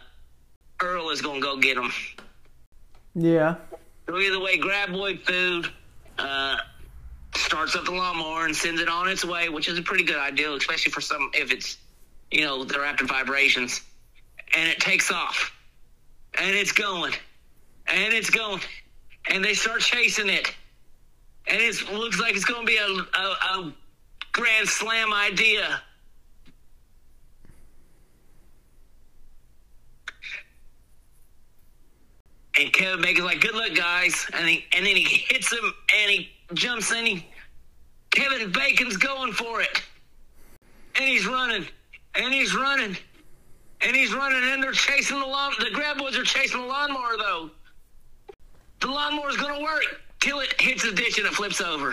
Earl 0.82 1.10
is 1.10 1.22
gonna 1.22 1.40
go 1.40 1.56
get 1.56 1.76
them. 1.76 1.92
Yeah. 3.14 3.56
So 4.06 4.18
either 4.18 4.40
way, 4.40 4.58
Graboid 4.58 5.22
Food 5.22 5.72
uh, 6.18 6.56
starts 7.36 7.74
up 7.74 7.84
the 7.84 7.92
lawnmower 7.92 8.44
and 8.44 8.54
sends 8.54 8.80
it 8.80 8.88
on 8.88 9.08
its 9.08 9.24
way, 9.24 9.48
which 9.48 9.68
is 9.68 9.78
a 9.78 9.82
pretty 9.82 10.04
good 10.04 10.18
idea, 10.18 10.52
especially 10.52 10.92
for 10.92 11.00
some 11.00 11.30
if 11.32 11.52
it's 11.52 11.78
you 12.30 12.42
know 12.42 12.64
they're 12.64 12.84
after 12.84 13.06
vibrations, 13.06 13.80
and 14.54 14.68
it 14.68 14.80
takes 14.80 15.10
off, 15.10 15.52
and 16.38 16.54
it's 16.54 16.72
going 16.72 17.14
and 17.86 18.14
it's 18.14 18.30
going, 18.30 18.60
and 19.30 19.44
they 19.44 19.54
start 19.54 19.80
chasing 19.80 20.28
it, 20.28 20.54
and 21.46 21.60
it 21.60 21.92
looks 21.92 22.18
like 22.18 22.34
it's 22.34 22.44
going 22.44 22.66
to 22.66 22.66
be 22.66 22.76
a, 22.76 22.86
a, 22.86 23.58
a 23.58 23.72
grand 24.32 24.68
slam 24.68 25.12
idea. 25.12 25.80
And 32.58 32.72
Kevin 32.72 33.00
Bacon's 33.02 33.24
like, 33.26 33.40
"Good 33.40 33.54
luck, 33.54 33.74
guys," 33.74 34.26
and 34.32 34.48
he 34.48 34.64
and 34.72 34.86
then 34.86 34.94
he 34.96 35.02
hits 35.02 35.52
him 35.52 35.74
and 35.96 36.10
he 36.10 36.30
jumps 36.54 36.92
in. 36.92 37.06
He, 37.06 37.26
Kevin 38.10 38.52
Bacon's 38.52 38.96
going 38.96 39.32
for 39.32 39.60
it, 39.60 39.82
and 40.94 41.04
he's 41.04 41.26
running, 41.26 41.66
and 42.14 42.32
he's 42.32 42.54
running, 42.54 42.96
and 43.80 43.96
he's 43.96 44.14
running, 44.14 44.42
and 44.52 44.62
they're 44.62 44.72
chasing 44.72 45.18
the 45.18 45.26
lawn. 45.26 45.52
The 45.58 45.66
graboids 45.66 46.16
are 46.16 46.24
chasing 46.24 46.60
the 46.60 46.66
lawnmower 46.66 47.16
though. 47.18 47.50
The 48.80 48.86
lawnmower's 48.88 49.36
gonna 49.36 49.62
work. 49.62 49.82
till 50.24 50.40
it 50.40 50.58
hits 50.58 50.82
the 50.82 50.92
ditch 50.92 51.18
and 51.18 51.26
it 51.26 51.34
flips 51.34 51.60
over. 51.60 51.90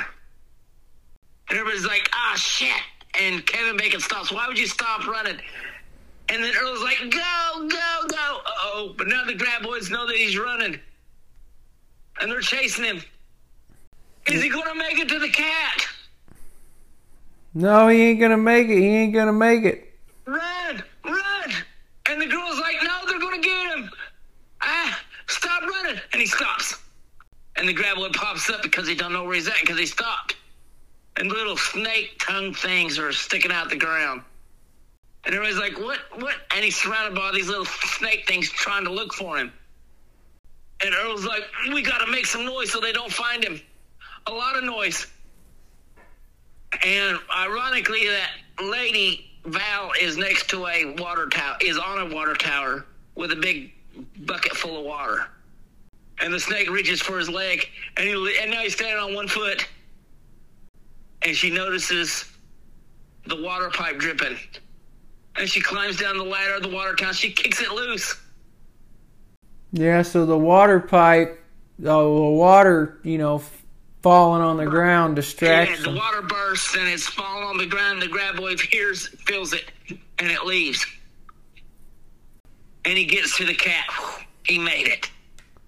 And 1.50 1.60
everybody's 1.60 1.86
like, 1.86 2.10
ah, 2.14 2.34
shit. 2.38 2.72
And 3.20 3.46
Kevin 3.46 3.76
Bacon 3.76 4.00
stops. 4.00 4.32
Why 4.32 4.48
would 4.48 4.58
you 4.58 4.68
stop 4.68 5.06
running? 5.06 5.38
And 6.30 6.42
then 6.42 6.54
Earl's 6.62 6.82
like, 6.82 6.98
go, 7.12 7.68
go, 7.68 8.01
But 8.90 9.08
now 9.08 9.26
the 9.26 9.34
graboids 9.34 9.90
know 9.90 10.06
that 10.08 10.16
he's 10.16 10.38
running. 10.38 10.80
And 12.20 12.32
they're 12.32 12.42
chasing 12.42 12.86
him. 12.86 13.02
Is 14.28 14.44
he 14.44 14.50
going 14.50 14.68
to 14.68 14.76
make 14.76 15.00
it 15.00 15.10
to 15.10 15.20
the 15.20 15.30
cat? 15.30 15.88
No, 17.54 17.88
he 17.88 18.02
ain't 18.02 18.20
going 18.20 18.32
to 18.32 18.38
make 18.38 18.70
it. 18.70 18.78
He 18.78 18.88
ain't 18.88 19.14
going 19.14 19.28
to 19.28 19.34
make 19.34 19.64
it. 19.64 19.94
Run, 20.26 20.84
run. 21.04 21.52
And 22.10 22.22
the 22.22 22.28
girl's 22.28 22.60
like, 22.60 22.76
no, 22.84 23.00
they're 23.08 23.20
going 23.20 23.42
to 23.42 23.48
get 23.48 23.78
him. 23.78 23.90
Ah, 24.62 25.00
stop 25.28 25.64
running. 25.64 26.00
And 26.14 26.22
he 26.22 26.28
stops. 26.28 26.80
And 27.56 27.68
the 27.68 27.74
graboid 27.74 28.14
pops 28.14 28.50
up 28.50 28.62
because 28.62 28.88
he 28.88 28.96
don't 28.96 29.12
know 29.12 29.24
where 29.24 29.36
he's 29.36 29.48
at 29.48 29.60
because 29.62 29.80
he 29.80 29.86
stopped. 29.86 30.36
And 31.18 31.30
little 31.30 31.58
snake 31.58 32.16
tongue 32.20 32.54
things 32.54 32.98
are 32.98 33.12
sticking 33.12 33.52
out 33.52 33.70
the 33.70 33.76
ground. 33.76 34.22
And 35.26 35.36
everybody's 35.36 35.60
like, 35.60 35.78
what, 35.80 36.00
what? 36.20 36.36
And 36.56 36.64
he's 36.64 36.76
surrounded 36.76 37.16
by 37.16 37.28
all 37.28 37.34
these 37.34 37.48
little 37.48 37.66
snake 37.66 38.28
things 38.28 38.50
trying 38.50 38.84
to 38.86 38.92
look 38.92 39.14
for 39.14 39.38
him. 39.38 39.52
And 40.84 40.96
Earl's 40.96 41.26
like, 41.26 41.44
we 41.72 41.84
got 41.84 42.04
to 42.04 42.12
make 42.12 42.26
some 42.26 42.44
noise 42.44 42.72
so 42.72 42.80
they 42.80 42.92
don't 42.92 43.12
find 43.12 43.44
him. 43.44 43.62
A 44.28 44.32
lot 44.32 44.58
of 44.58 44.64
noise. 44.64 45.08
And 46.84 47.20
ironically, 47.36 48.08
that 48.08 48.32
lady, 48.64 49.30
Val, 49.46 49.92
is 50.00 50.18
next 50.18 50.50
to 50.50 50.66
a 50.68 50.96
water 50.96 51.28
tower, 51.28 51.58
is 51.62 51.78
on 51.78 52.12
a 52.12 52.16
water 52.16 52.34
tower 52.34 52.86
with 53.16 53.32
a 53.32 53.36
big 53.36 53.74
bucket 54.26 54.54
full 54.54 54.80
of 54.80 54.86
water. 54.86 55.28
And 56.20 56.34
the 56.34 56.40
snake 56.40 56.70
reaches 56.70 57.02
for 57.02 57.18
his 57.18 57.30
leg, 57.30 57.68
and, 57.98 58.08
he, 58.08 58.38
and 58.42 58.52
now 58.52 58.62
he's 58.62 58.74
standing 58.74 58.98
on 58.98 59.14
one 59.14 59.28
foot. 59.28 59.68
And 61.24 61.36
she 61.36 61.52
notices 61.52 62.26
the 63.28 63.40
water 63.42 63.70
pipe 63.70 64.00
dripping. 64.00 64.38
And 65.36 65.50
she 65.50 65.62
climbs 65.62 65.98
down 65.98 66.18
the 66.18 66.24
ladder 66.24 66.56
of 66.56 66.64
the 66.64 66.70
water 66.70 66.94
tower. 66.94 67.14
She 67.14 67.32
kicks 67.32 67.62
it 67.62 67.72
loose. 67.72 68.20
Yeah, 69.72 70.02
so 70.02 70.26
the 70.26 70.38
water 70.38 70.80
pipe, 70.80 71.42
the 71.80 71.98
water, 71.98 73.00
you 73.04 73.18
know, 73.18 73.42
falling 74.02 74.42
on 74.42 74.58
the 74.58 74.66
ground 74.66 75.16
distracts 75.16 75.80
yeah, 75.80 75.92
the 75.92 75.98
water 75.98 76.22
bursts 76.24 76.76
and 76.76 76.88
it's 76.88 77.08
falling 77.08 77.44
on 77.44 77.58
the 77.58 77.66
ground. 77.66 78.02
The 78.02 78.08
graboid 78.08 78.60
hears, 78.60 79.08
feels 79.26 79.54
it, 79.54 79.72
and 79.90 80.32
it 80.32 80.44
leaves. 80.44 80.86
And 82.84 82.98
he 82.98 83.06
gets 83.06 83.38
to 83.38 83.46
the 83.46 83.56
cat. 83.56 83.86
He 84.44 84.58
made 84.58 84.88
it. 84.88 85.10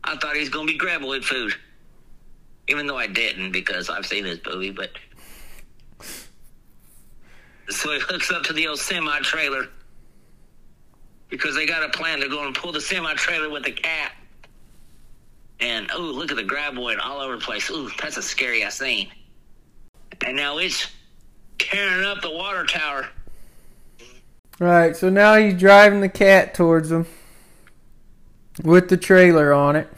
I 0.04 0.18
thought 0.18 0.34
he 0.34 0.40
was 0.40 0.50
going 0.50 0.66
to 0.66 0.74
be 0.74 0.80
graboid 0.80 1.24
food. 1.24 1.54
Even 2.68 2.88
though 2.88 2.98
I 2.98 3.06
didn't 3.06 3.52
because 3.52 3.88
I've 3.88 4.06
seen 4.06 4.24
this 4.24 4.40
movie, 4.48 4.72
but. 4.72 4.90
So 7.70 7.92
he 7.94 8.00
hooks 8.00 8.32
up 8.32 8.44
to 8.44 8.54
the 8.54 8.68
old 8.68 8.80
semi 8.80 9.20
trailer 9.20 9.68
because 11.30 11.56
they 11.56 11.66
got 11.66 11.84
a 11.84 11.90
plan 11.90 12.20
to 12.20 12.30
go 12.30 12.46
and 12.46 12.54
pull 12.54 12.72
the 12.72 12.82
semi 12.82 13.14
trailer 13.16 13.50
with 13.50 13.64
the 13.64 13.72
cat. 13.72 14.14
And 15.60 15.90
oh, 15.94 16.02
look 16.02 16.30
at 16.30 16.38
the 16.38 16.44
graboid 16.44 17.00
all 17.02 17.20
over 17.20 17.38
the 17.38 17.42
place. 17.42 17.70
Ooh, 17.70 17.90
that's 18.02 18.18
a 18.18 18.22
scary 18.22 18.64
ass 18.64 18.80
scene. 18.80 19.10
And 20.26 20.36
now 20.36 20.58
it's 20.58 20.88
tearing 21.58 22.06
up 22.06 22.22
the 22.22 22.32
water 22.32 22.66
tower. 22.66 23.08
Right, 24.60 24.96
so 24.96 25.10
now 25.10 25.36
he's 25.36 25.56
driving 25.56 26.02
the 26.02 26.10
cat 26.10 26.54
towards 26.54 26.90
them 26.90 27.08
with 28.64 28.90
the 28.90 28.98
trailer 28.98 29.54
on 29.54 29.76
it. 29.76 29.90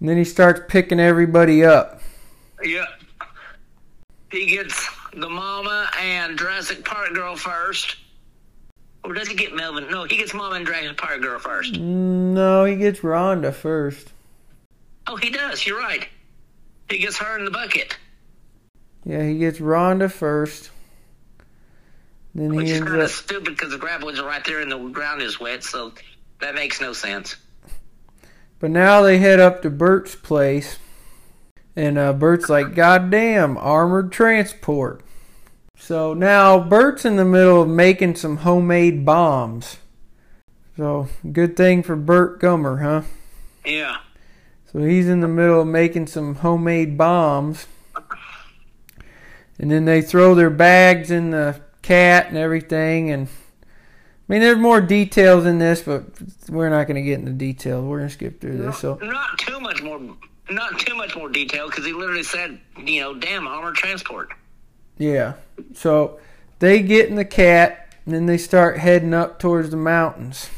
And 0.00 0.08
then 0.08 0.16
he 0.16 0.24
starts 0.24 0.60
picking 0.68 1.00
everybody 1.00 1.64
up. 1.64 2.02
Yeah. 2.62 2.84
He 4.30 4.46
gets 4.46 4.88
the 5.20 5.28
mama 5.28 5.90
and 6.00 6.38
Jurassic 6.38 6.84
Park 6.84 7.14
girl 7.14 7.36
first. 7.36 7.96
Or 9.04 9.14
does 9.14 9.28
he 9.28 9.34
get 9.34 9.54
Melvin? 9.54 9.88
No, 9.90 10.04
he 10.04 10.16
gets 10.16 10.34
mama 10.34 10.56
and 10.56 10.66
Jurassic 10.66 10.96
Park 10.96 11.20
girl 11.20 11.38
first. 11.38 11.78
No, 11.78 12.64
he 12.64 12.76
gets 12.76 13.00
Rhonda 13.00 13.54
first. 13.54 14.12
Oh, 15.06 15.16
he 15.16 15.30
does. 15.30 15.66
You're 15.66 15.78
right. 15.78 16.06
He 16.90 16.98
gets 16.98 17.18
her 17.18 17.38
in 17.38 17.44
the 17.44 17.50
bucket. 17.50 17.96
Yeah, 19.04 19.22
he 19.22 19.38
gets 19.38 19.58
Rhonda 19.58 20.10
first. 20.10 20.70
Then 22.34 22.54
Which 22.54 22.66
he 22.68 22.74
is 22.74 22.80
kind 22.80 23.00
of 23.00 23.10
stupid 23.10 23.56
because 23.56 23.70
the 23.70 23.78
graboids 23.78 24.18
are 24.18 24.26
right 24.26 24.44
there 24.44 24.60
and 24.60 24.70
the 24.70 24.78
ground 24.88 25.22
is 25.22 25.40
wet, 25.40 25.64
so 25.64 25.92
that 26.40 26.54
makes 26.54 26.80
no 26.80 26.92
sense. 26.92 27.36
But 28.58 28.70
now 28.70 29.02
they 29.02 29.18
head 29.18 29.40
up 29.40 29.62
to 29.62 29.70
Burt's 29.70 30.14
place. 30.14 30.78
And 31.74 31.96
uh, 31.96 32.12
Burt's 32.12 32.48
like, 32.48 32.74
God 32.74 33.10
damn, 33.10 33.56
armored 33.56 34.10
transport. 34.10 35.00
So 35.78 36.12
now 36.12 36.58
Burt's 36.58 37.04
in 37.04 37.16
the 37.16 37.24
middle 37.24 37.62
of 37.62 37.68
making 37.68 38.16
some 38.16 38.38
homemade 38.38 39.04
bombs. 39.06 39.78
So 40.76 41.08
good 41.32 41.56
thing 41.56 41.82
for 41.82 41.96
Burt 41.96 42.40
Gummer, 42.40 42.82
huh? 42.82 43.02
Yeah. 43.64 43.98
So 44.72 44.80
he's 44.80 45.08
in 45.08 45.20
the 45.20 45.28
middle 45.28 45.62
of 45.62 45.66
making 45.66 46.08
some 46.08 46.36
homemade 46.36 46.98
bombs. 46.98 47.66
And 49.58 49.70
then 49.70 49.86
they 49.86 50.02
throw 50.02 50.34
their 50.34 50.50
bags 50.50 51.10
in 51.10 51.30
the 51.30 51.60
cat 51.82 52.28
and 52.28 52.36
everything. 52.36 53.10
And 53.10 53.28
I 53.28 53.66
mean, 54.28 54.40
there's 54.40 54.58
more 54.58 54.80
details 54.80 55.46
in 55.46 55.58
this, 55.58 55.82
but 55.82 56.04
we're 56.48 56.68
not 56.68 56.86
going 56.86 56.96
to 56.96 57.02
get 57.02 57.18
into 57.18 57.32
details. 57.32 57.84
We're 57.84 57.98
going 57.98 58.08
to 58.08 58.14
skip 58.14 58.40
through 58.40 58.58
this. 58.58 58.78
So 58.78 58.98
Not 59.02 59.38
too 59.38 59.58
much 59.58 59.82
more. 59.82 60.00
Not 60.50 60.78
too 60.78 60.94
much 60.94 61.16
more 61.16 61.28
detail 61.28 61.68
because 61.68 61.84
he 61.84 61.92
literally 61.92 62.22
said, 62.22 62.60
you 62.78 63.00
know, 63.00 63.14
damn 63.14 63.46
armored 63.46 63.74
transport. 63.74 64.32
Yeah, 64.98 65.34
so 65.74 66.18
they 66.58 66.82
get 66.82 67.08
in 67.08 67.16
the 67.16 67.24
cat, 67.24 67.94
and 68.04 68.14
then 68.14 68.26
they 68.26 68.38
start 68.38 68.78
heading 68.78 69.14
up 69.14 69.38
towards 69.38 69.70
the 69.70 69.76
mountains. 69.76 70.50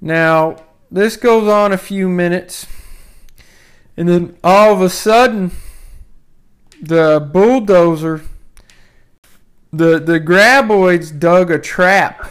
Now 0.00 0.56
this 0.90 1.16
goes 1.16 1.48
on 1.48 1.72
a 1.72 1.78
few 1.78 2.08
minutes, 2.08 2.66
and 3.96 4.08
then 4.08 4.36
all 4.42 4.72
of 4.72 4.80
a 4.80 4.90
sudden, 4.90 5.50
the 6.80 7.28
bulldozer, 7.32 8.22
the 9.72 9.98
the 9.98 10.20
graboids 10.20 11.18
dug 11.18 11.50
a 11.50 11.58
trap. 11.58 12.30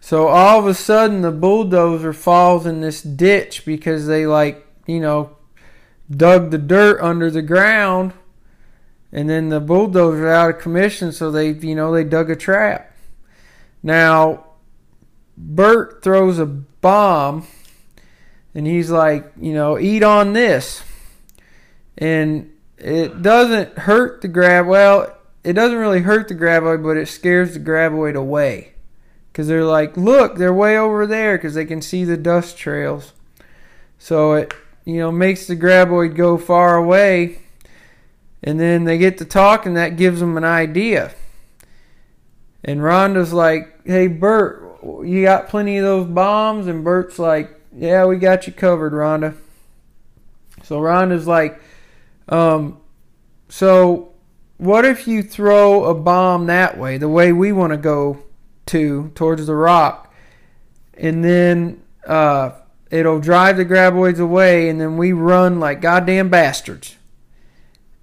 So 0.00 0.26
all 0.26 0.58
of 0.58 0.66
a 0.66 0.74
sudden, 0.74 1.22
the 1.22 1.30
bulldozer 1.30 2.12
falls 2.12 2.66
in 2.66 2.80
this 2.80 3.00
ditch 3.00 3.64
because 3.64 4.06
they 4.06 4.26
like 4.26 4.66
you 4.86 5.00
know 5.00 5.36
dug 6.10 6.50
the 6.50 6.58
dirt 6.58 7.00
under 7.00 7.30
the 7.30 7.42
ground, 7.42 8.12
and 9.12 9.28
then 9.28 9.48
the 9.48 9.60
bulldozer 9.60 10.28
out 10.28 10.50
of 10.50 10.60
commission. 10.60 11.12
So 11.12 11.30
they 11.30 11.50
you 11.50 11.74
know 11.74 11.92
they 11.92 12.04
dug 12.04 12.30
a 12.30 12.36
trap. 12.36 12.94
Now, 13.82 14.44
Burt 15.36 16.02
throws 16.02 16.38
a 16.38 16.46
bomb, 16.46 17.46
and 18.54 18.66
he's 18.66 18.90
like, 18.90 19.32
you 19.40 19.54
know, 19.54 19.78
eat 19.78 20.02
on 20.02 20.32
this, 20.34 20.82
and 21.96 22.50
it 22.76 23.22
doesn't 23.22 23.78
hurt 23.78 24.20
the 24.20 24.28
grab. 24.28 24.66
Well, 24.66 25.16
it 25.44 25.54
doesn't 25.54 25.78
really 25.78 26.00
hurt 26.00 26.28
the 26.28 26.34
graboid, 26.34 26.82
but 26.82 26.96
it 26.96 27.06
scares 27.06 27.54
the 27.54 27.60
graboid 27.60 28.14
away. 28.14 28.72
Because 29.32 29.46
they're 29.48 29.64
like, 29.64 29.96
look, 29.96 30.36
they're 30.36 30.52
way 30.52 30.76
over 30.76 31.06
there 31.06 31.38
because 31.38 31.54
they 31.54 31.64
can 31.64 31.80
see 31.80 32.04
the 32.04 32.16
dust 32.16 32.58
trails. 32.58 33.12
So 33.98 34.32
it, 34.34 34.52
you 34.84 34.98
know, 34.98 35.12
makes 35.12 35.46
the 35.46 35.56
graboid 35.56 36.16
go 36.16 36.36
far 36.36 36.76
away. 36.76 37.40
And 38.42 38.58
then 38.58 38.84
they 38.84 38.98
get 38.98 39.18
to 39.18 39.24
talk, 39.24 39.66
and 39.66 39.76
that 39.76 39.96
gives 39.96 40.20
them 40.20 40.36
an 40.36 40.44
idea. 40.44 41.14
And 42.64 42.80
Rhonda's 42.80 43.32
like, 43.32 43.80
hey, 43.84 44.06
Burt, 44.06 44.80
you 44.82 45.22
got 45.22 45.48
plenty 45.48 45.76
of 45.78 45.84
those 45.84 46.06
bombs? 46.06 46.66
And 46.66 46.84
Burt's 46.84 47.18
like, 47.18 47.60
yeah, 47.74 48.04
we 48.04 48.16
got 48.16 48.46
you 48.46 48.52
covered, 48.52 48.92
Rhonda. 48.92 49.36
So 50.62 50.80
Rhonda's 50.80 51.26
like, 51.26 51.60
um, 52.28 52.80
so 53.48 54.12
what 54.58 54.84
if 54.84 55.08
you 55.08 55.22
throw 55.22 55.84
a 55.84 55.94
bomb 55.94 56.46
that 56.46 56.78
way, 56.78 56.98
the 56.98 57.08
way 57.08 57.32
we 57.32 57.52
want 57.52 57.72
to 57.72 57.76
go 57.76 58.22
to, 58.66 59.10
towards 59.14 59.46
the 59.46 59.54
rock, 59.54 60.12
and 60.94 61.24
then 61.24 61.82
uh, 62.06 62.52
it'll 62.90 63.20
drive 63.20 63.56
the 63.56 63.64
graboids 63.64 64.20
away, 64.20 64.68
and 64.68 64.80
then 64.80 64.96
we 64.96 65.12
run 65.12 65.60
like 65.60 65.80
goddamn 65.80 66.28
bastards. 66.28 66.96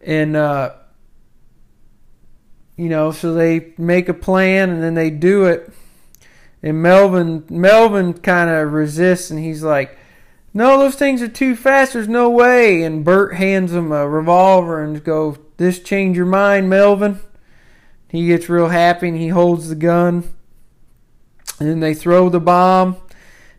And, 0.02 0.36
uh, 0.36 0.74
you 2.76 2.90
know, 2.90 3.12
so 3.12 3.34
they 3.34 3.74
make 3.78 4.08
a 4.08 4.14
plan, 4.14 4.70
and 4.70 4.84
then 4.84 4.94
they 4.94 5.10
do 5.10 5.46
it. 5.46 5.72
And 6.62 6.82
Melvin, 6.82 7.46
Melvin 7.50 8.14
kind 8.14 8.50
of 8.50 8.74
resists, 8.74 9.30
and 9.30 9.40
he's 9.40 9.64
like, 9.64 9.98
"No, 10.54 10.78
those 10.78 10.96
things 10.96 11.22
are 11.22 11.28
too 11.28 11.56
fast. 11.56 11.94
There's 11.94 12.08
no 12.08 12.30
way." 12.30 12.84
And 12.84 13.04
Burt 13.04 13.36
hands 13.36 13.74
him 13.74 13.92
a 13.92 14.08
revolver 14.08 14.84
and 14.84 15.04
goes, 15.04 15.38
"This 15.58 15.80
change 15.80 16.18
your 16.18 16.26
mind, 16.26 16.70
Melvin." 16.70 17.20
He 18.10 18.28
gets 18.28 18.50
real 18.50 18.70
happy 18.70 19.10
and 19.10 19.18
he 19.18 19.30
holds 19.30 19.70
the 19.70 19.76
gun. 19.76 20.24
And 21.60 21.70
then 21.70 21.80
they 21.80 21.94
throw 21.94 22.30
the 22.30 22.40
bomb. 22.40 22.98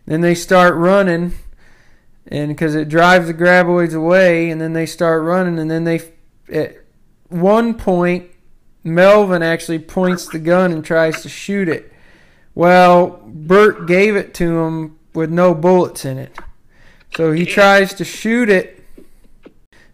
Then 0.05 0.21
they 0.21 0.35
start 0.35 0.75
running. 0.75 1.33
and 2.27 2.49
because 2.49 2.75
it 2.75 2.89
drives 2.89 3.27
the 3.27 3.33
graboids 3.33 3.95
away, 3.95 4.49
and 4.49 4.61
then 4.61 4.73
they 4.73 4.85
start 4.85 5.23
running, 5.23 5.57
and 5.57 5.69
then 5.69 5.83
they 5.83 5.99
at 6.51 6.77
one 7.29 7.75
point 7.75 8.29
Melvin 8.83 9.43
actually 9.43 9.79
points 9.79 10.27
the 10.27 10.39
gun 10.39 10.71
and 10.71 10.83
tries 10.83 11.21
to 11.23 11.29
shoot 11.29 11.69
it. 11.69 11.91
Well, 12.55 13.21
Burt 13.25 13.87
gave 13.87 14.15
it 14.15 14.33
to 14.35 14.59
him 14.59 14.99
with 15.13 15.29
no 15.29 15.53
bullets 15.53 16.05
in 16.05 16.17
it. 16.17 16.37
So 17.15 17.31
he 17.31 17.45
tries 17.45 17.93
to 17.95 18.05
shoot 18.05 18.49
it, 18.49 18.83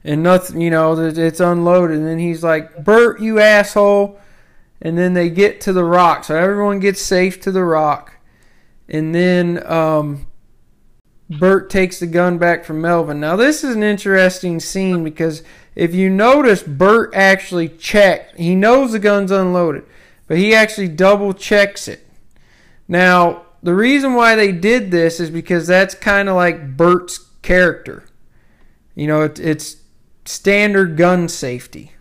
and 0.04 0.22
nothing, 0.22 0.62
you 0.62 0.70
know, 0.70 0.98
it's 1.00 1.40
unloaded. 1.40 1.98
And 1.98 2.08
then 2.08 2.20
he's 2.20 2.44
like, 2.44 2.84
Burt, 2.84 3.20
you 3.20 3.40
asshole. 3.40 4.20
And 4.82 4.98
then 4.98 5.14
they 5.14 5.30
get 5.30 5.62
to 5.62 5.74
the 5.74 5.84
rock. 5.84 6.26
So 6.26 6.36
everyone 6.36 6.80
gets 6.80 7.02
safe 7.02 7.40
to 7.42 7.52
the 7.52 7.64
rock. 7.64 8.18
And 8.88 9.16
then 9.16 9.66
um, 9.66 10.28
Burt 11.30 11.70
takes 11.70 12.00
the 12.00 12.08
gun 12.08 12.38
back 12.38 12.66
from 12.66 12.82
Melvin. 12.82 13.20
Now, 13.20 13.36
this 13.36 13.64
is 13.64 13.76
an 13.76 13.84
interesting 13.84 14.60
scene 14.60 15.04
because 15.04 15.42
if 15.76 15.94
you 15.94 16.10
notice, 16.10 16.64
Burt 16.64 17.14
actually 17.14 17.70
checked. 17.70 18.38
He 18.38 18.56
knows 18.56 18.94
the 18.94 19.00
gun's 19.00 19.32
unloaded, 19.32 19.84
but 20.28 20.38
he 20.38 20.56
actually 20.56 20.88
double 20.88 21.34
checks 21.34 21.88
it. 21.88 22.08
Now, 22.88 23.44
the 23.62 23.76
reason 23.76 24.14
why 24.14 24.36
they 24.36 24.52
did 24.52 24.92
this 24.92 25.20
is 25.20 25.30
because 25.30 25.68
that's 25.68 25.96
kind 25.96 26.30
of 26.30 26.36
like 26.36 26.78
Burt's 26.78 27.18
character. 27.42 28.06
You 28.94 29.08
know, 29.08 29.24
it, 29.24 29.40
it's 29.40 29.78
standard 30.24 30.96
gun 30.96 31.28
safety. 31.28 31.92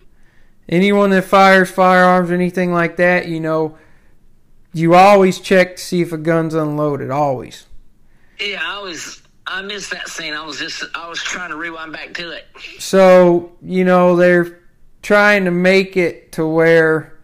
Anyone 0.69 1.11
that 1.11 1.25
fires 1.25 1.71
firearms 1.71 2.31
or 2.31 2.35
anything 2.35 2.73
like 2.73 2.97
that, 2.97 3.29
you 3.29 3.41
know, 3.41 3.77
you 4.73 4.95
always 4.95 5.41
check 5.41 5.77
to 5.77 5.83
see 5.83 6.01
if 6.01 6.13
a 6.13 6.19
gun's 6.19 6.55
unloaded. 6.55 7.11
Always. 7.11 7.67
Yeah, 8.41 8.61
I 8.63 8.81
was. 8.81 9.23
I 9.47 9.63
missed 9.63 9.91
that 9.91 10.09
scene. 10.09 10.35
I 10.35 10.45
was 10.45 10.59
just. 10.59 10.85
I 10.95 11.09
was 11.09 11.23
trying 11.23 11.51
to 11.51 11.57
rewind 11.57 11.93
back 11.93 12.15
to 12.15 12.31
it. 12.31 12.47
So 12.79 13.53
you 13.63 13.85
know 13.85 14.17
they're 14.17 14.61
trying 15.03 15.45
to 15.45 15.51
make 15.51 15.97
it 15.97 16.33
to 16.33 16.47
where 16.47 17.15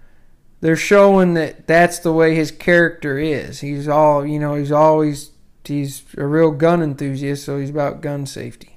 they're 0.60 0.76
showing 0.76 1.34
that 1.34 1.66
that's 1.66 2.00
the 2.00 2.12
way 2.12 2.34
his 2.34 2.50
character 2.50 3.18
is. 3.18 3.60
He's 3.60 3.88
all, 3.88 4.24
you 4.26 4.38
know, 4.38 4.54
he's 4.54 4.70
always 4.70 5.30
he's 5.64 6.04
a 6.16 6.26
real 6.26 6.50
gun 6.50 6.82
enthusiast, 6.82 7.44
so 7.44 7.58
he's 7.58 7.70
about 7.70 8.00
gun 8.00 8.26
safety. 8.26 8.76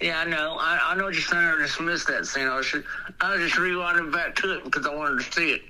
Yeah, 0.00 0.20
I 0.20 0.24
know. 0.24 0.56
I, 0.58 0.78
I 0.82 0.94
know 0.94 1.04
what 1.04 1.14
you're 1.14 1.22
saying. 1.22 1.42
I 1.42 1.58
just 1.60 1.80
missed 1.80 2.06
that 2.06 2.24
scene. 2.26 2.46
I 2.46 2.56
was, 2.56 2.74
I 3.20 3.34
was 3.34 3.40
just 3.40 3.56
rewinding 3.56 4.12
back 4.12 4.34
to 4.36 4.56
it 4.56 4.64
because 4.64 4.86
I 4.86 4.94
wanted 4.94 5.22
to 5.22 5.32
see 5.32 5.52
it. 5.52 5.62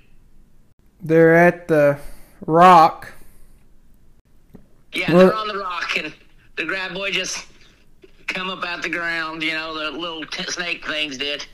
They're 1.03 1.35
at 1.35 1.67
the 1.67 1.99
rock. 2.47 3.13
Yeah, 4.93 5.13
they're 5.13 5.35
on 5.35 5.49
the 5.49 5.59
rock, 5.59 5.97
and 5.97 6.13
the 6.61 6.73
graboid 6.73 7.13
just 7.13 7.47
come 8.27 8.51
up 8.51 8.65
out 8.65 8.83
the 8.83 8.89
ground. 8.89 9.43
You 9.43 9.53
know, 9.53 9.75
the 9.75 9.99
little 9.99 10.25
t- 10.25 10.45
snake 10.45 10.87
things 10.87 11.19
did. 11.19 11.47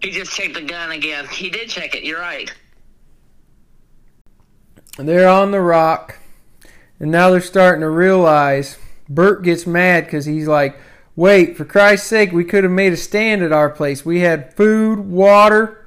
He 0.00 0.10
just 0.10 0.32
checked 0.32 0.54
the 0.54 0.62
gun 0.62 0.92
again. 0.92 1.26
He 1.28 1.50
did 1.50 1.68
check 1.68 1.94
it. 1.94 2.04
You're 2.04 2.20
right 2.20 2.52
they're 4.98 5.28
on 5.28 5.50
the 5.50 5.60
rock, 5.60 6.18
and 7.00 7.10
now 7.10 7.30
they're 7.30 7.40
starting 7.40 7.80
to 7.80 7.88
realize. 7.88 8.78
Burt 9.08 9.42
gets 9.42 9.66
mad 9.66 10.04
because 10.04 10.26
he's 10.26 10.46
like, 10.46 10.78
"Wait, 11.16 11.56
for 11.56 11.64
Christ's 11.64 12.08
sake, 12.08 12.32
we 12.32 12.44
could 12.44 12.64
have 12.64 12.72
made 12.72 12.92
a 12.92 12.96
stand 12.96 13.42
at 13.42 13.52
our 13.52 13.70
place. 13.70 14.04
We 14.04 14.20
had 14.20 14.54
food, 14.54 15.00
water." 15.00 15.86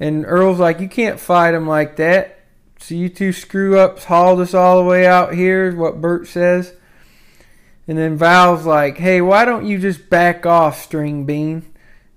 And 0.00 0.24
Earl's 0.26 0.58
like, 0.60 0.80
"You 0.80 0.88
can't 0.88 1.20
fight 1.20 1.54
him 1.54 1.66
like 1.66 1.96
that." 1.96 2.38
So 2.78 2.94
you 2.94 3.08
two 3.08 3.32
screw 3.32 3.78
ups 3.78 4.04
hauled 4.04 4.40
us 4.40 4.54
all 4.54 4.78
the 4.78 4.88
way 4.88 5.06
out 5.06 5.34
here, 5.34 5.68
is 5.68 5.74
what 5.74 6.00
Burt 6.00 6.28
says. 6.28 6.72
And 7.88 7.96
then 7.96 8.16
Val's 8.16 8.66
like, 8.66 8.98
"Hey, 8.98 9.20
why 9.22 9.46
don't 9.46 9.66
you 9.66 9.78
just 9.78 10.10
back 10.10 10.44
off, 10.44 10.80
String 10.80 11.24
Bean? 11.24 11.64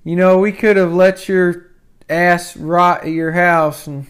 You 0.04 0.18
know, 0.18 0.38
we 0.38 0.52
could 0.52 0.76
have 0.76 0.94
let 0.94 1.30
your 1.30 1.72
ass 2.10 2.58
rot 2.58 3.04
at 3.04 3.12
your 3.12 3.32
house 3.32 3.88
and." 3.88 4.06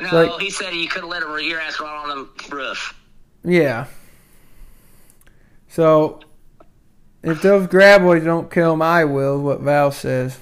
No, 0.00 0.10
like, 0.10 0.40
he 0.40 0.50
said 0.50 0.74
you 0.74 0.88
could 0.88 1.02
have 1.02 1.10
let 1.10 1.22
him, 1.22 1.38
your 1.48 1.60
ass 1.60 1.80
rot 1.80 2.08
on 2.08 2.28
the 2.48 2.54
roof. 2.54 2.94
Yeah. 3.44 3.86
So, 5.68 6.20
if 7.22 7.40
those 7.42 7.68
graboids 7.68 8.24
don't 8.24 8.50
kill 8.50 8.74
him, 8.74 8.82
I 8.82 9.04
will, 9.04 9.40
what 9.40 9.60
Val 9.60 9.92
says. 9.92 10.38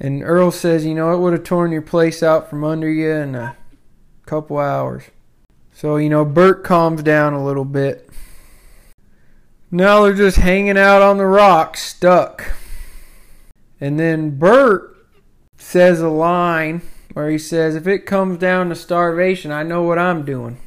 And 0.00 0.22
Earl 0.22 0.50
says, 0.50 0.84
you 0.84 0.94
know, 0.94 1.12
it 1.12 1.18
would 1.18 1.32
have 1.32 1.44
torn 1.44 1.72
your 1.72 1.82
place 1.82 2.22
out 2.22 2.48
from 2.48 2.62
under 2.64 2.90
you 2.90 3.10
in 3.10 3.34
a 3.34 3.56
couple 4.26 4.58
hours. 4.58 5.04
So, 5.72 5.96
you 5.96 6.08
know, 6.08 6.24
Bert 6.24 6.64
calms 6.64 7.02
down 7.02 7.32
a 7.32 7.44
little 7.44 7.64
bit. 7.64 8.08
Now 9.70 10.02
they're 10.02 10.14
just 10.14 10.38
hanging 10.38 10.78
out 10.78 11.02
on 11.02 11.18
the 11.18 11.26
rock, 11.26 11.76
stuck. 11.76 12.52
And 13.80 14.00
then 14.00 14.38
Burt 14.38 14.96
says 15.58 16.00
a 16.00 16.08
line 16.08 16.82
where 17.12 17.30
he 17.30 17.38
says, 17.38 17.76
If 17.76 17.86
it 17.86 18.06
comes 18.06 18.38
down 18.38 18.70
to 18.70 18.74
starvation, 18.74 19.52
I 19.52 19.62
know 19.62 19.82
what 19.82 19.98
I'm 19.98 20.24
doing. 20.24 20.58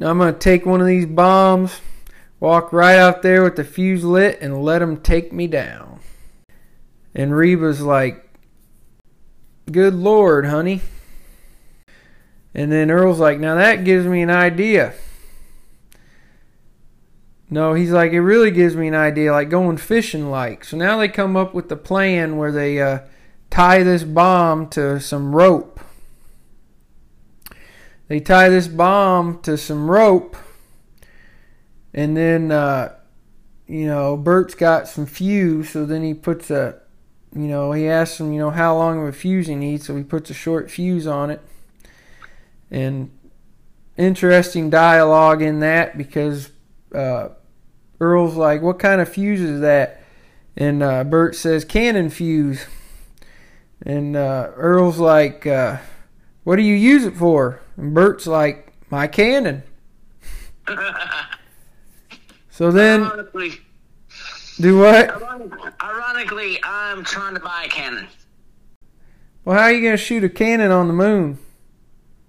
I'm 0.00 0.18
going 0.18 0.32
to 0.32 0.38
take 0.38 0.64
one 0.64 0.80
of 0.80 0.86
these 0.86 1.06
bombs, 1.06 1.80
walk 2.38 2.72
right 2.72 2.96
out 2.96 3.22
there 3.22 3.42
with 3.42 3.56
the 3.56 3.64
fuse 3.64 4.04
lit, 4.04 4.38
and 4.40 4.62
let 4.62 4.78
them 4.78 5.00
take 5.00 5.32
me 5.32 5.46
down. 5.46 6.00
And 7.14 7.34
Reba's 7.34 7.82
like, 7.82 8.26
Good 9.70 9.94
Lord, 9.94 10.46
honey. 10.46 10.80
And 12.54 12.70
then 12.70 12.90
Earl's 12.90 13.18
like, 13.18 13.40
Now 13.40 13.56
that 13.56 13.84
gives 13.84 14.06
me 14.06 14.22
an 14.22 14.30
idea. 14.30 14.94
No, 17.50 17.74
he's 17.74 17.90
like, 17.90 18.12
It 18.12 18.22
really 18.22 18.52
gives 18.52 18.76
me 18.76 18.88
an 18.88 18.94
idea, 18.94 19.32
like 19.32 19.50
going 19.50 19.76
fishing 19.76 20.30
like. 20.30 20.64
So 20.64 20.76
now 20.76 20.96
they 20.98 21.08
come 21.08 21.36
up 21.36 21.52
with 21.52 21.68
the 21.68 21.76
plan 21.76 22.36
where 22.36 22.52
they, 22.52 22.80
uh, 22.80 23.00
tie 23.50 23.82
this 23.82 24.04
bomb 24.04 24.68
to 24.68 25.00
some 25.00 25.34
rope. 25.34 25.80
They 28.08 28.20
tie 28.20 28.48
this 28.48 28.66
bomb 28.66 29.40
to 29.42 29.56
some 29.56 29.90
rope, 29.90 30.36
and 31.94 32.16
then, 32.16 32.50
uh, 32.50 32.96
you 33.68 33.86
know, 33.86 34.16
Burt's 34.16 34.56
got 34.56 34.88
some 34.88 35.06
fuse, 35.06 35.70
so 35.70 35.86
then 35.86 36.02
he 36.02 36.14
puts 36.14 36.50
a, 36.50 36.80
you 37.32 37.46
know, 37.46 37.70
he 37.70 37.86
asks 37.86 38.18
him, 38.18 38.32
you 38.32 38.40
know, 38.40 38.50
how 38.50 38.74
long 38.74 39.00
of 39.00 39.08
a 39.08 39.12
fuse 39.12 39.46
he 39.46 39.54
needs, 39.54 39.86
so 39.86 39.96
he 39.96 40.02
puts 40.02 40.28
a 40.28 40.34
short 40.34 40.70
fuse 40.70 41.06
on 41.06 41.30
it. 41.30 41.40
And 42.68 43.12
interesting 43.96 44.70
dialogue 44.70 45.40
in 45.40 45.60
that 45.60 45.96
because 45.96 46.50
uh, 46.92 47.28
Earl's 48.00 48.34
like, 48.34 48.62
what 48.62 48.78
kind 48.78 49.00
of 49.00 49.08
fuse 49.08 49.40
is 49.40 49.60
that? 49.60 50.02
And 50.56 50.82
uh, 50.82 51.04
Burt 51.04 51.36
says, 51.36 51.64
cannon 51.64 52.10
fuse. 52.10 52.66
And 53.82 54.14
uh, 54.16 54.50
Earl's 54.56 54.98
like, 54.98 55.46
uh, 55.46 55.78
"What 56.44 56.56
do 56.56 56.62
you 56.62 56.74
use 56.74 57.04
it 57.04 57.16
for?" 57.16 57.60
And 57.76 57.94
Burt's 57.94 58.26
like, 58.26 58.72
"My 58.90 59.06
cannon." 59.06 59.62
so 62.50 62.70
then, 62.70 63.02
ironically, 63.02 63.52
do 64.60 64.78
what? 64.78 65.10
Ironically, 65.82 66.60
I'm 66.62 67.04
trying 67.04 67.34
to 67.34 67.40
buy 67.40 67.64
a 67.64 67.68
cannon. 67.68 68.06
Well, 69.44 69.56
how 69.56 69.64
are 69.64 69.72
you 69.72 69.80
going 69.80 69.96
to 69.96 70.02
shoot 70.02 70.22
a 70.24 70.28
cannon 70.28 70.70
on 70.70 70.86
the 70.86 70.92
moon? 70.92 71.38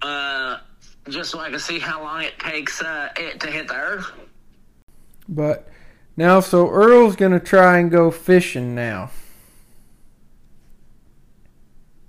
Uh, 0.02 0.60
just 1.10 1.32
so 1.32 1.40
I 1.40 1.50
can 1.50 1.60
see 1.60 1.80
how 1.80 2.02
long 2.02 2.24
it 2.24 2.40
takes 2.40 2.82
uh, 2.82 3.10
it 3.18 3.42
to 3.42 3.48
hit 3.48 3.68
the 3.68 3.76
Earth. 3.76 4.10
But 5.32 5.70
now, 6.18 6.42
so 6.42 6.70
Earl's 6.70 7.16
going 7.16 7.32
to 7.32 7.40
try 7.40 7.80
and 7.80 7.90
go 7.90 8.12
fishing 8.12 8.76
now. 8.76 9.12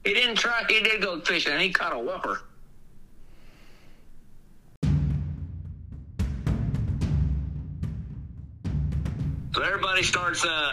He 0.04 0.12
didn't 0.12 0.34
try. 0.34 0.64
He 0.68 0.80
did 0.80 1.00
go 1.00 1.20
fishing. 1.20 1.52
And 1.52 1.62
he 1.62 1.70
caught 1.70 1.94
a 1.94 1.98
whopper. 1.98 2.40
So 9.54 9.62
everybody 9.62 10.02
starts 10.02 10.44
uh, 10.44 10.72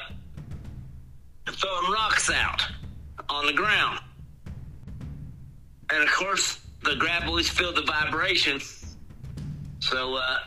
throwing 1.48 1.92
rocks 1.92 2.32
out 2.32 2.66
on 3.30 3.46
the 3.46 3.54
ground. 3.54 4.00
And 5.92 6.02
of 6.02 6.10
course, 6.12 6.60
the 6.84 6.92
graboids 6.92 7.50
feel 7.50 7.74
the 7.74 7.84
vibration. 7.84 8.60
So 9.80 10.16
uh, 10.16 10.38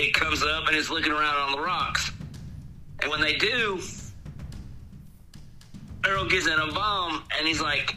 it 0.00 0.14
comes 0.14 0.42
up 0.42 0.66
and 0.66 0.76
it's 0.76 0.88
looking 0.88 1.12
around 1.12 1.36
on 1.36 1.52
the 1.52 1.60
rocks. 1.60 2.10
And 3.02 3.10
when 3.10 3.20
they 3.20 3.36
do, 3.36 3.80
Earl 6.06 6.26
gives 6.26 6.46
it 6.46 6.58
a 6.58 6.72
bomb, 6.72 7.22
and 7.38 7.46
he's 7.46 7.60
like, 7.60 7.94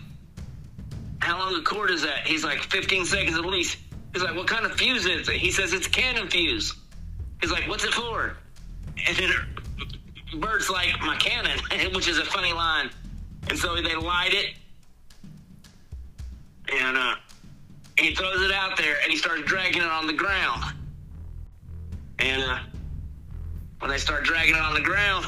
"How 1.19 1.39
long 1.39 1.55
a 1.55 1.61
cord 1.61 1.91
is 1.91 2.01
that?" 2.01 2.27
He's 2.27 2.43
like, 2.43 2.61
"15 2.63 3.05
seconds 3.05 3.37
at 3.37 3.45
least." 3.45 3.77
He's 4.13 4.21
like, 4.21 4.35
"What 4.35 4.47
kind 4.47 4.65
of 4.65 4.73
fuse 4.73 5.05
is 5.05 5.29
it?" 5.29 5.35
He 5.35 5.51
says, 5.51 5.71
"It's 5.71 5.87
a 5.87 5.89
cannon 5.89 6.29
fuse." 6.29 6.73
He's 7.41 7.51
like, 7.51 7.67
"What's 7.67 7.85
it 7.85 7.93
for?" 7.93 8.35
And 9.07 9.17
then 9.17 9.31
Burt's 10.41 10.69
like, 10.69 10.99
"My 11.01 11.15
cannon," 11.15 11.57
which 11.93 12.09
is 12.09 12.17
a 12.17 12.25
funny 12.25 12.51
line. 12.51 12.89
And 13.49 13.57
so 13.57 13.75
they 13.81 13.95
light 13.95 14.33
it, 14.33 14.55
and 16.71 16.97
uh, 16.97 17.15
he 17.97 18.13
throws 18.13 18.41
it 18.41 18.51
out 18.51 18.77
there, 18.77 18.97
and 19.03 19.11
he 19.11 19.17
starts 19.17 19.43
dragging 19.43 19.81
it 19.81 19.89
on 19.89 20.07
the 20.07 20.13
ground. 20.13 20.63
And 22.19 22.43
uh, 22.43 22.59
when 23.79 23.91
they 23.91 23.97
start 23.97 24.23
dragging 24.23 24.55
it 24.55 24.61
on 24.61 24.73
the 24.73 24.81
ground, 24.81 25.25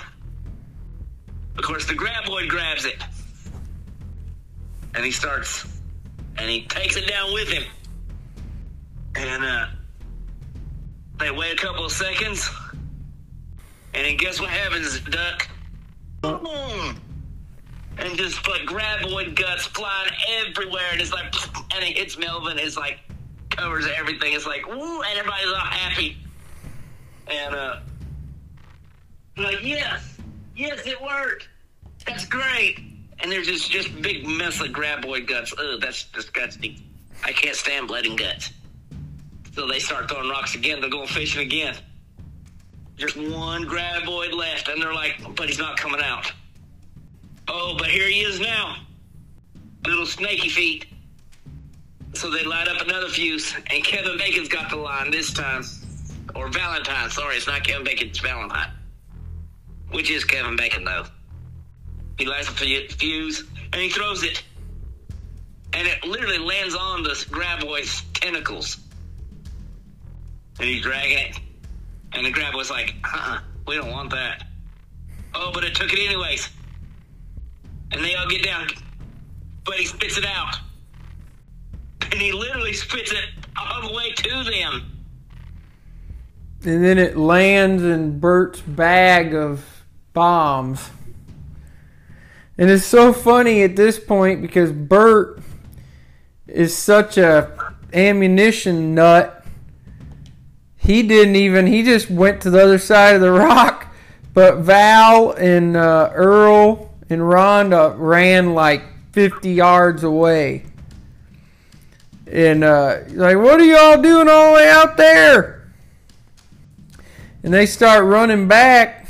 of 1.57 1.64
course, 1.64 1.86
the 1.86 1.94
graboid 1.94 2.49
grabs 2.49 2.86
it. 2.86 3.02
And 4.94 5.03
he 5.03 5.12
starts, 5.12 5.66
and 6.38 6.49
he 6.49 6.66
takes 6.68 6.95
it 6.95 7.07
down 7.07 7.34
with 7.34 7.49
him. 7.49 7.64
And 9.16 9.44
uh, 9.44 9.68
they 11.20 11.32
wait 11.32 11.53
a 11.53 11.57
couple 11.57 11.86
of 11.86 11.91
seconds. 11.91 12.49
And 13.94 14.06
then 14.06 14.18
guess 14.18 14.40
what 14.40 14.49
happens, 14.49 14.99
Duck? 15.02 15.49
Boom! 16.22 16.99
And 17.98 18.18
just 18.18 18.44
put 18.44 18.66
graboid 18.66 19.36
guts 19.36 19.66
flying 19.68 20.12
everywhere. 20.45 20.84
And 20.91 20.99
it's 20.99 21.14
like, 21.14 21.34
and 21.74 21.84
it 21.84 21.98
hits 21.98 22.18
Melvin. 22.18 22.57
It's 22.60 22.76
like, 22.76 22.99
covers 23.49 23.88
everything. 23.98 24.34
It's 24.34 24.45
like, 24.45 24.68
woo, 24.68 25.02
and 25.02 25.18
everybody's 25.18 25.48
all 25.48 25.56
happy. 25.56 26.18
And, 27.27 27.56
uh, 27.56 27.80
like, 29.38 29.64
yes, 29.64 30.18
yes, 30.56 30.85
it 30.85 31.02
worked. 31.02 31.49
That's 32.06 32.26
great. 32.26 32.80
And 33.19 33.31
there's 33.31 33.47
just 33.47 33.72
just 33.72 34.02
big 34.02 34.27
mess 34.27 34.61
of 34.61 34.68
graboid 34.68 35.27
guts. 35.27 35.53
Ugh, 35.57 35.80
that's 35.81 36.03
disgusting. 36.06 36.81
I 37.23 37.31
can't 37.31 37.56
stand 37.56 37.88
blood 37.88 38.06
and 38.06 38.18
guts. 38.18 38.52
So 39.53 39.68
they 39.68 39.80
start 39.80 40.10
throwing 40.10 40.30
rocks 40.30 40.56
again. 40.56 40.81
They're 40.81 40.89
going 40.89 41.07
fishing 41.07 41.41
again. 41.41 41.76
Just 42.97 43.18
one 43.18 43.65
graboid 43.65 44.34
left, 44.34 44.68
and 44.68 44.81
they're 44.81 44.93
like, 44.93 45.22
but 45.35 45.47
he's 45.47 45.57
not 45.57 45.77
coming 45.77 46.02
out. 46.02 46.31
Oh, 47.47 47.76
but 47.77 47.88
here 47.88 48.07
he 48.07 48.22
is 48.22 48.39
now. 48.39 48.77
Little 49.85 50.06
snaky 50.06 50.49
feet. 50.49 50.85
So 52.14 52.30
they 52.30 52.43
light 52.43 52.68
up 52.68 52.81
another 52.81 53.10
fuse, 53.10 53.53
and 53.69 53.84
Kevin 53.84 54.18
Bacon's 54.18 54.47
got 54.47 54.69
the 54.69 54.77
line 54.77 55.11
this 55.11 55.34
time. 55.34 55.64
Or 56.36 56.49
Valentine, 56.49 57.10
sorry, 57.10 57.38
it's 57.38 57.48
not 57.48 57.64
Kevin 57.64 57.86
Bacon, 57.86 58.10
it's 58.10 58.20
Valentine. 58.20 58.72
Which 59.91 60.12
is 60.12 60.26
Kevin 60.26 60.56
Bacon, 60.56 60.84
though. 60.84 61.06
He 62.18 62.26
lights 62.26 62.49
a 62.49 62.52
fuse, 62.52 63.44
and 63.72 63.82
he 63.82 63.90
throws 63.90 64.24
it. 64.24 64.44
And 65.74 65.88
it 65.88 66.03
literally 66.03 66.38
lands 66.38 66.76
on 66.76 67.03
the 67.03 67.10
graboid's 67.30 68.03
tentacles. 68.14 68.78
And 70.60 70.68
he's 70.68 70.82
dragging 70.82 71.18
it. 71.18 71.40
And 72.14 72.26
the 72.26 72.32
graboid's 72.32 72.70
like, 72.70 72.95
uh-uh, 73.03 73.40
we 73.68 73.76
don't 73.76 73.91
want 73.91 74.10
that. 74.12 74.48
Oh, 75.34 75.52
but 75.53 75.64
it 75.66 75.76
took 75.76 75.91
it 75.91 75.99
anyways. 75.99 76.49
And 77.91 78.03
they 78.03 78.16
all 78.16 78.28
get 78.28 78.44
down. 78.44 78.68
But 79.66 79.76
he 79.76 79.86
spits 79.86 80.18
it 80.18 80.26
out. 80.26 80.56
And 82.03 82.14
he 82.14 82.32
literally 82.32 82.74
spits 82.74 83.12
it 83.12 83.26
all 83.57 83.88
the 83.88 83.94
way 83.94 84.12
to 84.12 84.44
them. 84.44 84.94
And 86.66 86.84
then 86.84 86.98
it 86.98 87.16
lands 87.16 87.84
in 87.84 88.20
Burt's 88.20 88.62
bag 88.62 89.36
of 89.36 89.84
bombs. 90.14 90.90
And 92.58 92.70
it's 92.70 92.86
so 92.86 93.14
funny 93.14 93.64
at 93.64 93.76
this 93.76 94.00
point 94.00 94.42
because 94.42 94.72
Burt 94.72 95.42
is 96.48 96.76
such 96.76 97.18
a 97.18 97.76
ammunition 97.94 98.96
nut. 98.96 99.46
He 100.78 101.04
didn't 101.04 101.36
even 101.36 101.68
he 101.68 101.84
just 101.84 102.10
went 102.10 102.42
to 102.42 102.50
the 102.50 102.64
other 102.64 102.80
side 102.80 103.16
of 103.16 103.22
the 103.22 103.32
rock. 103.32 103.88
But 104.34 104.58
Val 104.58 105.32
and 105.32 105.78
uh, 105.78 106.12
Earl 106.14 106.94
and 107.10 107.22
Rhonda 107.22 107.96
ran 107.98 108.54
like 108.54 108.84
50 109.14 109.52
yards 109.52 110.04
away. 110.04 110.66
And 112.28 112.64
uh, 112.64 113.02
like, 113.10 113.38
what 113.38 113.60
are 113.60 113.66
y'all 113.66 114.02
doing 114.02 114.28
all 114.28 114.52
the 114.52 114.56
way 114.58 114.70
out 114.70 114.98
there? 114.98 115.65
And 117.45 117.53
they 117.53 117.65
start 117.65 118.03
running 118.03 118.49
back. 118.49 119.07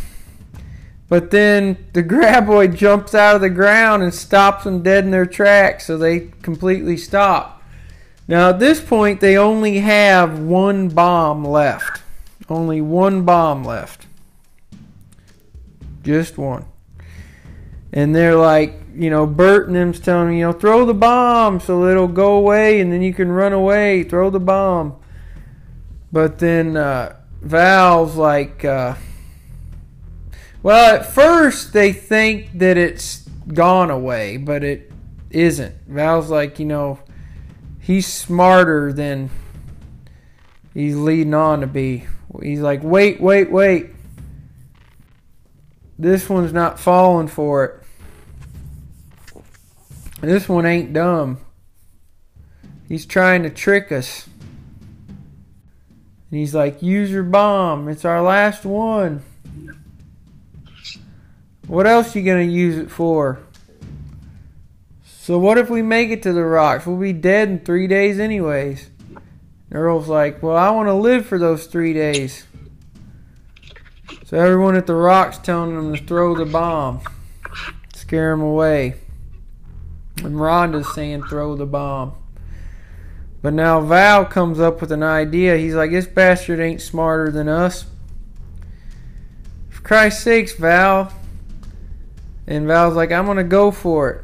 But 1.09 1.31
then 1.31 1.87
the 1.93 2.03
graboid 2.11 2.75
jumps 2.75 3.15
out 3.15 3.33
of 3.35 3.41
the 3.41 3.49
ground 3.49 4.03
and 4.03 4.13
stops 4.13 4.65
them 4.65 4.83
dead 4.83 5.05
in 5.05 5.11
their 5.11 5.25
tracks, 5.25 5.87
so 5.87 5.97
they 5.97 6.31
completely 6.43 6.97
stop. 6.97 7.63
Now 8.27 8.49
at 8.49 8.59
this 8.59 8.79
point, 8.79 9.21
they 9.21 9.35
only 9.35 9.79
have 9.79 10.37
one 10.37 10.89
bomb 10.89 11.43
left. 11.43 12.03
Only 12.47 12.81
one 12.81 13.23
bomb 13.23 13.63
left. 13.63 14.05
Just 16.03 16.37
one 16.37 16.65
and 17.95 18.13
they're 18.13 18.35
like, 18.35 18.73
you 18.93 19.09
know, 19.09 19.25
Burt 19.25 19.67
and 19.67 19.75
them's 19.75 20.01
telling 20.01 20.29
me, 20.29 20.39
you 20.39 20.45
know, 20.45 20.51
throw 20.51 20.85
the 20.85 20.93
bomb 20.93 21.61
so 21.61 21.85
it'll 21.85 22.09
go 22.09 22.35
away 22.35 22.81
and 22.81 22.91
then 22.91 23.01
you 23.01 23.13
can 23.13 23.31
run 23.31 23.53
away. 23.53 24.03
Throw 24.03 24.29
the 24.29 24.39
bomb. 24.39 24.97
But 26.11 26.39
then 26.39 26.75
uh, 26.75 27.15
Val's 27.45 28.15
like, 28.15 28.65
uh, 28.65 28.95
well, 30.63 30.95
at 30.95 31.13
first 31.13 31.73
they 31.73 31.93
think 31.93 32.57
that 32.57 32.75
it's 32.75 33.19
gone 33.53 33.91
away, 33.91 34.37
but 34.37 34.63
it 34.63 34.91
isn't. 35.29 35.75
Val's 35.87 36.31
like, 36.31 36.57
you 36.57 36.65
know, 36.65 36.97
he's 37.79 38.07
smarter 38.07 38.91
than 38.91 39.29
he's 40.73 40.95
leading 40.95 41.35
on 41.35 41.61
to 41.61 41.67
be. 41.67 42.07
He's 42.41 42.61
like, 42.61 42.81
wait, 42.83 43.21
wait, 43.21 43.51
wait. 43.51 43.91
This 45.99 46.27
one's 46.27 46.51
not 46.51 46.79
falling 46.79 47.27
for 47.27 47.63
it. 47.63 49.41
This 50.21 50.49
one 50.49 50.65
ain't 50.65 50.93
dumb. 50.93 51.37
He's 52.89 53.05
trying 53.05 53.43
to 53.43 53.51
trick 53.51 53.91
us. 53.91 54.27
And 56.35 56.41
he's 56.41 56.53
like, 56.53 56.83
use 56.83 57.11
your 57.11 57.23
bomb. 57.23 57.87
It's 57.87 58.03
our 58.03 58.21
last 58.21 58.65
one. 58.65 59.23
What 61.65 61.87
else 61.87 62.13
you 62.13 62.23
going 62.23 62.45
to 62.45 62.53
use 62.53 62.77
it 62.77 62.91
for? 62.91 63.39
So 65.05 65.39
what 65.39 65.57
if 65.57 65.69
we 65.69 65.81
make 65.81 66.09
it 66.09 66.23
to 66.23 66.33
the 66.33 66.43
rocks? 66.43 66.85
We'll 66.85 66.97
be 66.97 67.13
dead 67.13 67.47
in 67.47 67.59
three 67.59 67.87
days 67.87 68.19
anyways. 68.19 68.89
Earl's 69.71 70.09
like, 70.09 70.43
well, 70.43 70.57
I 70.57 70.71
want 70.71 70.89
to 70.89 70.93
live 70.93 71.25
for 71.25 71.39
those 71.39 71.67
three 71.67 71.93
days. 71.93 72.43
So 74.25 74.37
everyone 74.37 74.75
at 74.75 74.87
the 74.87 74.93
rocks 74.93 75.37
telling 75.37 75.73
them 75.73 75.95
to 75.95 76.03
throw 76.03 76.35
the 76.35 76.43
bomb. 76.43 76.99
Scare 77.93 78.31
them 78.31 78.41
away. 78.41 78.95
And 80.17 80.35
Rhonda's 80.35 80.93
saying 80.93 81.23
throw 81.29 81.55
the 81.55 81.65
bomb. 81.65 82.24
But 83.45 83.53
now 83.53 83.79
Val 83.79 84.25
comes 84.25 84.59
up 84.59 84.81
with 84.81 84.91
an 84.91 85.03
idea. 85.03 85.55
He's 85.55 85.75
like, 85.75 85.91
this 85.91 86.07
bastard 86.07 86.59
ain't 86.59 86.81
smarter 86.81 87.29
than 87.31 87.47
us. 87.47 87.85
For 89.69 89.83
Christ's 89.83 90.23
sakes, 90.23 90.53
Val. 90.53 91.13
And 92.47 92.65
Val's 92.65 92.95
like, 92.95 93.11
I'm 93.11 93.25
going 93.25 93.37
to 93.37 93.43
go 93.43 93.69
for 93.69 94.09
it. 94.09 94.23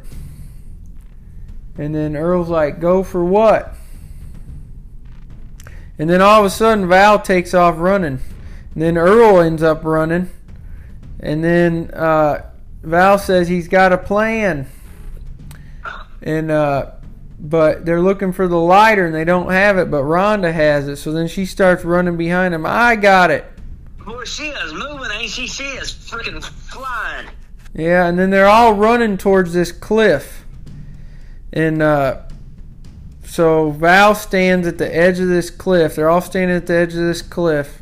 And 1.77 1.93
then 1.93 2.17
Earl's 2.17 2.49
like, 2.49 2.79
go 2.79 3.03
for 3.03 3.23
what? 3.23 3.75
And 5.99 6.09
then 6.09 6.19
all 6.19 6.39
of 6.39 6.47
a 6.47 6.49
sudden, 6.49 6.87
Val 6.87 7.19
takes 7.21 7.53
off 7.53 7.75
running. 7.77 8.21
And 8.73 8.81
then 8.81 8.97
Earl 8.97 9.39
ends 9.39 9.61
up 9.61 9.83
running. 9.83 10.31
And 11.19 11.43
then 11.43 11.91
uh, 11.93 12.49
Val 12.81 13.19
says 13.19 13.49
he's 13.49 13.67
got 13.67 13.93
a 13.93 13.99
plan 13.99 14.65
and 16.23 16.49
uh, 16.49 16.93
but 17.41 17.85
they're 17.85 18.01
looking 18.01 18.31
for 18.31 18.47
the 18.47 18.59
lighter 18.59 19.07
and 19.07 19.15
they 19.15 19.25
don't 19.25 19.51
have 19.51 19.77
it, 19.79 19.89
but 19.89 20.03
Rhonda 20.03 20.53
has 20.53 20.87
it. 20.87 20.97
So 20.97 21.11
then 21.11 21.27
she 21.27 21.45
starts 21.45 21.83
running 21.83 22.15
behind 22.15 22.53
him. 22.53 22.65
I 22.67 22.95
got 22.95 23.31
it. 23.31 23.45
Boy, 24.05 24.23
she 24.25 24.49
is 24.49 24.73
moving, 24.73 25.09
ain't 25.11 25.31
she? 25.31 25.47
She 25.47 25.63
is 25.63 25.91
freaking 25.91 26.43
flying. 26.43 27.27
Yeah, 27.73 28.05
and 28.05 28.19
then 28.19 28.29
they're 28.29 28.47
all 28.47 28.73
running 28.73 29.17
towards 29.17 29.53
this 29.53 29.71
cliff, 29.71 30.45
and 31.53 31.81
uh, 31.81 32.23
so 33.23 33.71
Val 33.71 34.13
stands 34.13 34.67
at 34.67 34.77
the 34.77 34.93
edge 34.93 35.19
of 35.19 35.29
this 35.29 35.49
cliff. 35.49 35.95
They're 35.95 36.09
all 36.09 36.21
standing 36.21 36.57
at 36.57 36.67
the 36.67 36.75
edge 36.75 36.93
of 36.93 36.99
this 36.99 37.21
cliff. 37.21 37.81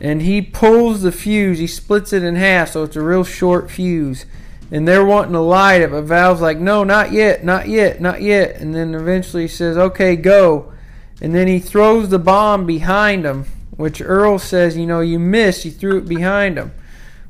And 0.00 0.22
he 0.22 0.42
pulls 0.42 1.02
the 1.02 1.10
fuse. 1.10 1.58
He 1.58 1.66
splits 1.66 2.12
it 2.12 2.22
in 2.22 2.36
half, 2.36 2.70
so 2.70 2.84
it's 2.84 2.96
a 2.96 3.02
real 3.02 3.24
short 3.24 3.70
fuse 3.70 4.26
and 4.70 4.86
they're 4.86 5.04
wanting 5.04 5.32
to 5.32 5.40
light 5.40 5.80
it, 5.80 5.90
but 5.90 6.02
Val's 6.02 6.40
like, 6.40 6.58
no, 6.58 6.84
not 6.84 7.12
yet, 7.12 7.44
not 7.44 7.68
yet, 7.68 8.00
not 8.00 8.20
yet. 8.20 8.56
And 8.56 8.74
then 8.74 8.94
eventually 8.94 9.42
he 9.42 9.48
says, 9.48 9.78
okay, 9.78 10.14
go. 10.14 10.72
And 11.20 11.34
then 11.34 11.48
he 11.48 11.58
throws 11.58 12.10
the 12.10 12.18
bomb 12.18 12.66
behind 12.66 13.24
him, 13.24 13.46
which 13.70 14.02
Earl 14.02 14.38
says, 14.38 14.76
you 14.76 14.86
know, 14.86 15.00
you 15.00 15.18
missed, 15.18 15.64
you 15.64 15.70
threw 15.70 15.98
it 15.98 16.08
behind 16.08 16.58
him. 16.58 16.72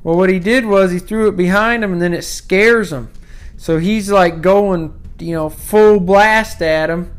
Well, 0.02 0.16
what 0.16 0.30
he 0.30 0.38
did 0.38 0.66
was 0.66 0.90
he 0.90 0.98
threw 0.98 1.28
it 1.28 1.36
behind 1.36 1.84
him, 1.84 1.92
and 1.92 2.02
then 2.02 2.14
it 2.14 2.22
scares 2.22 2.92
him. 2.92 3.10
So 3.56 3.78
he's 3.78 4.10
like 4.10 4.40
going, 4.40 4.98
you 5.18 5.34
know, 5.34 5.48
full 5.48 6.00
blast 6.00 6.60
at 6.62 6.90
him. 6.90 7.14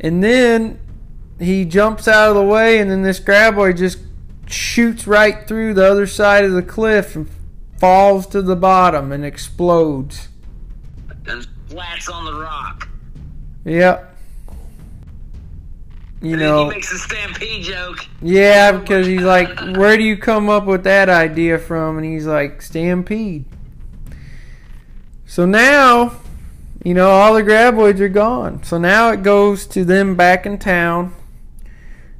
And 0.00 0.22
then 0.22 0.80
he 1.38 1.64
jumps 1.64 2.08
out 2.08 2.30
of 2.30 2.36
the 2.36 2.42
way, 2.42 2.78
and 2.78 2.90
then 2.90 3.02
this 3.02 3.20
graboid 3.20 3.78
just 3.78 3.98
shoots 4.46 5.06
right 5.06 5.46
through 5.46 5.74
the 5.74 5.84
other 5.84 6.06
side 6.06 6.44
of 6.44 6.52
the 6.52 6.62
cliff 6.62 7.16
and 7.16 7.28
falls 7.80 8.26
to 8.28 8.42
the 8.42 8.56
bottom 8.56 9.10
and 9.10 9.24
explodes. 9.24 10.28
And 11.26 11.46
flats 11.68 12.08
on 12.08 12.24
the 12.24 12.34
rock. 12.34 12.88
Yep. 13.64 14.16
you 16.22 16.32
And 16.32 16.40
know, 16.40 16.64
he 16.64 16.74
makes 16.76 16.92
a 16.92 16.98
stampede 16.98 17.64
joke. 17.64 18.06
yeah, 18.22 18.72
because 18.72 19.06
he's 19.06 19.22
like, 19.22 19.48
where 19.76 19.96
do 19.96 20.02
you 20.02 20.16
come 20.16 20.48
up 20.48 20.66
with 20.66 20.84
that 20.84 21.08
idea 21.08 21.58
from? 21.58 21.96
And 21.98 22.06
he's 22.06 22.26
like, 22.26 22.60
Stampede. 22.62 23.44
So 25.26 25.46
now, 25.46 26.16
you 26.84 26.94
know, 26.94 27.08
all 27.10 27.34
the 27.34 27.42
graboids 27.42 28.00
are 28.00 28.08
gone. 28.08 28.62
So 28.64 28.78
now 28.78 29.10
it 29.10 29.22
goes 29.22 29.66
to 29.68 29.84
them 29.84 30.16
back 30.16 30.44
in 30.46 30.58
town, 30.58 31.14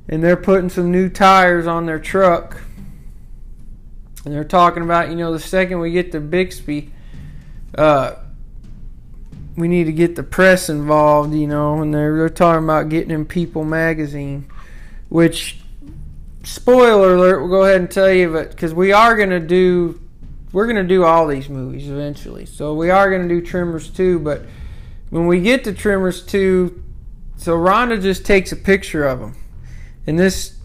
and 0.08 0.22
they're 0.22 0.36
putting 0.36 0.68
some 0.70 0.92
new 0.92 1.08
tires 1.08 1.66
on 1.66 1.86
their 1.86 1.98
truck. 1.98 2.62
And 4.24 4.34
they're 4.34 4.44
talking 4.44 4.82
about, 4.82 5.08
you 5.08 5.16
know, 5.16 5.32
the 5.32 5.40
second 5.40 5.80
we 5.80 5.92
get 5.92 6.12
to 6.12 6.20
Bixby, 6.20 6.92
uh, 7.76 8.16
we 9.56 9.68
need 9.68 9.84
to 9.84 9.92
get 9.92 10.16
the 10.16 10.22
press 10.22 10.68
involved, 10.68 11.34
you 11.34 11.46
know, 11.46 11.80
and 11.80 11.94
they're, 11.94 12.16
they're 12.16 12.28
talking 12.28 12.64
about 12.64 12.88
getting 12.88 13.10
in 13.10 13.24
People 13.24 13.64
magazine, 13.64 14.46
which, 15.08 15.60
spoiler 16.42 17.14
alert, 17.14 17.40
we'll 17.40 17.50
go 17.50 17.64
ahead 17.64 17.80
and 17.80 17.90
tell 17.90 18.10
you, 18.10 18.32
but 18.32 18.50
because 18.50 18.74
we 18.74 18.92
are 18.92 19.16
going 19.16 19.30
to 19.30 19.40
do, 19.40 20.00
we're 20.52 20.66
going 20.66 20.76
to 20.76 20.84
do 20.84 21.04
all 21.04 21.26
these 21.26 21.48
movies 21.48 21.88
eventually. 21.88 22.46
So 22.46 22.74
we 22.74 22.90
are 22.90 23.10
going 23.10 23.26
to 23.26 23.28
do 23.28 23.40
Tremors 23.40 23.88
2, 23.90 24.18
but 24.20 24.42
when 25.10 25.26
we 25.26 25.40
get 25.40 25.64
to 25.64 25.72
Tremors 25.72 26.24
2, 26.26 26.82
so 27.36 27.56
Rhonda 27.56 28.00
just 28.00 28.26
takes 28.26 28.52
a 28.52 28.56
picture 28.56 29.06
of 29.06 29.20
them. 29.20 29.34
And 30.06 30.18
this, 30.18 30.58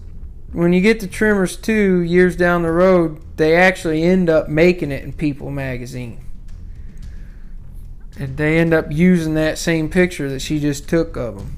when 0.51 0.73
you 0.73 0.81
get 0.81 0.99
to 1.01 1.07
Tremors 1.07 1.55
2 1.55 2.01
years 2.01 2.35
down 2.35 2.63
the 2.63 2.71
road, 2.71 3.21
they 3.35 3.55
actually 3.55 4.03
end 4.03 4.29
up 4.29 4.47
making 4.47 4.91
it 4.91 5.03
in 5.03 5.13
People 5.13 5.51
magazine. 5.51 6.21
And 8.17 8.37
they 8.37 8.57
end 8.59 8.73
up 8.73 8.91
using 8.91 9.33
that 9.33 9.57
same 9.57 9.89
picture 9.89 10.29
that 10.29 10.39
she 10.39 10.59
just 10.59 10.87
took 10.87 11.17
of 11.17 11.37
them. 11.37 11.55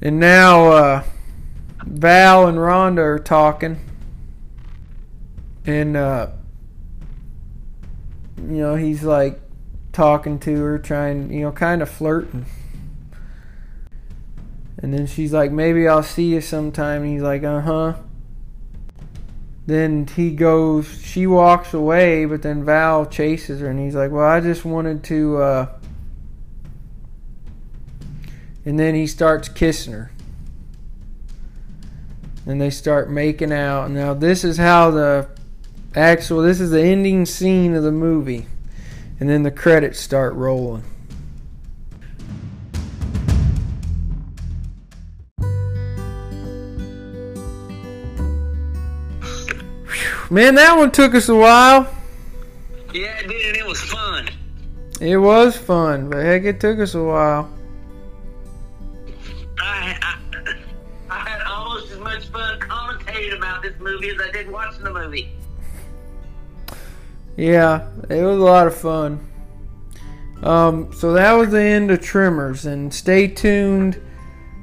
And 0.00 0.20
now 0.20 0.66
uh, 0.68 1.04
Val 1.84 2.46
and 2.46 2.58
Rhonda 2.58 2.98
are 2.98 3.18
talking. 3.18 3.80
And, 5.64 5.96
uh, 5.96 6.30
you 8.36 8.58
know, 8.58 8.76
he's 8.76 9.02
like 9.02 9.40
talking 9.92 10.38
to 10.40 10.56
her, 10.62 10.78
trying, 10.78 11.32
you 11.32 11.42
know, 11.42 11.52
kind 11.52 11.82
of 11.82 11.88
flirting. 11.88 12.46
And 14.78 14.92
then 14.92 15.06
she's 15.06 15.32
like, 15.32 15.52
maybe 15.52 15.86
I'll 15.86 16.02
see 16.02 16.32
you 16.32 16.40
sometime. 16.40 17.02
And 17.02 17.12
he's 17.12 17.22
like, 17.22 17.44
uh 17.44 17.60
huh. 17.60 17.94
Then 19.66 20.08
he 20.08 20.32
goes, 20.32 21.00
she 21.02 21.26
walks 21.26 21.72
away, 21.72 22.24
but 22.24 22.42
then 22.42 22.64
Val 22.64 23.06
chases 23.06 23.60
her, 23.60 23.68
and 23.68 23.78
he's 23.78 23.94
like, 23.94 24.10
well, 24.10 24.26
I 24.26 24.40
just 24.40 24.64
wanted 24.64 25.04
to, 25.04 25.36
uh. 25.36 25.78
And 28.64 28.78
then 28.78 28.94
he 28.94 29.06
starts 29.06 29.48
kissing 29.48 29.92
her. 29.92 30.10
And 32.44 32.60
they 32.60 32.70
start 32.70 33.08
making 33.08 33.52
out. 33.52 33.90
Now, 33.90 34.14
this 34.14 34.42
is 34.42 34.56
how 34.56 34.90
the 34.90 35.28
actual, 35.94 36.42
this 36.42 36.60
is 36.60 36.70
the 36.70 36.82
ending 36.82 37.24
scene 37.24 37.74
of 37.74 37.84
the 37.84 37.92
movie. 37.92 38.46
And 39.20 39.28
then 39.28 39.44
the 39.44 39.52
credits 39.52 40.00
start 40.00 40.34
rolling. 40.34 40.84
Man, 50.32 50.54
that 50.54 50.78
one 50.78 50.90
took 50.90 51.14
us 51.14 51.28
a 51.28 51.34
while. 51.36 51.94
Yeah, 52.94 53.18
it 53.18 53.28
did, 53.28 53.48
and 53.48 53.56
it 53.58 53.66
was 53.66 53.78
fun. 53.82 54.30
It 54.98 55.18
was 55.18 55.58
fun, 55.58 56.08
but 56.08 56.24
heck, 56.24 56.44
it 56.44 56.58
took 56.58 56.78
us 56.78 56.94
a 56.94 57.04
while. 57.04 57.50
I, 59.58 59.98
I, 60.00 60.54
I 61.10 61.28
had 61.28 61.42
almost 61.42 61.92
as 61.92 61.98
much 61.98 62.28
fun 62.28 62.58
commentating 62.60 63.36
about 63.36 63.60
this 63.60 63.78
movie 63.78 64.08
as 64.08 64.16
I 64.26 64.30
did 64.32 64.50
watching 64.50 64.84
the 64.84 64.94
movie. 64.94 65.32
Yeah, 67.36 67.90
it 68.08 68.22
was 68.22 68.38
a 68.38 68.42
lot 68.42 68.66
of 68.66 68.74
fun. 68.74 69.20
Um, 70.42 70.94
so 70.94 71.12
that 71.12 71.32
was 71.32 71.50
the 71.50 71.60
end 71.60 71.90
of 71.90 72.00
Tremors, 72.00 72.64
and 72.64 72.94
stay 72.94 73.28
tuned. 73.28 74.00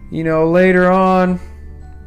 You 0.10 0.24
know, 0.24 0.50
later 0.50 0.90
on 0.90 1.40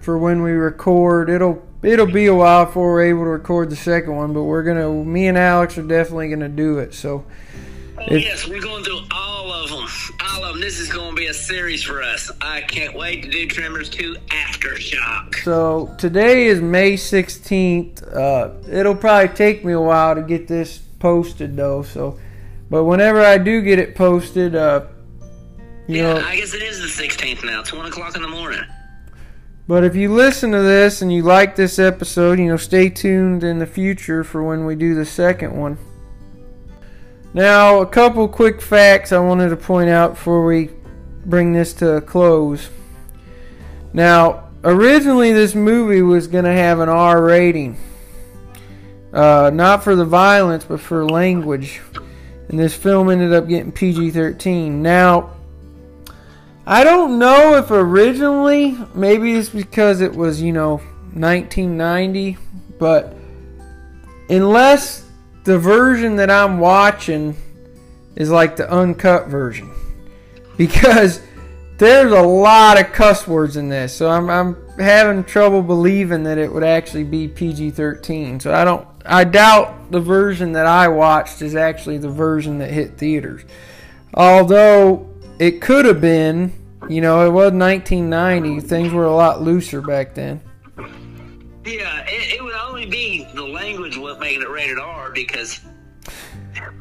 for 0.01 0.19
when 0.19 0.43
we 0.43 0.51
record, 0.51 1.31
it'll 1.31 1.65
it'll 1.83 2.07
be 2.07 2.27
a 2.27 2.35
while 2.35 2.67
before 2.67 2.93
we're 2.93 3.05
able 3.05 3.25
to 3.25 3.31
record 3.31 3.71
the 3.71 3.77
second 3.77 4.15
one, 4.15 4.33
but 4.33 4.45
we're 4.45 4.63
gonna. 4.63 4.91
Me 4.91 5.27
and 5.29 5.39
Alex 5.39 5.79
are 5.79 5.83
definitely 5.83 6.31
gonna 6.31 6.49
do 6.49 6.79
it. 6.79 6.95
So 6.95 7.25
Oh, 8.11 8.15
yes, 8.15 8.49
we're 8.49 8.61
going 8.61 8.83
do 8.83 9.01
all 9.13 9.53
of 9.53 9.71
them. 9.71 9.89
All 10.21 10.45
of 10.45 10.55
them. 10.55 10.61
This 10.61 10.81
is 10.81 10.91
going 10.91 11.11
to 11.11 11.17
be 11.17 11.27
a 11.27 11.35
series 11.35 11.83
for 11.85 12.03
us. 12.03 12.31
I 12.41 12.63
can't 12.63 12.97
wait 12.97 13.23
to 13.23 13.29
do 13.29 13.47
Tremors 13.47 13.89
2 13.91 14.17
Aftershock. 14.29 15.37
So 15.45 15.95
today 15.99 16.47
is 16.47 16.61
May 16.61 16.95
16th. 16.95 18.03
Uh, 18.15 18.55
it'll 18.69 18.97
probably 18.97 19.35
take 19.35 19.65
me 19.65 19.73
a 19.73 19.81
while 19.81 20.15
to 20.15 20.23
get 20.23 20.49
this 20.49 20.79
posted 20.99 21.55
though. 21.55 21.83
So, 21.83 22.19
but 22.71 22.85
whenever 22.85 23.21
I 23.21 23.39
do 23.39 23.61
get 23.61 23.79
it 23.79 23.95
posted, 23.95 24.57
uh, 24.57 24.87
you 25.87 25.99
yeah, 25.99 26.15
know, 26.15 26.21
I 26.21 26.37
guess 26.37 26.55
it 26.55 26.63
is 26.63 26.81
the 26.81 27.03
16th 27.03 27.45
now. 27.45 27.61
It's 27.61 27.73
1 27.73 27.87
o'clock 27.87 28.17
in 28.17 28.23
the 28.23 28.29
morning. 28.29 28.63
But 29.73 29.85
if 29.85 29.97
you 29.97 30.13
listen 30.13 30.53
to 30.53 30.61
this 30.61 31.01
and 31.01 31.11
you 31.11 31.23
like 31.23 31.57
this 31.57 31.79
episode, 31.79 32.39
you 32.39 32.45
know, 32.45 32.59
stay 32.59 32.91
tuned 32.91 33.43
in 33.43 33.59
the 33.59 33.65
future 33.65 34.23
for 34.23 34.43
when 34.43 34.67
we 34.67 34.75
do 34.75 34.95
the 34.95 35.07
second 35.07 35.57
one. 35.59 35.79
Now, 37.33 37.81
a 37.81 37.87
couple 37.87 38.29
quick 38.29 38.61
facts 38.61 39.13
I 39.13 39.19
wanted 39.21 39.49
to 39.49 39.57
point 39.57 39.89
out 39.89 40.11
before 40.11 40.45
we 40.45 40.69
bring 41.25 41.55
this 41.55 41.73
to 41.73 41.93
a 41.93 42.03
close. 42.03 42.69
Now, 43.95 44.51
originally 44.63 45.33
this 45.33 45.55
movie 45.55 46.03
was 46.03 46.27
going 46.27 46.45
to 46.45 46.53
have 46.53 46.79
an 46.81 46.91
R 46.91 47.25
rating. 47.25 47.79
Uh, 49.11 49.51
not 49.55 49.83
for 49.83 49.97
the 49.97 50.05
violence, 50.05 50.67
but 50.67 50.81
for 50.81 51.07
language. 51.07 51.81
And 52.51 52.59
this 52.59 52.75
film 52.75 53.09
ended 53.09 53.33
up 53.33 53.49
getting 53.49 53.73
PG 53.73 54.11
13. 54.11 54.83
Now, 54.83 55.31
I 56.67 56.85
don't 56.85 57.19
know 57.19 57.57
if 57.57 57.71
originally, 57.71 58.77
maybe 58.95 59.33
it's 59.35 59.49
because 59.49 60.01
it 60.01 60.15
was, 60.15 60.41
you 60.41 60.53
know, 60.53 60.77
1990, 61.15 62.39
but 62.79 63.15
unless 64.29 65.09
the 65.45 65.59
version 65.59 66.17
that 66.17 66.31
I'm 66.31 66.61
watching 66.61 67.37
is 68.15 68.31
like 68.31 68.57
the 68.57 68.71
uncut 68.71 69.27
version. 69.27 69.73
Because 70.57 71.21
there's 71.79 72.13
a 72.13 72.23
lot 72.23 72.81
of 72.81 72.93
cuss 72.93 73.27
words 73.27 73.57
in 73.57 73.69
this, 73.69 73.93
so 73.93 74.09
I'm, 74.09 74.31
I'm 74.31 74.57
having 74.79 75.25
trouble 75.25 75.63
believing 75.63 76.23
that 76.25 76.39
it 76.39 76.53
would 76.53 76.63
actually 76.63 77.05
be 77.05 77.27
PG-13. 77.27 78.41
So 78.41 78.55
I 78.55 78.65
don't, 78.65 78.87
I 79.05 79.25
doubt 79.25 79.91
the 79.91 79.99
version 79.99 80.53
that 80.53 80.67
I 80.67 80.87
watched 80.87 81.43
is 81.43 81.57
actually 81.57 81.99
the 81.99 82.11
version 82.11 82.59
that 82.59 82.71
hit 82.71 82.99
theaters. 82.99 83.43
Although 84.15 85.12
it 85.43 85.61
could 85.61 85.85
have 85.87 86.01
been, 86.01 86.53
you 86.89 87.01
know, 87.01 87.27
it 87.27 87.31
was 87.31 87.53
1990. 87.53 88.61
Things 88.61 88.93
were 88.93 89.07
a 89.07 89.15
lot 89.15 89.43
looser 89.43 89.81
back 89.81 90.15
then. 90.15 90.41
Yeah, 91.65 92.05
it, 92.07 92.35
it 92.35 92.45
would 92.45 92.55
only 92.55 92.87
be 92.87 93.27
the 93.35 93.43
language 93.43 93.97
what 93.97 94.21
making 94.21 94.43
it 94.43 94.49
rated 94.49 94.79
R 94.79 95.11
because 95.11 95.61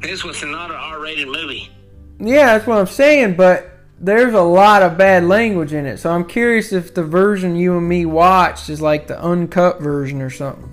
this 0.04 0.24
was 0.24 0.44
not 0.44 0.70
an 0.70 0.78
R-rated 0.78 1.28
movie. 1.28 1.72
Yeah, 2.20 2.54
that's 2.54 2.68
what 2.68 2.78
I'm 2.78 2.86
saying, 2.86 3.36
but 3.36 3.72
there's 4.00 4.36
a 4.36 4.42
lot 4.42 4.84
of 4.84 4.96
bad 4.96 5.24
language 5.24 5.74
in 5.74 5.88
it. 5.88 5.98
So 5.98 6.12
I'm 6.12 6.26
curious 6.26 6.72
if 6.72 6.94
the 6.94 7.04
version 7.04 7.56
you 7.56 7.76
and 7.76 7.90
me 7.90 8.06
watched 8.06 8.70
is 8.70 8.80
like 8.80 9.08
the 9.08 9.20
uncut 9.20 9.82
version 9.82 10.22
or 10.22 10.30
something. 10.30 10.70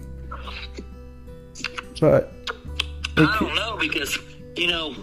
But 2.03 2.35
I 3.17 3.37
don't 3.41 3.55
know 3.55 3.79
because 3.81 4.19
you 4.57 4.67
know 4.67 4.95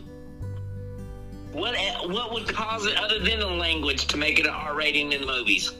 what 1.55 1.75
what 2.09 2.33
would 2.33 2.47
cause 2.53 2.85
it 2.85 2.97
other 2.97 3.19
than 3.19 3.39
the 3.39 3.47
language 3.47 4.07
to 4.07 4.17
make 4.17 4.39
it 4.39 4.45
an 4.45 4.53
R 4.53 4.75
rating 4.75 5.13
in 5.13 5.25
movies. 5.25 5.71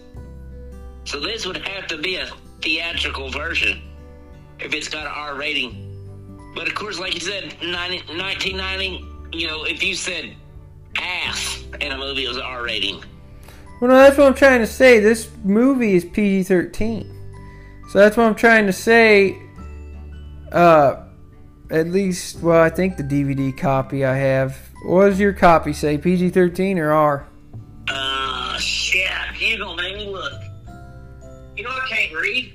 So 1.03 1.19
this 1.19 1.45
would 1.45 1.57
have 1.57 1.88
to 1.88 1.97
be 1.97 2.15
a 2.15 2.27
theatrical 2.61 3.30
version 3.30 3.81
if 4.60 4.73
it's 4.73 4.88
got 4.88 5.06
an 5.06 5.11
R 5.14 5.35
rating. 5.35 5.81
But 6.56 6.69
of 6.69 6.76
course, 6.76 6.97
like 6.97 7.14
you 7.14 7.19
said, 7.19 7.57
90, 7.61 7.97
1990, 8.15 9.38
you 9.38 9.47
know, 9.47 9.65
if 9.65 9.84
you 9.84 9.95
said 9.95 10.34
ass 10.97 11.64
in 11.81 11.91
a 11.91 11.97
movie, 11.97 12.23
it 12.23 12.30
was 12.30 12.38
an 12.38 12.43
R 12.43 12.64
rating. 12.64 13.03
well, 13.81 13.91
no, 13.91 13.97
that's 13.97 14.18
what 14.18 14.27
I'm 14.27 14.34
trying 14.34 14.61
to 14.61 14.68
say. 14.68 15.02
This 15.02 15.30
movie 15.43 15.95
is 15.95 16.06
PG-13, 16.06 17.11
so 17.89 17.99
that's 17.99 18.15
what 18.15 18.26
I'm 18.26 18.35
trying 18.35 18.65
to 18.68 18.73
say. 18.73 19.38
Uh, 20.53 21.03
at 21.69 21.88
least, 21.88 22.41
well, 22.41 22.61
I 22.61 22.69
think 22.69 22.95
the 22.95 23.03
DVD 23.03 23.56
copy 23.56 24.06
I 24.06 24.15
have. 24.15 24.57
What 24.86 25.10
does 25.10 25.20
your 25.20 25.34
copy 25.34 25.74
say? 25.74 25.98
PG-13 25.98 26.78
or 26.78 26.91
R? 26.91 27.28
Uh, 27.88 28.57
shit, 28.60 29.10
you 29.40 29.57
gonna 29.57 29.82
make 29.82 29.95
me 29.95 30.07
look. 30.07 30.34
You 31.57 31.64
know 31.64 31.72
I 31.72 31.88
can't 31.90 32.14
read. 32.14 32.53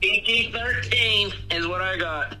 PG 0.00 0.52
thirteen 0.52 1.32
is 1.50 1.66
what 1.66 1.80
I 1.80 1.96
got. 1.96 2.36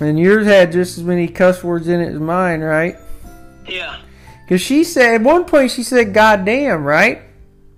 And 0.00 0.18
yours 0.18 0.46
had 0.46 0.72
just 0.72 0.96
as 0.96 1.04
many 1.04 1.28
cuss 1.28 1.62
words 1.62 1.88
in 1.88 2.00
it 2.00 2.14
as 2.14 2.20
mine, 2.20 2.60
right? 2.60 2.96
Yeah. 3.68 4.00
Because 4.44 4.60
she 4.60 4.84
said, 4.84 5.16
at 5.16 5.22
one 5.22 5.44
point, 5.44 5.70
she 5.70 5.82
said, 5.82 6.14
goddamn, 6.14 6.84
right? 6.84 7.22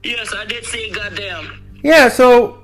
Yes, 0.02 0.32
I 0.34 0.44
did 0.44 0.64
say 0.64 0.90
goddamn. 0.90 1.80
Yeah, 1.82 2.08
so 2.08 2.63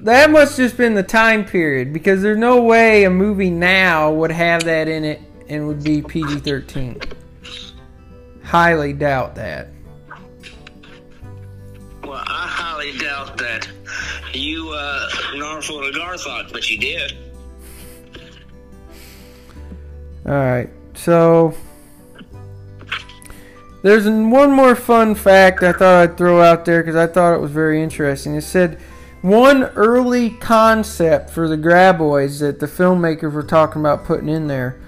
that 0.00 0.30
must 0.30 0.56
just 0.56 0.76
been 0.76 0.94
the 0.94 1.02
time 1.02 1.44
period 1.44 1.92
because 1.92 2.22
there's 2.22 2.38
no 2.38 2.62
way 2.62 3.04
a 3.04 3.10
movie 3.10 3.50
now 3.50 4.12
would 4.12 4.30
have 4.30 4.64
that 4.64 4.88
in 4.88 5.04
it 5.04 5.20
and 5.48 5.66
would 5.66 5.82
be 5.82 6.02
PG 6.02 6.40
13. 6.40 7.00
Highly 8.44 8.92
doubt 8.92 9.34
that. 9.34 9.68
Well, 12.04 12.22
I 12.26 12.46
highly 12.46 12.96
doubt 12.98 13.36
that 13.38 13.68
you, 14.32 14.70
uh, 14.70 15.08
Narful 15.34 15.84
and 15.84 15.94
Gar 15.94 16.16
thought, 16.16 16.52
but 16.52 16.70
you 16.70 16.78
did. 16.78 17.16
Alright, 20.24 20.70
so. 20.94 21.54
There's 23.82 24.06
one 24.06 24.52
more 24.52 24.74
fun 24.74 25.14
fact 25.14 25.62
I 25.62 25.72
thought 25.72 26.02
I'd 26.02 26.16
throw 26.18 26.40
out 26.40 26.64
there 26.64 26.82
because 26.82 26.96
I 26.96 27.06
thought 27.06 27.34
it 27.34 27.40
was 27.40 27.50
very 27.50 27.82
interesting. 27.82 28.34
It 28.34 28.42
said 28.42 28.78
one 29.22 29.64
early 29.64 30.30
concept 30.30 31.30
for 31.30 31.48
the 31.48 31.56
Graboids 31.56 32.40
that 32.40 32.60
the 32.60 32.66
filmmakers 32.66 33.32
were 33.32 33.42
talking 33.42 33.80
about 33.82 34.04
putting 34.04 34.28
in 34.28 34.46
there 34.46 34.80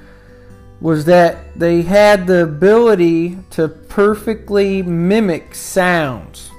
was 0.81 1.05
that 1.05 1.59
they 1.59 1.82
had 1.82 2.27
the 2.27 2.43
ability 2.43 3.36
to 3.51 3.69
perfectly 3.69 4.82
mimic 4.82 5.55
sounds, 5.55 6.51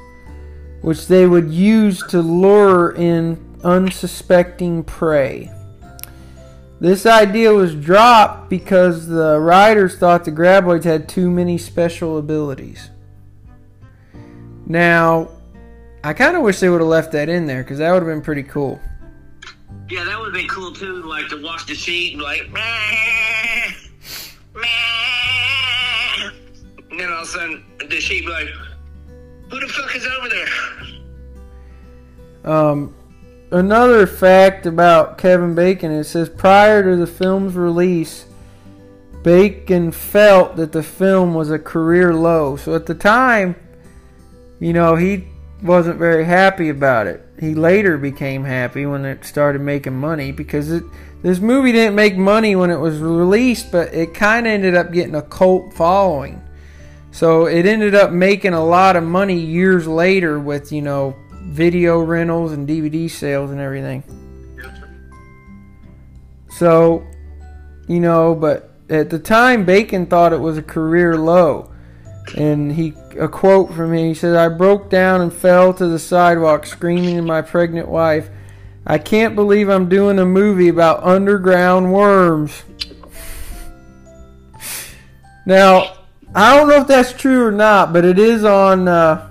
which 0.81 1.07
they 1.07 1.25
would 1.25 1.49
use 1.51 2.03
to 2.07 2.21
lure 2.21 2.91
in 2.91 3.59
unsuspecting 3.63 4.83
prey. 4.83 5.49
This 6.79 7.05
idea 7.05 7.53
was 7.53 7.75
dropped 7.75 8.49
because 8.49 9.07
the 9.07 9.39
writers 9.39 9.97
thought 9.97 10.25
the 10.25 10.31
Graboids 10.31 10.83
had 10.83 11.07
too 11.07 11.29
many 11.29 11.57
special 11.57 12.17
abilities. 12.17 12.89
Now, 14.65 15.29
I 16.03 16.13
kind 16.13 16.35
of 16.35 16.41
wish 16.41 16.59
they 16.59 16.69
would 16.69 16.81
have 16.81 16.89
left 16.89 17.11
that 17.11 17.29
in 17.29 17.45
there 17.45 17.63
because 17.63 17.77
that 17.77 17.91
would 17.91 18.01
have 18.01 18.07
been 18.07 18.21
pretty 18.21 18.43
cool. 18.43 18.79
Yeah, 19.87 20.03
that 20.03 20.17
would 20.17 20.25
have 20.25 20.33
been 20.33 20.47
cool 20.47 20.71
too, 20.71 21.03
like 21.03 21.27
to 21.29 21.41
watch 21.43 21.65
the 21.67 21.75
sheet 21.75 22.13
and 22.13 22.21
like, 22.21 22.49
meh, 22.51 23.71
meh. 24.55 26.31
And 26.89 26.99
then 26.99 27.09
all 27.09 27.21
of 27.21 27.23
a 27.23 27.25
sudden, 27.25 27.63
the 27.87 27.99
sheep 27.99 28.27
like, 28.27 28.47
who 29.49 29.59
the 29.59 29.67
fuck 29.67 29.95
is 29.95 30.07
over 30.07 30.29
there? 30.29 30.47
Um, 32.43 32.95
another 33.51 34.07
fact 34.07 34.65
about 34.65 35.17
Kevin 35.19 35.53
Bacon 35.53 35.91
it 35.91 36.05
says 36.05 36.29
prior 36.29 36.81
to 36.83 36.95
the 36.95 37.05
film's 37.05 37.55
release, 37.55 38.25
Bacon 39.23 39.91
felt 39.91 40.55
that 40.55 40.71
the 40.71 40.81
film 40.81 41.35
was 41.35 41.51
a 41.51 41.59
career 41.59 42.13
low. 42.13 42.55
So 42.55 42.73
at 42.73 42.87
the 42.87 42.95
time, 42.95 43.55
you 44.59 44.73
know, 44.73 44.95
he 44.95 45.27
wasn't 45.61 45.99
very 45.99 46.25
happy 46.25 46.69
about 46.69 47.07
it. 47.07 47.25
He 47.39 47.53
later 47.53 47.97
became 47.97 48.43
happy 48.43 48.85
when 48.85 49.05
it 49.05 49.25
started 49.25 49.61
making 49.61 49.95
money 49.95 50.31
because 50.31 50.71
it 50.71 50.83
this 51.23 51.39
movie 51.39 51.71
didn't 51.71 51.93
make 51.93 52.17
money 52.17 52.55
when 52.55 52.71
it 52.71 52.79
was 52.79 52.97
released, 52.97 53.71
but 53.71 53.93
it 53.93 54.13
kind 54.13 54.47
of 54.47 54.53
ended 54.53 54.75
up 54.75 54.91
getting 54.91 55.13
a 55.13 55.21
cult 55.21 55.71
following. 55.73 56.41
So 57.11 57.45
it 57.45 57.65
ended 57.65 57.93
up 57.93 58.11
making 58.11 58.53
a 58.53 58.63
lot 58.63 58.95
of 58.95 59.03
money 59.03 59.37
years 59.37 59.87
later 59.87 60.39
with, 60.39 60.71
you 60.71 60.81
know, 60.81 61.15
video 61.43 61.99
rentals 61.99 62.53
and 62.53 62.67
DVD 62.67 63.09
sales 63.09 63.51
and 63.51 63.59
everything. 63.59 64.03
So, 66.49 67.05
you 67.87 67.99
know, 67.99 68.33
but 68.33 68.71
at 68.89 69.09
the 69.09 69.19
time, 69.19 69.65
Bacon 69.65 70.07
thought 70.07 70.33
it 70.33 70.39
was 70.39 70.57
a 70.57 70.63
career 70.63 71.17
low. 71.17 71.71
And 72.37 72.71
he, 72.71 72.93
a 73.19 73.27
quote 73.27 73.73
from 73.73 73.93
him, 73.93 74.07
he 74.07 74.13
said, 74.13 74.35
I 74.35 74.47
broke 74.47 74.89
down 74.89 75.21
and 75.21 75.33
fell 75.33 75.73
to 75.73 75.87
the 75.87 75.99
sidewalk 75.99 76.65
screaming 76.65 77.17
to 77.17 77.21
my 77.21 77.41
pregnant 77.41 77.89
wife, 77.89 78.29
I 78.85 78.97
can't 78.97 79.35
believe 79.35 79.69
I'm 79.69 79.89
doing 79.89 80.17
a 80.17 80.25
movie 80.25 80.69
about 80.69 81.03
underground 81.03 81.91
worms. 81.93 82.63
Now, 85.45 85.97
I 86.33 86.55
don't 86.55 86.69
know 86.69 86.81
if 86.81 86.87
that's 86.87 87.13
true 87.13 87.45
or 87.45 87.51
not, 87.51 87.93
but 87.93 88.05
it 88.05 88.17
is 88.17 88.43
on 88.43 88.87
uh, 88.87 89.29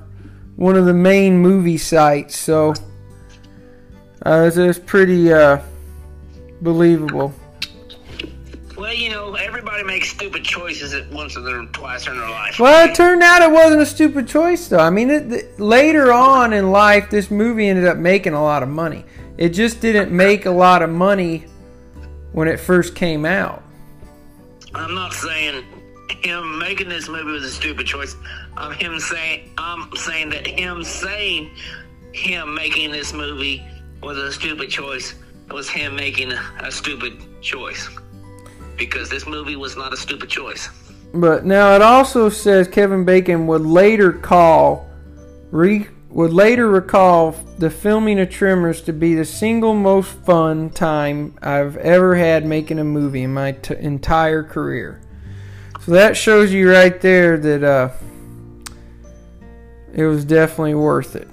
one 0.56 0.76
of 0.76 0.84
the 0.84 0.94
main 0.94 1.38
movie 1.38 1.78
sites, 1.78 2.36
so 2.36 2.74
uh, 4.26 4.44
it's, 4.46 4.56
it's 4.56 4.78
pretty 4.78 5.32
uh, 5.32 5.60
believable. 6.60 7.32
Well, 8.80 8.94
you 8.94 9.10
know, 9.10 9.34
everybody 9.34 9.84
makes 9.84 10.08
stupid 10.08 10.42
choices 10.42 10.94
at 10.94 11.06
once 11.10 11.36
or 11.36 11.66
twice 11.66 12.06
in 12.08 12.16
their 12.16 12.30
life. 12.30 12.58
Well, 12.58 12.88
it 12.88 12.94
turned 12.94 13.22
out 13.22 13.42
it 13.42 13.50
wasn't 13.52 13.82
a 13.82 13.86
stupid 13.86 14.26
choice, 14.26 14.68
though. 14.68 14.78
I 14.78 14.88
mean, 14.88 15.10
it, 15.10 15.30
it- 15.30 15.60
later 15.60 16.10
on 16.14 16.54
in 16.54 16.70
life, 16.70 17.10
this 17.10 17.30
movie 17.30 17.68
ended 17.68 17.84
up 17.84 17.98
making 17.98 18.32
a 18.32 18.42
lot 18.42 18.62
of 18.62 18.70
money. 18.70 19.04
It 19.36 19.50
just 19.50 19.82
didn't 19.82 20.10
make 20.10 20.46
a 20.46 20.50
lot 20.50 20.80
of 20.80 20.88
money 20.88 21.44
when 22.32 22.48
it 22.48 22.58
first 22.58 22.94
came 22.94 23.26
out. 23.26 23.62
I'm 24.74 24.94
not 24.94 25.12
saying 25.12 25.62
him 26.22 26.58
making 26.58 26.88
this 26.88 27.06
movie 27.06 27.32
was 27.32 27.44
a 27.44 27.50
stupid 27.50 27.86
choice. 27.86 28.16
I'm 28.56 28.72
him 28.72 28.98
saying 28.98 29.50
I'm 29.58 29.94
saying 29.94 30.30
that 30.30 30.46
him 30.46 30.82
saying 30.84 31.50
him 32.12 32.54
making 32.54 32.92
this 32.92 33.12
movie 33.12 33.62
was 34.02 34.16
a 34.16 34.32
stupid 34.32 34.70
choice. 34.70 35.16
It 35.48 35.52
was 35.52 35.68
him 35.68 35.96
making 35.96 36.32
a 36.32 36.70
stupid 36.72 37.42
choice. 37.42 37.86
Because 38.80 39.10
this 39.10 39.26
movie 39.26 39.56
was 39.56 39.76
not 39.76 39.92
a 39.92 39.96
stupid 39.96 40.30
choice. 40.30 40.70
But 41.12 41.44
now 41.44 41.74
it 41.74 41.82
also 41.82 42.30
says 42.30 42.66
Kevin 42.66 43.04
Bacon 43.04 43.46
would 43.46 43.60
later 43.60 44.10
call, 44.10 44.88
re, 45.50 45.86
would 46.08 46.32
later 46.32 46.66
recall 46.66 47.32
the 47.58 47.68
filming 47.68 48.18
of 48.18 48.30
Tremors 48.30 48.80
to 48.82 48.94
be 48.94 49.14
the 49.14 49.26
single 49.26 49.74
most 49.74 50.10
fun 50.24 50.70
time 50.70 51.36
I've 51.42 51.76
ever 51.76 52.14
had 52.14 52.46
making 52.46 52.78
a 52.78 52.84
movie 52.84 53.24
in 53.24 53.34
my 53.34 53.52
t- 53.52 53.76
entire 53.78 54.42
career. 54.42 55.02
So 55.84 55.92
that 55.92 56.16
shows 56.16 56.50
you 56.50 56.72
right 56.72 56.98
there 57.02 57.36
that 57.36 57.62
uh, 57.62 57.90
it 59.92 60.04
was 60.04 60.24
definitely 60.24 60.74
worth 60.74 61.16
it. 61.16 61.28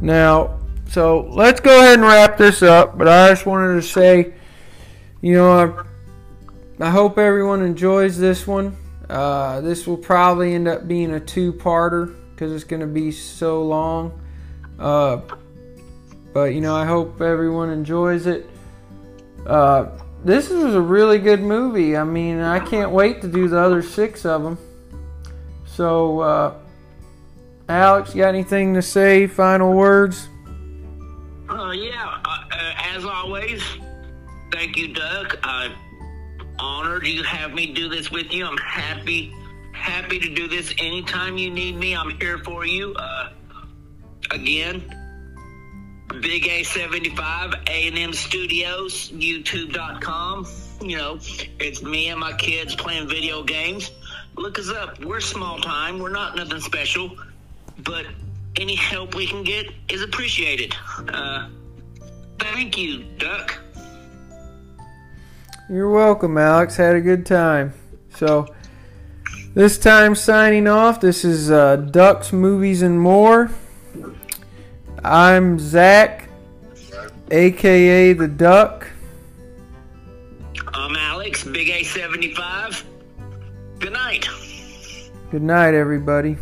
Now, 0.00 0.60
so 0.88 1.28
let's 1.32 1.60
go 1.60 1.80
ahead 1.80 1.94
and 1.94 2.02
wrap 2.02 2.38
this 2.38 2.62
up. 2.62 2.96
But 2.96 3.08
I 3.08 3.30
just 3.30 3.46
wanted 3.46 3.74
to 3.74 3.82
say, 3.82 4.34
you 5.20 5.34
know, 5.34 5.50
I 5.50 5.84
I 6.80 6.90
hope 6.90 7.18
everyone 7.18 7.62
enjoys 7.62 8.18
this 8.18 8.46
one. 8.46 8.76
Uh, 9.10 9.60
this 9.60 9.86
will 9.86 9.96
probably 9.96 10.54
end 10.54 10.68
up 10.68 10.86
being 10.86 11.14
a 11.14 11.20
two-parter 11.20 12.14
because 12.30 12.52
it's 12.52 12.64
going 12.64 12.80
to 12.80 12.86
be 12.86 13.10
so 13.10 13.62
long. 13.64 14.20
Uh, 14.78 15.20
but 16.32 16.54
you 16.54 16.60
know, 16.60 16.76
I 16.76 16.84
hope 16.84 17.20
everyone 17.20 17.70
enjoys 17.70 18.26
it. 18.26 18.48
Uh, 19.44 19.86
this 20.24 20.50
was 20.50 20.74
a 20.74 20.80
really 20.80 21.18
good 21.18 21.40
movie. 21.40 21.96
I 21.96 22.04
mean, 22.04 22.40
I 22.40 22.60
can't 22.60 22.90
wait 22.90 23.22
to 23.22 23.28
do 23.28 23.48
the 23.48 23.58
other 23.58 23.82
six 23.82 24.24
of 24.24 24.42
them. 24.42 24.58
So, 25.66 26.20
uh, 26.20 26.54
Alex, 27.68 28.14
got 28.14 28.28
anything 28.28 28.74
to 28.74 28.82
say? 28.82 29.26
Final 29.26 29.72
words? 29.72 30.28
Uh, 31.48 31.70
yeah, 31.70 32.20
uh, 32.24 32.44
uh, 32.50 32.72
as 32.94 33.04
always, 33.04 33.62
thank 34.50 34.76
you, 34.76 34.88
Doug. 34.94 35.38
I'm 35.42 35.72
honored 36.58 37.06
you 37.06 37.22
have 37.22 37.52
me 37.52 37.72
do 37.72 37.88
this 37.88 38.10
with 38.10 38.32
you. 38.32 38.46
I'm 38.46 38.58
happy, 38.58 39.32
happy 39.72 40.18
to 40.18 40.34
do 40.34 40.48
this 40.48 40.74
anytime 40.78 41.38
you 41.38 41.50
need 41.50 41.76
me. 41.76 41.94
I'm 41.94 42.18
here 42.18 42.38
for 42.38 42.66
you. 42.66 42.94
Uh, 42.94 43.30
again, 44.30 44.82
Big 46.20 46.44
A75, 46.44 47.68
A&M 47.68 48.12
Studios, 48.12 49.10
YouTube.com. 49.10 50.46
You 50.80 50.96
know, 50.96 51.18
it's 51.60 51.82
me 51.82 52.08
and 52.08 52.18
my 52.18 52.32
kids 52.32 52.74
playing 52.74 53.08
video 53.08 53.42
games. 53.42 53.92
Look 54.34 54.58
us 54.58 54.70
up. 54.70 55.04
We're 55.04 55.20
small 55.20 55.58
time. 55.58 55.98
We're 55.98 56.10
not 56.10 56.36
nothing 56.36 56.60
special, 56.60 57.16
but 57.78 58.06
any 58.56 58.74
help 58.74 59.14
we 59.14 59.26
can 59.26 59.44
get 59.44 59.66
is 59.88 60.02
appreciated. 60.02 60.74
Uh, 61.08 61.48
thank 62.38 62.78
you, 62.78 63.04
Duck. 63.18 63.58
You're 65.70 65.90
welcome, 65.90 66.38
Alex. 66.38 66.76
Had 66.76 66.96
a 66.96 67.00
good 67.02 67.26
time. 67.26 67.74
So, 68.16 68.46
this 69.52 69.78
time 69.78 70.14
signing 70.14 70.66
off. 70.66 70.98
This 70.98 71.26
is 71.26 71.50
uh, 71.50 71.76
Ducks, 71.76 72.32
Movies, 72.32 72.80
and 72.80 72.98
More. 72.98 73.50
I'm 75.04 75.58
Zach, 75.58 76.30
aka 77.30 78.14
the 78.14 78.28
Duck. 78.28 78.86
I'm 80.72 80.96
Alex, 80.96 81.44
Big 81.44 81.68
A75. 81.68 82.84
Good 83.78 83.92
night. 83.92 84.26
Good 85.30 85.42
night, 85.42 85.74
everybody. 85.74 86.38